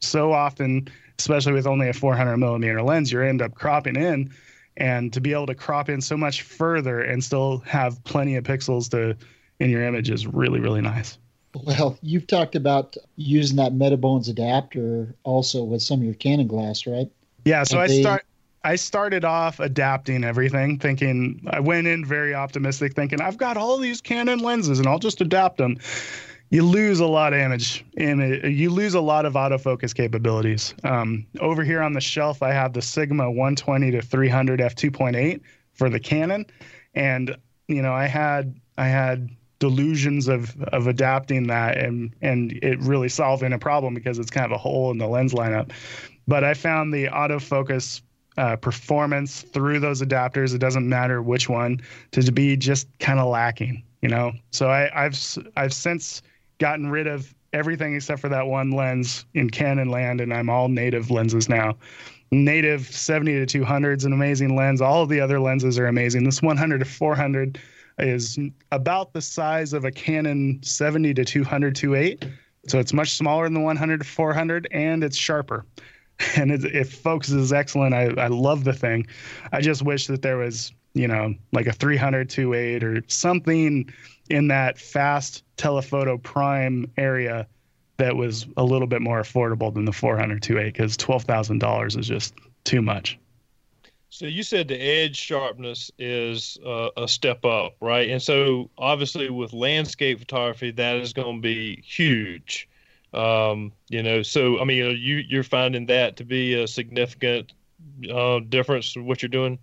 so 0.01 0.32
often, 0.32 0.89
especially 1.18 1.53
with 1.53 1.66
only 1.66 1.89
a 1.89 1.95
400 1.95 2.36
millimeter 2.36 2.82
lens, 2.82 3.12
you 3.12 3.22
end 3.22 3.41
up 3.41 3.55
cropping 3.55 3.97
in 3.97 4.30
and 4.78 5.12
to 5.12 5.20
be 5.20 5.32
able 5.32 5.46
to 5.46 5.54
crop 5.54 5.88
in 5.88 6.00
so 6.00 6.16
much 6.16 6.42
further 6.42 7.00
and 7.00 7.22
still 7.22 7.58
have 7.58 8.02
plenty 8.04 8.36
of 8.36 8.44
pixels 8.44 8.88
to 8.90 9.16
in 9.60 9.70
your 9.70 9.82
image 9.82 10.08
is 10.08 10.26
really 10.26 10.60
really 10.60 10.80
nice. 10.80 11.18
Well 11.54 11.98
you've 12.02 12.26
talked 12.26 12.54
about 12.54 12.96
using 13.16 13.56
that 13.56 13.72
metabones 13.72 14.28
adapter 14.28 15.14
also 15.24 15.64
with 15.64 15.82
some 15.82 16.00
of 16.00 16.04
your 16.04 16.14
canon 16.14 16.46
glass 16.46 16.86
right? 16.86 17.10
Yeah 17.44 17.64
so 17.64 17.78
i 17.78 17.86
start 17.86 18.24
i 18.64 18.76
started 18.76 19.24
off 19.24 19.60
adapting 19.60 20.24
everything 20.24 20.78
thinking 20.78 21.40
i 21.50 21.60
went 21.60 21.86
in 21.86 22.04
very 22.04 22.34
optimistic 22.34 22.94
thinking 22.94 23.20
i've 23.20 23.38
got 23.38 23.56
all 23.56 23.78
these 23.78 24.00
canon 24.00 24.40
lenses 24.40 24.78
and 24.78 24.88
i'll 24.88 24.98
just 24.98 25.20
adapt 25.20 25.58
them 25.58 25.78
you 26.51 26.62
lose 26.62 27.01
a 27.01 27.07
lot 27.07 27.32
of 27.32 27.40
image 27.40 27.84
and 27.96 28.42
you 28.44 28.70
lose 28.70 28.94
a 28.94 29.01
lot 29.01 29.26
of 29.26 29.34
autofocus 29.34 29.94
capabilities. 29.94 30.74
Um, 30.84 31.26
over 31.40 31.62
here 31.62 31.82
on 31.82 31.92
the 31.92 32.01
shelf, 32.01 32.42
I 32.42 32.53
have 32.53 32.72
the 32.72 32.82
Sigma 32.82 33.30
120 33.30 33.90
to 33.92 34.03
300 34.03 34.61
f2.8 34.61 35.40
for 35.72 35.90
the 35.90 36.01
Canon, 36.01 36.46
and 36.94 37.36
you 37.68 37.82
know 37.82 37.92
I 37.92 38.07
had 38.07 38.59
I 38.78 38.88
had 38.88 39.28
delusions 39.59 40.28
of 40.28 40.61
of 40.64 40.86
adapting 40.86 41.49
that 41.49 41.76
and 41.76 42.14
and 42.22 42.53
it 42.62 42.78
really 42.80 43.09
solving 43.09 43.53
a 43.53 43.59
problem 43.59 43.94
because 43.94 44.18
it's 44.18 44.30
kind 44.30 44.46
of 44.46 44.53
a 44.53 44.59
hole 44.59 44.90
in 44.90 44.99
the 44.99 45.07
lens 45.07 45.34
lineup. 45.34 45.70
But 46.26 46.44
I 46.44 46.55
found 46.55 46.92
the 46.92 47.07
autofocus 47.07 48.03
uh, 48.36 48.57
performance 48.57 49.42
through 49.42 49.80
those 49.80 50.01
adapters, 50.01 50.55
it 50.55 50.59
doesn't 50.59 50.88
matter 50.88 51.22
which 51.22 51.49
one, 51.49 51.80
to 52.12 52.30
be 52.30 52.57
just 52.57 52.86
kind 53.01 53.18
of 53.18 53.28
lacking. 53.28 53.82
You 54.01 54.09
know, 54.09 54.32
so 54.53 54.70
I, 54.70 55.07
I've 55.07 55.18
I've 55.57 55.74
since 55.74 56.22
gotten 56.59 56.90
rid 56.90 57.06
of 57.06 57.34
everything 57.52 57.94
except 57.94 58.20
for 58.20 58.28
that 58.28 58.46
one 58.46 58.70
lens 58.70 59.24
in 59.34 59.50
Canon 59.50 59.88
land, 59.88 60.20
and 60.20 60.32
I'm 60.32 60.50
all 60.50 60.68
native 60.68 61.11
lenses 61.11 61.48
now. 61.48 61.76
Native 62.30 62.86
70 62.86 63.32
to 63.40 63.46
200 63.46 64.00
is 64.00 64.04
an 64.04 64.12
amazing 64.12 64.54
lens. 64.54 64.82
All 64.82 65.02
of 65.02 65.09
the 65.09 65.20
other 65.20 65.40
lenses 65.40 65.78
are 65.78 65.86
amazing. 65.86 66.24
This 66.24 66.42
100 66.42 66.78
to 66.80 66.84
400 66.84 67.59
is 67.98 68.38
about 68.70 69.12
the 69.12 69.22
size 69.22 69.72
of 69.72 69.84
a 69.84 69.90
Canon 69.90 70.61
70 70.62 71.14
to 71.14 71.24
200 71.24 71.74
2.8. 71.74 72.30
So 72.66 72.78
it's 72.78 72.92
much 72.92 73.12
smaller 73.12 73.44
than 73.44 73.54
the 73.54 73.61
100 73.61 74.00
to 74.00 74.06
400, 74.06 74.68
and 74.70 75.02
it's 75.02 75.16
sharper. 75.16 75.64
And 76.36 76.50
it, 76.50 76.64
it 76.64 76.88
focuses 76.88 77.52
excellent. 77.52 77.94
I, 77.94 78.09
I 78.18 78.26
love 78.26 78.64
the 78.64 78.72
thing. 78.72 79.06
I 79.52 79.61
just 79.61 79.82
wish 79.82 80.09
that 80.09 80.20
there 80.20 80.36
was, 80.36 80.72
you 80.95 81.09
know, 81.09 81.34
like 81.53 81.66
a 81.66 81.72
300 81.72 82.28
2.8 82.28 82.82
or 82.82 83.03
something 83.09 83.93
in 84.30 84.49
that 84.49 84.78
fast 84.78 85.45
telephoto 85.57 86.18
prime 86.18 86.91
area 86.97 87.47
that 87.99 88.16
was 88.16 88.47
a 88.57 88.64
little 88.64 88.86
bit 88.86 89.03
more 89.03 89.20
affordable 89.20 89.72
than 89.74 89.84
the 89.84 89.93
400 89.93 90.43
2.8 90.43 90.64
because 90.66 90.97
$12,000 90.97 91.99
is 91.99 92.07
just 92.07 92.34
too 92.64 92.80
much. 92.80 93.18
So 94.11 94.26
you 94.26 94.43
said 94.43 94.68
the 94.68 94.80
edge 94.80 95.16
sharpness 95.16 95.91
is 95.99 96.59
uh, 96.64 96.89
a 96.97 97.07
step 97.07 97.45
up, 97.45 97.76
right? 97.80 98.09
And 98.09 98.22
so 98.22 98.70
obviously 98.78 99.28
with 99.28 99.53
landscape 99.53 100.18
photography, 100.18 100.70
that 100.72 100.97
is 100.97 101.12
going 101.12 101.36
to 101.36 101.43
be 101.43 101.82
huge. 101.82 102.68
Um, 103.12 103.72
you 103.89 104.03
know, 104.03 104.22
so 104.22 104.61
I 104.61 104.64
mean, 104.64 104.97
you 104.99 105.16
you're 105.16 105.43
finding 105.43 105.86
that 105.86 106.16
to 106.18 106.24
be 106.24 106.55
a 106.55 106.66
significant 106.66 107.53
uh, 108.12 108.41
difference 108.41 108.97
in 108.97 109.07
what 109.07 109.22
you're 109.22 109.28
doing. 109.28 109.59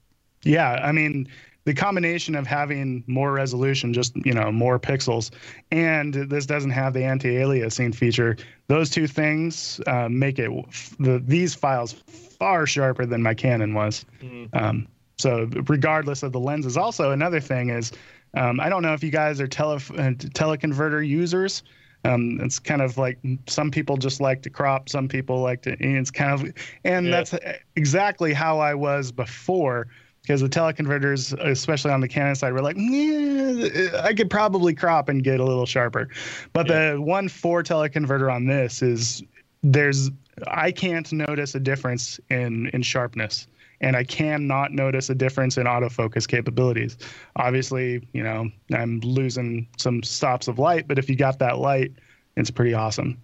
Yeah, 0.46 0.74
I 0.84 0.91
mean, 0.91 1.28
the 1.66 1.74
combination 1.74 2.36
of 2.36 2.46
having 2.48 3.04
more 3.08 3.34
resolution, 3.34 3.91
just 3.91 4.16
you 4.24 4.34
know 4.34 4.52
more 4.52 4.80
pixels, 4.80 5.32
and 5.72 6.14
this 6.14 6.46
doesn't 6.46 6.72
have 6.72 6.93
the 6.93 7.04
anti-aliasing 7.04 7.93
feature. 7.93 8.38
Those 8.68 8.89
two 8.89 9.08
things 9.08 9.82
uh, 9.88 10.08
make 10.08 10.39
it 10.39 10.52
the 11.00 11.22
these 11.26 11.56
files 11.56 11.91
far 11.91 12.66
sharper 12.66 13.06
than 13.06 13.22
my 13.22 13.34
Canon 13.34 13.74
was. 13.74 14.06
Mm-hmm. 14.22 14.56
Um, 14.58 14.88
so 15.18 15.50
regardless 15.68 16.24
of 16.24 16.32
the 16.32 16.39
lenses, 16.39 16.78
also 16.78 17.12
another 17.12 17.39
thing 17.39 17.70
is 17.70 17.91
um, 18.36 18.60
I 18.60 18.70
don't 18.70 18.84
know 18.84 18.93
if 18.93 19.04
you 19.04 19.12
guys 19.12 19.41
are 19.41 19.48
tele 19.48 19.76
uh, 19.76 20.12
teleconverter 20.36 21.06
users. 21.06 21.64
Um, 22.04 22.39
it's 22.41 22.60
kind 22.60 22.84
of 22.84 23.00
like 23.00 23.18
some 23.48 23.72
people 23.72 23.98
just 23.98 24.22
like 24.22 24.43
to 24.43 24.52
crop, 24.52 24.89
some 24.89 25.08
people 25.08 25.41
like 25.41 25.64
to. 25.64 25.76
it's 25.80 26.12
kind 26.12 26.34
of, 26.34 26.54
and 26.84 27.08
yeah. 27.08 27.12
that's 27.12 27.34
exactly 27.76 28.32
how 28.32 28.60
I 28.60 28.76
was 28.76 29.12
before 29.12 29.88
because 30.26 30.42
the 30.42 30.50
teleconverters, 30.50 31.38
especially 31.40 31.92
on 31.92 32.02
the 32.02 32.08
Canon 32.08 32.36
side, 32.36 32.54
were 32.54 32.62
like, 32.62 32.76
yeah, 32.78 34.02
I 34.04 34.14
could 34.14 34.30
probably 34.30 34.74
crop 34.74 35.08
and 35.10 35.24
get 35.24 35.40
a 35.40 35.44
little 35.44 35.66
sharper. 35.66 36.10
But 36.54 36.68
yeah. 36.68 36.94
the 36.94 37.02
one 37.02 37.30
four 37.30 37.64
teleconverter 37.64 38.34
on 38.34 38.46
this 38.46 38.82
is 38.82 39.24
there's 39.64 40.10
I 40.48 40.72
can't 40.72 41.12
notice 41.12 41.56
a 41.56 41.60
difference 41.60 42.20
in 42.30 42.70
in 42.74 42.82
sharpness, 42.82 43.48
and 43.82 43.96
I 43.96 44.04
cannot 44.04 44.72
notice 44.72 45.10
a 45.10 45.16
difference 45.16 45.58
in 45.58 45.66
autofocus 45.66 46.28
capabilities. 46.28 46.98
Obviously, 47.36 48.08
you 48.14 48.24
know 48.24 48.50
I'm 48.74 49.00
losing 49.02 49.68
some 49.78 50.04
stops 50.04 50.48
of 50.48 50.60
light, 50.60 50.88
but 50.88 50.98
if 50.98 51.10
you 51.10 51.16
got 51.16 51.40
that 51.40 51.60
light, 51.60 51.92
it's 52.36 52.52
pretty 52.52 52.74
awesome. 52.74 53.22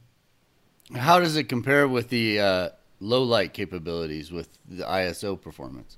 How 0.95 1.20
does 1.20 1.36
it 1.36 1.45
compare 1.45 1.88
with 1.88 2.10
the 2.10 2.39
uh, 2.39 2.70
low 2.99 3.24
light 3.24 3.54
capabilities 3.54 4.32
with 4.32 4.49
the 4.68 4.84
ISO 4.84 5.39
performance? 5.39 5.97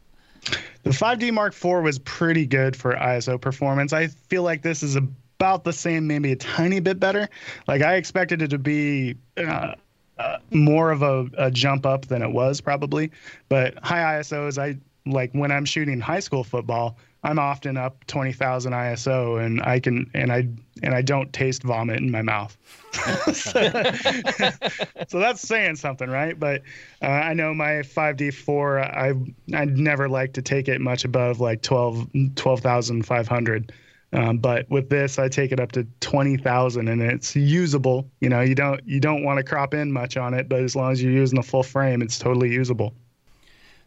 The 0.84 0.90
5D 0.90 1.32
Mark 1.32 1.54
IV 1.54 1.84
was 1.84 2.00
pretty 2.00 2.46
good 2.46 2.76
for 2.76 2.94
ISO 2.94 3.40
performance. 3.40 3.94
I 3.94 4.08
feel 4.08 4.44
like 4.44 4.62
this 4.62 4.84
is 4.84 4.96
about 4.96 5.64
the 5.64 5.74
same, 5.74 6.08
maybe 6.08 6.32
a 6.32 6.36
tiny 6.36 6.80
bit 6.80 7.00
better. 7.00 7.30
Like 7.68 7.82
I 7.82 7.96
expected 7.96 8.42
it 8.42 8.50
to 8.50 8.58
be 8.58 9.16
uh, 9.38 9.76
uh, 10.18 10.38
more 10.52 10.92
of 10.92 11.02
a, 11.02 11.28
a 11.38 11.52
jump 11.52 11.86
up 11.86 12.06
than 12.08 12.22
it 12.22 12.32
was 12.32 12.62
probably. 12.62 13.12
But 13.50 13.78
high 13.84 14.20
ISOs, 14.20 14.62
I 14.62 14.78
like 15.06 15.32
when 15.34 15.52
I'm 15.52 15.66
shooting 15.66 16.00
high 16.00 16.20
school 16.20 16.44
football, 16.44 16.98
I'm 17.24 17.40
often 17.40 17.78
up 17.78 18.06
20,000 18.08 18.74
ISO 18.74 19.44
and 19.44 19.62
I 19.62 19.80
can 19.80 20.10
and 20.14 20.32
I 20.32 20.48
and 20.82 20.94
I 20.94 21.02
don't 21.02 21.32
taste 21.32 21.64
vomit 21.64 22.00
in 22.00 22.12
my 22.12 22.22
mouth. 22.22 22.58
so 23.34 25.20
that's 25.20 25.42
saying 25.42 25.78
something, 25.78 26.10
right? 26.10 26.38
But 26.38 26.64
uh, 27.02 27.08
I 27.08 27.34
know 27.34 27.54
my 27.54 27.82
5D4 27.82 28.82
I 28.82 29.14
I 29.58 29.66
never 29.66 30.10
like 30.10 30.34
to 30.34 30.42
take 30.42 30.68
it 30.68 30.82
much 30.82 31.06
above 31.06 31.40
like 31.40 31.62
12 31.62 32.10
12,500. 32.36 33.72
Um, 34.14 34.38
but 34.38 34.70
with 34.70 34.90
this, 34.90 35.18
I 35.18 35.28
take 35.28 35.52
it 35.52 35.60
up 35.60 35.72
to 35.72 35.88
twenty 36.00 36.38
thousand, 36.38 36.88
and 36.88 37.02
it's 37.02 37.36
usable. 37.36 38.08
You 38.20 38.30
know, 38.30 38.42
you 38.42 38.54
don't 38.54 38.80
you 38.86 39.00
don't 39.00 39.24
want 39.24 39.38
to 39.38 39.44
crop 39.44 39.74
in 39.74 39.92
much 39.92 40.18
on 40.18 40.36
it, 40.36 40.48
but 40.48 40.60
as 40.60 40.76
long 40.76 40.92
as 40.92 41.02
you're 41.02 41.12
using 41.12 41.38
the 41.38 41.44
full 41.44 41.64
frame, 41.64 42.00
it's 42.04 42.20
totally 42.20 42.52
usable. 42.52 42.94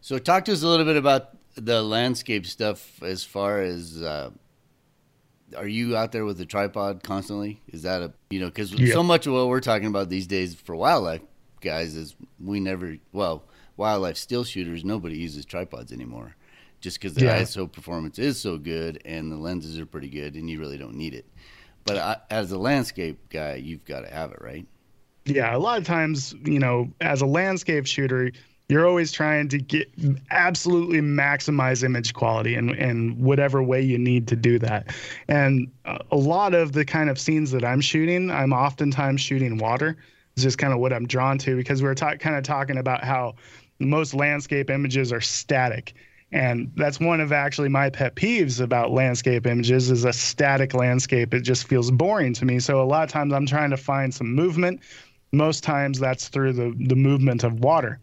So, 0.07 0.21
talk 0.21 0.45
to 0.45 0.53
us 0.53 0.63
a 0.63 0.69
little 0.69 0.87
bit 0.87 0.95
about 0.95 1.31
the 1.57 1.83
landscape 1.83 2.47
stuff. 2.47 3.03
As 3.03 3.25
far 3.25 3.61
as 3.61 4.01
uh, 4.01 4.31
are 5.57 5.67
you 5.67 5.97
out 5.97 6.13
there 6.13 6.25
with 6.25 6.39
the 6.39 6.47
tripod 6.47 7.03
constantly? 7.03 7.61
Is 7.67 7.83
that 7.83 8.03
a 8.03 8.13
you 8.31 8.39
know 8.39 8.47
because 8.47 8.73
yeah. 8.73 8.95
so 8.95 9.03
much 9.03 9.27
of 9.27 9.33
what 9.33 9.49
we're 9.49 9.59
talking 9.59 9.89
about 9.89 10.09
these 10.09 10.29
days 10.29 10.55
for 10.55 10.77
wildlife 10.77 11.23
guys 11.61 11.97
is 11.97 12.15
we 12.39 12.61
never 12.61 12.99
well 13.11 13.49
wildlife 13.77 14.17
still 14.17 14.45
shooters 14.45 14.85
nobody 14.85 15.19
uses 15.19 15.45
tripods 15.45 15.91
anymore 15.91 16.37
just 16.81 17.01
because 17.01 17.15
the 17.15 17.25
yeah. 17.25 17.43
ISO 17.43 17.71
performance 17.71 18.21
is 18.21 18.41
so 18.41 18.59
good 18.59 19.03
and 19.05 19.33
the 19.33 19.37
lenses 19.37 19.77
are 19.77 19.87
pretty 19.87 20.09
good, 20.09 20.37
and 20.37 20.49
you 20.49 20.61
really 20.61 20.79
don't 20.79 20.95
need 20.95 21.15
it. 21.15 21.27
But 21.83 21.97
I, 21.97 22.17
as 22.31 22.53
a 22.53 22.59
landscape 22.59 23.29
guy, 23.29 23.57
you've 23.57 23.85
got 23.85 24.03
to 24.03 24.15
have 24.15 24.31
it, 24.31 24.39
right? 24.41 24.69
Yeah, 25.25 25.57
a 25.57 25.59
lot 25.59 25.79
of 25.79 25.85
times, 25.85 26.33
you 26.45 26.61
know, 26.61 26.93
as 27.01 27.23
a 27.23 27.27
landscape 27.27 27.89
shooter, 27.89 28.31
you're 28.69 28.87
always 28.87 29.13
trying 29.13 29.49
to 29.49 29.59
get 29.59 29.89
absolutely 30.31 31.01
maximize 31.01 31.85
image 31.85 32.15
quality 32.15 32.55
and 32.57 32.71
in 32.75 33.23
whatever 33.23 33.63
way 33.63 33.81
you 33.81 33.97
need 33.97 34.27
to 34.29 34.37
do 34.37 34.59
that. 34.59 34.95
And 35.29 35.71
a 35.85 36.17
lot 36.17 36.53
of 36.53 36.73
the 36.73 36.85
kind 36.85 37.09
of 37.09 37.19
scenes 37.19 37.53
that 37.53 37.65
I'm 37.65 37.81
shooting, 37.81 38.31
I'm 38.31 38.53
oftentimes 38.53 39.21
shooting 39.21 39.59
water. 39.59 39.97
It's 40.35 40.43
just 40.43 40.59
kind 40.59 40.73
of 40.73 40.81
what 40.81 40.93
I'm 40.93 41.07
drawn 41.07 41.39
to 41.39 41.57
because 41.57 41.83
we're 41.83 41.95
ta- 41.95 42.17
kind 42.17 42.37
of 42.37 42.43
talking 42.43 42.77
about 42.77 43.05
how 43.05 43.37
most 43.79 44.15
landscape 44.15 44.69
images 44.69 45.13
are 45.13 45.21
static 45.21 45.95
and 46.33 46.73
that's 46.77 46.99
one 46.99 47.21
of 47.21 47.31
actually 47.31 47.69
my 47.69 47.89
pet 47.89 48.17
peeves 48.17 48.61
about 48.61 48.91
landscape 48.91 49.47
images 49.47 49.91
is 49.91 50.05
a 50.05 50.13
static 50.13 50.75
landscape 50.75 51.33
it 51.33 51.41
just 51.41 51.69
feels 51.69 51.91
boring 51.91 52.33
to 52.33 52.45
me 52.45 52.59
so 52.59 52.83
a 52.83 52.85
lot 52.85 53.05
of 53.05 53.11
times 53.11 53.33
i'm 53.33 53.47
trying 53.47 53.71
to 53.71 53.77
find 53.77 54.13
some 54.13 54.35
movement 54.35 54.81
most 55.33 55.63
times 55.63 55.99
that's 55.99 56.29
through 56.29 56.53
the 56.53 56.75
the 56.89 56.97
movement 56.97 57.45
of 57.45 57.61
water 57.61 58.01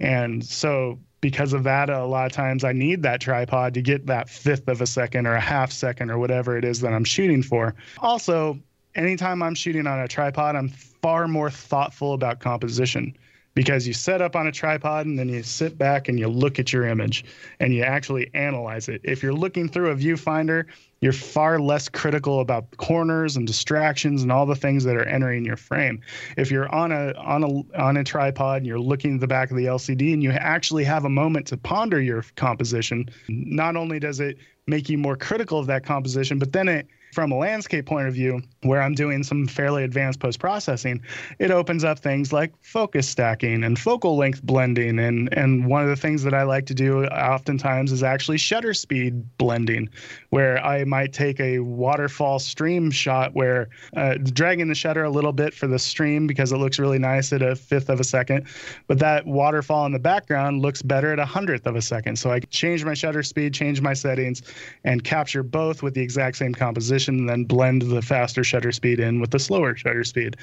and 0.00 0.44
so 0.44 0.98
because 1.20 1.52
of 1.52 1.64
that 1.64 1.90
a 1.90 2.04
lot 2.04 2.26
of 2.26 2.32
times 2.32 2.64
i 2.64 2.72
need 2.72 3.02
that 3.02 3.20
tripod 3.20 3.74
to 3.74 3.82
get 3.82 4.06
that 4.06 4.28
fifth 4.28 4.68
of 4.68 4.80
a 4.80 4.86
second 4.86 5.26
or 5.26 5.34
a 5.34 5.40
half 5.40 5.72
second 5.72 6.10
or 6.10 6.18
whatever 6.18 6.56
it 6.56 6.64
is 6.64 6.80
that 6.80 6.92
i'm 6.92 7.04
shooting 7.04 7.42
for 7.42 7.74
also 7.98 8.58
anytime 8.94 9.42
i'm 9.42 9.54
shooting 9.54 9.86
on 9.86 9.98
a 10.00 10.08
tripod 10.08 10.54
i'm 10.54 10.68
far 10.68 11.26
more 11.26 11.50
thoughtful 11.50 12.12
about 12.12 12.40
composition 12.40 13.16
because 13.56 13.86
you 13.86 13.94
set 13.94 14.20
up 14.20 14.36
on 14.36 14.46
a 14.46 14.52
tripod 14.52 15.06
and 15.06 15.18
then 15.18 15.30
you 15.30 15.42
sit 15.42 15.78
back 15.78 16.08
and 16.08 16.20
you 16.20 16.28
look 16.28 16.58
at 16.58 16.74
your 16.74 16.86
image 16.86 17.24
and 17.58 17.72
you 17.74 17.82
actually 17.82 18.30
analyze 18.34 18.88
it. 18.88 19.00
If 19.02 19.22
you're 19.22 19.32
looking 19.32 19.66
through 19.66 19.90
a 19.90 19.96
viewfinder, 19.96 20.66
you're 21.00 21.12
far 21.12 21.60
less 21.60 21.88
critical 21.88 22.40
about 22.40 22.74
corners 22.78 23.36
and 23.36 23.46
distractions 23.46 24.22
and 24.22 24.32
all 24.32 24.46
the 24.46 24.56
things 24.56 24.84
that 24.84 24.96
are 24.96 25.04
entering 25.04 25.44
your 25.44 25.56
frame. 25.56 26.00
If 26.36 26.50
you're 26.50 26.72
on 26.74 26.90
a 26.92 27.12
on 27.14 27.44
a 27.44 27.78
on 27.80 27.96
a 27.98 28.04
tripod 28.04 28.58
and 28.58 28.66
you're 28.66 28.80
looking 28.80 29.14
at 29.14 29.20
the 29.20 29.26
back 29.26 29.50
of 29.50 29.56
the 29.56 29.66
LCD 29.66 30.12
and 30.14 30.22
you 30.22 30.30
actually 30.30 30.84
have 30.84 31.04
a 31.04 31.10
moment 31.10 31.46
to 31.48 31.56
ponder 31.56 32.00
your 32.00 32.24
composition, 32.36 33.08
not 33.28 33.76
only 33.76 33.98
does 33.98 34.20
it 34.20 34.38
make 34.66 34.88
you 34.88 34.98
more 34.98 35.16
critical 35.16 35.58
of 35.58 35.66
that 35.66 35.84
composition, 35.84 36.38
but 36.38 36.52
then 36.52 36.68
it 36.68 36.88
from 37.16 37.32
a 37.32 37.36
landscape 37.36 37.86
point 37.86 38.06
of 38.06 38.12
view, 38.12 38.42
where 38.60 38.82
I'm 38.82 38.92
doing 38.92 39.22
some 39.22 39.46
fairly 39.46 39.84
advanced 39.84 40.20
post 40.20 40.38
processing, 40.38 41.00
it 41.38 41.50
opens 41.50 41.82
up 41.82 41.98
things 41.98 42.30
like 42.30 42.52
focus 42.60 43.08
stacking 43.08 43.64
and 43.64 43.78
focal 43.78 44.18
length 44.18 44.42
blending. 44.42 44.98
And, 44.98 45.32
and 45.32 45.66
one 45.66 45.82
of 45.82 45.88
the 45.88 45.96
things 45.96 46.22
that 46.24 46.34
I 46.34 46.42
like 46.42 46.66
to 46.66 46.74
do 46.74 47.06
oftentimes 47.06 47.90
is 47.90 48.02
actually 48.02 48.36
shutter 48.36 48.74
speed 48.74 49.24
blending, 49.38 49.88
where 50.28 50.62
I 50.62 50.84
might 50.84 51.14
take 51.14 51.40
a 51.40 51.60
waterfall 51.60 52.38
stream 52.38 52.90
shot 52.90 53.32
where 53.32 53.70
uh, 53.96 54.16
dragging 54.22 54.68
the 54.68 54.74
shutter 54.74 55.04
a 55.04 55.10
little 55.10 55.32
bit 55.32 55.54
for 55.54 55.66
the 55.66 55.78
stream 55.78 56.26
because 56.26 56.52
it 56.52 56.58
looks 56.58 56.78
really 56.78 56.98
nice 56.98 57.32
at 57.32 57.40
a 57.40 57.56
fifth 57.56 57.88
of 57.88 57.98
a 57.98 58.04
second, 58.04 58.46
but 58.88 58.98
that 58.98 59.26
waterfall 59.26 59.86
in 59.86 59.92
the 59.92 59.98
background 59.98 60.60
looks 60.60 60.82
better 60.82 61.14
at 61.14 61.18
a 61.18 61.24
hundredth 61.24 61.66
of 61.66 61.76
a 61.76 61.82
second. 61.82 62.18
So 62.18 62.30
I 62.30 62.40
change 62.40 62.84
my 62.84 62.92
shutter 62.92 63.22
speed, 63.22 63.54
change 63.54 63.80
my 63.80 63.94
settings, 63.94 64.42
and 64.84 65.02
capture 65.02 65.42
both 65.42 65.82
with 65.82 65.94
the 65.94 66.02
exact 66.02 66.36
same 66.36 66.52
composition 66.52 67.05
and 67.08 67.28
then 67.28 67.44
blend 67.44 67.82
the 67.82 68.02
faster 68.02 68.44
shutter 68.44 68.72
speed 68.72 69.00
in 69.00 69.20
with 69.20 69.30
the 69.30 69.38
slower 69.38 69.74
shutter 69.76 70.04
speed. 70.04 70.36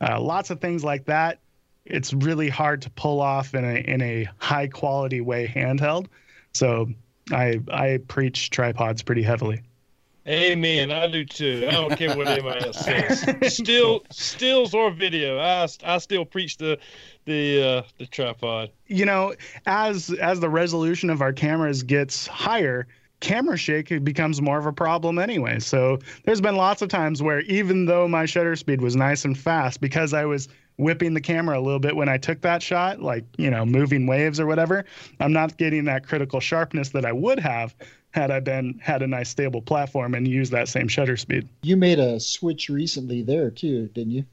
Uh, 0.00 0.20
lots 0.20 0.50
of 0.50 0.60
things 0.60 0.84
like 0.84 1.04
that. 1.06 1.38
It's 1.84 2.12
really 2.12 2.48
hard 2.48 2.82
to 2.82 2.90
pull 2.90 3.20
off 3.20 3.54
in 3.54 3.64
a 3.64 3.78
in 3.78 4.02
a 4.02 4.28
high 4.38 4.66
quality 4.66 5.20
way 5.20 5.46
handheld. 5.46 6.06
So 6.52 6.88
I 7.32 7.60
I 7.72 8.00
preach 8.08 8.50
tripods 8.50 9.02
pretty 9.02 9.22
heavily. 9.22 9.62
Amen. 10.28 10.90
I 10.90 11.06
do 11.06 11.24
too. 11.24 11.66
I 11.68 11.72
don't 11.72 11.96
care 11.96 12.16
what 12.16 12.26
anybody 12.26 12.66
else 12.66 12.80
says. 12.80 13.24
Still, 13.54 14.02
stills 14.10 14.74
or 14.74 14.90
video. 14.90 15.38
I, 15.38 15.68
I 15.84 15.98
still 15.98 16.24
preach 16.24 16.56
the 16.56 16.78
the 17.26 17.62
uh, 17.62 17.82
the 17.98 18.06
tripod. 18.06 18.70
You 18.88 19.04
know, 19.04 19.34
as 19.66 20.10
as 20.14 20.40
the 20.40 20.50
resolution 20.50 21.10
of 21.10 21.22
our 21.22 21.32
cameras 21.32 21.84
gets 21.84 22.26
higher, 22.26 22.88
camera 23.20 23.56
shake 23.56 24.04
becomes 24.04 24.40
more 24.40 24.58
of 24.58 24.66
a 24.66 24.72
problem 24.72 25.18
anyway. 25.18 25.58
So 25.58 25.98
there's 26.24 26.40
been 26.40 26.56
lots 26.56 26.82
of 26.82 26.88
times 26.88 27.22
where 27.22 27.40
even 27.42 27.86
though 27.86 28.06
my 28.06 28.26
shutter 28.26 28.56
speed 28.56 28.80
was 28.80 28.96
nice 28.96 29.24
and 29.24 29.38
fast 29.38 29.80
because 29.80 30.12
I 30.12 30.24
was 30.24 30.48
whipping 30.78 31.14
the 31.14 31.20
camera 31.20 31.58
a 31.58 31.62
little 31.62 31.78
bit 31.78 31.96
when 31.96 32.08
I 32.08 32.18
took 32.18 32.42
that 32.42 32.62
shot, 32.62 33.00
like, 33.00 33.24
you 33.38 33.50
know, 33.50 33.64
moving 33.64 34.06
waves 34.06 34.38
or 34.38 34.46
whatever, 34.46 34.84
I'm 35.20 35.32
not 35.32 35.56
getting 35.56 35.84
that 35.86 36.06
critical 36.06 36.40
sharpness 36.40 36.90
that 36.90 37.06
I 37.06 37.12
would 37.12 37.38
have 37.40 37.74
had 38.10 38.30
I 38.30 38.40
been 38.40 38.78
had 38.82 39.02
a 39.02 39.06
nice 39.06 39.28
stable 39.28 39.62
platform 39.62 40.14
and 40.14 40.28
used 40.28 40.52
that 40.52 40.68
same 40.68 40.88
shutter 40.88 41.16
speed. 41.16 41.48
You 41.62 41.76
made 41.76 41.98
a 41.98 42.20
switch 42.20 42.68
recently 42.68 43.22
there 43.22 43.50
too, 43.50 43.88
didn't 43.88 44.12
you? 44.12 44.24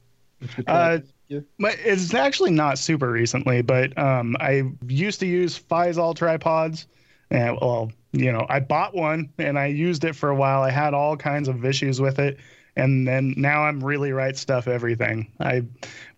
Uh, 0.66 0.98
it's 1.30 2.12
actually 2.12 2.50
not 2.50 2.78
super 2.78 3.10
recently, 3.10 3.62
but 3.62 3.96
um, 3.96 4.36
I 4.40 4.70
used 4.86 5.20
to 5.20 5.26
use 5.26 5.58
Feisol 5.58 6.14
tripods. 6.14 6.86
And 7.30 7.58
well, 7.60 7.90
you 8.14 8.32
know, 8.32 8.46
I 8.48 8.60
bought 8.60 8.94
one 8.94 9.28
and 9.38 9.58
I 9.58 9.66
used 9.66 10.04
it 10.04 10.14
for 10.14 10.28
a 10.28 10.34
while. 10.34 10.62
I 10.62 10.70
had 10.70 10.94
all 10.94 11.16
kinds 11.16 11.48
of 11.48 11.64
issues 11.64 12.00
with 12.00 12.18
it. 12.18 12.38
And 12.76 13.06
then 13.06 13.34
now 13.36 13.62
I'm 13.62 13.82
really 13.82 14.12
right 14.12 14.36
stuff 14.36 14.66
everything. 14.66 15.30
I 15.38 15.62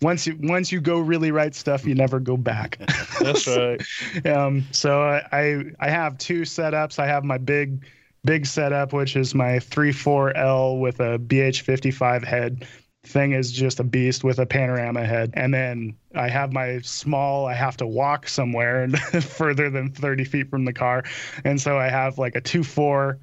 once 0.00 0.26
you 0.26 0.38
once 0.40 0.72
you 0.72 0.80
go 0.80 1.00
really 1.00 1.30
right 1.30 1.54
stuff, 1.54 1.84
you 1.84 1.94
never 1.94 2.18
go 2.18 2.38
back. 2.38 2.78
That's 3.20 3.46
right. 3.46 3.80
um, 4.26 4.64
so 4.70 5.02
I 5.02 5.64
I 5.80 5.90
have 5.90 6.16
two 6.16 6.42
setups. 6.42 6.98
I 6.98 7.06
have 7.06 7.24
my 7.24 7.36
big 7.36 7.84
big 8.24 8.46
setup, 8.46 8.92
which 8.92 9.16
is 9.16 9.34
my 9.34 9.58
3-4L 9.58 10.80
with 10.80 10.98
a 10.98 11.18
BH55 11.18 12.24
head 12.24 12.66
thing 13.06 13.32
is 13.32 13.52
just 13.52 13.80
a 13.80 13.84
beast 13.84 14.24
with 14.24 14.38
a 14.38 14.46
panorama 14.46 15.04
head. 15.04 15.30
And 15.34 15.52
then 15.54 15.96
I 16.14 16.28
have 16.28 16.52
my 16.52 16.80
small, 16.80 17.46
I 17.46 17.54
have 17.54 17.76
to 17.78 17.86
walk 17.86 18.28
somewhere 18.28 18.88
further 19.20 19.70
than 19.70 19.92
30 19.92 20.24
feet 20.24 20.50
from 20.50 20.64
the 20.64 20.72
car. 20.72 21.04
And 21.44 21.60
so 21.60 21.78
I 21.78 21.88
have 21.88 22.18
like 22.18 22.36
a 22.36 22.40
2.4 22.40 23.18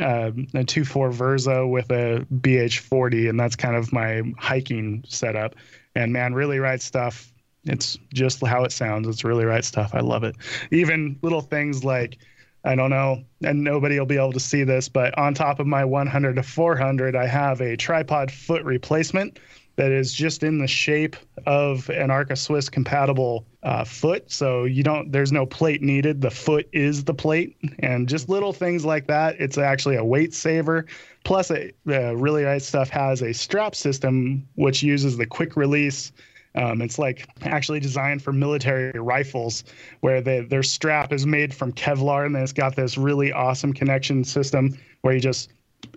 uh, 0.00 0.30
a 0.30 0.64
2.4 0.64 1.12
Versa 1.12 1.66
with 1.66 1.90
a 1.90 2.24
BH40, 2.32 3.30
and 3.30 3.40
that's 3.40 3.56
kind 3.56 3.74
of 3.74 3.92
my 3.92 4.22
hiking 4.38 5.02
setup. 5.08 5.56
And 5.94 6.12
man, 6.12 6.34
really 6.34 6.58
right 6.60 6.80
stuff. 6.80 7.32
It's 7.64 7.98
just 8.12 8.44
how 8.46 8.64
it 8.64 8.70
sounds. 8.70 9.08
It's 9.08 9.24
really 9.24 9.44
right 9.44 9.64
stuff. 9.64 9.90
I 9.94 10.00
love 10.00 10.22
it. 10.24 10.36
Even 10.70 11.18
little 11.22 11.40
things 11.40 11.84
like 11.84 12.18
I 12.64 12.74
don't 12.74 12.90
know, 12.90 13.24
and 13.42 13.62
nobody 13.62 13.98
will 13.98 14.06
be 14.06 14.16
able 14.16 14.32
to 14.32 14.40
see 14.40 14.64
this, 14.64 14.88
but 14.88 15.16
on 15.16 15.34
top 15.34 15.60
of 15.60 15.66
my 15.66 15.84
100 15.84 16.36
to 16.36 16.42
400, 16.42 17.14
I 17.14 17.26
have 17.26 17.60
a 17.60 17.76
tripod 17.76 18.30
foot 18.30 18.64
replacement 18.64 19.38
that 19.76 19.92
is 19.92 20.12
just 20.12 20.42
in 20.42 20.58
the 20.58 20.66
shape 20.66 21.14
of 21.46 21.88
an 21.88 22.10
Arca 22.10 22.34
Swiss 22.34 22.68
compatible 22.68 23.46
uh, 23.62 23.84
foot. 23.84 24.28
So 24.28 24.64
you 24.64 24.82
don't, 24.82 25.12
there's 25.12 25.30
no 25.30 25.46
plate 25.46 25.82
needed. 25.82 26.20
The 26.20 26.32
foot 26.32 26.68
is 26.72 27.04
the 27.04 27.14
plate, 27.14 27.56
and 27.78 28.08
just 28.08 28.28
little 28.28 28.52
things 28.52 28.84
like 28.84 29.06
that. 29.06 29.36
It's 29.38 29.56
actually 29.56 29.94
a 29.94 30.04
weight 30.04 30.34
saver. 30.34 30.86
Plus, 31.22 31.52
it, 31.52 31.76
uh, 31.86 32.16
really 32.16 32.42
nice 32.42 32.66
stuff 32.66 32.88
has 32.88 33.22
a 33.22 33.32
strap 33.32 33.76
system 33.76 34.48
which 34.56 34.82
uses 34.82 35.16
the 35.16 35.26
quick 35.26 35.56
release 35.56 36.10
um, 36.54 36.82
it's 36.82 36.98
like 36.98 37.28
actually 37.42 37.80
designed 37.80 38.22
for 38.22 38.32
military 38.32 38.98
rifles, 38.98 39.64
where 40.00 40.20
they, 40.20 40.40
their 40.40 40.62
strap 40.62 41.12
is 41.12 41.26
made 41.26 41.54
from 41.54 41.72
Kevlar, 41.72 42.26
and 42.26 42.34
then 42.34 42.42
it's 42.42 42.52
got 42.52 42.74
this 42.76 42.98
really 42.98 43.32
awesome 43.32 43.72
connection 43.72 44.24
system 44.24 44.76
where 45.02 45.14
you 45.14 45.20
just 45.20 45.50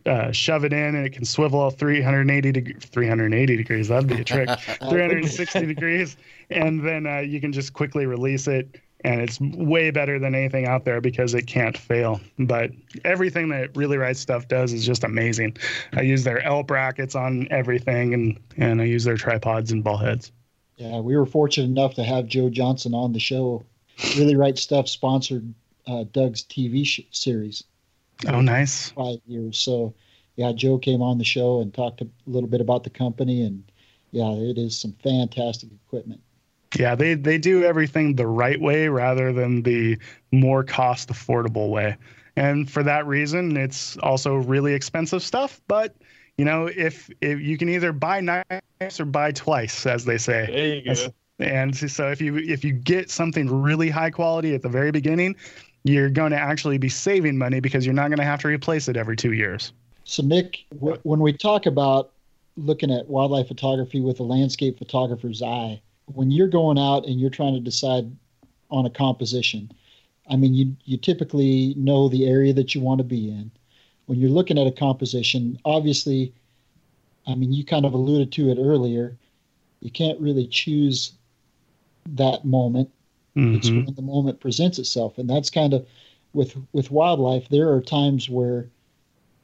uh, 0.05 0.31
shove 0.31 0.65
it 0.65 0.73
in 0.73 0.95
and 0.95 1.05
it 1.05 1.11
can 1.13 1.25
swivel 1.25 1.69
380 1.69 2.51
deg- 2.51 2.81
380 2.81 3.57
degrees. 3.57 3.87
That'd 3.87 4.07
be 4.09 4.21
a 4.21 4.23
trick. 4.23 4.49
360 4.89 5.65
degrees, 5.65 6.17
and 6.49 6.85
then 6.85 7.07
uh, 7.07 7.19
you 7.19 7.39
can 7.39 7.51
just 7.51 7.73
quickly 7.73 8.05
release 8.05 8.47
it. 8.47 8.79
And 9.03 9.19
it's 9.19 9.39
way 9.41 9.89
better 9.89 10.19
than 10.19 10.35
anything 10.35 10.67
out 10.67 10.85
there 10.85 11.01
because 11.01 11.33
it 11.33 11.47
can't 11.47 11.75
fail. 11.75 12.21
But 12.37 12.69
everything 13.03 13.49
that 13.49 13.75
Really 13.75 13.97
Right 13.97 14.15
Stuff 14.15 14.47
does 14.47 14.73
is 14.73 14.85
just 14.85 15.03
amazing. 15.03 15.57
I 15.93 16.01
use 16.01 16.23
their 16.23 16.39
L 16.43 16.61
brackets 16.61 17.15
on 17.15 17.47
everything, 17.49 18.13
and 18.13 18.39
and 18.57 18.79
I 18.79 18.85
use 18.85 19.03
their 19.03 19.17
tripods 19.17 19.71
and 19.71 19.83
ball 19.83 19.97
heads. 19.97 20.31
Yeah, 20.81 20.99
we 20.99 21.15
were 21.15 21.27
fortunate 21.27 21.67
enough 21.67 21.93
to 21.95 22.03
have 22.03 22.25
Joe 22.25 22.49
Johnson 22.49 22.95
on 22.95 23.13
the 23.13 23.19
show. 23.19 23.63
Really 24.17 24.35
Right 24.35 24.57
Stuff 24.57 24.89
sponsored 24.89 25.53
uh, 25.85 26.05
Doug's 26.11 26.43
TV 26.43 26.83
sh- 26.83 27.01
series. 27.11 27.63
Oh, 28.27 28.41
nice. 28.41 28.89
Five 28.89 29.19
years. 29.27 29.59
So, 29.59 29.93
yeah, 30.37 30.53
Joe 30.53 30.79
came 30.79 31.03
on 31.03 31.19
the 31.19 31.23
show 31.23 31.61
and 31.61 31.71
talked 31.71 32.01
a 32.01 32.07
little 32.25 32.49
bit 32.49 32.61
about 32.61 32.83
the 32.83 32.89
company, 32.89 33.43
and 33.43 33.63
yeah, 34.09 34.31
it 34.31 34.57
is 34.57 34.75
some 34.75 34.93
fantastic 35.03 35.69
equipment. 35.85 36.21
Yeah, 36.75 36.95
they 36.95 37.13
they 37.13 37.37
do 37.37 37.63
everything 37.63 38.15
the 38.15 38.25
right 38.25 38.59
way 38.59 38.87
rather 38.87 39.31
than 39.31 39.61
the 39.61 39.99
more 40.31 40.63
cost 40.63 41.09
affordable 41.09 41.69
way. 41.69 41.95
And 42.35 42.67
for 42.67 42.81
that 42.81 43.05
reason, 43.05 43.55
it's 43.55 43.97
also 43.97 44.35
really 44.35 44.73
expensive 44.73 45.21
stuff, 45.21 45.61
but 45.67 45.95
you 46.37 46.45
know, 46.45 46.67
if 46.67 47.09
if 47.21 47.39
you 47.39 47.57
can 47.57 47.69
either 47.69 47.91
buy 47.91 48.21
nice 48.21 48.99
or 48.99 49.05
buy 49.05 49.31
twice 49.31 49.85
as 49.85 50.05
they 50.05 50.17
say. 50.17 50.47
There 50.47 50.75
you 50.75 50.95
go. 50.95 51.13
And 51.39 51.75
so 51.75 52.09
if 52.09 52.21
you 52.21 52.37
if 52.37 52.63
you 52.63 52.71
get 52.71 53.09
something 53.09 53.49
really 53.61 53.89
high 53.89 54.11
quality 54.11 54.53
at 54.53 54.61
the 54.61 54.69
very 54.69 54.91
beginning, 54.91 55.35
you're 55.83 56.09
going 56.09 56.31
to 56.31 56.37
actually 56.37 56.77
be 56.77 56.89
saving 56.89 57.37
money 57.37 57.59
because 57.59 57.85
you're 57.85 57.95
not 57.95 58.09
going 58.09 58.19
to 58.19 58.25
have 58.25 58.41
to 58.41 58.47
replace 58.47 58.87
it 58.87 58.97
every 58.97 59.15
2 59.15 59.33
years. 59.33 59.73
So, 60.03 60.21
Nick, 60.23 60.65
w- 60.75 60.99
when 61.03 61.19
we 61.19 61.33
talk 61.33 61.65
about 61.65 62.11
looking 62.57 62.91
at 62.91 63.07
wildlife 63.07 63.47
photography 63.47 64.01
with 64.01 64.19
a 64.19 64.23
landscape 64.23 64.77
photographer's 64.77 65.41
eye, 65.41 65.81
when 66.05 66.29
you're 66.29 66.47
going 66.47 66.77
out 66.77 67.05
and 67.05 67.19
you're 67.19 67.29
trying 67.29 67.53
to 67.53 67.59
decide 67.59 68.11
on 68.69 68.85
a 68.85 68.89
composition, 68.89 69.71
I 70.29 70.35
mean, 70.35 70.53
you 70.53 70.75
you 70.85 70.97
typically 70.97 71.73
know 71.75 72.07
the 72.07 72.27
area 72.27 72.53
that 72.53 72.75
you 72.75 72.81
want 72.81 72.99
to 72.99 73.03
be 73.03 73.29
in. 73.29 73.51
When 74.11 74.19
you're 74.19 74.29
looking 74.29 74.59
at 74.59 74.67
a 74.67 74.73
composition, 74.73 75.57
obviously, 75.63 76.33
I 77.25 77.33
mean, 77.33 77.53
you 77.53 77.63
kind 77.63 77.85
of 77.85 77.93
alluded 77.93 78.33
to 78.33 78.49
it 78.49 78.57
earlier. 78.59 79.17
You 79.79 79.89
can't 79.89 80.19
really 80.19 80.47
choose 80.47 81.13
that 82.09 82.43
moment. 82.43 82.89
It's 83.37 83.69
Mhm. 83.69 83.85
when 83.85 83.95
the 83.95 84.01
moment 84.01 84.41
presents 84.41 84.77
itself, 84.79 85.17
and 85.17 85.29
that's 85.29 85.49
kind 85.49 85.73
of 85.73 85.87
with 86.33 86.57
with 86.73 86.91
wildlife. 86.91 87.47
There 87.47 87.71
are 87.73 87.81
times 87.81 88.29
where 88.29 88.69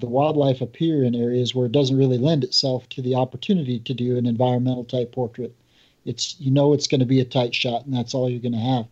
the 0.02 0.10
wildlife 0.10 0.60
appear 0.60 1.02
in 1.02 1.16
areas 1.16 1.56
where 1.56 1.68
it 1.68 1.72
doesn't 1.72 1.96
really 1.96 2.18
lend 2.18 2.44
itself 2.44 2.90
to 2.90 3.02
the 3.02 3.16
opportunity 3.16 3.80
to 3.80 3.94
do 3.94 4.18
an 4.18 4.26
environmental 4.26 4.84
type 4.84 5.14
portrait. 5.14 5.56
It's 6.04 6.36
you 6.42 6.52
know 6.52 6.74
it's 6.74 6.88
going 6.88 7.00
to 7.00 7.06
be 7.06 7.22
a 7.22 7.26
tight 7.26 7.56
shot, 7.56 7.86
and 7.86 7.94
that's 7.96 8.14
all 8.14 8.30
you're 8.30 8.42
going 8.42 8.52
to 8.52 8.58
have. 8.58 8.86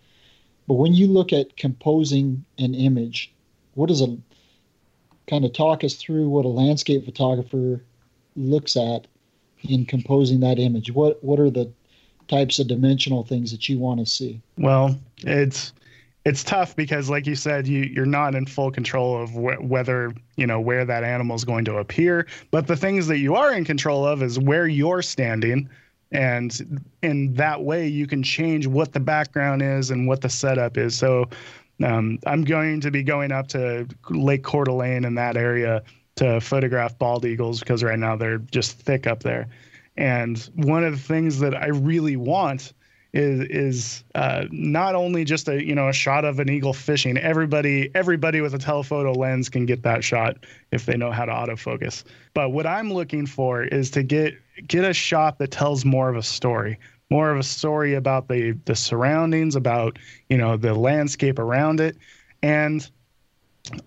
But 0.68 0.76
when 0.76 0.94
you 0.94 1.08
look 1.08 1.34
at 1.34 1.58
composing 1.58 2.46
an 2.60 2.76
image, 2.76 3.34
what 3.74 3.92
is 3.92 4.00
a 4.00 4.18
kind 5.28 5.46
of 5.46 5.54
talk 5.54 5.84
us 5.84 5.96
through 5.96 6.30
what 6.30 6.46
a 6.46 6.50
landscape 6.50 7.06
photographer 7.06 7.82
looks 8.36 8.76
at 8.76 9.08
in 9.64 9.86
composing 9.86 10.40
that 10.42 10.60
image? 10.60 10.92
What 10.92 11.24
what 11.24 11.40
are 11.40 11.50
the 11.50 11.72
types 12.28 12.60
of 12.60 12.68
dimensional 12.68 13.24
things 13.24 13.52
that 13.52 13.70
you 13.70 13.78
want 13.78 14.00
to 14.00 14.06
see? 14.06 14.42
Well, 14.58 14.98
it's 15.20 15.74
it's 16.26 16.44
tough 16.44 16.76
because, 16.76 17.10
like 17.10 17.28
you 17.28 17.36
said, 17.36 17.68
you 17.68 17.84
you're 17.84 18.06
not 18.06 18.36
in 18.36 18.46
full 18.46 18.72
control 18.72 19.22
of 19.22 19.30
wh- 19.30 19.64
whether 19.64 20.14
you 20.36 20.48
know 20.48 20.60
where 20.60 20.86
that 20.86 21.04
animal 21.04 21.36
is 21.36 21.46
going 21.46 21.66
to 21.66 21.78
appear. 21.78 22.28
But 22.52 22.68
the 22.68 22.76
things 22.76 23.08
that 23.08 23.20
you 23.20 23.36
are 23.36 23.54
in 23.54 23.64
control 23.64 24.06
of 24.06 24.24
is 24.24 24.40
where 24.40 24.68
you're 24.68 25.04
standing, 25.04 25.70
and 26.12 26.84
in 27.04 27.34
that 27.36 27.64
way 27.64 27.88
you 27.88 28.08
can 28.08 28.24
change 28.24 28.66
what 28.68 28.94
the 28.94 29.00
background 29.00 29.62
is 29.62 29.92
and 29.92 30.08
what 30.08 30.22
the 30.22 30.30
setup 30.30 30.78
is. 30.78 30.96
So. 30.96 31.30
Um, 31.84 32.20
I'm 32.26 32.44
going 32.44 32.82
to 32.82 32.92
be 32.92 33.04
going 33.04 33.32
up 33.32 33.48
to 33.50 33.88
Lake 34.10 34.44
Coeur 34.44 34.64
d'Alene 34.64 35.06
in 35.06 35.16
that 35.16 35.36
area 35.36 35.84
to 36.16 36.40
photograph 36.40 36.98
bald 36.98 37.26
eagles 37.26 37.60
because 37.60 37.84
right 37.84 38.00
now 38.00 38.16
they're 38.16 38.38
just 38.38 38.80
thick 38.80 39.08
up 39.08 39.24
there. 39.24 39.48
And 39.98 40.38
one 40.56 40.84
of 40.84 40.94
the 40.94 41.00
things 41.00 41.40
that 41.40 41.56
I 41.56 41.68
really 41.68 42.16
want 42.16 42.74
is 43.16 43.48
is 43.50 44.04
uh, 44.14 44.46
not 44.52 44.94
only 44.94 45.24
just 45.24 45.48
a 45.48 45.64
you 45.64 45.74
know 45.74 45.88
a 45.88 45.94
shot 45.94 46.26
of 46.26 46.40
an 46.40 46.50
eagle 46.50 46.74
fishing. 46.74 47.18
Everybody 47.18 47.90
everybody 47.96 48.42
with 48.42 48.54
a 48.54 48.58
telephoto 48.58 49.14
lens 49.14 49.48
can 49.48 49.66
get 49.66 49.84
that 49.84 50.04
shot 50.04 50.46
if 50.72 50.86
they 50.86 50.98
know 50.98 51.12
how 51.12 51.26
to 51.26 51.32
autofocus. 51.32 52.04
But 52.34 52.50
what 52.50 52.68
I'm 52.68 52.94
looking 52.94 53.26
for 53.26 53.64
is 53.64 53.90
to 53.92 54.04
get 54.04 54.34
get 54.68 54.84
a 54.84 54.94
shot 54.94 55.38
that 55.40 55.52
tells 55.52 55.86
more 55.86 56.10
of 56.10 56.18
a 56.18 56.24
story, 56.24 56.78
more 57.10 57.32
of 57.32 57.39
a 57.39 57.43
story 57.43 57.93
about 57.93 58.28
the 58.28 58.51
the 58.66 58.76
surroundings, 58.76 59.56
about 59.56 59.99
you 60.30 60.38
know 60.38 60.58
the 60.58 60.74
landscape 60.74 61.39
around 61.39 61.80
it, 61.80 61.97
and 62.41 62.89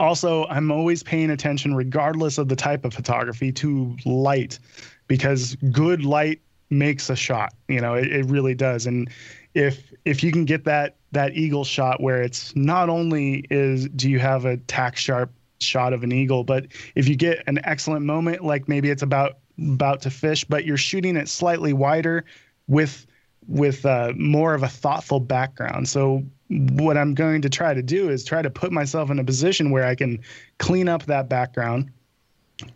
also 0.00 0.44
i'm 0.46 0.72
always 0.72 1.04
paying 1.04 1.30
attention 1.30 1.72
regardless 1.72 2.36
of 2.36 2.48
the 2.48 2.56
type 2.56 2.84
of 2.84 2.92
photography 2.92 3.52
to 3.52 3.96
light 4.04 4.58
because 5.06 5.54
good 5.70 6.04
light 6.04 6.40
makes 6.68 7.08
a 7.10 7.14
shot 7.14 7.54
you 7.68 7.80
know 7.80 7.94
it, 7.94 8.10
it 8.10 8.26
really 8.26 8.54
does. 8.54 8.86
And 8.86 9.08
if 9.54 9.92
if 10.04 10.22
you 10.22 10.32
can 10.32 10.44
get 10.44 10.64
that 10.64 10.96
that 11.12 11.34
eagle 11.34 11.64
shot 11.64 12.02
where 12.02 12.22
it's 12.22 12.54
not 12.54 12.88
only 12.88 13.44
is 13.50 13.88
do 13.88 14.10
you 14.10 14.18
have 14.18 14.44
a 14.44 14.56
tack 14.56 14.96
sharp 14.96 15.32
shot 15.60 15.92
of 15.92 16.04
an 16.04 16.12
eagle 16.12 16.44
but 16.44 16.66
if 16.94 17.08
you 17.08 17.16
get 17.16 17.42
an 17.46 17.58
excellent 17.64 18.04
moment 18.04 18.44
like 18.44 18.68
maybe 18.68 18.90
it's 18.90 19.02
about 19.02 19.38
about 19.58 20.00
to 20.02 20.10
fish 20.10 20.44
but 20.44 20.64
you're 20.64 20.76
shooting 20.76 21.16
it 21.16 21.28
slightly 21.28 21.72
wider 21.72 22.24
with 22.68 23.06
with 23.48 23.86
uh, 23.86 24.12
more 24.16 24.54
of 24.54 24.62
a 24.62 24.68
thoughtful 24.68 25.20
background. 25.20 25.88
So 25.88 26.22
what 26.48 26.96
I'm 26.96 27.14
going 27.14 27.42
to 27.42 27.48
try 27.48 27.74
to 27.74 27.82
do 27.82 28.10
is 28.10 28.24
try 28.24 28.42
to 28.42 28.50
put 28.50 28.72
myself 28.72 29.10
in 29.10 29.18
a 29.18 29.24
position 29.24 29.70
where 29.70 29.84
I 29.84 29.94
can 29.94 30.20
clean 30.58 30.88
up 30.88 31.06
that 31.06 31.28
background 31.28 31.90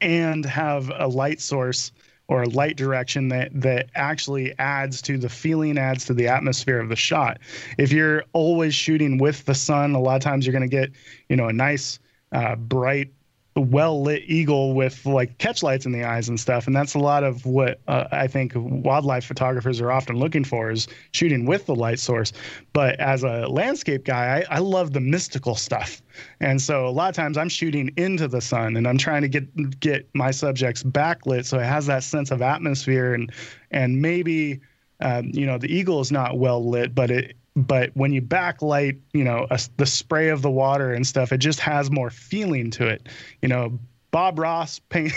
and 0.00 0.44
have 0.46 0.90
a 0.96 1.06
light 1.06 1.40
source 1.40 1.92
or 2.28 2.42
a 2.42 2.48
light 2.48 2.76
direction 2.76 3.28
that 3.28 3.50
that 3.52 3.90
actually 3.94 4.58
adds 4.58 5.02
to 5.02 5.18
the 5.18 5.28
feeling 5.28 5.76
adds 5.76 6.04
to 6.06 6.14
the 6.14 6.28
atmosphere 6.28 6.80
of 6.80 6.88
the 6.88 6.96
shot. 6.96 7.38
If 7.78 7.92
you're 7.92 8.24
always 8.32 8.74
shooting 8.74 9.18
with 9.18 9.44
the 9.44 9.54
sun 9.54 9.94
a 9.94 10.00
lot 10.00 10.16
of 10.16 10.22
times 10.22 10.46
you're 10.46 10.52
going 10.52 10.68
to 10.68 10.76
get 10.76 10.90
you 11.28 11.36
know 11.36 11.48
a 11.48 11.52
nice 11.52 11.98
uh, 12.32 12.56
bright 12.56 13.12
well 13.54 14.02
lit 14.02 14.22
eagle 14.26 14.74
with 14.74 15.04
like 15.04 15.36
catch 15.38 15.62
lights 15.62 15.84
in 15.84 15.92
the 15.92 16.02
eyes 16.02 16.28
and 16.28 16.40
stuff 16.40 16.66
and 16.66 16.74
that's 16.74 16.94
a 16.94 16.98
lot 16.98 17.22
of 17.22 17.44
what 17.44 17.80
uh, 17.88 18.04
i 18.10 18.26
think 18.26 18.52
wildlife 18.54 19.24
photographers 19.24 19.80
are 19.80 19.92
often 19.92 20.16
looking 20.16 20.42
for 20.42 20.70
is 20.70 20.88
shooting 21.12 21.44
with 21.44 21.66
the 21.66 21.74
light 21.74 21.98
source. 21.98 22.32
But 22.72 22.98
as 23.00 23.22
a 23.22 23.46
landscape 23.48 24.04
guy 24.04 24.44
I, 24.50 24.56
I 24.56 24.58
love 24.58 24.92
the 24.92 25.00
mystical 25.00 25.54
stuff. 25.54 26.02
And 26.40 26.60
so 26.60 26.86
a 26.86 26.90
lot 26.90 27.08
of 27.08 27.14
times 27.14 27.38
i'm 27.38 27.48
shooting 27.48 27.90
into 27.96 28.28
the 28.28 28.40
sun 28.40 28.76
and 28.76 28.86
i'm 28.86 28.98
trying 28.98 29.22
to 29.22 29.28
get 29.28 29.80
get 29.80 30.08
my 30.14 30.30
subjects 30.30 30.82
backlit 30.82 31.44
so 31.44 31.58
it 31.58 31.64
has 31.64 31.86
that 31.86 32.02
sense 32.02 32.30
of 32.30 32.42
atmosphere 32.42 33.14
and 33.14 33.32
and 33.70 34.00
maybe 34.00 34.60
um, 35.00 35.30
you 35.32 35.46
know 35.46 35.58
the 35.58 35.74
eagle 35.74 36.00
is 36.00 36.12
not 36.12 36.38
well 36.38 36.68
lit 36.68 36.94
but 36.94 37.10
it 37.10 37.36
but 37.54 37.90
when 37.94 38.12
you 38.12 38.22
backlight 38.22 38.98
you 39.12 39.24
know 39.24 39.46
a, 39.50 39.60
the 39.76 39.86
spray 39.86 40.28
of 40.28 40.42
the 40.42 40.50
water 40.50 40.92
and 40.92 41.06
stuff 41.06 41.32
it 41.32 41.38
just 41.38 41.60
has 41.60 41.90
more 41.90 42.10
feeling 42.10 42.70
to 42.70 42.86
it. 42.86 43.08
You 43.40 43.48
know 43.48 43.78
bob 44.10 44.38
ross 44.38 44.78
paint 44.90 45.12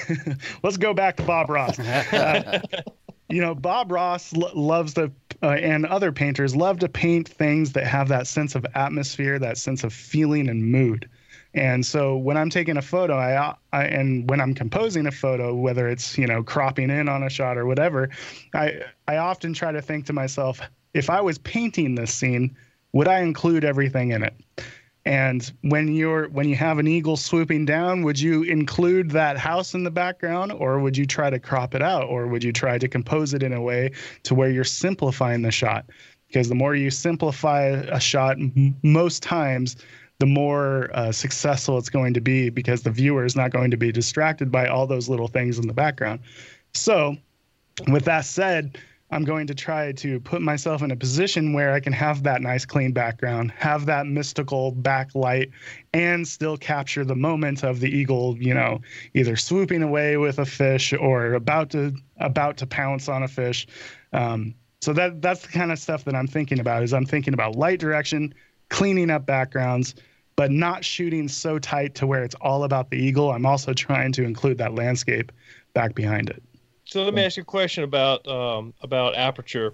let's 0.63 0.77
go 0.77 0.93
back 0.93 1.17
to 1.17 1.23
bob 1.23 1.49
ross. 1.49 1.79
Uh, 1.79 2.61
you 3.29 3.41
know 3.41 3.55
bob 3.55 3.91
ross 3.91 4.33
lo- 4.33 4.51
loves 4.53 4.93
the 4.93 5.11
uh, 5.43 5.49
and 5.49 5.86
other 5.86 6.11
painters 6.11 6.55
love 6.55 6.79
to 6.79 6.89
paint 6.89 7.27
things 7.27 7.73
that 7.73 7.86
have 7.86 8.07
that 8.07 8.27
sense 8.27 8.55
of 8.55 8.65
atmosphere 8.75 9.38
that 9.39 9.57
sense 9.57 9.83
of 9.83 9.93
feeling 9.93 10.49
and 10.49 10.71
mood. 10.71 11.09
And 11.55 11.86
so 11.86 12.17
when 12.17 12.36
I'm 12.36 12.49
taking 12.49 12.75
a 12.75 12.81
photo, 12.81 13.15
I, 13.15 13.55
I, 13.71 13.86
and 13.86 14.29
when 14.29 14.41
I'm 14.41 14.53
composing 14.53 15.07
a 15.07 15.11
photo, 15.11 15.55
whether 15.55 15.88
it's 15.88 16.17
you 16.17 16.27
know 16.27 16.43
cropping 16.43 16.89
in 16.89 17.07
on 17.07 17.23
a 17.23 17.29
shot 17.29 17.57
or 17.57 17.65
whatever, 17.65 18.09
I 18.53 18.81
I 19.07 19.17
often 19.17 19.53
try 19.53 19.71
to 19.71 19.81
think 19.81 20.05
to 20.07 20.13
myself, 20.13 20.59
if 20.96 21.10
I 21.10 21.22
was 21.22 21.38
painting 21.38 21.96
this 21.96 22.14
scene, 22.14 22.56
would 22.93 23.08
I 23.08 23.20
include 23.20 23.66
everything 23.66 24.12
in 24.12 24.24
it? 24.24 24.34
And 25.06 25.52
when 25.62 25.93
you're 25.93 26.30
when 26.30 26.50
you 26.50 26.56
have 26.56 26.80
an 26.80 26.88
eagle 26.88 27.18
swooping 27.18 27.66
down, 27.66 28.02
would 28.02 28.20
you 28.20 28.41
include 28.43 29.12
that 29.12 29.38
house 29.38 29.76
in 29.76 29.84
the 29.84 29.91
background, 29.91 30.52
or 30.54 30.80
would 30.80 30.98
you 30.98 31.06
try 31.06 31.30
to 31.30 31.38
crop 31.38 31.76
it 31.76 31.84
out, 31.84 32.06
or 32.06 32.26
would 32.26 32.43
you 32.43 32.52
try 32.52 32.80
to 32.80 32.88
compose 32.88 33.34
it 33.34 33.43
in 33.43 33.54
a 33.54 33.62
way 33.62 33.91
to 34.24 34.34
where 34.34 34.50
you're 34.50 34.64
simplifying 34.64 35.43
the 35.43 35.52
shot? 35.52 35.86
Because 36.28 36.50
the 36.50 36.56
more 36.56 36.74
you 36.74 36.89
simplify 36.89 37.66
a 37.68 38.00
shot, 38.00 38.38
m- 38.38 38.76
most 38.82 39.22
times 39.22 39.76
the 40.20 40.26
more 40.26 40.89
uh, 40.93 41.12
successful 41.12 41.78
it's 41.78 41.89
going 41.89 42.14
to 42.14 42.22
be 42.22 42.50
because 42.50 42.82
the 42.82 42.89
viewer 42.89 43.26
is 43.26 43.36
not 43.36 43.52
going 43.52 43.70
to 43.70 43.78
be 43.78 43.91
distracted 43.91 44.50
by 44.50 44.66
all 44.66 44.88
those 44.88 45.10
little 45.10 45.28
things 45.28 45.60
in 45.60 45.68
the 45.68 45.74
background. 45.74 46.22
So, 46.74 47.18
with 47.89 48.06
that 48.06 48.26
said, 48.26 48.80
I'm 49.16 49.24
going 49.24 49.47
to 49.47 49.55
try 49.55 49.93
to 49.93 50.20
put 50.20 50.41
myself 50.41 50.82
in 50.82 50.91
a 50.91 50.95
position 50.97 51.53
where 51.53 51.72
I 51.72 51.80
can 51.80 51.93
have 51.93 52.24
that 52.24 52.41
nice 52.41 52.66
clean 52.66 52.91
background, 52.91 53.49
have 53.51 53.86
that 53.86 54.07
mystical 54.07 54.74
backlight, 54.74 55.51
and 55.93 56.28
still 56.28 56.57
capture 56.57 57.05
the 57.05 57.16
moment 57.16 57.63
of 57.63 57.80
the 57.80 57.89
eagle, 57.89 58.36
you 58.38 58.53
know, 58.53 58.82
either 59.13 59.38
swooping 59.38 59.84
away 59.84 60.18
with 60.18 60.38
a 60.38 60.45
fish 60.45 60.91
or 60.91 61.34
about 61.34 61.70
to 61.70 61.93
about 62.18 62.57
to 62.57 62.68
pounce 62.68 63.07
on 63.07 63.24
a 63.24 63.28
fish. 63.30 63.66
Um, 64.11 64.53
so 64.82 64.91
that 64.91 65.22
that's 65.22 65.43
the 65.43 65.47
kind 65.47 65.72
of 65.72 65.80
stuff 65.80 66.03
that 66.03 66.13
I'm 66.13 66.28
thinking 66.28 66.59
about. 66.59 66.84
Is 66.84 66.93
I'm 66.93 67.05
thinking 67.05 67.34
about 67.34 67.55
light 67.55 67.80
direction, 67.80 68.34
cleaning 68.70 69.09
up 69.09 69.26
backgrounds, 69.26 69.95
but 70.36 70.51
not 70.51 70.84
shooting 70.84 71.30
so 71.30 71.57
tight 71.57 71.95
to 71.95 72.05
where 72.05 72.26
it's 72.26 72.36
all 72.41 72.66
about 72.66 72.89
the 72.89 72.97
eagle. 72.97 73.32
I'm 73.32 73.45
also 73.45 73.72
trying 73.72 74.11
to 74.11 74.26
include 74.26 74.57
that 74.57 74.76
landscape 74.76 75.32
back 75.74 75.95
behind 75.95 76.30
it. 76.30 76.43
So 76.96 77.04
let 77.04 77.14
me 77.14 77.26
ask 77.26 77.36
you 77.36 77.41
a 77.41 77.46
question 77.46 77.84
about 77.84 78.26
um, 78.26 78.74
about 78.82 79.18
aperture. 79.18 79.74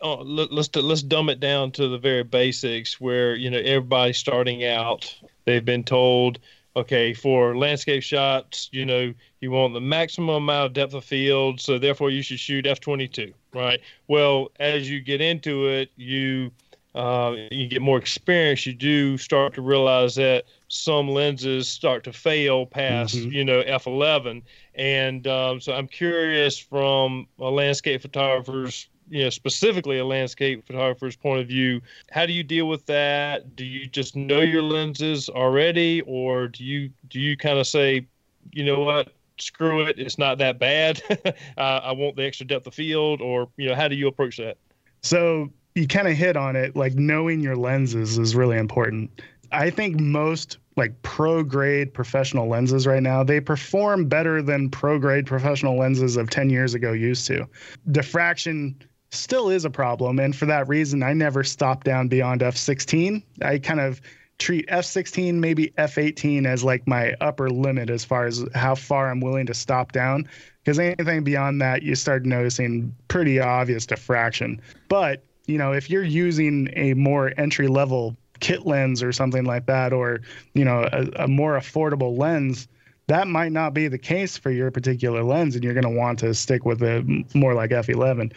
Oh, 0.00 0.22
let, 0.22 0.52
let's 0.52 0.72
let's 0.76 1.02
dumb 1.02 1.28
it 1.28 1.40
down 1.40 1.72
to 1.72 1.88
the 1.88 1.98
very 1.98 2.22
basics, 2.22 3.00
where 3.00 3.34
you 3.34 3.50
know 3.50 3.58
everybody's 3.58 4.16
starting 4.16 4.64
out. 4.64 5.12
They've 5.44 5.64
been 5.64 5.82
told, 5.82 6.38
okay, 6.76 7.14
for 7.14 7.56
landscape 7.56 8.04
shots, 8.04 8.68
you 8.70 8.86
know, 8.86 9.12
you 9.40 9.50
want 9.50 9.74
the 9.74 9.80
maximum 9.80 10.36
amount 10.36 10.66
of 10.66 10.72
depth 10.74 10.94
of 10.94 11.04
field, 11.04 11.60
so 11.60 11.80
therefore 11.80 12.10
you 12.10 12.22
should 12.22 12.38
shoot 12.38 12.64
f22, 12.64 13.34
right? 13.52 13.80
Well, 14.06 14.52
as 14.60 14.88
you 14.88 15.00
get 15.00 15.20
into 15.20 15.66
it, 15.66 15.90
you 15.96 16.52
uh, 16.94 17.34
you 17.50 17.66
get 17.66 17.82
more 17.82 17.98
experience, 17.98 18.66
you 18.66 18.72
do 18.72 19.16
start 19.18 19.54
to 19.54 19.62
realize 19.62 20.14
that 20.14 20.44
some 20.68 21.08
lenses 21.08 21.68
start 21.68 22.04
to 22.04 22.12
fail 22.12 22.66
past, 22.66 23.16
mm-hmm. 23.16 23.32
you 23.32 23.44
know, 23.44 23.62
f11. 23.62 24.42
And 24.74 25.26
um, 25.26 25.60
so 25.60 25.72
I'm 25.72 25.86
curious 25.86 26.58
from 26.58 27.26
a 27.38 27.50
landscape 27.50 28.00
photographer's, 28.02 28.88
you 29.10 29.24
know, 29.24 29.30
specifically 29.30 29.98
a 29.98 30.04
landscape 30.04 30.66
photographer's 30.66 31.16
point 31.16 31.40
of 31.40 31.48
view, 31.48 31.82
how 32.10 32.24
do 32.24 32.32
you 32.32 32.42
deal 32.42 32.66
with 32.68 32.86
that? 32.86 33.54
Do 33.54 33.64
you 33.64 33.86
just 33.86 34.16
know 34.16 34.40
your 34.40 34.62
lenses 34.62 35.28
already, 35.28 36.00
or 36.02 36.48
do 36.48 36.64
you 36.64 36.90
do 37.08 37.20
you 37.20 37.36
kind 37.36 37.58
of 37.58 37.66
say, 37.66 38.06
you 38.52 38.64
know 38.64 38.80
what, 38.80 39.12
screw 39.38 39.82
it, 39.82 39.98
it's 39.98 40.18
not 40.18 40.38
that 40.38 40.58
bad. 40.58 41.02
I 41.58 41.92
want 41.92 42.16
the 42.16 42.24
extra 42.24 42.46
depth 42.46 42.66
of 42.66 42.74
field, 42.74 43.20
or 43.20 43.48
you 43.56 43.68
know, 43.68 43.74
how 43.74 43.88
do 43.88 43.96
you 43.96 44.08
approach 44.08 44.38
that? 44.38 44.56
So 45.02 45.50
you 45.74 45.86
kind 45.86 46.08
of 46.08 46.14
hit 46.14 46.36
on 46.36 46.56
it 46.56 46.76
like 46.76 46.94
knowing 46.94 47.40
your 47.40 47.56
lenses 47.56 48.18
is 48.18 48.34
really 48.34 48.58
important 48.58 49.22
i 49.52 49.70
think 49.70 49.98
most 50.00 50.58
like 50.76 51.00
pro 51.02 51.42
grade 51.42 51.92
professional 51.92 52.48
lenses 52.48 52.86
right 52.86 53.02
now 53.02 53.22
they 53.22 53.40
perform 53.40 54.06
better 54.06 54.42
than 54.42 54.68
pro 54.70 54.98
grade 54.98 55.26
professional 55.26 55.78
lenses 55.78 56.16
of 56.16 56.30
10 56.30 56.48
years 56.48 56.72
ago 56.74 56.92
used 56.92 57.26
to. 57.26 57.46
Diffraction 57.90 58.74
still 59.10 59.50
is 59.50 59.64
a 59.64 59.70
problem 59.70 60.18
and 60.18 60.34
for 60.34 60.46
that 60.46 60.66
reason 60.68 61.02
i 61.02 61.12
never 61.12 61.44
stop 61.44 61.84
down 61.84 62.08
beyond 62.08 62.40
f16 62.40 63.22
i 63.42 63.58
kind 63.58 63.80
of 63.80 64.00
treat 64.38 64.66
f16 64.68 65.34
maybe 65.34 65.68
f18 65.76 66.46
as 66.46 66.64
like 66.64 66.88
my 66.88 67.12
upper 67.20 67.50
limit 67.50 67.90
as 67.90 68.06
far 68.06 68.24
as 68.24 68.42
how 68.54 68.74
far 68.74 69.10
i'm 69.10 69.20
willing 69.20 69.44
to 69.44 69.52
stop 69.52 69.92
down 69.92 70.26
because 70.62 70.78
anything 70.78 71.24
beyond 71.24 71.60
that 71.60 71.82
you 71.82 71.94
start 71.94 72.24
noticing 72.24 72.94
pretty 73.08 73.40
obvious 73.40 73.86
diffraction. 73.86 74.60
But 74.88 75.22
you 75.46 75.58
know, 75.58 75.72
if 75.72 75.90
you're 75.90 76.04
using 76.04 76.70
a 76.74 76.94
more 76.94 77.32
entry 77.36 77.66
level 77.66 78.16
kit 78.42 78.66
lens 78.66 79.02
or 79.02 79.12
something 79.12 79.44
like 79.44 79.64
that, 79.66 79.94
or, 79.94 80.20
you 80.52 80.66
know, 80.66 80.86
a, 80.92 81.24
a 81.24 81.28
more 81.28 81.58
affordable 81.58 82.18
lens, 82.18 82.68
that 83.06 83.26
might 83.28 83.52
not 83.52 83.72
be 83.72 83.88
the 83.88 83.98
case 83.98 84.36
for 84.36 84.50
your 84.50 84.70
particular 84.70 85.22
lens 85.22 85.54
and 85.54 85.64
you're 85.64 85.74
going 85.74 85.84
to 85.84 85.98
want 85.98 86.18
to 86.18 86.34
stick 86.34 86.64
with 86.64 86.82
a 86.82 87.24
more 87.34 87.52
like 87.52 87.70
f11 87.70 88.32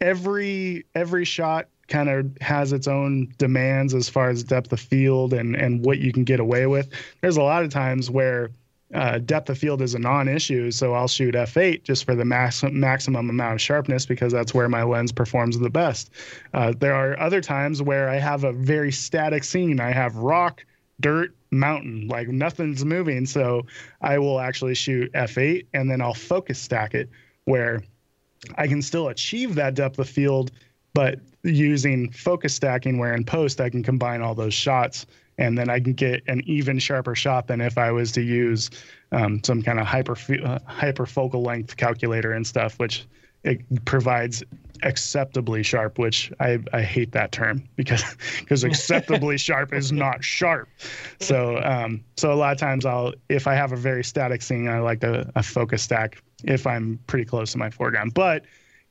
every 0.00 0.84
every 0.94 1.24
shot 1.24 1.66
kind 1.88 2.08
of 2.08 2.30
has 2.40 2.72
its 2.72 2.88
own 2.88 3.32
demands 3.38 3.94
as 3.94 4.08
far 4.08 4.28
as 4.28 4.42
depth 4.42 4.72
of 4.72 4.80
field 4.80 5.32
and 5.32 5.56
and 5.56 5.84
what 5.84 5.98
you 5.98 6.12
can 6.12 6.24
get 6.24 6.40
away 6.40 6.66
with. 6.66 6.90
There's 7.20 7.36
a 7.36 7.42
lot 7.42 7.62
of 7.62 7.70
times 7.70 8.10
where 8.10 8.50
uh, 8.94 9.18
depth 9.18 9.50
of 9.50 9.58
field 9.58 9.82
is 9.82 9.94
a 9.94 9.98
non-issue, 9.98 10.70
so 10.70 10.94
I'll 10.94 11.08
shoot 11.08 11.34
f8 11.34 11.82
just 11.82 12.04
for 12.04 12.14
the 12.14 12.24
max- 12.24 12.62
maximum 12.62 13.28
amount 13.28 13.54
of 13.54 13.60
sharpness 13.60 14.06
because 14.06 14.32
that's 14.32 14.54
where 14.54 14.68
my 14.68 14.84
lens 14.84 15.10
performs 15.10 15.58
the 15.58 15.70
best. 15.70 16.10
Uh, 16.54 16.72
there 16.78 16.94
are 16.94 17.18
other 17.18 17.40
times 17.40 17.82
where 17.82 18.08
I 18.08 18.16
have 18.16 18.44
a 18.44 18.52
very 18.52 18.92
static 18.92 19.42
scene. 19.42 19.80
I 19.80 19.90
have 19.90 20.14
rock, 20.16 20.64
dirt, 21.00 21.34
mountain, 21.50 22.06
like 22.06 22.28
nothing's 22.28 22.84
moving, 22.84 23.26
so 23.26 23.66
I 24.02 24.18
will 24.18 24.38
actually 24.38 24.74
shoot 24.74 25.12
f8 25.12 25.66
and 25.74 25.90
then 25.90 26.00
I'll 26.00 26.14
focus 26.14 26.58
stack 26.58 26.94
it 26.94 27.10
where 27.44 27.82
I 28.56 28.68
can 28.68 28.82
still 28.82 29.08
achieve 29.08 29.56
that 29.56 29.74
depth 29.74 29.98
of 29.98 30.08
field, 30.08 30.52
but 30.94 31.18
using 31.42 32.10
focus 32.10 32.54
stacking 32.54 32.98
where 32.98 33.14
in 33.14 33.24
post 33.24 33.60
I 33.60 33.70
can 33.70 33.82
combine 33.82 34.20
all 34.20 34.34
those 34.34 34.54
shots 34.54 35.06
and 35.38 35.56
then 35.56 35.68
I 35.68 35.80
can 35.80 35.92
get 35.92 36.22
an 36.28 36.42
even 36.46 36.78
sharper 36.78 37.14
shot 37.14 37.46
than 37.46 37.60
if 37.60 37.78
I 37.78 37.90
was 37.90 38.12
to 38.12 38.22
use 38.22 38.70
um, 39.12 39.42
some 39.44 39.62
kind 39.62 39.78
of 39.78 39.86
hyper 39.86 40.16
uh, 40.44 40.58
hyper 40.66 41.06
focal 41.06 41.42
length 41.42 41.76
calculator 41.76 42.32
and 42.32 42.46
stuff, 42.46 42.78
which 42.78 43.06
it 43.44 43.60
provides 43.84 44.42
acceptably 44.82 45.62
sharp, 45.62 45.98
which 45.98 46.32
I, 46.40 46.58
I 46.72 46.82
hate 46.82 47.12
that 47.12 47.32
term 47.32 47.62
because 47.76 48.02
because 48.40 48.64
acceptably 48.64 49.38
sharp 49.48 49.72
is 49.72 49.92
not 49.92 50.24
sharp. 50.24 50.68
So 51.20 51.60
um, 51.62 52.02
so 52.16 52.32
a 52.32 52.34
lot 52.34 52.52
of 52.52 52.58
times 52.58 52.86
I'll 52.86 53.12
if 53.28 53.46
I 53.46 53.54
have 53.54 53.72
a 53.72 53.76
very 53.76 54.04
static 54.04 54.42
scene, 54.42 54.68
I 54.68 54.80
like 54.80 55.02
a, 55.02 55.30
a 55.36 55.42
focus 55.42 55.82
stack 55.82 56.22
if 56.44 56.66
I'm 56.66 56.98
pretty 57.06 57.24
close 57.24 57.52
to 57.52 57.58
my 57.58 57.70
foreground. 57.70 58.14
But 58.14 58.44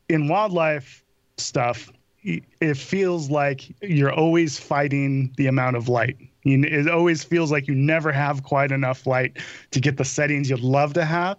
in 0.10 0.28
wildlife 0.28 1.04
stuff, 1.38 1.92
it 2.24 2.76
feels 2.76 3.30
like 3.30 3.76
you're 3.82 4.12
always 4.12 4.58
fighting 4.58 5.32
the 5.38 5.46
amount 5.48 5.76
of 5.76 5.90
light. 5.90 6.18
It 6.46 6.88
always 6.88 7.24
feels 7.24 7.52
like 7.52 7.68
you 7.68 7.76
never 7.76 8.12
have 8.12 8.44
quite 8.44 8.72
enough 8.72 9.08
light 9.08 9.38
to 9.72 9.80
get 9.80 9.98
the 9.98 10.06
settings 10.06 10.50
you'd 10.50 10.60
love 10.60 10.94
to 10.94 11.04
have. 11.04 11.38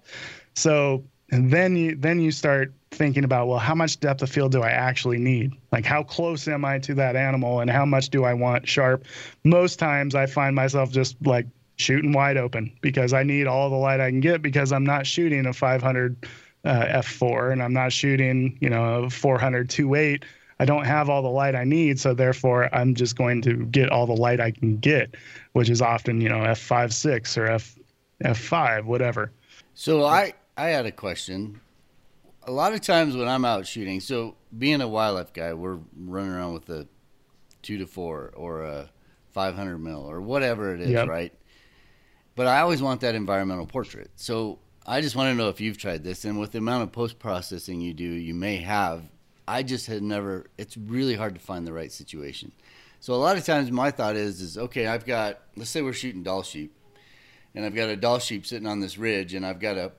So 0.54 1.04
and 1.30 1.50
then 1.50 1.76
you 1.76 1.96
then 1.96 2.20
you 2.20 2.30
start 2.30 2.72
thinking 2.90 3.24
about 3.24 3.48
well 3.48 3.59
how 3.59 3.74
much 3.74 3.98
depth 4.00 4.22
of 4.22 4.30
field 4.30 4.52
do 4.52 4.62
i 4.62 4.70
actually 4.70 5.18
need 5.18 5.52
like 5.72 5.84
how 5.84 6.02
close 6.02 6.46
am 6.48 6.64
i 6.64 6.78
to 6.78 6.94
that 6.94 7.16
animal 7.16 7.61
and 7.61 7.70
how 7.70 7.84
much 7.84 8.11
do 8.11 8.24
i 8.24 8.32
want 8.32 8.66
sharp 8.66 9.04
most 9.44 9.78
times 9.78 10.14
i 10.14 10.24
find 10.24 10.54
myself 10.54 10.90
just 10.90 11.16
like 11.26 11.46
shooting 11.76 12.12
wide 12.12 12.36
open 12.36 12.72
because 12.80 13.12
i 13.12 13.22
need 13.22 13.46
all 13.46 13.68
the 13.68 13.76
light 13.76 14.00
i 14.00 14.09
can 14.09 14.20
get 14.20 14.40
because 14.40 14.72
i'm 14.72 14.84
not 14.84 15.07
shooting 15.07 15.46
a 15.46 15.52
500 15.52 16.16
uh, 16.64 16.86
f4 16.86 17.52
and 17.52 17.62
i'm 17.62 17.72
not 17.72 17.92
shooting 17.92 18.57
you 18.61 18.70
know 18.70 19.04
a 19.04 19.11
400 19.11 19.68
28 19.68 20.24
I 20.59 20.64
don't 20.64 20.84
have 20.84 21.11
all 21.11 21.22
the 21.22 21.28
light 21.28 21.54
I 21.54 21.64
need, 21.64 22.00
so 22.00 22.14
therefore 22.14 22.74
I'm 22.74 22.94
just 22.94 23.16
going 23.16 23.42
to 23.42 23.66
get 23.66 23.90
all 23.90 24.07
the 24.07 24.14
light 24.14 24.40
I 24.40 24.50
can 24.50 24.78
get, 24.78 25.14
which 25.52 25.68
is 25.68 25.82
often 25.82 26.20
you 26.20 26.28
know 26.28 26.42
f 26.42 26.59
five 26.59 26.94
six 26.94 27.36
or 27.36 27.46
f 27.46 27.78
f 28.22 28.38
five 28.38 28.86
whatever. 28.86 29.32
So 29.74 30.04
I 30.04 30.32
I 30.57 30.68
had 30.68 30.86
a 30.86 30.92
question. 30.92 31.61
A 32.44 32.52
lot 32.52 32.72
of 32.72 32.80
times 32.80 33.16
when 33.16 33.26
I'm 33.26 33.44
out 33.44 33.66
shooting, 33.66 34.00
so 34.00 34.36
being 34.57 34.80
a 34.80 34.88
wildlife 34.88 35.32
guy, 35.32 35.52
we're 35.52 35.78
running 35.96 36.30
around 36.30 36.54
with 36.54 36.70
a 36.70 36.86
two 37.62 37.78
to 37.78 37.86
four 37.86 38.32
or 38.36 38.62
a 38.62 38.88
500 39.32 39.78
mil 39.78 40.09
or 40.09 40.20
whatever 40.20 40.72
it 40.72 40.80
is, 40.80 40.90
yep. 40.90 41.09
right? 41.09 41.32
But 42.36 42.46
I 42.46 42.61
always 42.61 42.80
want 42.80 43.00
that 43.00 43.14
environmental 43.14 43.66
portrait. 43.66 44.11
So 44.14 44.61
I 44.86 45.00
just 45.00 45.16
want 45.16 45.30
to 45.30 45.34
know 45.34 45.48
if 45.48 45.61
you've 45.61 45.76
tried 45.76 46.04
this, 46.04 46.24
and 46.24 46.38
with 46.38 46.52
the 46.52 46.59
amount 46.59 46.84
of 46.84 46.92
post 46.92 47.18
processing 47.18 47.80
you 47.80 47.92
do, 47.92 48.04
you 48.04 48.32
may 48.32 48.59
have 48.59 49.02
I 49.49 49.62
just 49.62 49.86
had 49.86 50.03
never. 50.03 50.47
It's 50.59 50.76
really 50.76 51.14
hard 51.14 51.34
to 51.34 51.40
find 51.40 51.66
the 51.66 51.72
right 51.72 51.92
situation. 51.92 52.53
So 53.01 53.14
a 53.14 53.16
lot 53.16 53.36
of 53.36 53.44
times 53.44 53.70
my 53.70 53.90
thought 53.90 54.16
is 54.16 54.40
is 54.40 54.59
okay. 54.59 54.86
I've 54.86 55.07
got 55.07 55.40
let's 55.57 55.70
say 55.70 55.82
we're 55.82 55.92
shooting 55.92 56.22
Dall 56.22 56.42
sheep, 56.42 56.74
and 57.55 57.64
I've 57.64 57.74
got 57.74 57.88
a 57.88 57.97
Dall 57.97 58.18
sheep 58.18 58.47
sitting 58.47 58.66
on 58.66 58.80
this 58.80 58.99
ridge, 58.99 59.34
and 59.34 59.47
I've 59.47 59.61
got 59.61 59.76
a 59.76 59.92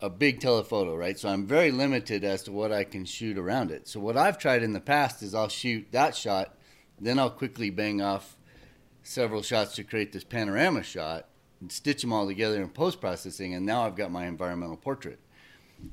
a 0.00 0.08
big 0.08 0.40
telephoto, 0.40 0.96
right? 0.96 1.18
So 1.18 1.28
I'm 1.28 1.46
very 1.46 1.70
limited 1.70 2.24
as 2.24 2.42
to 2.44 2.52
what 2.52 2.72
I 2.72 2.84
can 2.84 3.04
shoot 3.04 3.36
around 3.36 3.70
it. 3.70 3.86
So 3.86 4.00
what 4.00 4.16
I've 4.16 4.38
tried 4.38 4.62
in 4.62 4.72
the 4.72 4.80
past 4.80 5.22
is 5.22 5.34
I'll 5.34 5.48
shoot 5.48 5.86
that 5.92 6.16
shot, 6.16 6.56
then 6.98 7.18
I'll 7.18 7.30
quickly 7.30 7.68
bang 7.68 8.00
off 8.00 8.36
several 9.02 9.42
shots 9.42 9.74
to 9.74 9.84
create 9.84 10.12
this 10.12 10.24
panorama 10.24 10.82
shot 10.82 11.26
and 11.60 11.70
stitch 11.70 12.00
them 12.00 12.12
all 12.12 12.26
together 12.26 12.62
in 12.62 12.70
post 12.70 13.00
processing, 13.00 13.54
and 13.54 13.66
now 13.66 13.82
I've 13.82 13.96
got 13.96 14.10
my 14.10 14.26
environmental 14.26 14.76
portrait 14.76 15.20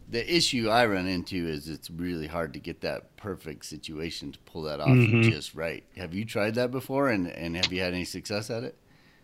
the 0.10 0.36
issue 0.36 0.70
I 0.70 0.86
run 0.86 1.08
into 1.08 1.48
is 1.48 1.68
it's 1.70 1.90
really 1.90 2.28
hard 2.28 2.54
to 2.54 2.60
get 2.60 2.82
that 2.82 3.16
perfect 3.18 3.66
situation 3.66 4.32
to 4.32 4.40
pull 4.40 4.64
that 4.64 4.80
off 4.80 4.90
mm-hmm. 4.90 5.24
just 5.24 5.56
right. 5.56 5.84
Have 5.98 6.14
you 6.14 6.26
tried 6.26 6.56
that 6.56 6.72
before, 6.72 7.10
and 7.10 7.28
and 7.28 7.56
have 7.56 7.72
you 7.72 7.82
had 7.82 7.94
any 7.94 8.06
success 8.06 8.50
at 8.50 8.64
it? 8.64 8.78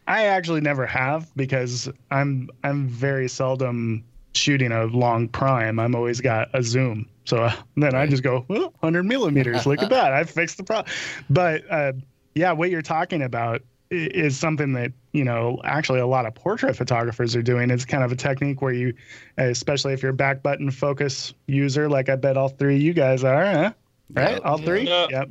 I 0.08 0.26
actually 0.26 0.62
never 0.62 0.86
have 0.86 1.34
because 1.36 1.90
I'm 2.12 2.50
I'm 2.64 2.88
very 2.88 3.30
seldom 3.30 4.04
shooting 4.34 4.72
a 4.72 4.86
long 4.86 5.30
prime. 5.30 5.80
I'm 5.80 5.96
always 5.96 6.20
got 6.20 6.50
a 6.54 6.62
zoom, 6.62 7.08
so 7.26 7.44
uh, 7.44 7.54
then 7.76 7.94
right. 7.94 8.04
I 8.04 8.08
just 8.08 8.24
go 8.24 8.46
well, 8.48 8.74
100 8.80 9.04
millimeters. 9.04 9.66
Look 9.66 9.82
at 9.82 9.90
that, 9.90 10.12
I 10.14 10.24
fixed 10.24 10.58
the 10.58 10.64
problem. 10.64 10.94
But 11.30 11.64
uh, 11.70 11.94
yeah, 12.36 12.52
what 12.52 12.70
you're 12.70 12.82
talking 12.82 13.22
about 13.22 13.62
is 13.94 14.38
something 14.38 14.74
that 14.74 14.92
you 15.14 15.24
know 15.24 15.60
actually 15.64 16.00
a 16.00 16.08
lot 16.08 16.26
of 16.26 16.34
portrait 16.36 16.76
photographers 16.76 17.36
are 17.36 17.42
doing. 17.44 17.70
It's 17.70 17.86
kind 17.86 18.04
of 18.04 18.12
a 18.12 18.16
technique 18.16 18.62
where 18.62 18.74
you, 18.74 18.94
especially 19.38 19.94
if 19.94 20.02
you're 20.02 20.12
a 20.12 20.16
back 20.16 20.42
button 20.44 20.72
focus 20.72 21.34
user, 21.48 21.88
like 21.90 22.10
I 22.10 22.16
bet 22.16 22.38
all 22.38 22.50
three 22.50 22.76
of 22.76 22.82
you 22.82 22.94
guys 22.94 23.24
are, 23.24 23.46
huh? 23.46 23.74
right? 24.14 24.34
Yep. 24.34 24.42
All 24.44 24.58
three? 24.58 24.84
No. 24.86 25.08
Yep. 25.10 25.30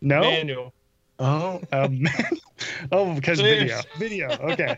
No. 0.00 0.20
Manual. 0.22 0.74
Oh, 1.20 1.60
um, 1.72 2.02
oh, 2.92 3.14
because 3.14 3.40
video, 3.40 3.80
video. 3.98 4.28
Okay, 4.28 4.76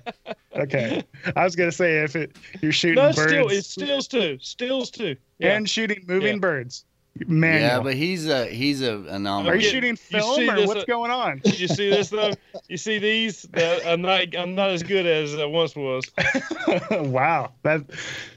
okay. 0.56 1.04
I 1.36 1.44
was 1.44 1.54
gonna 1.54 1.70
say 1.72 1.98
if 1.98 2.16
it 2.16 2.36
you're 2.62 2.72
shooting 2.72 2.96
No, 2.96 3.12
birds 3.12 3.20
still, 3.32 3.48
it's 3.48 3.70
stills 3.70 4.08
too. 4.08 4.38
Stills 4.40 4.90
too. 4.90 5.16
Yeah. 5.38 5.56
and 5.56 5.68
shooting 5.68 6.02
moving 6.06 6.34
Yeah. 6.34 6.40
birds, 6.40 6.84
manual. 7.26 7.61
Yeah, 7.61 7.80
but 7.80 7.94
he's 7.94 8.28
a 8.28 8.46
he's 8.46 8.82
a 8.82 9.12
are 9.12 9.56
you 9.56 9.61
shooting 9.61 9.96
film 9.96 10.36
see 10.36 10.48
or 10.48 10.56
this, 10.56 10.68
what's 10.68 10.82
uh, 10.82 10.86
going 10.86 11.11
on? 11.11 11.40
you 11.44 11.68
see 11.68 11.90
this 11.90 12.11
though? 12.11 12.32
You 12.68 12.76
see 12.76 12.98
these? 12.98 13.42
That 13.52 13.86
I'm 13.86 14.02
not. 14.02 14.36
I'm 14.36 14.54
not 14.54 14.70
as 14.70 14.82
good 14.82 15.06
as 15.06 15.34
I 15.34 15.44
once 15.44 15.74
was. 15.74 16.04
wow, 16.90 17.52
that. 17.62 17.84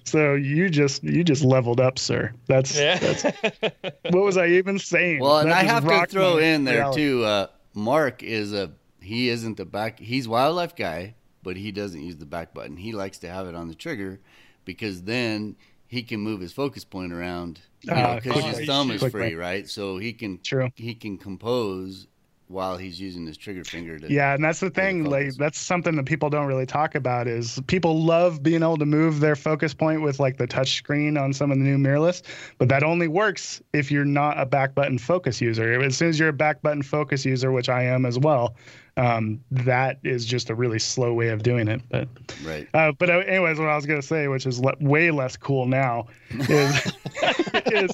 So 0.03 0.33
you 0.33 0.69
just 0.69 1.03
you 1.03 1.23
just 1.23 1.43
leveled 1.43 1.79
up, 1.79 1.97
sir. 1.99 2.33
That's 2.47 2.77
Yeah. 2.77 2.97
that's 2.97 3.23
what 3.23 4.23
was 4.23 4.37
I 4.37 4.47
even 4.47 4.79
saying? 4.79 5.19
Well, 5.19 5.39
and 5.39 5.51
I 5.51 5.63
have 5.63 5.87
to 5.87 6.05
throw 6.07 6.37
in 6.37 6.63
there 6.63 6.77
reality. 6.77 7.01
too. 7.01 7.23
Uh, 7.23 7.47
Mark 7.73 8.23
is 8.23 8.53
a 8.53 8.71
he 9.01 9.29
isn't 9.29 9.57
the 9.57 9.65
back. 9.65 9.99
He's 9.99 10.27
wildlife 10.27 10.75
guy, 10.75 11.15
but 11.43 11.57
he 11.57 11.71
doesn't 11.71 12.01
use 12.01 12.17
the 12.17 12.25
back 12.25 12.53
button. 12.53 12.77
He 12.77 12.93
likes 12.93 13.19
to 13.19 13.29
have 13.29 13.47
it 13.47 13.55
on 13.55 13.67
the 13.67 13.75
trigger 13.75 14.19
because 14.65 15.03
then 15.03 15.55
he 15.93 16.01
can 16.03 16.19
move 16.19 16.41
his 16.41 16.51
focus 16.51 16.83
point 16.83 17.13
around. 17.13 17.61
You 17.81 17.93
Ah, 17.93 18.15
because 18.15 18.41
quickly. 18.41 18.59
his 18.61 18.67
thumb 18.67 18.89
is 18.91 19.03
free, 19.03 19.35
right? 19.35 19.69
So 19.69 19.97
he 19.97 20.11
can 20.13 20.39
True. 20.41 20.69
he 20.75 20.95
can 20.95 21.17
compose 21.17 22.07
while 22.53 22.77
he's 22.77 23.01
using 23.01 23.25
his 23.25 23.35
trigger 23.35 23.63
finger 23.63 23.97
to 23.97 24.11
Yeah, 24.11 24.35
and 24.35 24.43
that's 24.43 24.59
the 24.59 24.69
thing. 24.69 25.05
Like 25.05 25.35
that's 25.35 25.57
something 25.57 25.95
that 25.95 26.05
people 26.05 26.29
don't 26.29 26.45
really 26.45 26.67
talk 26.67 26.93
about. 26.93 27.27
Is 27.27 27.59
people 27.67 28.01
love 28.03 28.43
being 28.43 28.61
able 28.61 28.77
to 28.77 28.85
move 28.85 29.19
their 29.19 29.35
focus 29.35 29.73
point 29.73 30.01
with 30.01 30.19
like 30.19 30.37
the 30.37 30.45
touch 30.45 30.75
screen 30.75 31.17
on 31.17 31.33
some 31.33 31.51
of 31.51 31.57
the 31.57 31.63
new 31.63 31.77
mirrorless, 31.77 32.21
but 32.59 32.69
that 32.69 32.83
only 32.83 33.07
works 33.07 33.61
if 33.73 33.91
you're 33.91 34.05
not 34.05 34.39
a 34.39 34.45
back 34.45 34.75
button 34.75 34.99
focus 34.99 35.41
user. 35.41 35.81
As 35.81 35.97
soon 35.97 36.09
as 36.09 36.19
you're 36.19 36.29
a 36.29 36.33
back 36.33 36.61
button 36.61 36.83
focus 36.83 37.25
user, 37.25 37.51
which 37.51 37.69
I 37.69 37.83
am 37.83 38.05
as 38.05 38.19
well, 38.19 38.55
um, 38.97 39.43
that 39.49 39.97
is 40.03 40.23
just 40.23 40.51
a 40.51 40.55
really 40.55 40.79
slow 40.79 41.13
way 41.13 41.29
of 41.29 41.41
doing 41.41 41.67
it. 41.67 41.81
But 41.89 42.07
right. 42.45 42.67
uh, 42.75 42.91
but 42.91 43.09
uh, 43.09 43.19
anyways, 43.19 43.57
what 43.57 43.69
I 43.69 43.75
was 43.75 43.87
gonna 43.87 44.03
say, 44.03 44.27
which 44.27 44.45
is 44.45 44.59
le- 44.59 44.75
way 44.79 45.09
less 45.09 45.35
cool 45.35 45.65
now, 45.65 46.05
is 46.29 46.93
is 47.65 47.91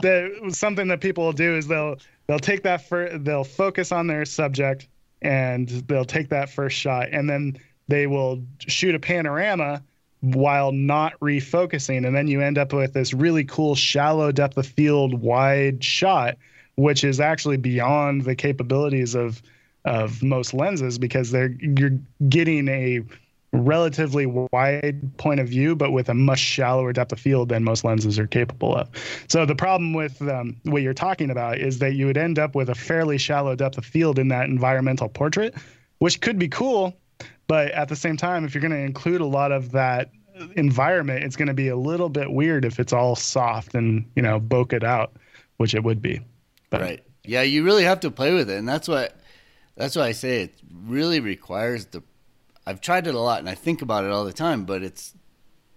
that 0.00 0.50
something 0.52 0.88
that 0.88 1.00
people 1.00 1.24
will 1.24 1.32
do 1.32 1.56
is 1.56 1.66
they'll 1.66 1.96
they'll 2.32 2.38
take 2.38 2.62
that 2.62 2.82
they'll 3.24 3.44
focus 3.44 3.92
on 3.92 4.06
their 4.06 4.24
subject 4.24 4.88
and 5.20 5.68
they'll 5.68 6.06
take 6.06 6.30
that 6.30 6.48
first 6.48 6.78
shot. 6.78 7.10
And 7.12 7.28
then 7.28 7.58
they 7.88 8.06
will 8.06 8.42
shoot 8.58 8.94
a 8.94 8.98
panorama 8.98 9.82
while 10.20 10.72
not 10.72 11.12
refocusing. 11.20 12.06
And 12.06 12.16
then 12.16 12.28
you 12.28 12.40
end 12.40 12.56
up 12.56 12.72
with 12.72 12.94
this 12.94 13.12
really 13.12 13.44
cool 13.44 13.74
shallow 13.74 14.32
depth 14.32 14.56
of 14.56 14.66
field 14.66 15.20
wide 15.20 15.84
shot 15.84 16.38
which 16.76 17.04
is 17.04 17.20
actually 17.20 17.58
beyond 17.58 18.24
the 18.24 18.34
capabilities 18.34 19.14
of 19.14 19.42
of 19.84 20.22
most 20.22 20.54
lenses 20.54 20.98
because 20.98 21.30
they're 21.30 21.54
you're 21.60 21.98
getting 22.30 22.66
a 22.68 23.02
relatively 23.52 24.26
wide 24.26 25.16
point 25.18 25.40
of 25.40 25.48
view, 25.48 25.76
but 25.76 25.92
with 25.92 26.08
a 26.08 26.14
much 26.14 26.38
shallower 26.38 26.92
depth 26.92 27.12
of 27.12 27.20
field 27.20 27.50
than 27.50 27.64
most 27.64 27.84
lenses 27.84 28.18
are 28.18 28.26
capable 28.26 28.74
of. 28.74 28.88
So 29.28 29.44
the 29.44 29.54
problem 29.54 29.92
with 29.92 30.20
um, 30.22 30.56
what 30.64 30.82
you're 30.82 30.94
talking 30.94 31.30
about 31.30 31.58
is 31.58 31.78
that 31.80 31.94
you 31.94 32.06
would 32.06 32.16
end 32.16 32.38
up 32.38 32.54
with 32.54 32.70
a 32.70 32.74
fairly 32.74 33.18
shallow 33.18 33.54
depth 33.54 33.76
of 33.78 33.84
field 33.84 34.18
in 34.18 34.28
that 34.28 34.46
environmental 34.46 35.08
portrait, 35.08 35.54
which 35.98 36.20
could 36.20 36.38
be 36.38 36.48
cool, 36.48 36.96
but 37.46 37.70
at 37.72 37.88
the 37.88 37.96
same 37.96 38.16
time, 38.16 38.44
if 38.44 38.54
you're 38.54 38.62
going 38.62 38.72
to 38.72 38.78
include 38.78 39.20
a 39.20 39.26
lot 39.26 39.52
of 39.52 39.72
that 39.72 40.10
environment, 40.56 41.22
it's 41.24 41.36
going 41.36 41.48
to 41.48 41.54
be 41.54 41.68
a 41.68 41.76
little 41.76 42.08
bit 42.08 42.32
weird 42.32 42.64
if 42.64 42.80
it's 42.80 42.92
all 42.92 43.14
soft 43.14 43.74
and 43.74 44.10
you 44.16 44.22
know 44.22 44.40
bokeh 44.40 44.82
out, 44.82 45.12
which 45.58 45.74
it 45.74 45.84
would 45.84 46.00
be. 46.00 46.20
But- 46.70 46.80
Right. 46.80 47.04
Yeah, 47.24 47.42
you 47.42 47.62
really 47.62 47.84
have 47.84 48.00
to 48.00 48.10
play 48.10 48.34
with 48.34 48.50
it, 48.50 48.58
and 48.58 48.68
that's 48.68 48.88
what 48.88 49.16
that's 49.76 49.94
why 49.94 50.06
I 50.06 50.12
say 50.12 50.42
it 50.42 50.54
really 50.72 51.20
requires 51.20 51.84
the. 51.86 52.02
I've 52.66 52.80
tried 52.80 53.06
it 53.06 53.14
a 53.14 53.20
lot, 53.20 53.40
and 53.40 53.48
I 53.48 53.54
think 53.54 53.82
about 53.82 54.04
it 54.04 54.10
all 54.10 54.24
the 54.24 54.32
time, 54.32 54.64
but 54.64 54.82
it's 54.82 55.14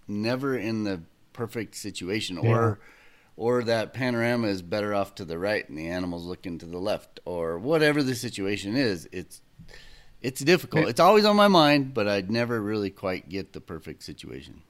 never 0.06 0.56
in 0.56 0.84
the 0.84 1.02
perfect 1.32 1.74
situation, 1.76 2.38
or 2.38 2.78
or 3.36 3.62
that 3.64 3.92
panorama 3.92 4.46
is 4.48 4.62
better 4.62 4.94
off 4.94 5.14
to 5.16 5.24
the 5.24 5.38
right 5.38 5.68
and 5.68 5.76
the 5.76 5.88
animal's 5.88 6.24
looking 6.24 6.58
to 6.58 6.66
the 6.66 6.78
left, 6.78 7.20
or 7.24 7.58
whatever 7.58 8.02
the 8.02 8.14
situation 8.14 8.76
is. 8.76 9.08
It's 9.12 9.42
it's 10.22 10.40
difficult. 10.40 10.88
It's 10.88 11.00
always 11.00 11.24
on 11.24 11.36
my 11.36 11.48
mind, 11.48 11.92
but 11.92 12.08
I'd 12.08 12.30
never 12.30 12.60
really 12.60 12.90
quite 12.90 13.28
get 13.28 13.52
the 13.52 13.60
perfect 13.60 14.02
situation. 14.02 14.62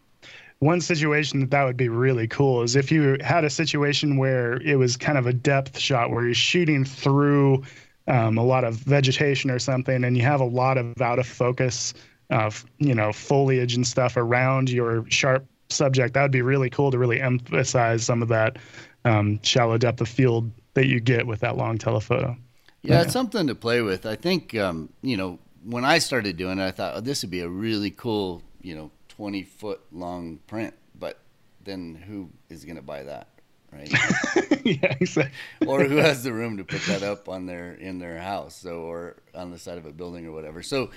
one 0.58 0.80
situation 0.80 1.40
that 1.40 1.50
that 1.50 1.64
would 1.64 1.76
be 1.76 1.88
really 1.88 2.26
cool 2.26 2.62
is 2.62 2.76
if 2.76 2.90
you 2.90 3.18
had 3.20 3.44
a 3.44 3.50
situation 3.50 4.16
where 4.16 4.54
it 4.62 4.76
was 4.76 4.96
kind 4.96 5.18
of 5.18 5.26
a 5.26 5.32
depth 5.32 5.78
shot 5.78 6.10
where 6.10 6.24
you're 6.24 6.34
shooting 6.34 6.84
through 6.84 7.62
um, 8.08 8.38
a 8.38 8.44
lot 8.44 8.64
of 8.64 8.74
vegetation 8.76 9.50
or 9.50 9.58
something 9.58 10.04
and 10.04 10.16
you 10.16 10.22
have 10.22 10.40
a 10.40 10.44
lot 10.44 10.78
of 10.78 11.00
out 11.00 11.18
of 11.18 11.26
focus 11.26 11.94
uh, 12.30 12.50
you 12.78 12.94
know 12.94 13.12
foliage 13.12 13.74
and 13.74 13.86
stuff 13.86 14.16
around 14.16 14.70
your 14.70 15.04
sharp 15.08 15.46
subject 15.68 16.14
that 16.14 16.22
would 16.22 16.30
be 16.30 16.42
really 16.42 16.70
cool 16.70 16.90
to 16.90 16.98
really 16.98 17.20
emphasize 17.20 18.04
some 18.04 18.22
of 18.22 18.28
that 18.28 18.56
um, 19.04 19.40
shallow 19.42 19.78
depth 19.78 20.00
of 20.00 20.08
field 20.08 20.50
that 20.74 20.86
you 20.86 21.00
get 21.00 21.26
with 21.26 21.40
that 21.40 21.56
long 21.56 21.78
telephoto 21.78 22.36
Yeah, 22.82 23.02
it's 23.02 23.12
something 23.12 23.46
to 23.48 23.54
play 23.54 23.82
with. 23.82 24.06
I 24.06 24.16
think 24.16 24.54
um, 24.54 24.90
you 25.02 25.16
know 25.16 25.38
when 25.66 25.84
I 25.84 25.98
started 25.98 26.36
doing 26.36 26.58
it, 26.58 26.64
I 26.64 26.70
thought 26.70 26.94
oh, 26.96 27.00
this 27.00 27.22
would 27.22 27.30
be 27.30 27.40
a 27.40 27.48
really 27.48 27.90
cool, 27.90 28.42
you 28.62 28.74
know, 28.74 28.90
twenty 29.08 29.42
foot 29.42 29.80
long 29.92 30.38
print. 30.46 30.74
But 30.98 31.18
then 31.64 31.94
who 31.94 32.30
is 32.48 32.64
going 32.64 32.76
to 32.76 32.82
buy 32.82 33.02
that, 33.02 33.26
right? 33.72 33.90
yeah 34.64 34.94
exactly. 35.00 35.32
or 35.66 35.84
who 35.84 35.96
has 35.96 36.22
the 36.24 36.32
room 36.32 36.56
to 36.56 36.64
put 36.64 36.82
that 36.82 37.02
up 37.02 37.28
on 37.28 37.46
their 37.46 37.72
in 37.74 37.98
their 37.98 38.18
house, 38.18 38.56
so 38.56 38.80
or 38.82 39.16
on 39.34 39.50
the 39.50 39.58
side 39.58 39.78
of 39.78 39.86
a 39.86 39.92
building 39.92 40.26
or 40.26 40.32
whatever. 40.32 40.62
So 40.62 40.90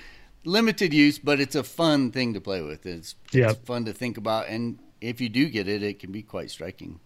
limited 0.45 0.93
use, 0.93 1.19
but 1.19 1.39
it's 1.39 1.55
a 1.55 1.63
fun 1.63 2.11
thing 2.11 2.33
to 2.33 2.41
play 2.41 2.61
with. 2.61 2.85
It's, 2.85 3.15
Yeah. 3.31 3.51
it's 3.51 3.59
fun 3.65 3.85
to 3.85 3.93
think 3.93 4.17
about, 4.17 4.47
and 4.47 4.79
if 5.01 5.19
you 5.21 5.29
do 5.29 5.49
get 5.49 5.67
it, 5.67 5.83
it 5.83 5.99
can 5.99 6.11
be 6.11 6.21
quite 6.23 6.49
striking. 6.49 6.99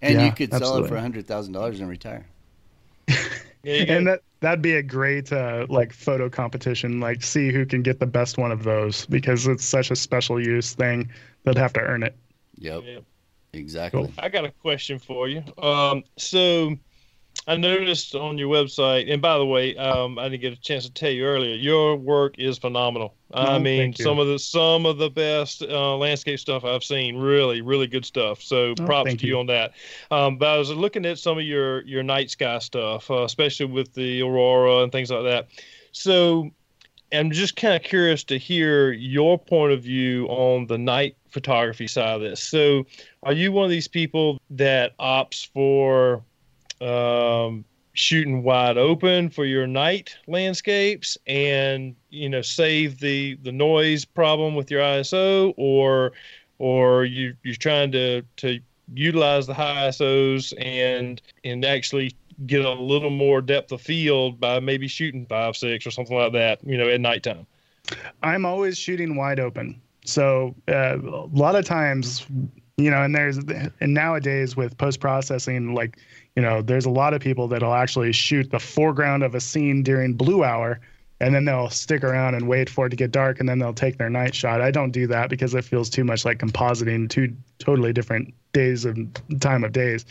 And 0.00 0.14
Yeah, 0.14 0.26
you 0.26 0.32
could 0.32 0.52
sell 0.52 0.76
it 0.84 0.88
for 0.88 0.94
a 0.96 1.00
hundred 1.00 1.26
thousand 1.26 1.54
dollars 1.54 1.80
and 1.80 1.88
retire. 1.88 2.26
Yeah, 3.08 3.16
you 3.64 3.86
got- 3.86 3.88
and 3.96 4.06
that 4.06 4.20
that'd 4.40 4.62
be 4.62 4.74
a 4.74 4.82
great 4.82 5.32
uh, 5.32 5.66
like 5.68 5.92
photo 5.92 6.28
competition 6.30 7.00
like 7.00 7.22
see 7.22 7.50
who 7.52 7.66
can 7.66 7.82
get 7.82 7.98
the 7.98 8.06
best 8.06 8.38
one 8.38 8.52
of 8.52 8.62
those 8.62 9.04
because 9.06 9.48
it's 9.48 9.64
such 9.64 9.90
a 9.90 9.96
special 9.96 10.40
use 10.40 10.74
thing 10.74 11.10
they'd 11.44 11.58
have 11.58 11.72
to 11.72 11.80
earn 11.80 12.04
it 12.04 12.14
Yep, 12.58 12.82
yeah. 12.86 12.98
Exactly. 13.58 14.04
Cool. 14.04 14.12
I 14.18 14.28
got 14.28 14.44
a 14.44 14.50
question 14.50 14.98
for 14.98 15.28
you. 15.28 15.42
Um, 15.62 16.04
so 16.16 16.76
I 17.46 17.56
noticed 17.56 18.14
on 18.14 18.36
your 18.36 18.48
website, 18.48 19.10
and 19.10 19.22
by 19.22 19.38
the 19.38 19.46
way, 19.46 19.74
um, 19.76 20.18
I 20.18 20.28
didn't 20.28 20.42
get 20.42 20.52
a 20.52 20.60
chance 20.60 20.84
to 20.84 20.92
tell 20.92 21.10
you 21.10 21.24
earlier. 21.24 21.54
Your 21.54 21.96
work 21.96 22.34
is 22.38 22.58
phenomenal. 22.58 23.14
I 23.32 23.56
Oh, 23.56 23.58
mean, 23.58 23.94
some 23.94 24.18
of 24.18 24.26
the 24.26 24.38
some 24.38 24.84
of 24.86 24.98
the 24.98 25.08
best 25.10 25.62
uh, 25.62 25.96
landscape 25.96 26.38
stuff 26.38 26.64
I've 26.64 26.84
seen. 26.84 27.16
Really, 27.16 27.60
really 27.62 27.86
good 27.86 28.04
stuff. 28.04 28.42
So 28.42 28.74
Oh, 28.80 28.86
props 28.86 29.14
to 29.14 29.26
you. 29.26 29.34
you. 29.34 29.38
on 29.38 29.46
that. 29.46 29.72
Um, 30.10 30.36
but 30.38 30.48
I 30.48 30.58
was 30.58 30.70
looking 30.70 31.06
at 31.06 31.18
some 31.18 31.38
of 31.38 31.44
your 31.44 31.82
your 31.86 32.02
night 32.02 32.30
sky 32.30 32.58
stuff, 32.58 33.10
uh, 33.10 33.22
especially 33.24 33.66
with 33.66 33.94
the 33.94 34.22
aurora 34.22 34.82
and 34.82 34.92
things 34.92 35.10
like 35.10 35.24
that. 35.24 35.48
So 35.92 36.50
I'm 37.12 37.30
just 37.30 37.56
kind 37.56 37.74
of 37.74 37.82
curious 37.82 38.24
to 38.24 38.38
hear 38.38 38.92
your 38.92 39.38
point 39.38 39.72
of 39.72 39.82
view 39.82 40.26
on 40.26 40.66
the 40.66 40.78
night 40.78 41.16
photography 41.30 41.86
side 41.86 42.16
of 42.16 42.20
this. 42.20 42.42
So, 42.42 42.86
are 43.22 43.32
you 43.32 43.52
one 43.52 43.64
of 43.64 43.70
these 43.70 43.88
people 43.88 44.40
that 44.50 44.96
opts 44.98 45.48
for 45.48 46.22
um, 46.80 47.64
shooting 47.94 48.42
wide 48.42 48.78
open 48.78 49.30
for 49.30 49.44
your 49.44 49.66
night 49.66 50.16
landscapes 50.26 51.18
and 51.26 51.96
you 52.10 52.28
know 52.28 52.42
save 52.42 53.00
the 53.00 53.34
the 53.42 53.52
noise 53.52 54.04
problem 54.04 54.54
with 54.54 54.70
your 54.70 54.82
ISO, 54.82 55.54
or 55.56 56.12
or 56.58 57.04
you 57.04 57.34
you're 57.42 57.54
trying 57.54 57.90
to 57.92 58.22
to 58.36 58.60
utilize 58.94 59.46
the 59.46 59.54
high 59.54 59.88
ISOs 59.88 60.52
and 60.58 61.20
and 61.44 61.64
actually 61.64 62.14
get 62.46 62.64
a 62.64 62.72
little 62.72 63.10
more 63.10 63.40
depth 63.40 63.72
of 63.72 63.80
field 63.80 64.38
by 64.38 64.60
maybe 64.60 64.88
shooting 64.88 65.26
five 65.26 65.56
six 65.56 65.86
or 65.86 65.90
something 65.90 66.16
like 66.16 66.32
that 66.32 66.62
you 66.64 66.76
know 66.76 66.88
at 66.88 67.00
nighttime. 67.00 67.46
I'm 68.22 68.44
always 68.44 68.76
shooting 68.76 69.16
wide 69.16 69.40
open. 69.40 69.80
So 70.04 70.54
uh, 70.68 70.98
a 71.00 71.28
lot 71.32 71.54
of 71.54 71.64
times 71.64 72.26
you 72.76 72.90
know 72.90 73.02
and 73.02 73.14
there's 73.14 73.38
and 73.38 73.94
nowadays 73.94 74.56
with 74.56 74.76
post 74.78 75.00
processing 75.00 75.74
like 75.74 75.98
you 76.36 76.42
know 76.42 76.62
there's 76.62 76.86
a 76.86 76.90
lot 76.90 77.12
of 77.12 77.20
people 77.20 77.48
that'll 77.48 77.74
actually 77.74 78.12
shoot 78.12 78.50
the 78.50 78.60
foreground 78.60 79.22
of 79.22 79.34
a 79.34 79.40
scene 79.40 79.82
during 79.82 80.14
blue 80.14 80.44
hour 80.44 80.80
and 81.20 81.34
then 81.34 81.44
they'll 81.44 81.70
stick 81.70 82.04
around 82.04 82.36
and 82.36 82.46
wait 82.46 82.70
for 82.70 82.86
it 82.86 82.90
to 82.90 82.96
get 82.96 83.10
dark 83.10 83.40
and 83.40 83.48
then 83.48 83.58
they'll 83.58 83.72
take 83.72 83.98
their 83.98 84.08
night 84.08 84.34
shot. 84.34 84.60
I 84.60 84.70
don't 84.70 84.92
do 84.92 85.08
that 85.08 85.28
because 85.28 85.52
it 85.52 85.64
feels 85.64 85.90
too 85.90 86.04
much 86.04 86.24
like 86.24 86.38
compositing 86.38 87.10
two 87.10 87.34
totally 87.58 87.92
different 87.92 88.32
days 88.52 88.84
of 88.84 88.96
time 89.40 89.64
of 89.64 89.72
days 89.72 90.06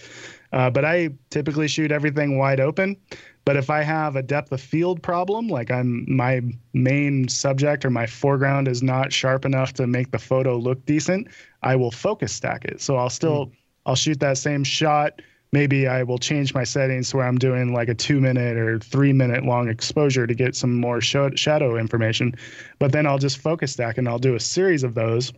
Uh, 0.53 0.69
but 0.69 0.85
I 0.85 1.09
typically 1.29 1.67
shoot 1.67 1.91
everything 1.91 2.37
wide 2.37 2.59
open. 2.59 2.97
But 3.45 3.55
if 3.55 3.69
I 3.69 3.81
have 3.81 4.17
a 4.17 4.21
depth 4.21 4.51
of 4.51 4.59
field 4.59 5.01
problem, 5.01 5.47
like 5.47 5.71
I'm 5.71 6.05
my 6.07 6.41
main 6.73 7.29
subject 7.29 7.85
or 7.85 7.89
my 7.89 8.05
foreground 8.05 8.67
is 8.67 8.83
not 8.83 9.13
sharp 9.13 9.45
enough 9.45 9.71
to 9.73 9.87
make 9.87 10.11
the 10.11 10.19
photo 10.19 10.57
look 10.57 10.85
decent, 10.85 11.29
I 11.63 11.77
will 11.77 11.91
focus 11.91 12.33
stack 12.33 12.65
it. 12.65 12.81
So 12.81 12.97
I'll 12.97 13.09
still 13.09 13.45
mm. 13.45 13.51
I'll 13.85 13.95
shoot 13.95 14.19
that 14.19 14.37
same 14.37 14.65
shot. 14.65 15.21
Maybe 15.53 15.87
I 15.87 16.03
will 16.03 16.17
change 16.17 16.53
my 16.53 16.65
settings 16.65 17.13
where 17.13 17.25
I'm 17.25 17.37
doing 17.37 17.73
like 17.73 17.87
a 17.87 17.95
two 17.95 18.19
minute 18.19 18.57
or 18.57 18.79
three 18.79 19.13
minute 19.13 19.45
long 19.45 19.69
exposure 19.69 20.27
to 20.27 20.35
get 20.35 20.53
some 20.53 20.75
more 20.75 20.99
sh- 20.99 21.15
shadow 21.35 21.77
information. 21.77 22.35
But 22.79 22.91
then 22.91 23.05
I'll 23.05 23.17
just 23.17 23.37
focus 23.37 23.71
stack 23.71 23.97
and 23.97 24.09
I'll 24.09 24.19
do 24.19 24.35
a 24.35 24.41
series 24.41 24.83
of 24.83 24.93
those. 24.93 25.31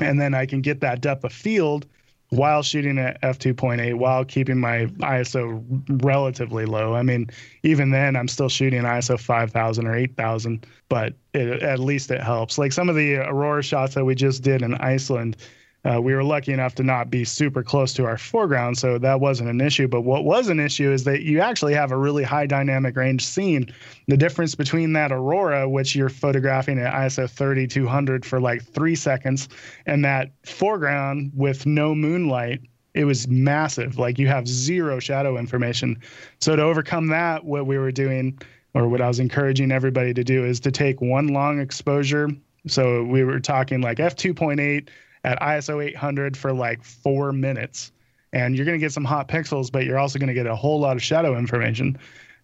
And 0.00 0.20
then 0.20 0.34
I 0.34 0.44
can 0.44 0.60
get 0.60 0.80
that 0.80 1.00
depth 1.00 1.22
of 1.22 1.32
field 1.32 1.86
while 2.30 2.62
shooting 2.62 2.98
at 2.98 3.20
f2.8 3.22 3.94
while 3.94 4.24
keeping 4.24 4.58
my 4.58 4.86
ISO 5.00 5.62
relatively 6.02 6.66
low. 6.66 6.94
I 6.94 7.02
mean, 7.02 7.30
even 7.62 7.90
then 7.90 8.16
I'm 8.16 8.28
still 8.28 8.48
shooting 8.48 8.82
ISO 8.82 9.18
5000 9.18 9.86
or 9.86 9.94
8000, 9.94 10.66
but 10.88 11.14
it, 11.32 11.62
at 11.62 11.78
least 11.78 12.10
it 12.10 12.22
helps. 12.22 12.58
Like 12.58 12.72
some 12.72 12.88
of 12.88 12.96
the 12.96 13.16
aurora 13.16 13.62
shots 13.62 13.94
that 13.94 14.04
we 14.04 14.14
just 14.14 14.42
did 14.42 14.62
in 14.62 14.74
Iceland, 14.74 15.36
uh, 15.84 16.00
we 16.00 16.12
were 16.14 16.24
lucky 16.24 16.52
enough 16.52 16.74
to 16.74 16.82
not 16.82 17.08
be 17.08 17.24
super 17.24 17.62
close 17.62 17.92
to 17.94 18.04
our 18.04 18.18
foreground, 18.18 18.76
so 18.76 18.98
that 18.98 19.20
wasn't 19.20 19.48
an 19.48 19.60
issue. 19.60 19.86
But 19.86 20.02
what 20.02 20.24
was 20.24 20.48
an 20.48 20.58
issue 20.58 20.90
is 20.90 21.04
that 21.04 21.22
you 21.22 21.40
actually 21.40 21.74
have 21.74 21.92
a 21.92 21.96
really 21.96 22.24
high 22.24 22.46
dynamic 22.46 22.96
range 22.96 23.24
scene. 23.24 23.72
The 24.08 24.16
difference 24.16 24.54
between 24.54 24.92
that 24.94 25.12
aurora, 25.12 25.68
which 25.68 25.94
you're 25.94 26.08
photographing 26.08 26.78
at 26.80 26.92
ISO 26.92 27.30
3200 27.30 28.26
for 28.26 28.40
like 28.40 28.62
three 28.62 28.96
seconds, 28.96 29.48
and 29.86 30.04
that 30.04 30.32
foreground 30.44 31.30
with 31.34 31.64
no 31.64 31.94
moonlight, 31.94 32.60
it 32.94 33.04
was 33.04 33.28
massive. 33.28 33.98
Like 33.98 34.18
you 34.18 34.26
have 34.26 34.48
zero 34.48 34.98
shadow 34.98 35.38
information. 35.38 36.00
So 36.40 36.56
to 36.56 36.62
overcome 36.62 37.06
that, 37.08 37.44
what 37.44 37.66
we 37.66 37.78
were 37.78 37.92
doing, 37.92 38.36
or 38.74 38.88
what 38.88 39.00
I 39.00 39.06
was 39.06 39.20
encouraging 39.20 39.70
everybody 39.70 40.12
to 40.12 40.24
do, 40.24 40.44
is 40.44 40.58
to 40.60 40.72
take 40.72 41.00
one 41.00 41.28
long 41.28 41.60
exposure. 41.60 42.30
So 42.66 43.04
we 43.04 43.22
were 43.22 43.38
talking 43.38 43.80
like 43.80 43.98
f2.8 43.98 44.88
at 45.28 45.38
ISO 45.40 45.84
800 45.84 46.36
for 46.36 46.54
like 46.54 46.82
four 46.82 47.32
minutes. 47.32 47.92
And 48.32 48.56
you're 48.56 48.64
going 48.64 48.78
to 48.78 48.84
get 48.84 48.92
some 48.92 49.04
hot 49.04 49.28
pixels, 49.28 49.70
but 49.70 49.84
you're 49.84 49.98
also 49.98 50.18
going 50.18 50.28
to 50.28 50.34
get 50.34 50.46
a 50.46 50.56
whole 50.56 50.80
lot 50.80 50.96
of 50.96 51.02
shadow 51.02 51.36
information. 51.36 51.98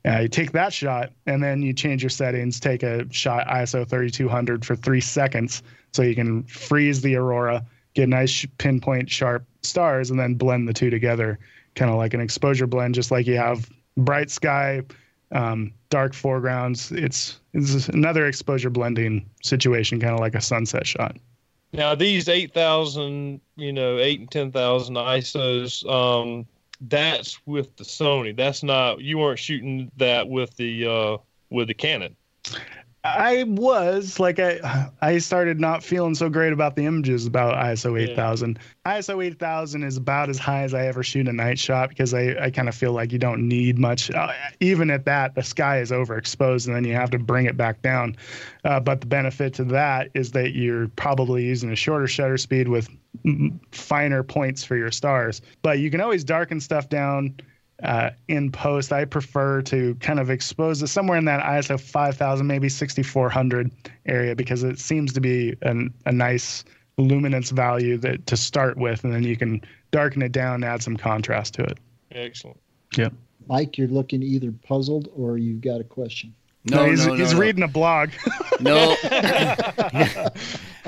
Uh, 0.06 0.20
you 0.20 0.28
take 0.28 0.52
that 0.52 0.70
shot 0.70 1.12
and 1.24 1.42
then 1.42 1.62
you 1.62 1.72
change 1.72 2.02
your 2.02 2.10
settings, 2.10 2.60
take 2.60 2.82
a 2.82 3.10
shot 3.10 3.46
ISO 3.46 3.88
3200 3.88 4.66
for 4.66 4.76
three 4.76 5.00
seconds 5.00 5.62
so 5.94 6.02
you 6.02 6.14
can 6.14 6.42
freeze 6.42 7.00
the 7.00 7.16
aurora, 7.16 7.64
get 7.94 8.10
nice 8.10 8.46
pinpoint 8.58 9.08
sharp 9.08 9.46
stars, 9.62 10.10
and 10.10 10.20
then 10.20 10.34
blend 10.34 10.68
the 10.68 10.74
two 10.74 10.90
together, 10.90 11.38
kind 11.76 11.90
of 11.90 11.96
like 11.96 12.12
an 12.12 12.20
exposure 12.20 12.66
blend, 12.66 12.94
just 12.94 13.10
like 13.10 13.26
you 13.26 13.38
have 13.38 13.70
bright 13.96 14.30
sky, 14.30 14.82
um, 15.32 15.72
dark 15.88 16.12
foregrounds. 16.12 16.92
It's, 16.92 17.40
it's 17.54 17.88
another 17.88 18.26
exposure 18.26 18.68
blending 18.68 19.24
situation, 19.42 20.00
kind 20.00 20.12
of 20.12 20.20
like 20.20 20.34
a 20.34 20.42
sunset 20.42 20.86
shot. 20.86 21.16
Now 21.74 21.96
these 21.96 22.28
eight 22.28 22.54
thousand, 22.54 23.40
you 23.56 23.72
know, 23.72 23.98
eight 23.98 24.20
and 24.20 24.30
ten 24.30 24.52
thousand 24.52 24.94
ISOs, 24.94 25.84
um, 25.90 26.46
that's 26.80 27.44
with 27.46 27.76
the 27.76 27.82
Sony. 27.82 28.34
That's 28.36 28.62
not 28.62 29.00
you 29.00 29.18
weren't 29.18 29.40
shooting 29.40 29.90
that 29.96 30.28
with 30.28 30.54
the 30.54 30.86
uh, 30.86 31.16
with 31.50 31.66
the 31.66 31.74
Canon. 31.74 32.14
I 33.04 33.44
was 33.46 34.18
like 34.18 34.38
I 34.38 34.90
I 35.02 35.18
started 35.18 35.60
not 35.60 35.84
feeling 35.84 36.14
so 36.14 36.30
great 36.30 36.54
about 36.54 36.74
the 36.74 36.86
images 36.86 37.26
about 37.26 37.54
ISO 37.54 38.00
8000. 38.00 38.58
Yeah. 38.86 38.98
ISO 38.98 39.22
8000 39.22 39.82
is 39.82 39.98
about 39.98 40.30
as 40.30 40.38
high 40.38 40.62
as 40.62 40.72
I 40.72 40.86
ever 40.86 41.02
shoot 41.02 41.28
a 41.28 41.32
night 41.32 41.58
shot 41.58 41.90
because 41.90 42.14
I 42.14 42.34
I 42.40 42.50
kind 42.50 42.66
of 42.66 42.74
feel 42.74 42.92
like 42.92 43.12
you 43.12 43.18
don't 43.18 43.46
need 43.46 43.78
much. 43.78 44.10
Uh, 44.10 44.32
even 44.60 44.90
at 44.90 45.04
that, 45.04 45.34
the 45.34 45.42
sky 45.42 45.80
is 45.80 45.90
overexposed 45.90 46.66
and 46.66 46.74
then 46.74 46.84
you 46.84 46.94
have 46.94 47.10
to 47.10 47.18
bring 47.18 47.44
it 47.44 47.58
back 47.58 47.82
down. 47.82 48.16
Uh, 48.64 48.80
but 48.80 49.02
the 49.02 49.06
benefit 49.06 49.52
to 49.54 49.64
that 49.64 50.10
is 50.14 50.32
that 50.32 50.54
you're 50.54 50.88
probably 50.96 51.44
using 51.44 51.70
a 51.70 51.76
shorter 51.76 52.06
shutter 52.06 52.38
speed 52.38 52.68
with 52.68 52.88
finer 53.70 54.22
points 54.22 54.64
for 54.64 54.76
your 54.76 54.90
stars. 54.90 55.42
But 55.60 55.78
you 55.78 55.90
can 55.90 56.00
always 56.00 56.24
darken 56.24 56.58
stuff 56.58 56.88
down 56.88 57.34
uh, 57.82 58.10
in 58.28 58.52
post, 58.52 58.92
I 58.92 59.04
prefer 59.04 59.62
to 59.62 59.94
kind 59.96 60.20
of 60.20 60.30
expose 60.30 60.82
it 60.82 60.86
somewhere 60.86 61.18
in 61.18 61.24
that 61.24 61.42
ISO 61.42 61.80
5000, 61.80 62.46
maybe 62.46 62.68
6400 62.68 63.70
area 64.06 64.36
because 64.36 64.62
it 64.62 64.78
seems 64.78 65.12
to 65.12 65.20
be 65.20 65.56
an, 65.62 65.92
a 66.06 66.12
nice 66.12 66.64
luminance 66.96 67.50
value 67.50 67.98
that 67.98 68.26
to 68.26 68.36
start 68.36 68.76
with, 68.76 69.02
and 69.04 69.12
then 69.12 69.24
you 69.24 69.36
can 69.36 69.60
darken 69.90 70.22
it 70.22 70.32
down, 70.32 70.62
add 70.62 70.82
some 70.82 70.96
contrast 70.96 71.54
to 71.54 71.62
it. 71.64 71.78
Excellent. 72.12 72.60
Yep. 72.96 73.12
Mike, 73.48 73.76
you're 73.76 73.88
looking 73.88 74.22
either 74.22 74.52
puzzled 74.52 75.08
or 75.14 75.36
you've 75.36 75.60
got 75.60 75.80
a 75.80 75.84
question. 75.84 76.34
No, 76.66 76.84
no 76.84 76.90
he's, 76.90 77.06
no, 77.06 77.14
he's 77.14 77.32
no, 77.32 77.38
reading 77.38 77.62
a 77.62 77.68
blog. 77.68 78.10
no, 78.60 78.96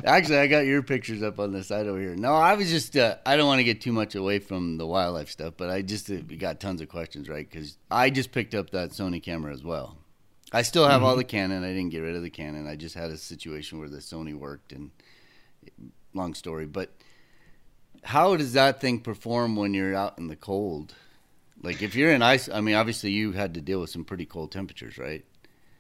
actually, 0.05 0.39
I 0.39 0.47
got 0.47 0.61
your 0.61 0.83
pictures 0.83 1.23
up 1.23 1.39
on 1.39 1.53
the 1.53 1.63
side 1.63 1.87
over 1.87 2.01
here. 2.01 2.17
No, 2.17 2.35
I 2.35 2.55
was 2.55 2.71
just 2.71 2.97
uh, 2.97 3.17
I 3.27 3.37
don't 3.37 3.47
want 3.47 3.59
to 3.59 3.65
get 3.65 3.83
too 3.83 3.93
much 3.93 4.15
away 4.15 4.39
from 4.39 4.79
the 4.79 4.87
wildlife 4.87 5.31
stuff, 5.31 5.55
but 5.57 5.69
I 5.69 5.83
just 5.83 6.11
uh, 6.11 6.17
got 6.39 6.61
tons 6.61 6.81
of 6.81 6.89
questions, 6.89 7.29
right? 7.29 7.49
Because 7.49 7.77
I 7.91 8.09
just 8.09 8.33
picked 8.33 8.55
up 8.55 8.71
that 8.71 8.91
Sony 8.91 9.23
camera 9.23 9.53
as 9.53 9.63
well. 9.63 9.99
I 10.53 10.63
still 10.63 10.87
have 10.87 11.01
mm-hmm. 11.01 11.05
all 11.05 11.17
the 11.17 11.25
Canon. 11.25 11.65
I 11.65 11.69
didn't 11.69 11.91
get 11.91 11.99
rid 11.99 12.17
of 12.17 12.23
the 12.23 12.31
Canon. 12.31 12.67
I 12.67 12.77
just 12.77 12.95
had 12.95 13.11
a 13.11 13.17
situation 13.19 13.79
where 13.79 13.89
the 13.89 13.99
Sony 13.99 14.35
worked, 14.35 14.73
and 14.73 14.91
long 16.15 16.33
story. 16.33 16.67
But 16.67 16.91
how 18.03 18.37
does 18.37 18.55
that 18.55 18.81
thing 18.81 19.01
perform 19.01 19.57
when 19.57 19.75
you're 19.75 19.95
out 19.95 20.19
in 20.19 20.29
the 20.29 20.37
cold? 20.37 20.95
Like 21.63 21.83
if 21.83 21.95
you're 21.95 22.13
in 22.13 22.23
ice, 22.23 22.49
I 22.49 22.61
mean, 22.61 22.75
obviously 22.75 23.11
you 23.11 23.33
had 23.33 23.55
to 23.55 23.61
deal 23.61 23.81
with 23.81 23.91
some 23.91 24.05
pretty 24.05 24.27
cold 24.27 24.53
temperatures, 24.53 24.99
right? 24.99 25.25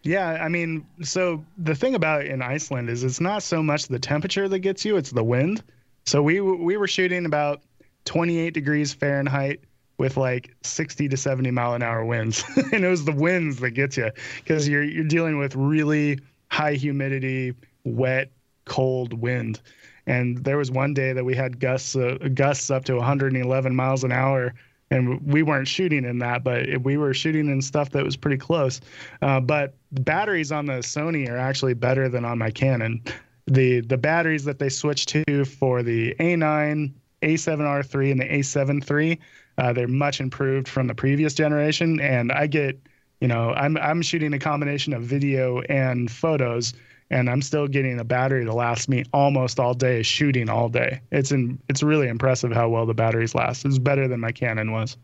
Yeah, 0.07 0.39
I 0.41 0.49
mean, 0.49 0.87
so 1.03 1.45
the 1.59 1.75
thing 1.75 1.97
about 1.97 2.27
in 2.27 2.41
Iceland 2.41 2.89
is 2.89 3.03
it's 3.03 3.21
not 3.21 3.43
so 3.43 3.61
much 3.61 3.89
the 3.89 3.99
temperature 3.99 4.49
that 4.49 4.61
gets 4.61 4.85
you; 4.85 4.97
it's 4.97 5.11
the 5.11 5.25
wind. 5.25 5.65
So 6.05 6.23
we 6.23 6.41
we 6.41 6.77
were 6.77 6.87
shooting 6.87 7.27
about 7.27 7.63
28 8.05 8.55
degrees 8.55 8.93
Fahrenheit 8.93 9.61
with 9.99 10.17
like 10.17 10.55
60 10.63 11.09
to 11.09 11.17
70 11.17 11.51
mile 11.51 11.75
an 11.75 11.83
hour 11.83 12.05
winds, 12.05 12.45
and 12.73 12.85
it 12.85 12.89
was 12.89 13.05
the 13.05 13.13
winds 13.13 13.59
that 13.59 13.73
gets 13.73 13.97
you 13.97 14.13
because 14.37 14.69
you're 14.69 14.85
you're 14.85 15.05
dealing 15.05 15.39
with 15.39 15.57
really 15.57 16.21
high 16.51 16.75
humidity, 16.75 17.55
wet, 17.85 18.31
cold 18.65 19.13
wind. 19.13 19.61
And 20.07 20.39
there 20.45 20.57
was 20.57 20.71
one 20.71 20.95
day 20.95 21.15
that 21.15 21.25
we 21.25 21.35
had 21.35 21.59
gusts 21.59 21.97
uh, 21.97 22.19
gusts 22.33 22.71
up 22.71 22.85
to 22.85 22.95
111 22.95 23.75
miles 23.75 24.05
an 24.05 24.13
hour 24.13 24.55
and 24.91 25.21
we 25.27 25.43
weren't 25.43 25.69
shooting 25.69 26.05
in 26.05 26.19
that, 26.19 26.45
but 26.45 26.83
we 26.83 26.97
were 26.97 27.13
shooting 27.13 27.49
in 27.49 27.61
stuff 27.61 27.91
that 27.91 28.05
was 28.05 28.17
pretty 28.17 28.37
close. 28.37 28.81
Uh, 29.23 29.41
but 29.41 29.75
the 29.93 30.01
batteries 30.01 30.53
on 30.53 30.67
the 30.67 30.75
Sony 30.75 31.29
are 31.29 31.37
actually 31.37 31.75
better 31.75 32.09
than 32.09 32.25
on 32.25 32.39
my 32.39 32.51
Canon. 32.51 33.03
The 33.47 33.81
the 33.81 33.97
batteries 33.97 34.45
that 34.45 34.59
they 34.59 34.69
switched 34.69 35.09
to 35.11 35.45
for 35.45 35.83
the 35.83 36.15
A9, 36.21 36.93
A7R3, 37.23 38.11
and 38.11 38.21
the 38.21 38.25
A7 38.25 38.91
III, 38.91 39.21
uh, 39.59 39.73
they're 39.73 39.89
much 39.89 40.21
improved 40.21 40.69
from 40.69 40.87
the 40.87 40.95
previous 40.95 41.35
generation. 41.35 42.01
And 42.01 42.33
I 42.33 42.47
get, 42.47 42.79
you 43.21 43.29
know, 43.29 43.53
I'm 43.55 43.77
I'm 43.79 44.03
shooting 44.03 44.33
a 44.35 44.39
combination 44.39 44.93
of 44.93 45.03
video 45.03 45.61
and 45.63 46.11
photos 46.11 46.75
and 47.11 47.31
I'm 47.31 47.43
still 47.43 47.69
getting 47.69 48.01
a 48.01 48.05
battery 48.05 48.45
to 48.45 48.53
last 48.53 48.89
me 48.89 49.05
almost 49.13 49.61
all 49.61 49.75
day 49.75 50.03
shooting 50.03 50.49
all 50.49 50.69
day. 50.69 51.01
It's 51.13 51.31
in, 51.31 51.59
it's 51.69 51.83
really 51.83 52.09
impressive 52.09 52.53
how 52.53 52.69
well 52.69 52.87
the 52.87 52.95
batteries 52.95 53.35
last. 53.35 53.65
It's 53.65 53.79
better 53.79 54.09
than 54.09 54.21
my 54.21 54.33
Canon 54.33 54.73
was. 54.73 54.97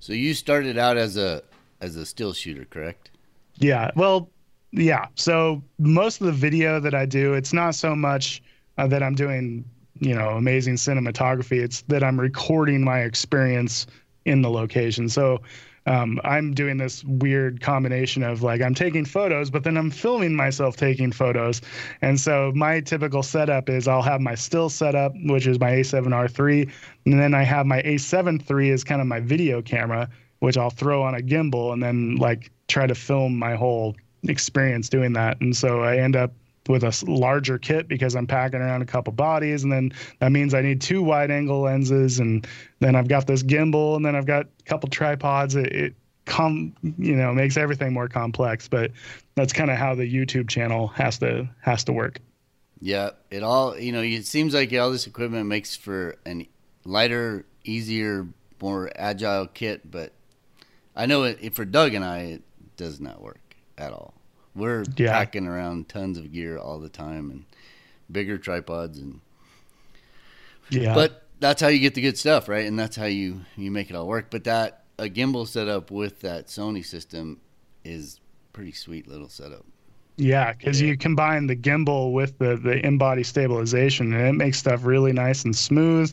So 0.00 0.12
you 0.12 0.34
started 0.34 0.76
out 0.76 0.96
as 0.96 1.16
a 1.16 1.42
as 1.80 1.96
a 1.96 2.06
still 2.06 2.32
shooter, 2.32 2.64
correct? 2.64 3.10
Yeah. 3.56 3.90
Well, 3.96 4.30
yeah. 4.72 5.06
So 5.14 5.62
most 5.78 6.20
of 6.20 6.26
the 6.26 6.32
video 6.32 6.80
that 6.80 6.94
I 6.94 7.06
do, 7.06 7.34
it's 7.34 7.52
not 7.52 7.74
so 7.74 7.94
much 7.94 8.42
uh, 8.78 8.86
that 8.88 9.02
I'm 9.02 9.14
doing, 9.14 9.64
you 9.98 10.14
know, 10.14 10.30
amazing 10.30 10.74
cinematography. 10.74 11.62
It's 11.62 11.82
that 11.82 12.02
I'm 12.02 12.20
recording 12.20 12.84
my 12.84 13.00
experience 13.00 13.86
in 14.24 14.42
the 14.42 14.50
location. 14.50 15.08
So 15.08 15.40
um, 15.86 16.20
I'm 16.24 16.52
doing 16.52 16.76
this 16.76 17.04
weird 17.04 17.60
combination 17.60 18.22
of 18.22 18.42
like 18.42 18.60
I'm 18.60 18.74
taking 18.74 19.04
photos, 19.04 19.50
but 19.50 19.62
then 19.64 19.76
I'm 19.76 19.90
filming 19.90 20.34
myself 20.34 20.76
taking 20.76 21.12
photos. 21.12 21.60
And 22.02 22.20
so 22.20 22.52
my 22.54 22.80
typical 22.80 23.22
setup 23.22 23.68
is 23.68 23.86
I'll 23.86 24.02
have 24.02 24.20
my 24.20 24.34
still 24.34 24.68
setup, 24.68 25.12
which 25.24 25.46
is 25.46 25.60
my 25.60 25.70
A7R3, 25.72 26.70
and 27.06 27.20
then 27.20 27.34
I 27.34 27.44
have 27.44 27.66
my 27.66 27.82
A7 27.82 28.50
III 28.50 28.70
as 28.72 28.84
kind 28.84 29.00
of 29.00 29.06
my 29.06 29.20
video 29.20 29.62
camera, 29.62 30.08
which 30.40 30.58
I'll 30.58 30.70
throw 30.70 31.02
on 31.02 31.14
a 31.14 31.20
gimbal 31.20 31.72
and 31.72 31.82
then 31.82 32.16
like 32.16 32.50
try 32.68 32.86
to 32.86 32.94
film 32.94 33.38
my 33.38 33.54
whole 33.54 33.94
experience 34.24 34.88
doing 34.88 35.12
that. 35.12 35.40
And 35.40 35.56
so 35.56 35.82
I 35.82 35.98
end 35.98 36.16
up 36.16 36.32
with 36.68 36.84
a 36.84 37.04
larger 37.06 37.58
kit 37.58 37.88
because 37.88 38.14
I'm 38.16 38.26
packing 38.26 38.60
around 38.60 38.82
a 38.82 38.86
couple 38.86 39.12
bodies, 39.12 39.62
and 39.64 39.72
then 39.72 39.92
that 40.20 40.32
means 40.32 40.54
I 40.54 40.62
need 40.62 40.80
two 40.80 41.02
wide 41.02 41.30
angle 41.30 41.60
lenses, 41.62 42.18
and 42.18 42.46
then 42.80 42.94
I've 42.94 43.08
got 43.08 43.26
this 43.26 43.42
gimbal, 43.42 43.96
and 43.96 44.04
then 44.04 44.16
I've 44.16 44.26
got 44.26 44.46
a 44.46 44.62
couple 44.64 44.88
tripods. 44.88 45.56
It, 45.56 45.72
it 45.72 45.94
com 46.26 46.74
you 46.98 47.14
know 47.14 47.32
makes 47.32 47.56
everything 47.56 47.92
more 47.92 48.08
complex, 48.08 48.68
but 48.68 48.90
that's 49.34 49.52
kind 49.52 49.70
of 49.70 49.76
how 49.76 49.94
the 49.94 50.12
YouTube 50.12 50.48
channel 50.48 50.88
has 50.88 51.18
to 51.18 51.48
has 51.60 51.84
to 51.84 51.92
work. 51.92 52.20
Yeah, 52.80 53.10
it 53.30 53.42
all 53.42 53.78
you 53.78 53.92
know. 53.92 54.02
It 54.02 54.26
seems 54.26 54.54
like 54.54 54.72
all 54.74 54.90
this 54.90 55.06
equipment 55.06 55.46
makes 55.46 55.76
for 55.76 56.16
an 56.26 56.46
lighter, 56.84 57.46
easier 57.64 58.28
more 58.60 58.90
agile 58.96 59.46
kit, 59.46 59.90
but 59.90 60.12
I 60.94 61.06
know 61.06 61.24
it, 61.24 61.54
for 61.54 61.64
Doug 61.64 61.94
and 61.94 62.04
I, 62.04 62.18
it 62.18 62.42
does 62.76 63.00
not 63.00 63.20
work 63.20 63.56
at 63.76 63.92
all. 63.92 64.14
We're 64.56 64.84
Yeah. 64.96 65.12
packing 65.12 65.46
around 65.46 65.88
tons 65.88 66.18
of 66.18 66.32
gear 66.32 66.56
all 66.58 66.78
the 66.80 66.88
time 66.88 67.30
and 67.30 67.44
bigger 68.10 68.38
tripods 68.38 68.98
and 68.98 69.20
Yeah. 70.70 70.94
but 70.94 71.24
that's 71.40 71.60
how 71.60 71.68
you 71.68 71.78
get 71.78 71.94
the 71.94 72.00
good 72.00 72.16
stuff, 72.18 72.48
right? 72.48 72.66
And 72.66 72.78
that's 72.78 72.96
how 72.96 73.04
you 73.06 73.42
you 73.56 73.70
make 73.70 73.90
it 73.90 73.96
all 73.96 74.06
work. 74.08 74.30
But 74.30 74.44
that 74.44 74.84
a 74.98 75.04
gimbal 75.04 75.46
setup 75.46 75.90
with 75.90 76.20
that 76.20 76.46
Sony 76.46 76.84
system 76.84 77.38
is 77.84 78.20
pretty 78.52 78.72
sweet 78.72 79.06
little 79.06 79.28
setup. 79.28 79.64
Yeah, 80.16 80.52
because 80.54 80.80
you 80.80 80.96
combine 80.96 81.46
the 81.46 81.56
gimbal 81.56 82.12
with 82.12 82.38
the 82.38 82.56
the 82.56 82.84
in-body 82.84 83.22
stabilization, 83.22 84.14
and 84.14 84.26
it 84.28 84.32
makes 84.32 84.58
stuff 84.58 84.84
really 84.84 85.12
nice 85.12 85.44
and 85.44 85.54
smooth. 85.54 86.12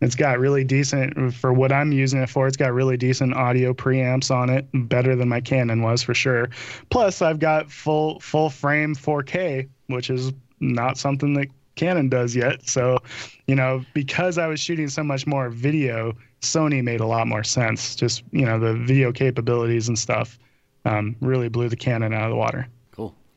It's 0.00 0.14
got 0.14 0.38
really 0.38 0.64
decent 0.64 1.34
for 1.34 1.52
what 1.52 1.72
I'm 1.72 1.92
using 1.92 2.22
it 2.22 2.28
for. 2.28 2.46
It's 2.46 2.56
got 2.56 2.72
really 2.72 2.96
decent 2.96 3.34
audio 3.34 3.72
preamps 3.72 4.30
on 4.34 4.48
it, 4.48 4.66
better 4.72 5.16
than 5.16 5.28
my 5.28 5.40
Canon 5.40 5.82
was 5.82 6.02
for 6.02 6.14
sure. 6.14 6.50
Plus, 6.90 7.20
I've 7.20 7.40
got 7.40 7.70
full 7.70 8.20
full 8.20 8.50
frame 8.50 8.94
4K, 8.94 9.68
which 9.88 10.10
is 10.10 10.32
not 10.60 10.98
something 10.98 11.34
that 11.34 11.48
Canon 11.74 12.08
does 12.08 12.36
yet. 12.36 12.68
So, 12.68 12.98
you 13.46 13.54
know, 13.54 13.84
because 13.94 14.38
I 14.38 14.46
was 14.46 14.60
shooting 14.60 14.88
so 14.88 15.02
much 15.02 15.26
more 15.26 15.48
video, 15.48 16.14
Sony 16.42 16.82
made 16.82 17.00
a 17.00 17.06
lot 17.06 17.26
more 17.26 17.44
sense. 17.44 17.96
Just 17.96 18.22
you 18.30 18.44
know, 18.44 18.58
the 18.58 18.74
video 18.74 19.12
capabilities 19.12 19.88
and 19.88 19.98
stuff 19.98 20.38
um, 20.84 21.16
really 21.20 21.48
blew 21.48 21.68
the 21.68 21.76
Canon 21.76 22.12
out 22.12 22.24
of 22.24 22.30
the 22.30 22.36
water. 22.36 22.68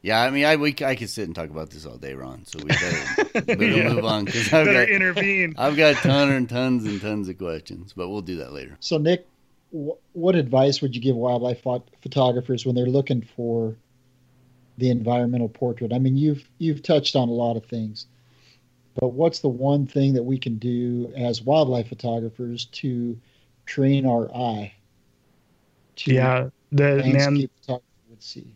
Cool. 0.02 0.08
Yeah, 0.10 0.22
I 0.22 0.30
mean, 0.32 0.46
I 0.46 0.56
we 0.56 0.76
I 0.84 0.96
could 0.96 1.10
sit 1.10 1.26
and 1.28 1.36
talk 1.36 1.50
about 1.50 1.70
this 1.70 1.86
all 1.86 1.98
day, 1.98 2.14
Ron. 2.16 2.46
So 2.46 2.60
we 2.60 2.66
better, 2.70 3.42
better 3.46 3.64
Yeah. 3.66 3.94
move 3.94 4.06
on 4.06 4.26
because 4.26 4.46
I've 4.54 4.66
Better 4.66 4.86
got 4.86 4.90
intervene. 4.90 5.54
I've 5.58 5.78
got 5.78 5.96
ton 5.98 6.32
and 6.32 6.50
tons 6.50 6.86
and 6.86 7.00
tons 7.02 7.30
of 7.30 7.38
questions, 7.38 7.94
but 7.94 8.10
we'll 8.10 8.22
do 8.22 8.38
that 8.38 8.52
later. 8.52 8.78
So, 8.80 8.98
Nick, 8.98 9.28
wh- 9.72 9.98
what 10.14 10.36
advice 10.36 10.82
would 10.82 10.96
you 10.96 11.02
give 11.02 11.16
wildlife 11.16 11.62
phot- 11.64 11.84
photographers 12.02 12.66
when 12.66 12.74
they're 12.76 12.86
looking 12.88 13.22
for 13.36 13.76
the 14.78 14.90
environmental 14.90 15.50
portrait? 15.50 15.94
I 15.94 16.00
mean, 16.00 16.18
you've 16.18 16.48
you've 16.58 16.82
touched 16.82 17.16
on 17.16 17.30
a 17.30 17.34
lot 17.34 17.56
of 17.56 17.66
things, 17.66 18.08
but 19.00 19.10
what's 19.10 19.40
the 19.40 19.50
one 19.50 19.86
thing 19.86 20.14
that 20.16 20.24
we 20.24 20.40
can 20.40 20.58
do 20.58 21.14
as 21.16 21.44
wildlife 21.44 21.90
photographers 21.90 22.66
to 22.66 23.20
train 23.68 24.08
our 24.08 24.34
eye 24.36 24.74
to 25.98 26.12
Yeah, 26.14 26.50
the 26.72 26.96
man. 26.98 27.12
landscape 27.14 27.52
photography 27.62 27.86
would 28.10 28.24
see? 28.24 28.56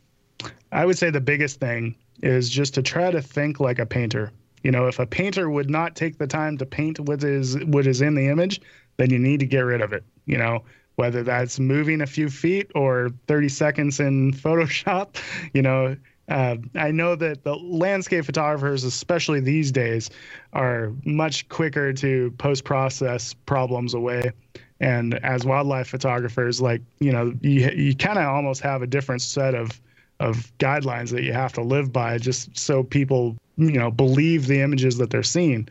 I 0.72 0.86
would 0.86 0.98
say 0.98 1.10
the 1.10 1.22
biggest 1.22 1.60
thing 1.60 1.96
is 2.22 2.50
just 2.50 2.74
to 2.76 2.82
try 2.82 3.12
to 3.12 3.22
think 3.22 3.60
like 3.60 3.80
a 3.80 3.86
painter. 3.86 4.32
You 4.64 4.72
know, 4.72 4.88
if 4.88 5.00
a 5.00 5.06
painter 5.06 5.50
would 5.50 5.70
not 5.70 5.96
take 5.96 6.18
the 6.18 6.28
time 6.28 6.58
to 6.58 6.66
paint 6.66 7.00
what 7.00 7.24
is 7.24 7.58
what 7.66 7.86
is 7.86 8.02
in 8.02 8.16
the 8.16 8.28
image, 8.28 8.62
then 8.98 9.10
you 9.10 9.20
need 9.20 9.40
to 9.42 9.46
get 9.46 9.60
rid 9.62 9.82
of 9.82 9.94
it. 9.94 10.04
You 10.26 10.38
know, 10.38 10.64
whether 10.96 11.24
that's 11.24 11.60
moving 11.60 12.02
a 12.02 12.08
few 12.08 12.30
feet 12.30 12.72
or 12.74 13.12
30 13.28 13.50
seconds 13.50 14.00
in 14.00 14.32
Photoshop. 14.46 15.18
You 15.54 15.62
know, 15.62 15.96
uh, 16.30 16.56
I 16.74 16.92
know 16.92 17.16
that 17.16 17.44
the 17.44 17.56
landscape 17.56 18.26
photographers, 18.26 18.84
especially 18.84 19.40
these 19.40 19.72
days, 19.72 20.10
are 20.54 20.92
much 21.06 21.48
quicker 21.50 21.94
to 21.94 22.32
post 22.38 22.64
process 22.64 23.34
problems 23.46 23.94
away. 23.94 24.32
And 24.80 25.14
as 25.24 25.46
wildlife 25.46 25.88
photographers, 25.88 26.60
like 26.62 26.82
you 27.00 27.12
know, 27.12 27.34
you 27.42 27.70
you 27.70 27.96
kind 27.96 28.18
of 28.18 28.26
almost 28.26 28.62
have 28.62 28.82
a 28.82 28.88
different 28.88 29.22
set 29.22 29.54
of 29.56 29.80
of 30.20 30.52
guidelines 30.60 31.12
that 31.12 31.24
you 31.24 31.34
have 31.34 31.54
to 31.54 31.62
live 31.62 31.92
by 31.92 32.18
just 32.18 32.58
so 32.58 32.84
people 32.84 33.36
you 33.58 33.72
know 33.72 33.92
believe 33.92 34.48
the 34.48 34.62
images 34.62 34.98
that 34.98 35.10
they're 35.10 35.24
seeing. 35.24 35.68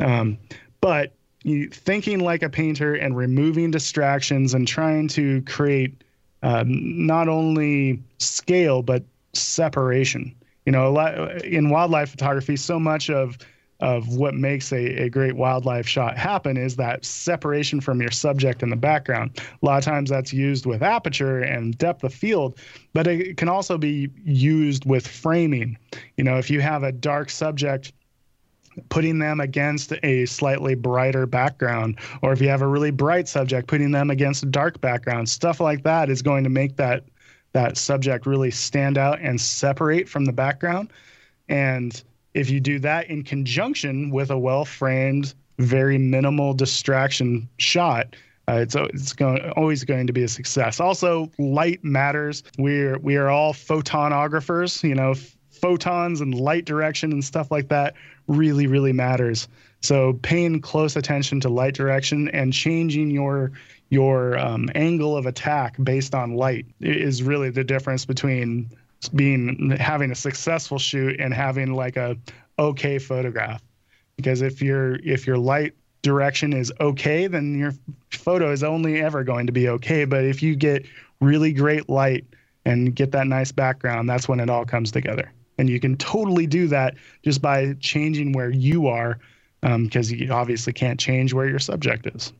Um, 0.00 0.38
but 0.80 1.12
you 1.42 1.68
thinking 1.68 2.20
like 2.20 2.42
a 2.42 2.48
painter 2.48 2.94
and 2.94 3.16
removing 3.16 3.70
distractions 3.70 4.54
and 4.54 4.66
trying 4.66 5.08
to 5.08 5.42
create 5.42 6.02
um, 6.42 7.06
not 7.06 7.28
only 7.28 8.02
scale 8.18 8.82
but 8.82 9.04
separation. 9.32 10.34
You 10.66 10.72
know 10.72 10.86
a 10.86 10.90
lot 10.90 11.44
in 11.44 11.70
wildlife 11.70 12.10
photography 12.10 12.56
so 12.56 12.78
much 12.78 13.10
of 13.10 13.38
of 13.82 14.16
what 14.16 14.32
makes 14.34 14.72
a, 14.72 15.02
a 15.02 15.10
great 15.10 15.34
wildlife 15.34 15.88
shot 15.88 16.16
happen 16.16 16.56
is 16.56 16.76
that 16.76 17.04
separation 17.04 17.80
from 17.80 18.00
your 18.00 18.12
subject 18.12 18.62
in 18.62 18.70
the 18.70 18.76
background. 18.76 19.36
A 19.60 19.66
lot 19.66 19.76
of 19.76 19.84
times 19.84 20.08
that's 20.08 20.32
used 20.32 20.66
with 20.66 20.84
aperture 20.84 21.40
and 21.40 21.76
depth 21.76 22.04
of 22.04 22.14
field, 22.14 22.56
but 22.92 23.08
it 23.08 23.36
can 23.36 23.48
also 23.48 23.76
be 23.76 24.08
used 24.24 24.84
with 24.84 25.06
framing. 25.06 25.76
You 26.16 26.22
know, 26.22 26.38
if 26.38 26.48
you 26.48 26.60
have 26.60 26.84
a 26.84 26.92
dark 26.92 27.28
subject, 27.28 27.92
putting 28.88 29.18
them 29.18 29.40
against 29.40 29.92
a 30.04 30.26
slightly 30.26 30.76
brighter 30.76 31.26
background, 31.26 31.98
or 32.22 32.32
if 32.32 32.40
you 32.40 32.48
have 32.48 32.62
a 32.62 32.68
really 32.68 32.92
bright 32.92 33.26
subject, 33.26 33.66
putting 33.66 33.90
them 33.90 34.10
against 34.10 34.44
a 34.44 34.46
dark 34.46 34.80
background, 34.80 35.28
stuff 35.28 35.58
like 35.58 35.82
that 35.82 36.08
is 36.08 36.22
going 36.22 36.44
to 36.44 36.50
make 36.50 36.76
that 36.76 37.02
that 37.52 37.76
subject 37.76 38.26
really 38.26 38.50
stand 38.50 38.96
out 38.96 39.18
and 39.20 39.38
separate 39.40 40.08
from 40.08 40.24
the 40.24 40.32
background. 40.32 40.90
And 41.48 42.02
if 42.34 42.50
you 42.50 42.60
do 42.60 42.78
that 42.80 43.08
in 43.08 43.22
conjunction 43.22 44.10
with 44.10 44.30
a 44.30 44.38
well 44.38 44.64
framed, 44.64 45.34
very 45.58 45.98
minimal 45.98 46.54
distraction 46.54 47.48
shot, 47.58 48.14
uh, 48.48 48.54
it's 48.54 48.74
it's 48.74 49.12
going 49.12 49.50
always 49.50 49.84
going 49.84 50.06
to 50.06 50.12
be 50.12 50.24
a 50.24 50.28
success. 50.28 50.80
Also, 50.80 51.30
light 51.38 51.82
matters. 51.84 52.42
We're 52.58 52.98
we 52.98 53.16
are 53.16 53.28
all 53.28 53.52
photonographers. 53.52 54.82
You 54.82 54.94
know, 54.94 55.14
photons 55.50 56.20
and 56.20 56.34
light 56.34 56.64
direction 56.64 57.12
and 57.12 57.24
stuff 57.24 57.50
like 57.50 57.68
that 57.68 57.94
really 58.26 58.66
really 58.66 58.92
matters. 58.92 59.48
So 59.80 60.18
paying 60.22 60.60
close 60.60 60.96
attention 60.96 61.40
to 61.40 61.48
light 61.48 61.74
direction 61.74 62.28
and 62.28 62.52
changing 62.52 63.10
your 63.10 63.52
your 63.90 64.38
um, 64.38 64.70
angle 64.74 65.16
of 65.16 65.26
attack 65.26 65.76
based 65.82 66.14
on 66.14 66.34
light 66.34 66.66
is 66.80 67.22
really 67.22 67.50
the 67.50 67.62
difference 67.62 68.06
between 68.06 68.70
being 69.08 69.70
having 69.78 70.10
a 70.10 70.14
successful 70.14 70.78
shoot 70.78 71.18
and 71.20 71.34
having 71.34 71.74
like 71.74 71.96
a 71.96 72.16
okay 72.58 72.98
photograph. 72.98 73.62
Because 74.16 74.42
if 74.42 74.62
your 74.62 74.96
if 74.96 75.26
your 75.26 75.38
light 75.38 75.74
direction 76.02 76.52
is 76.52 76.72
okay 76.80 77.28
then 77.28 77.56
your 77.56 77.72
photo 78.10 78.50
is 78.50 78.64
only 78.64 79.00
ever 79.00 79.24
going 79.24 79.46
to 79.46 79.52
be 79.52 79.68
okay. 79.68 80.04
But 80.04 80.24
if 80.24 80.42
you 80.42 80.56
get 80.56 80.84
really 81.20 81.52
great 81.52 81.88
light 81.88 82.24
and 82.64 82.94
get 82.94 83.12
that 83.12 83.26
nice 83.26 83.52
background 83.52 84.08
that's 84.08 84.28
when 84.28 84.40
it 84.40 84.50
all 84.50 84.64
comes 84.64 84.90
together. 84.90 85.32
And 85.58 85.68
you 85.68 85.78
can 85.78 85.96
totally 85.96 86.46
do 86.46 86.66
that 86.68 86.94
just 87.22 87.42
by 87.42 87.74
changing 87.80 88.32
where 88.32 88.50
you 88.50 88.88
are 88.88 89.18
because 89.60 90.10
you 90.10 90.32
obviously 90.32 90.72
can't 90.72 90.98
change 90.98 91.32
where 91.32 91.48
your 91.48 91.60
subject 91.60 92.06
is. 92.06 92.32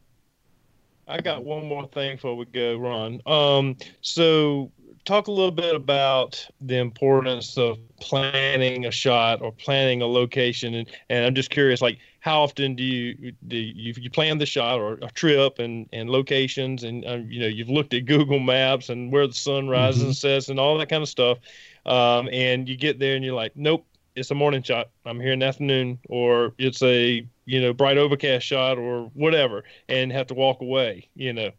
I 1.06 1.20
got 1.20 1.44
one 1.44 1.66
more 1.66 1.86
thing 1.88 2.16
before 2.16 2.36
we 2.36 2.46
go, 2.46 2.76
Ron. 2.76 3.20
Um, 3.26 3.76
so 4.00 4.70
talk 5.04 5.26
a 5.26 5.32
little 5.32 5.50
bit 5.50 5.74
about 5.74 6.46
the 6.60 6.78
importance 6.78 7.58
of 7.58 7.78
planning 8.00 8.86
a 8.86 8.90
shot 8.90 9.42
or 9.42 9.52
planning 9.52 10.02
a 10.02 10.06
location, 10.06 10.74
and, 10.74 10.90
and 11.08 11.24
I'm 11.24 11.34
just 11.34 11.50
curious, 11.50 11.82
like 11.82 11.98
how 12.20 12.42
often 12.42 12.74
do 12.76 12.84
you 12.84 13.32
do 13.48 13.56
you, 13.56 13.94
you 13.96 14.10
plan 14.10 14.38
the 14.38 14.46
shot 14.46 14.78
or 14.78 14.94
a 15.02 15.10
trip 15.10 15.58
and 15.58 15.88
and 15.92 16.08
locations, 16.10 16.84
and 16.84 17.04
um, 17.06 17.30
you 17.30 17.40
know 17.40 17.46
you've 17.46 17.68
looked 17.68 17.94
at 17.94 18.06
Google 18.06 18.38
Maps 18.38 18.88
and 18.88 19.12
where 19.12 19.26
the 19.26 19.34
sun 19.34 19.68
rises 19.68 20.02
and 20.02 20.16
sets 20.16 20.48
and 20.48 20.60
all 20.60 20.78
that 20.78 20.88
kind 20.88 21.02
of 21.02 21.08
stuff, 21.08 21.38
um, 21.86 22.28
and 22.32 22.68
you 22.68 22.76
get 22.76 22.98
there 22.98 23.16
and 23.16 23.24
you're 23.24 23.34
like, 23.34 23.52
nope, 23.56 23.86
it's 24.14 24.30
a 24.30 24.34
morning 24.34 24.62
shot. 24.62 24.90
I'm 25.04 25.20
here 25.20 25.32
in 25.32 25.40
the 25.40 25.46
afternoon, 25.46 25.98
or 26.08 26.54
it's 26.58 26.82
a 26.82 27.26
you 27.44 27.60
know 27.60 27.72
bright 27.72 27.98
overcast 27.98 28.46
shot 28.46 28.78
or 28.78 29.10
whatever, 29.14 29.64
and 29.88 30.12
have 30.12 30.28
to 30.28 30.34
walk 30.34 30.60
away. 30.60 31.08
You 31.14 31.32
know. 31.32 31.50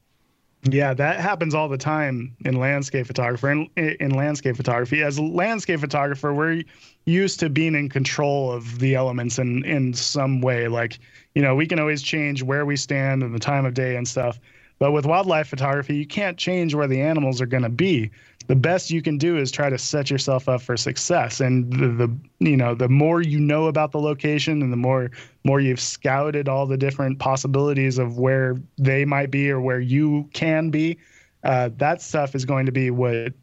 Yeah, 0.66 0.94
that 0.94 1.20
happens 1.20 1.54
all 1.54 1.68
the 1.68 1.78
time 1.78 2.38
in 2.46 2.56
landscape 2.58 3.06
photography. 3.06 3.70
In, 3.76 3.90
in 4.00 4.12
landscape 4.12 4.56
photography, 4.56 5.04
as 5.04 5.18
a 5.18 5.22
landscape 5.22 5.82
photographer, 5.82 6.34
we're 6.34 6.64
used 7.06 7.42
to 7.42 7.50
being 7.50 7.76
in 7.76 7.90
control 7.90 8.50
of 8.52 8.80
the 8.80 8.96
elements 8.96 9.40
in 9.40 9.66
in 9.66 9.94
some 9.94 10.40
way. 10.40 10.70
Like, 10.70 11.00
you 11.36 11.42
know, 11.42 11.54
we 11.54 11.68
can 11.68 11.80
always 11.80 12.02
change 12.02 12.44
where 12.44 12.66
we 12.66 12.78
stand 12.78 13.24
and 13.24 13.36
the 13.36 13.40
time 13.40 13.66
of 13.66 13.74
day 13.74 13.98
and 13.98 14.08
stuff. 14.08 14.40
But 14.80 14.94
with 14.94 15.06
wildlife 15.06 15.50
photography, 15.50 15.96
you 15.98 16.08
can't 16.08 16.38
change 16.38 16.74
where 16.74 16.88
the 16.88 17.02
animals 17.02 17.42
are 17.42 17.46
going 17.46 17.64
to 17.64 17.70
be. 17.70 18.12
The 18.48 18.56
best 18.56 18.92
you 18.92 19.02
can 19.02 19.18
do 19.18 19.38
is 19.38 19.52
try 19.52 19.70
to 19.70 19.78
set 19.78 20.10
yourself 20.10 20.50
up 20.50 20.62
for 20.62 20.76
success. 20.76 21.40
And 21.40 21.72
the, 21.72 21.88
the 21.88 22.18
you 22.40 22.58
know 22.58 22.76
the 22.76 22.90
more 22.90 23.22
you 23.22 23.40
know 23.40 23.68
about 23.68 23.92
the 23.92 24.00
location 24.00 24.62
and 24.62 24.72
the 24.72 24.78
more 24.78 25.12
more 25.44 25.60
you've 25.60 25.80
scouted 25.80 26.50
all 26.50 26.66
the 26.66 26.78
different 26.78 27.20
possibilities 27.20 27.98
of 27.98 28.18
where 28.18 28.58
they 28.78 29.06
might 29.06 29.32
be 29.32 29.50
or 29.50 29.62
where 29.62 29.80
you 29.80 30.30
can 30.34 30.70
be, 30.70 30.98
uh, 31.44 31.70
that 31.78 32.02
stuff 32.02 32.36
is 32.36 32.46
going 32.46 32.66
to 32.66 32.72
be 32.72 32.90
what 32.90 33.34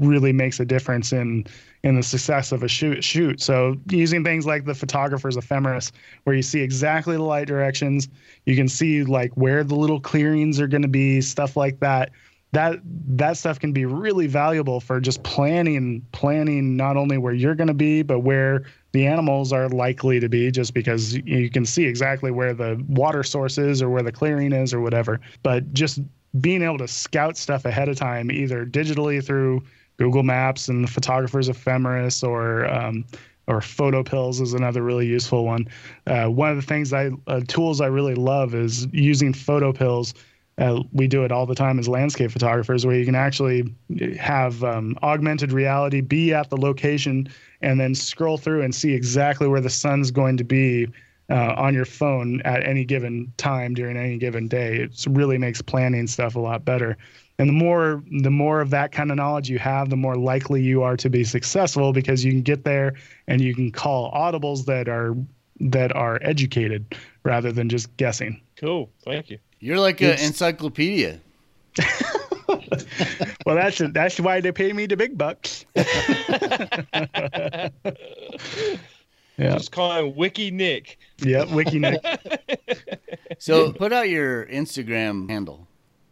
really 0.00 0.32
makes 0.32 0.58
a 0.60 0.64
difference 0.64 1.12
in 1.12 1.46
in 1.84 1.96
the 1.96 2.02
success 2.02 2.50
of 2.50 2.62
a 2.62 2.68
shoot 2.68 3.04
shoot. 3.04 3.40
So 3.40 3.76
using 3.90 4.24
things 4.24 4.46
like 4.46 4.64
the 4.64 4.74
photographer's 4.74 5.36
ephemeris, 5.36 5.92
where 6.24 6.34
you 6.34 6.42
see 6.42 6.60
exactly 6.60 7.16
the 7.16 7.22
light 7.22 7.46
directions, 7.46 8.08
you 8.46 8.56
can 8.56 8.68
see 8.68 9.04
like 9.04 9.32
where 9.34 9.62
the 9.62 9.74
little 9.74 10.00
clearings 10.00 10.60
are 10.60 10.66
going 10.66 10.82
to 10.82 10.88
be, 10.88 11.20
stuff 11.20 11.56
like 11.56 11.80
that. 11.80 12.10
That 12.54 12.80
that 12.84 13.36
stuff 13.36 13.58
can 13.58 13.72
be 13.72 13.84
really 13.84 14.26
valuable 14.26 14.80
for 14.80 15.00
just 15.00 15.22
planning 15.22 16.04
planning 16.12 16.76
not 16.76 16.96
only 16.96 17.18
where 17.18 17.32
you're 17.32 17.54
going 17.54 17.68
to 17.68 17.74
be 17.74 18.02
but 18.02 18.20
where 18.20 18.64
the 18.92 19.06
animals 19.06 19.52
are 19.52 19.68
likely 19.68 20.20
to 20.20 20.28
be 20.28 20.50
just 20.50 20.72
because 20.72 21.14
you 21.14 21.50
can 21.50 21.66
see 21.66 21.84
exactly 21.84 22.30
where 22.30 22.54
the 22.54 22.82
water 22.88 23.22
source 23.22 23.58
is 23.58 23.82
or 23.82 23.90
where 23.90 24.02
the 24.02 24.12
clearing 24.12 24.52
is 24.52 24.72
or 24.72 24.80
whatever 24.80 25.20
but 25.42 25.72
just 25.72 26.00
being 26.40 26.62
able 26.62 26.78
to 26.78 26.88
scout 26.88 27.36
stuff 27.36 27.64
ahead 27.64 27.88
of 27.88 27.96
time 27.96 28.30
either 28.30 28.64
digitally 28.64 29.24
through 29.24 29.62
google 29.98 30.22
maps 30.22 30.68
and 30.68 30.84
the 30.84 30.88
photographer's 30.88 31.48
ephemeris 31.48 32.22
or 32.22 32.66
um, 32.66 33.04
or 33.46 33.60
PhotoPills 33.60 34.40
is 34.40 34.54
another 34.54 34.82
really 34.82 35.06
useful 35.06 35.44
one. 35.44 35.68
Uh, 36.06 36.28
one 36.28 36.48
of 36.48 36.56
the 36.56 36.62
things 36.62 36.94
I 36.94 37.10
uh, 37.26 37.42
tools 37.46 37.82
I 37.82 37.88
really 37.88 38.14
love 38.14 38.54
is 38.54 38.86
using 38.90 39.34
photo 39.34 39.70
PhotoPills 39.70 40.14
uh, 40.58 40.82
we 40.92 41.08
do 41.08 41.24
it 41.24 41.32
all 41.32 41.46
the 41.46 41.54
time 41.54 41.78
as 41.78 41.88
landscape 41.88 42.30
photographers, 42.30 42.86
where 42.86 42.96
you 42.96 43.04
can 43.04 43.14
actually 43.14 43.74
have 44.18 44.62
um, 44.62 44.96
augmented 45.02 45.52
reality 45.52 46.00
be 46.00 46.32
at 46.32 46.50
the 46.50 46.56
location 46.56 47.28
and 47.60 47.80
then 47.80 47.94
scroll 47.94 48.38
through 48.38 48.62
and 48.62 48.74
see 48.74 48.92
exactly 48.94 49.48
where 49.48 49.60
the 49.60 49.70
sun's 49.70 50.10
going 50.10 50.36
to 50.36 50.44
be 50.44 50.86
uh, 51.30 51.54
on 51.56 51.74
your 51.74 51.84
phone 51.84 52.40
at 52.42 52.64
any 52.66 52.84
given 52.84 53.32
time 53.36 53.74
during 53.74 53.96
any 53.96 54.18
given 54.18 54.46
day. 54.46 54.76
It 54.76 55.04
really 55.08 55.38
makes 55.38 55.62
planning 55.62 56.06
stuff 56.06 56.36
a 56.36 56.40
lot 56.40 56.64
better. 56.64 56.96
And 57.38 57.48
the 57.48 57.52
more 57.52 58.02
the 58.20 58.30
more 58.30 58.60
of 58.60 58.70
that 58.70 58.92
kind 58.92 59.10
of 59.10 59.16
knowledge 59.16 59.50
you 59.50 59.58
have, 59.58 59.90
the 59.90 59.96
more 59.96 60.16
likely 60.16 60.62
you 60.62 60.82
are 60.82 60.96
to 60.98 61.10
be 61.10 61.24
successful 61.24 61.92
because 61.92 62.24
you 62.24 62.30
can 62.30 62.42
get 62.42 62.62
there 62.62 62.94
and 63.26 63.40
you 63.40 63.54
can 63.54 63.72
call 63.72 64.12
audibles 64.12 64.66
that 64.66 64.88
are 64.88 65.16
that 65.58 65.94
are 65.96 66.18
educated 66.22 66.94
rather 67.24 67.50
than 67.50 67.68
just 67.68 67.96
guessing. 67.96 68.40
Cool. 68.56 68.90
Thank 69.04 69.30
you. 69.30 69.38
You're 69.64 69.80
like 69.80 70.02
an 70.02 70.18
encyclopedia. 70.18 71.18
well, 73.46 73.56
that's 73.56 73.78
that's 73.94 74.20
why 74.20 74.42
they 74.42 74.52
pay 74.52 74.74
me 74.74 74.84
the 74.84 74.94
big 74.94 75.16
bucks. 75.16 75.64
yeah. 75.74 77.70
Just 79.38 79.72
call 79.72 79.90
him 79.92 80.14
Wiki 80.16 80.50
Nick. 80.50 80.98
Yep, 81.20 81.48
Wiki 81.48 81.78
Nick. 81.78 81.98
so 83.38 83.72
put 83.72 83.90
out 83.94 84.10
your 84.10 84.44
Instagram 84.48 85.30
handle. 85.30 85.66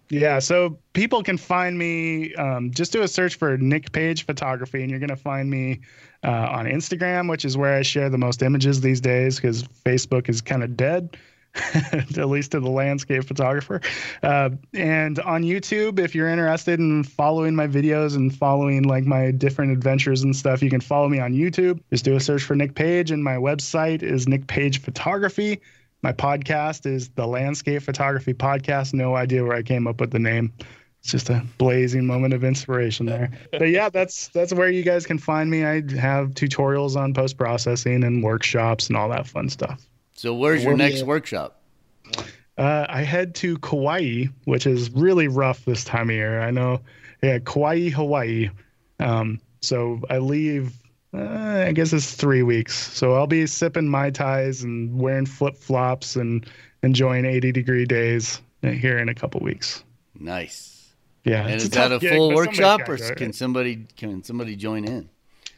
Yeah, 0.08 0.38
so 0.38 0.78
people 0.94 1.22
can 1.22 1.36
find 1.36 1.76
me. 1.76 2.34
Um, 2.36 2.70
just 2.70 2.90
do 2.90 3.02
a 3.02 3.08
search 3.08 3.34
for 3.34 3.58
Nick 3.58 3.92
Page 3.92 4.24
Photography, 4.24 4.80
and 4.80 4.90
you're 4.90 4.98
going 4.98 5.10
to 5.10 5.16
find 5.16 5.50
me 5.50 5.82
uh, 6.24 6.30
on 6.30 6.64
Instagram, 6.64 7.28
which 7.28 7.44
is 7.44 7.58
where 7.58 7.76
I 7.76 7.82
share 7.82 8.08
the 8.08 8.16
most 8.16 8.40
images 8.40 8.80
these 8.80 9.02
days 9.02 9.36
because 9.36 9.64
Facebook 9.84 10.30
is 10.30 10.40
kind 10.40 10.62
of 10.62 10.74
dead. 10.74 11.18
at 11.74 12.28
least 12.28 12.52
to 12.52 12.60
the 12.60 12.70
landscape 12.70 13.24
photographer. 13.24 13.80
Uh, 14.22 14.50
and 14.72 15.18
on 15.20 15.42
YouTube, 15.42 15.98
if 15.98 16.14
you're 16.14 16.28
interested 16.28 16.80
in 16.80 17.04
following 17.04 17.54
my 17.54 17.66
videos 17.66 18.16
and 18.16 18.34
following 18.34 18.84
like 18.84 19.04
my 19.04 19.30
different 19.30 19.72
adventures 19.72 20.22
and 20.22 20.34
stuff, 20.34 20.62
you 20.62 20.70
can 20.70 20.80
follow 20.80 21.08
me 21.08 21.20
on 21.20 21.34
YouTube. 21.34 21.80
Just 21.90 22.04
do 22.04 22.16
a 22.16 22.20
search 22.20 22.42
for 22.42 22.56
Nick 22.56 22.74
Page, 22.74 23.10
and 23.10 23.22
my 23.22 23.36
website 23.36 24.02
is 24.02 24.26
Nick 24.26 24.46
Page 24.46 24.80
Photography. 24.80 25.60
My 26.02 26.12
podcast 26.12 26.86
is 26.86 27.10
the 27.10 27.26
Landscape 27.26 27.82
Photography 27.82 28.32
Podcast. 28.32 28.94
No 28.94 29.14
idea 29.14 29.44
where 29.44 29.56
I 29.56 29.62
came 29.62 29.86
up 29.86 30.00
with 30.00 30.10
the 30.10 30.18
name. 30.18 30.52
It's 31.00 31.10
just 31.10 31.30
a 31.30 31.44
blazing 31.58 32.06
moment 32.06 32.32
of 32.32 32.44
inspiration 32.44 33.06
there. 33.06 33.30
but 33.50 33.68
yeah, 33.68 33.90
that's 33.90 34.28
that's 34.28 34.54
where 34.54 34.70
you 34.70 34.84
guys 34.84 35.04
can 35.04 35.18
find 35.18 35.50
me. 35.50 35.64
I 35.64 35.82
have 35.98 36.30
tutorials 36.30 36.96
on 36.96 37.12
post 37.12 37.36
processing 37.36 38.04
and 38.04 38.22
workshops 38.22 38.88
and 38.88 38.96
all 38.96 39.10
that 39.10 39.26
fun 39.26 39.48
stuff. 39.48 39.86
So 40.22 40.32
where's 40.34 40.62
your 40.62 40.76
next 40.76 41.02
workshop? 41.02 41.60
Uh, 42.56 42.86
I 42.88 43.02
head 43.02 43.34
to 43.36 43.58
Kauai, 43.58 44.26
which 44.44 44.68
is 44.68 44.88
really 44.92 45.26
rough 45.26 45.64
this 45.64 45.82
time 45.82 46.10
of 46.10 46.14
year. 46.14 46.40
I 46.40 46.52
know, 46.52 46.80
yeah, 47.24 47.40
Kauai, 47.40 47.88
Hawaii. 47.88 48.48
Um, 49.00 49.40
so 49.62 50.00
I 50.10 50.18
leave. 50.18 50.74
Uh, 51.12 51.64
I 51.66 51.72
guess 51.72 51.92
it's 51.92 52.14
three 52.14 52.44
weeks. 52.44 52.72
So 52.72 53.14
I'll 53.14 53.26
be 53.26 53.48
sipping 53.48 53.88
mai 53.88 54.10
tais 54.10 54.62
and 54.62 54.96
wearing 54.96 55.26
flip 55.26 55.56
flops 55.56 56.14
and 56.14 56.48
enjoying 56.84 57.24
80 57.24 57.50
degree 57.50 57.84
days 57.84 58.40
here 58.62 58.98
in 58.98 59.08
a 59.08 59.14
couple 59.16 59.40
weeks. 59.40 59.82
Nice. 60.16 60.94
Yeah. 61.24 61.48
And 61.48 61.56
is 61.56 61.68
that 61.70 61.90
a 61.90 61.98
full 61.98 62.28
gig, 62.28 62.36
workshop, 62.36 62.88
or 62.88 62.96
can 63.16 63.32
somebody 63.32 63.88
can 63.96 64.22
somebody 64.22 64.54
join 64.54 64.84
in? 64.84 65.08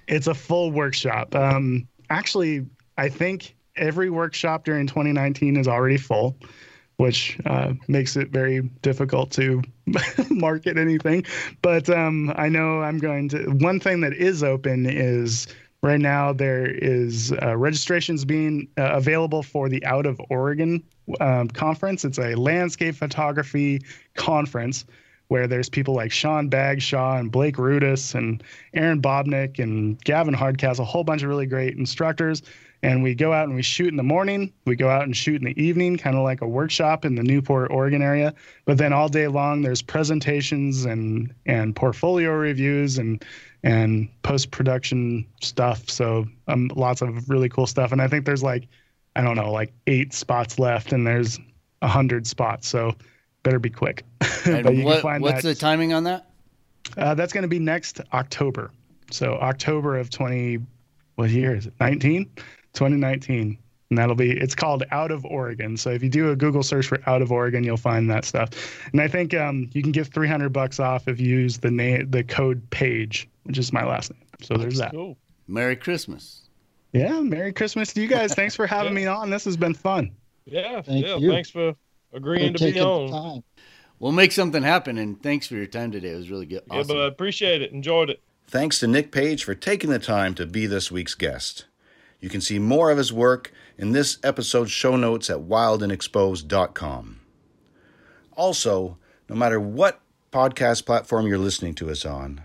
It's 0.08 0.26
a 0.26 0.34
full 0.34 0.72
workshop. 0.72 1.34
Um, 1.34 1.86
actually, 2.08 2.64
I 2.96 3.10
think 3.10 3.54
every 3.76 4.10
workshop 4.10 4.64
during 4.64 4.86
2019 4.86 5.56
is 5.56 5.68
already 5.68 5.96
full, 5.96 6.36
which 6.96 7.38
uh, 7.46 7.72
makes 7.88 8.16
it 8.16 8.28
very 8.30 8.60
difficult 8.82 9.30
to 9.32 9.62
market 10.30 10.76
anything. 10.78 11.24
But 11.62 11.88
um, 11.90 12.32
I 12.36 12.48
know 12.48 12.82
I'm 12.82 12.98
going 12.98 13.28
to. 13.30 13.50
One 13.50 13.80
thing 13.80 14.00
that 14.02 14.14
is 14.14 14.42
open 14.42 14.86
is 14.86 15.46
right 15.82 16.00
now 16.00 16.32
there 16.32 16.66
is 16.66 17.32
uh, 17.42 17.56
registrations 17.56 18.24
being 18.24 18.68
uh, 18.78 18.92
available 18.92 19.42
for 19.42 19.68
the 19.68 19.84
Out 19.84 20.06
of 20.06 20.20
Oregon 20.30 20.82
um, 21.20 21.48
conference. 21.48 22.04
It's 22.04 22.18
a 22.18 22.34
landscape 22.34 22.94
photography 22.94 23.82
conference 24.14 24.84
where 25.28 25.46
there's 25.46 25.70
people 25.70 25.94
like 25.94 26.12
Sean 26.12 26.48
Bagshaw 26.48 27.18
and 27.18 27.32
Blake 27.32 27.56
Rudis 27.56 28.14
and 28.14 28.42
Erin 28.74 29.00
Babnik 29.00 29.58
and 29.58 30.02
Gavin 30.04 30.34
Hardcastle, 30.34 30.84
a 30.84 30.86
whole 30.86 31.02
bunch 31.02 31.22
of 31.22 31.28
really 31.28 31.46
great 31.46 31.76
instructors 31.76 32.42
and 32.84 33.02
we 33.02 33.14
go 33.14 33.32
out 33.32 33.46
and 33.46 33.54
we 33.56 33.62
shoot 33.62 33.88
in 33.88 33.96
the 33.96 34.02
morning. 34.02 34.52
We 34.66 34.76
go 34.76 34.90
out 34.90 35.04
and 35.04 35.16
shoot 35.16 35.40
in 35.40 35.46
the 35.46 35.60
evening, 35.60 35.96
kind 35.96 36.16
of 36.16 36.22
like 36.22 36.42
a 36.42 36.46
workshop 36.46 37.06
in 37.06 37.14
the 37.14 37.22
Newport, 37.22 37.70
Oregon 37.70 38.02
area. 38.02 38.34
But 38.66 38.76
then 38.76 38.92
all 38.92 39.08
day 39.08 39.26
long, 39.26 39.62
there's 39.62 39.80
presentations 39.80 40.84
and 40.84 41.32
and 41.46 41.74
portfolio 41.74 42.32
reviews 42.32 42.98
and 42.98 43.24
and 43.62 44.10
post 44.22 44.50
production 44.50 45.26
stuff. 45.40 45.88
So 45.88 46.26
um, 46.46 46.70
lots 46.76 47.00
of 47.00 47.30
really 47.30 47.48
cool 47.48 47.66
stuff. 47.66 47.90
And 47.90 48.02
I 48.02 48.06
think 48.06 48.26
there's 48.26 48.42
like 48.42 48.68
I 49.16 49.22
don't 49.22 49.36
know, 49.36 49.50
like 49.50 49.72
eight 49.86 50.12
spots 50.12 50.58
left, 50.58 50.92
and 50.92 51.06
there's 51.06 51.40
a 51.80 51.88
hundred 51.88 52.26
spots. 52.26 52.68
So 52.68 52.94
better 53.44 53.58
be 53.58 53.70
quick. 53.70 54.04
what, 54.44 55.02
what's 55.22 55.42
that, 55.42 55.42
the 55.42 55.54
timing 55.54 55.94
on 55.94 56.04
that? 56.04 56.30
Uh, 56.98 57.14
that's 57.14 57.32
going 57.32 57.42
to 57.42 57.48
be 57.48 57.58
next 57.58 58.02
October. 58.12 58.72
So 59.10 59.36
October 59.36 59.96
of 59.96 60.10
20, 60.10 60.58
what 61.14 61.30
year 61.30 61.56
is 61.56 61.66
it? 61.66 61.72
19? 61.80 62.30
2019 62.74 63.58
and 63.90 63.98
that'll 63.98 64.14
be 64.14 64.32
it's 64.32 64.54
called 64.54 64.84
out 64.90 65.10
of 65.10 65.24
oregon. 65.24 65.76
So 65.76 65.90
if 65.90 66.02
you 66.02 66.08
do 66.08 66.30
a 66.30 66.36
google 66.36 66.62
search 66.62 66.86
for 66.86 66.98
out 67.06 67.22
of 67.22 67.30
oregon 67.30 67.64
you'll 67.64 67.76
find 67.76 68.10
that 68.10 68.24
stuff. 68.24 68.50
And 68.92 69.00
i 69.00 69.08
think 69.08 69.34
um, 69.34 69.70
you 69.72 69.82
can 69.82 69.92
get 69.92 70.06
300 70.08 70.50
bucks 70.50 70.80
off 70.80 71.08
if 71.08 71.20
you 71.20 71.28
use 71.28 71.58
the 71.58 71.70
name 71.70 72.10
the 72.10 72.24
code 72.24 72.68
page 72.70 73.28
which 73.44 73.58
is 73.58 73.72
my 73.72 73.84
last 73.84 74.12
name. 74.12 74.22
So 74.42 74.54
there's 74.56 74.78
that. 74.78 74.90
cool. 74.92 75.16
merry 75.46 75.76
christmas. 75.76 76.48
Yeah 76.92 77.20
merry 77.20 77.52
christmas 77.52 77.92
to 77.94 78.00
you 78.00 78.08
guys. 78.08 78.34
Thanks 78.40 78.54
for 78.54 78.66
having 78.66 78.92
yeah. 78.92 79.02
me 79.02 79.06
on. 79.06 79.30
This 79.30 79.44
has 79.44 79.56
been 79.56 79.74
fun. 79.74 80.10
Yeah 80.44 80.82
Thank 80.82 81.06
yeah. 81.06 81.16
you. 81.16 81.30
thanks 81.30 81.50
for 81.50 81.74
agreeing 82.12 82.52
for 82.52 82.58
to 82.58 82.72
be 82.72 82.80
on. 82.80 83.42
we'll 83.98 84.12
make 84.12 84.32
something 84.32 84.62
happen 84.62 84.98
and 84.98 85.22
thanks 85.22 85.46
for 85.46 85.54
your 85.54 85.66
time 85.66 85.92
today. 85.92 86.10
It 86.10 86.16
was 86.16 86.30
really 86.30 86.46
good. 86.46 86.62
Awesome. 86.70 86.78
yeah 86.78 86.84
but 86.86 86.96
i 87.04 87.06
appreciate 87.06 87.62
it. 87.62 87.72
Enjoyed 87.72 88.10
it. 88.10 88.22
Thanks 88.46 88.80
to 88.80 88.86
nick 88.86 89.12
page 89.12 89.44
for 89.44 89.54
taking 89.54 89.90
the 89.90 89.98
time 89.98 90.34
to 90.34 90.46
be 90.46 90.66
this 90.66 90.90
week's 90.90 91.14
guest 91.14 91.64
you 92.24 92.30
can 92.30 92.40
see 92.40 92.58
more 92.58 92.90
of 92.90 92.96
his 92.96 93.12
work 93.12 93.52
in 93.76 93.92
this 93.92 94.16
episode's 94.24 94.70
show 94.70 94.96
notes 94.96 95.28
at 95.28 95.40
wildandexposed.com. 95.40 97.20
Also, 98.34 98.96
no 99.28 99.36
matter 99.36 99.60
what 99.60 100.00
podcast 100.32 100.86
platform 100.86 101.26
you're 101.26 101.36
listening 101.36 101.74
to 101.74 101.90
us 101.90 102.06
on, 102.06 102.40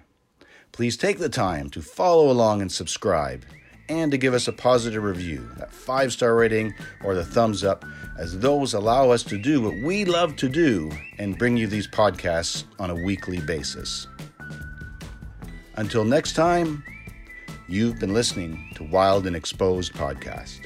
please 0.73 0.97
take 0.97 1.18
the 1.18 1.30
time 1.30 1.69
to 1.69 1.81
follow 1.81 2.30
along 2.30 2.61
and 2.61 2.69
subscribe 2.69 3.45
and 3.88 4.11
to 4.11 4.18
give 4.18 4.34
us 4.34 4.49
a 4.49 4.51
positive 4.51 5.01
review, 5.01 5.49
that 5.56 5.72
five 5.72 6.11
star 6.11 6.35
rating 6.35 6.76
or 7.06 7.15
the 7.15 7.23
thumbs 7.23 7.64
up, 7.64 7.85
as 8.18 8.38
those 8.39 8.73
allow 8.73 9.11
us 9.11 9.23
to 9.23 9.38
do 9.38 9.61
what 9.61 9.81
we 9.81 10.03
love 10.03 10.35
to 10.35 10.49
do 10.49 10.91
and 11.19 11.38
bring 11.38 11.56
you 11.56 11.68
these 11.68 11.88
podcasts 11.88 12.65
on 12.80 12.89
a 12.89 12.95
weekly 13.06 13.39
basis. 13.39 14.07
Until 15.77 16.03
next 16.03 16.34
time, 16.34 16.84
You've 17.70 18.00
been 18.00 18.16
listening 18.16 18.72
to 18.78 18.84
Wild 18.84 19.28
and 19.28 19.36
Exposed 19.36 19.94
Podcast. 19.94 20.62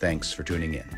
Thanks 0.00 0.32
for 0.32 0.42
tuning 0.42 0.74
in. 0.74 0.97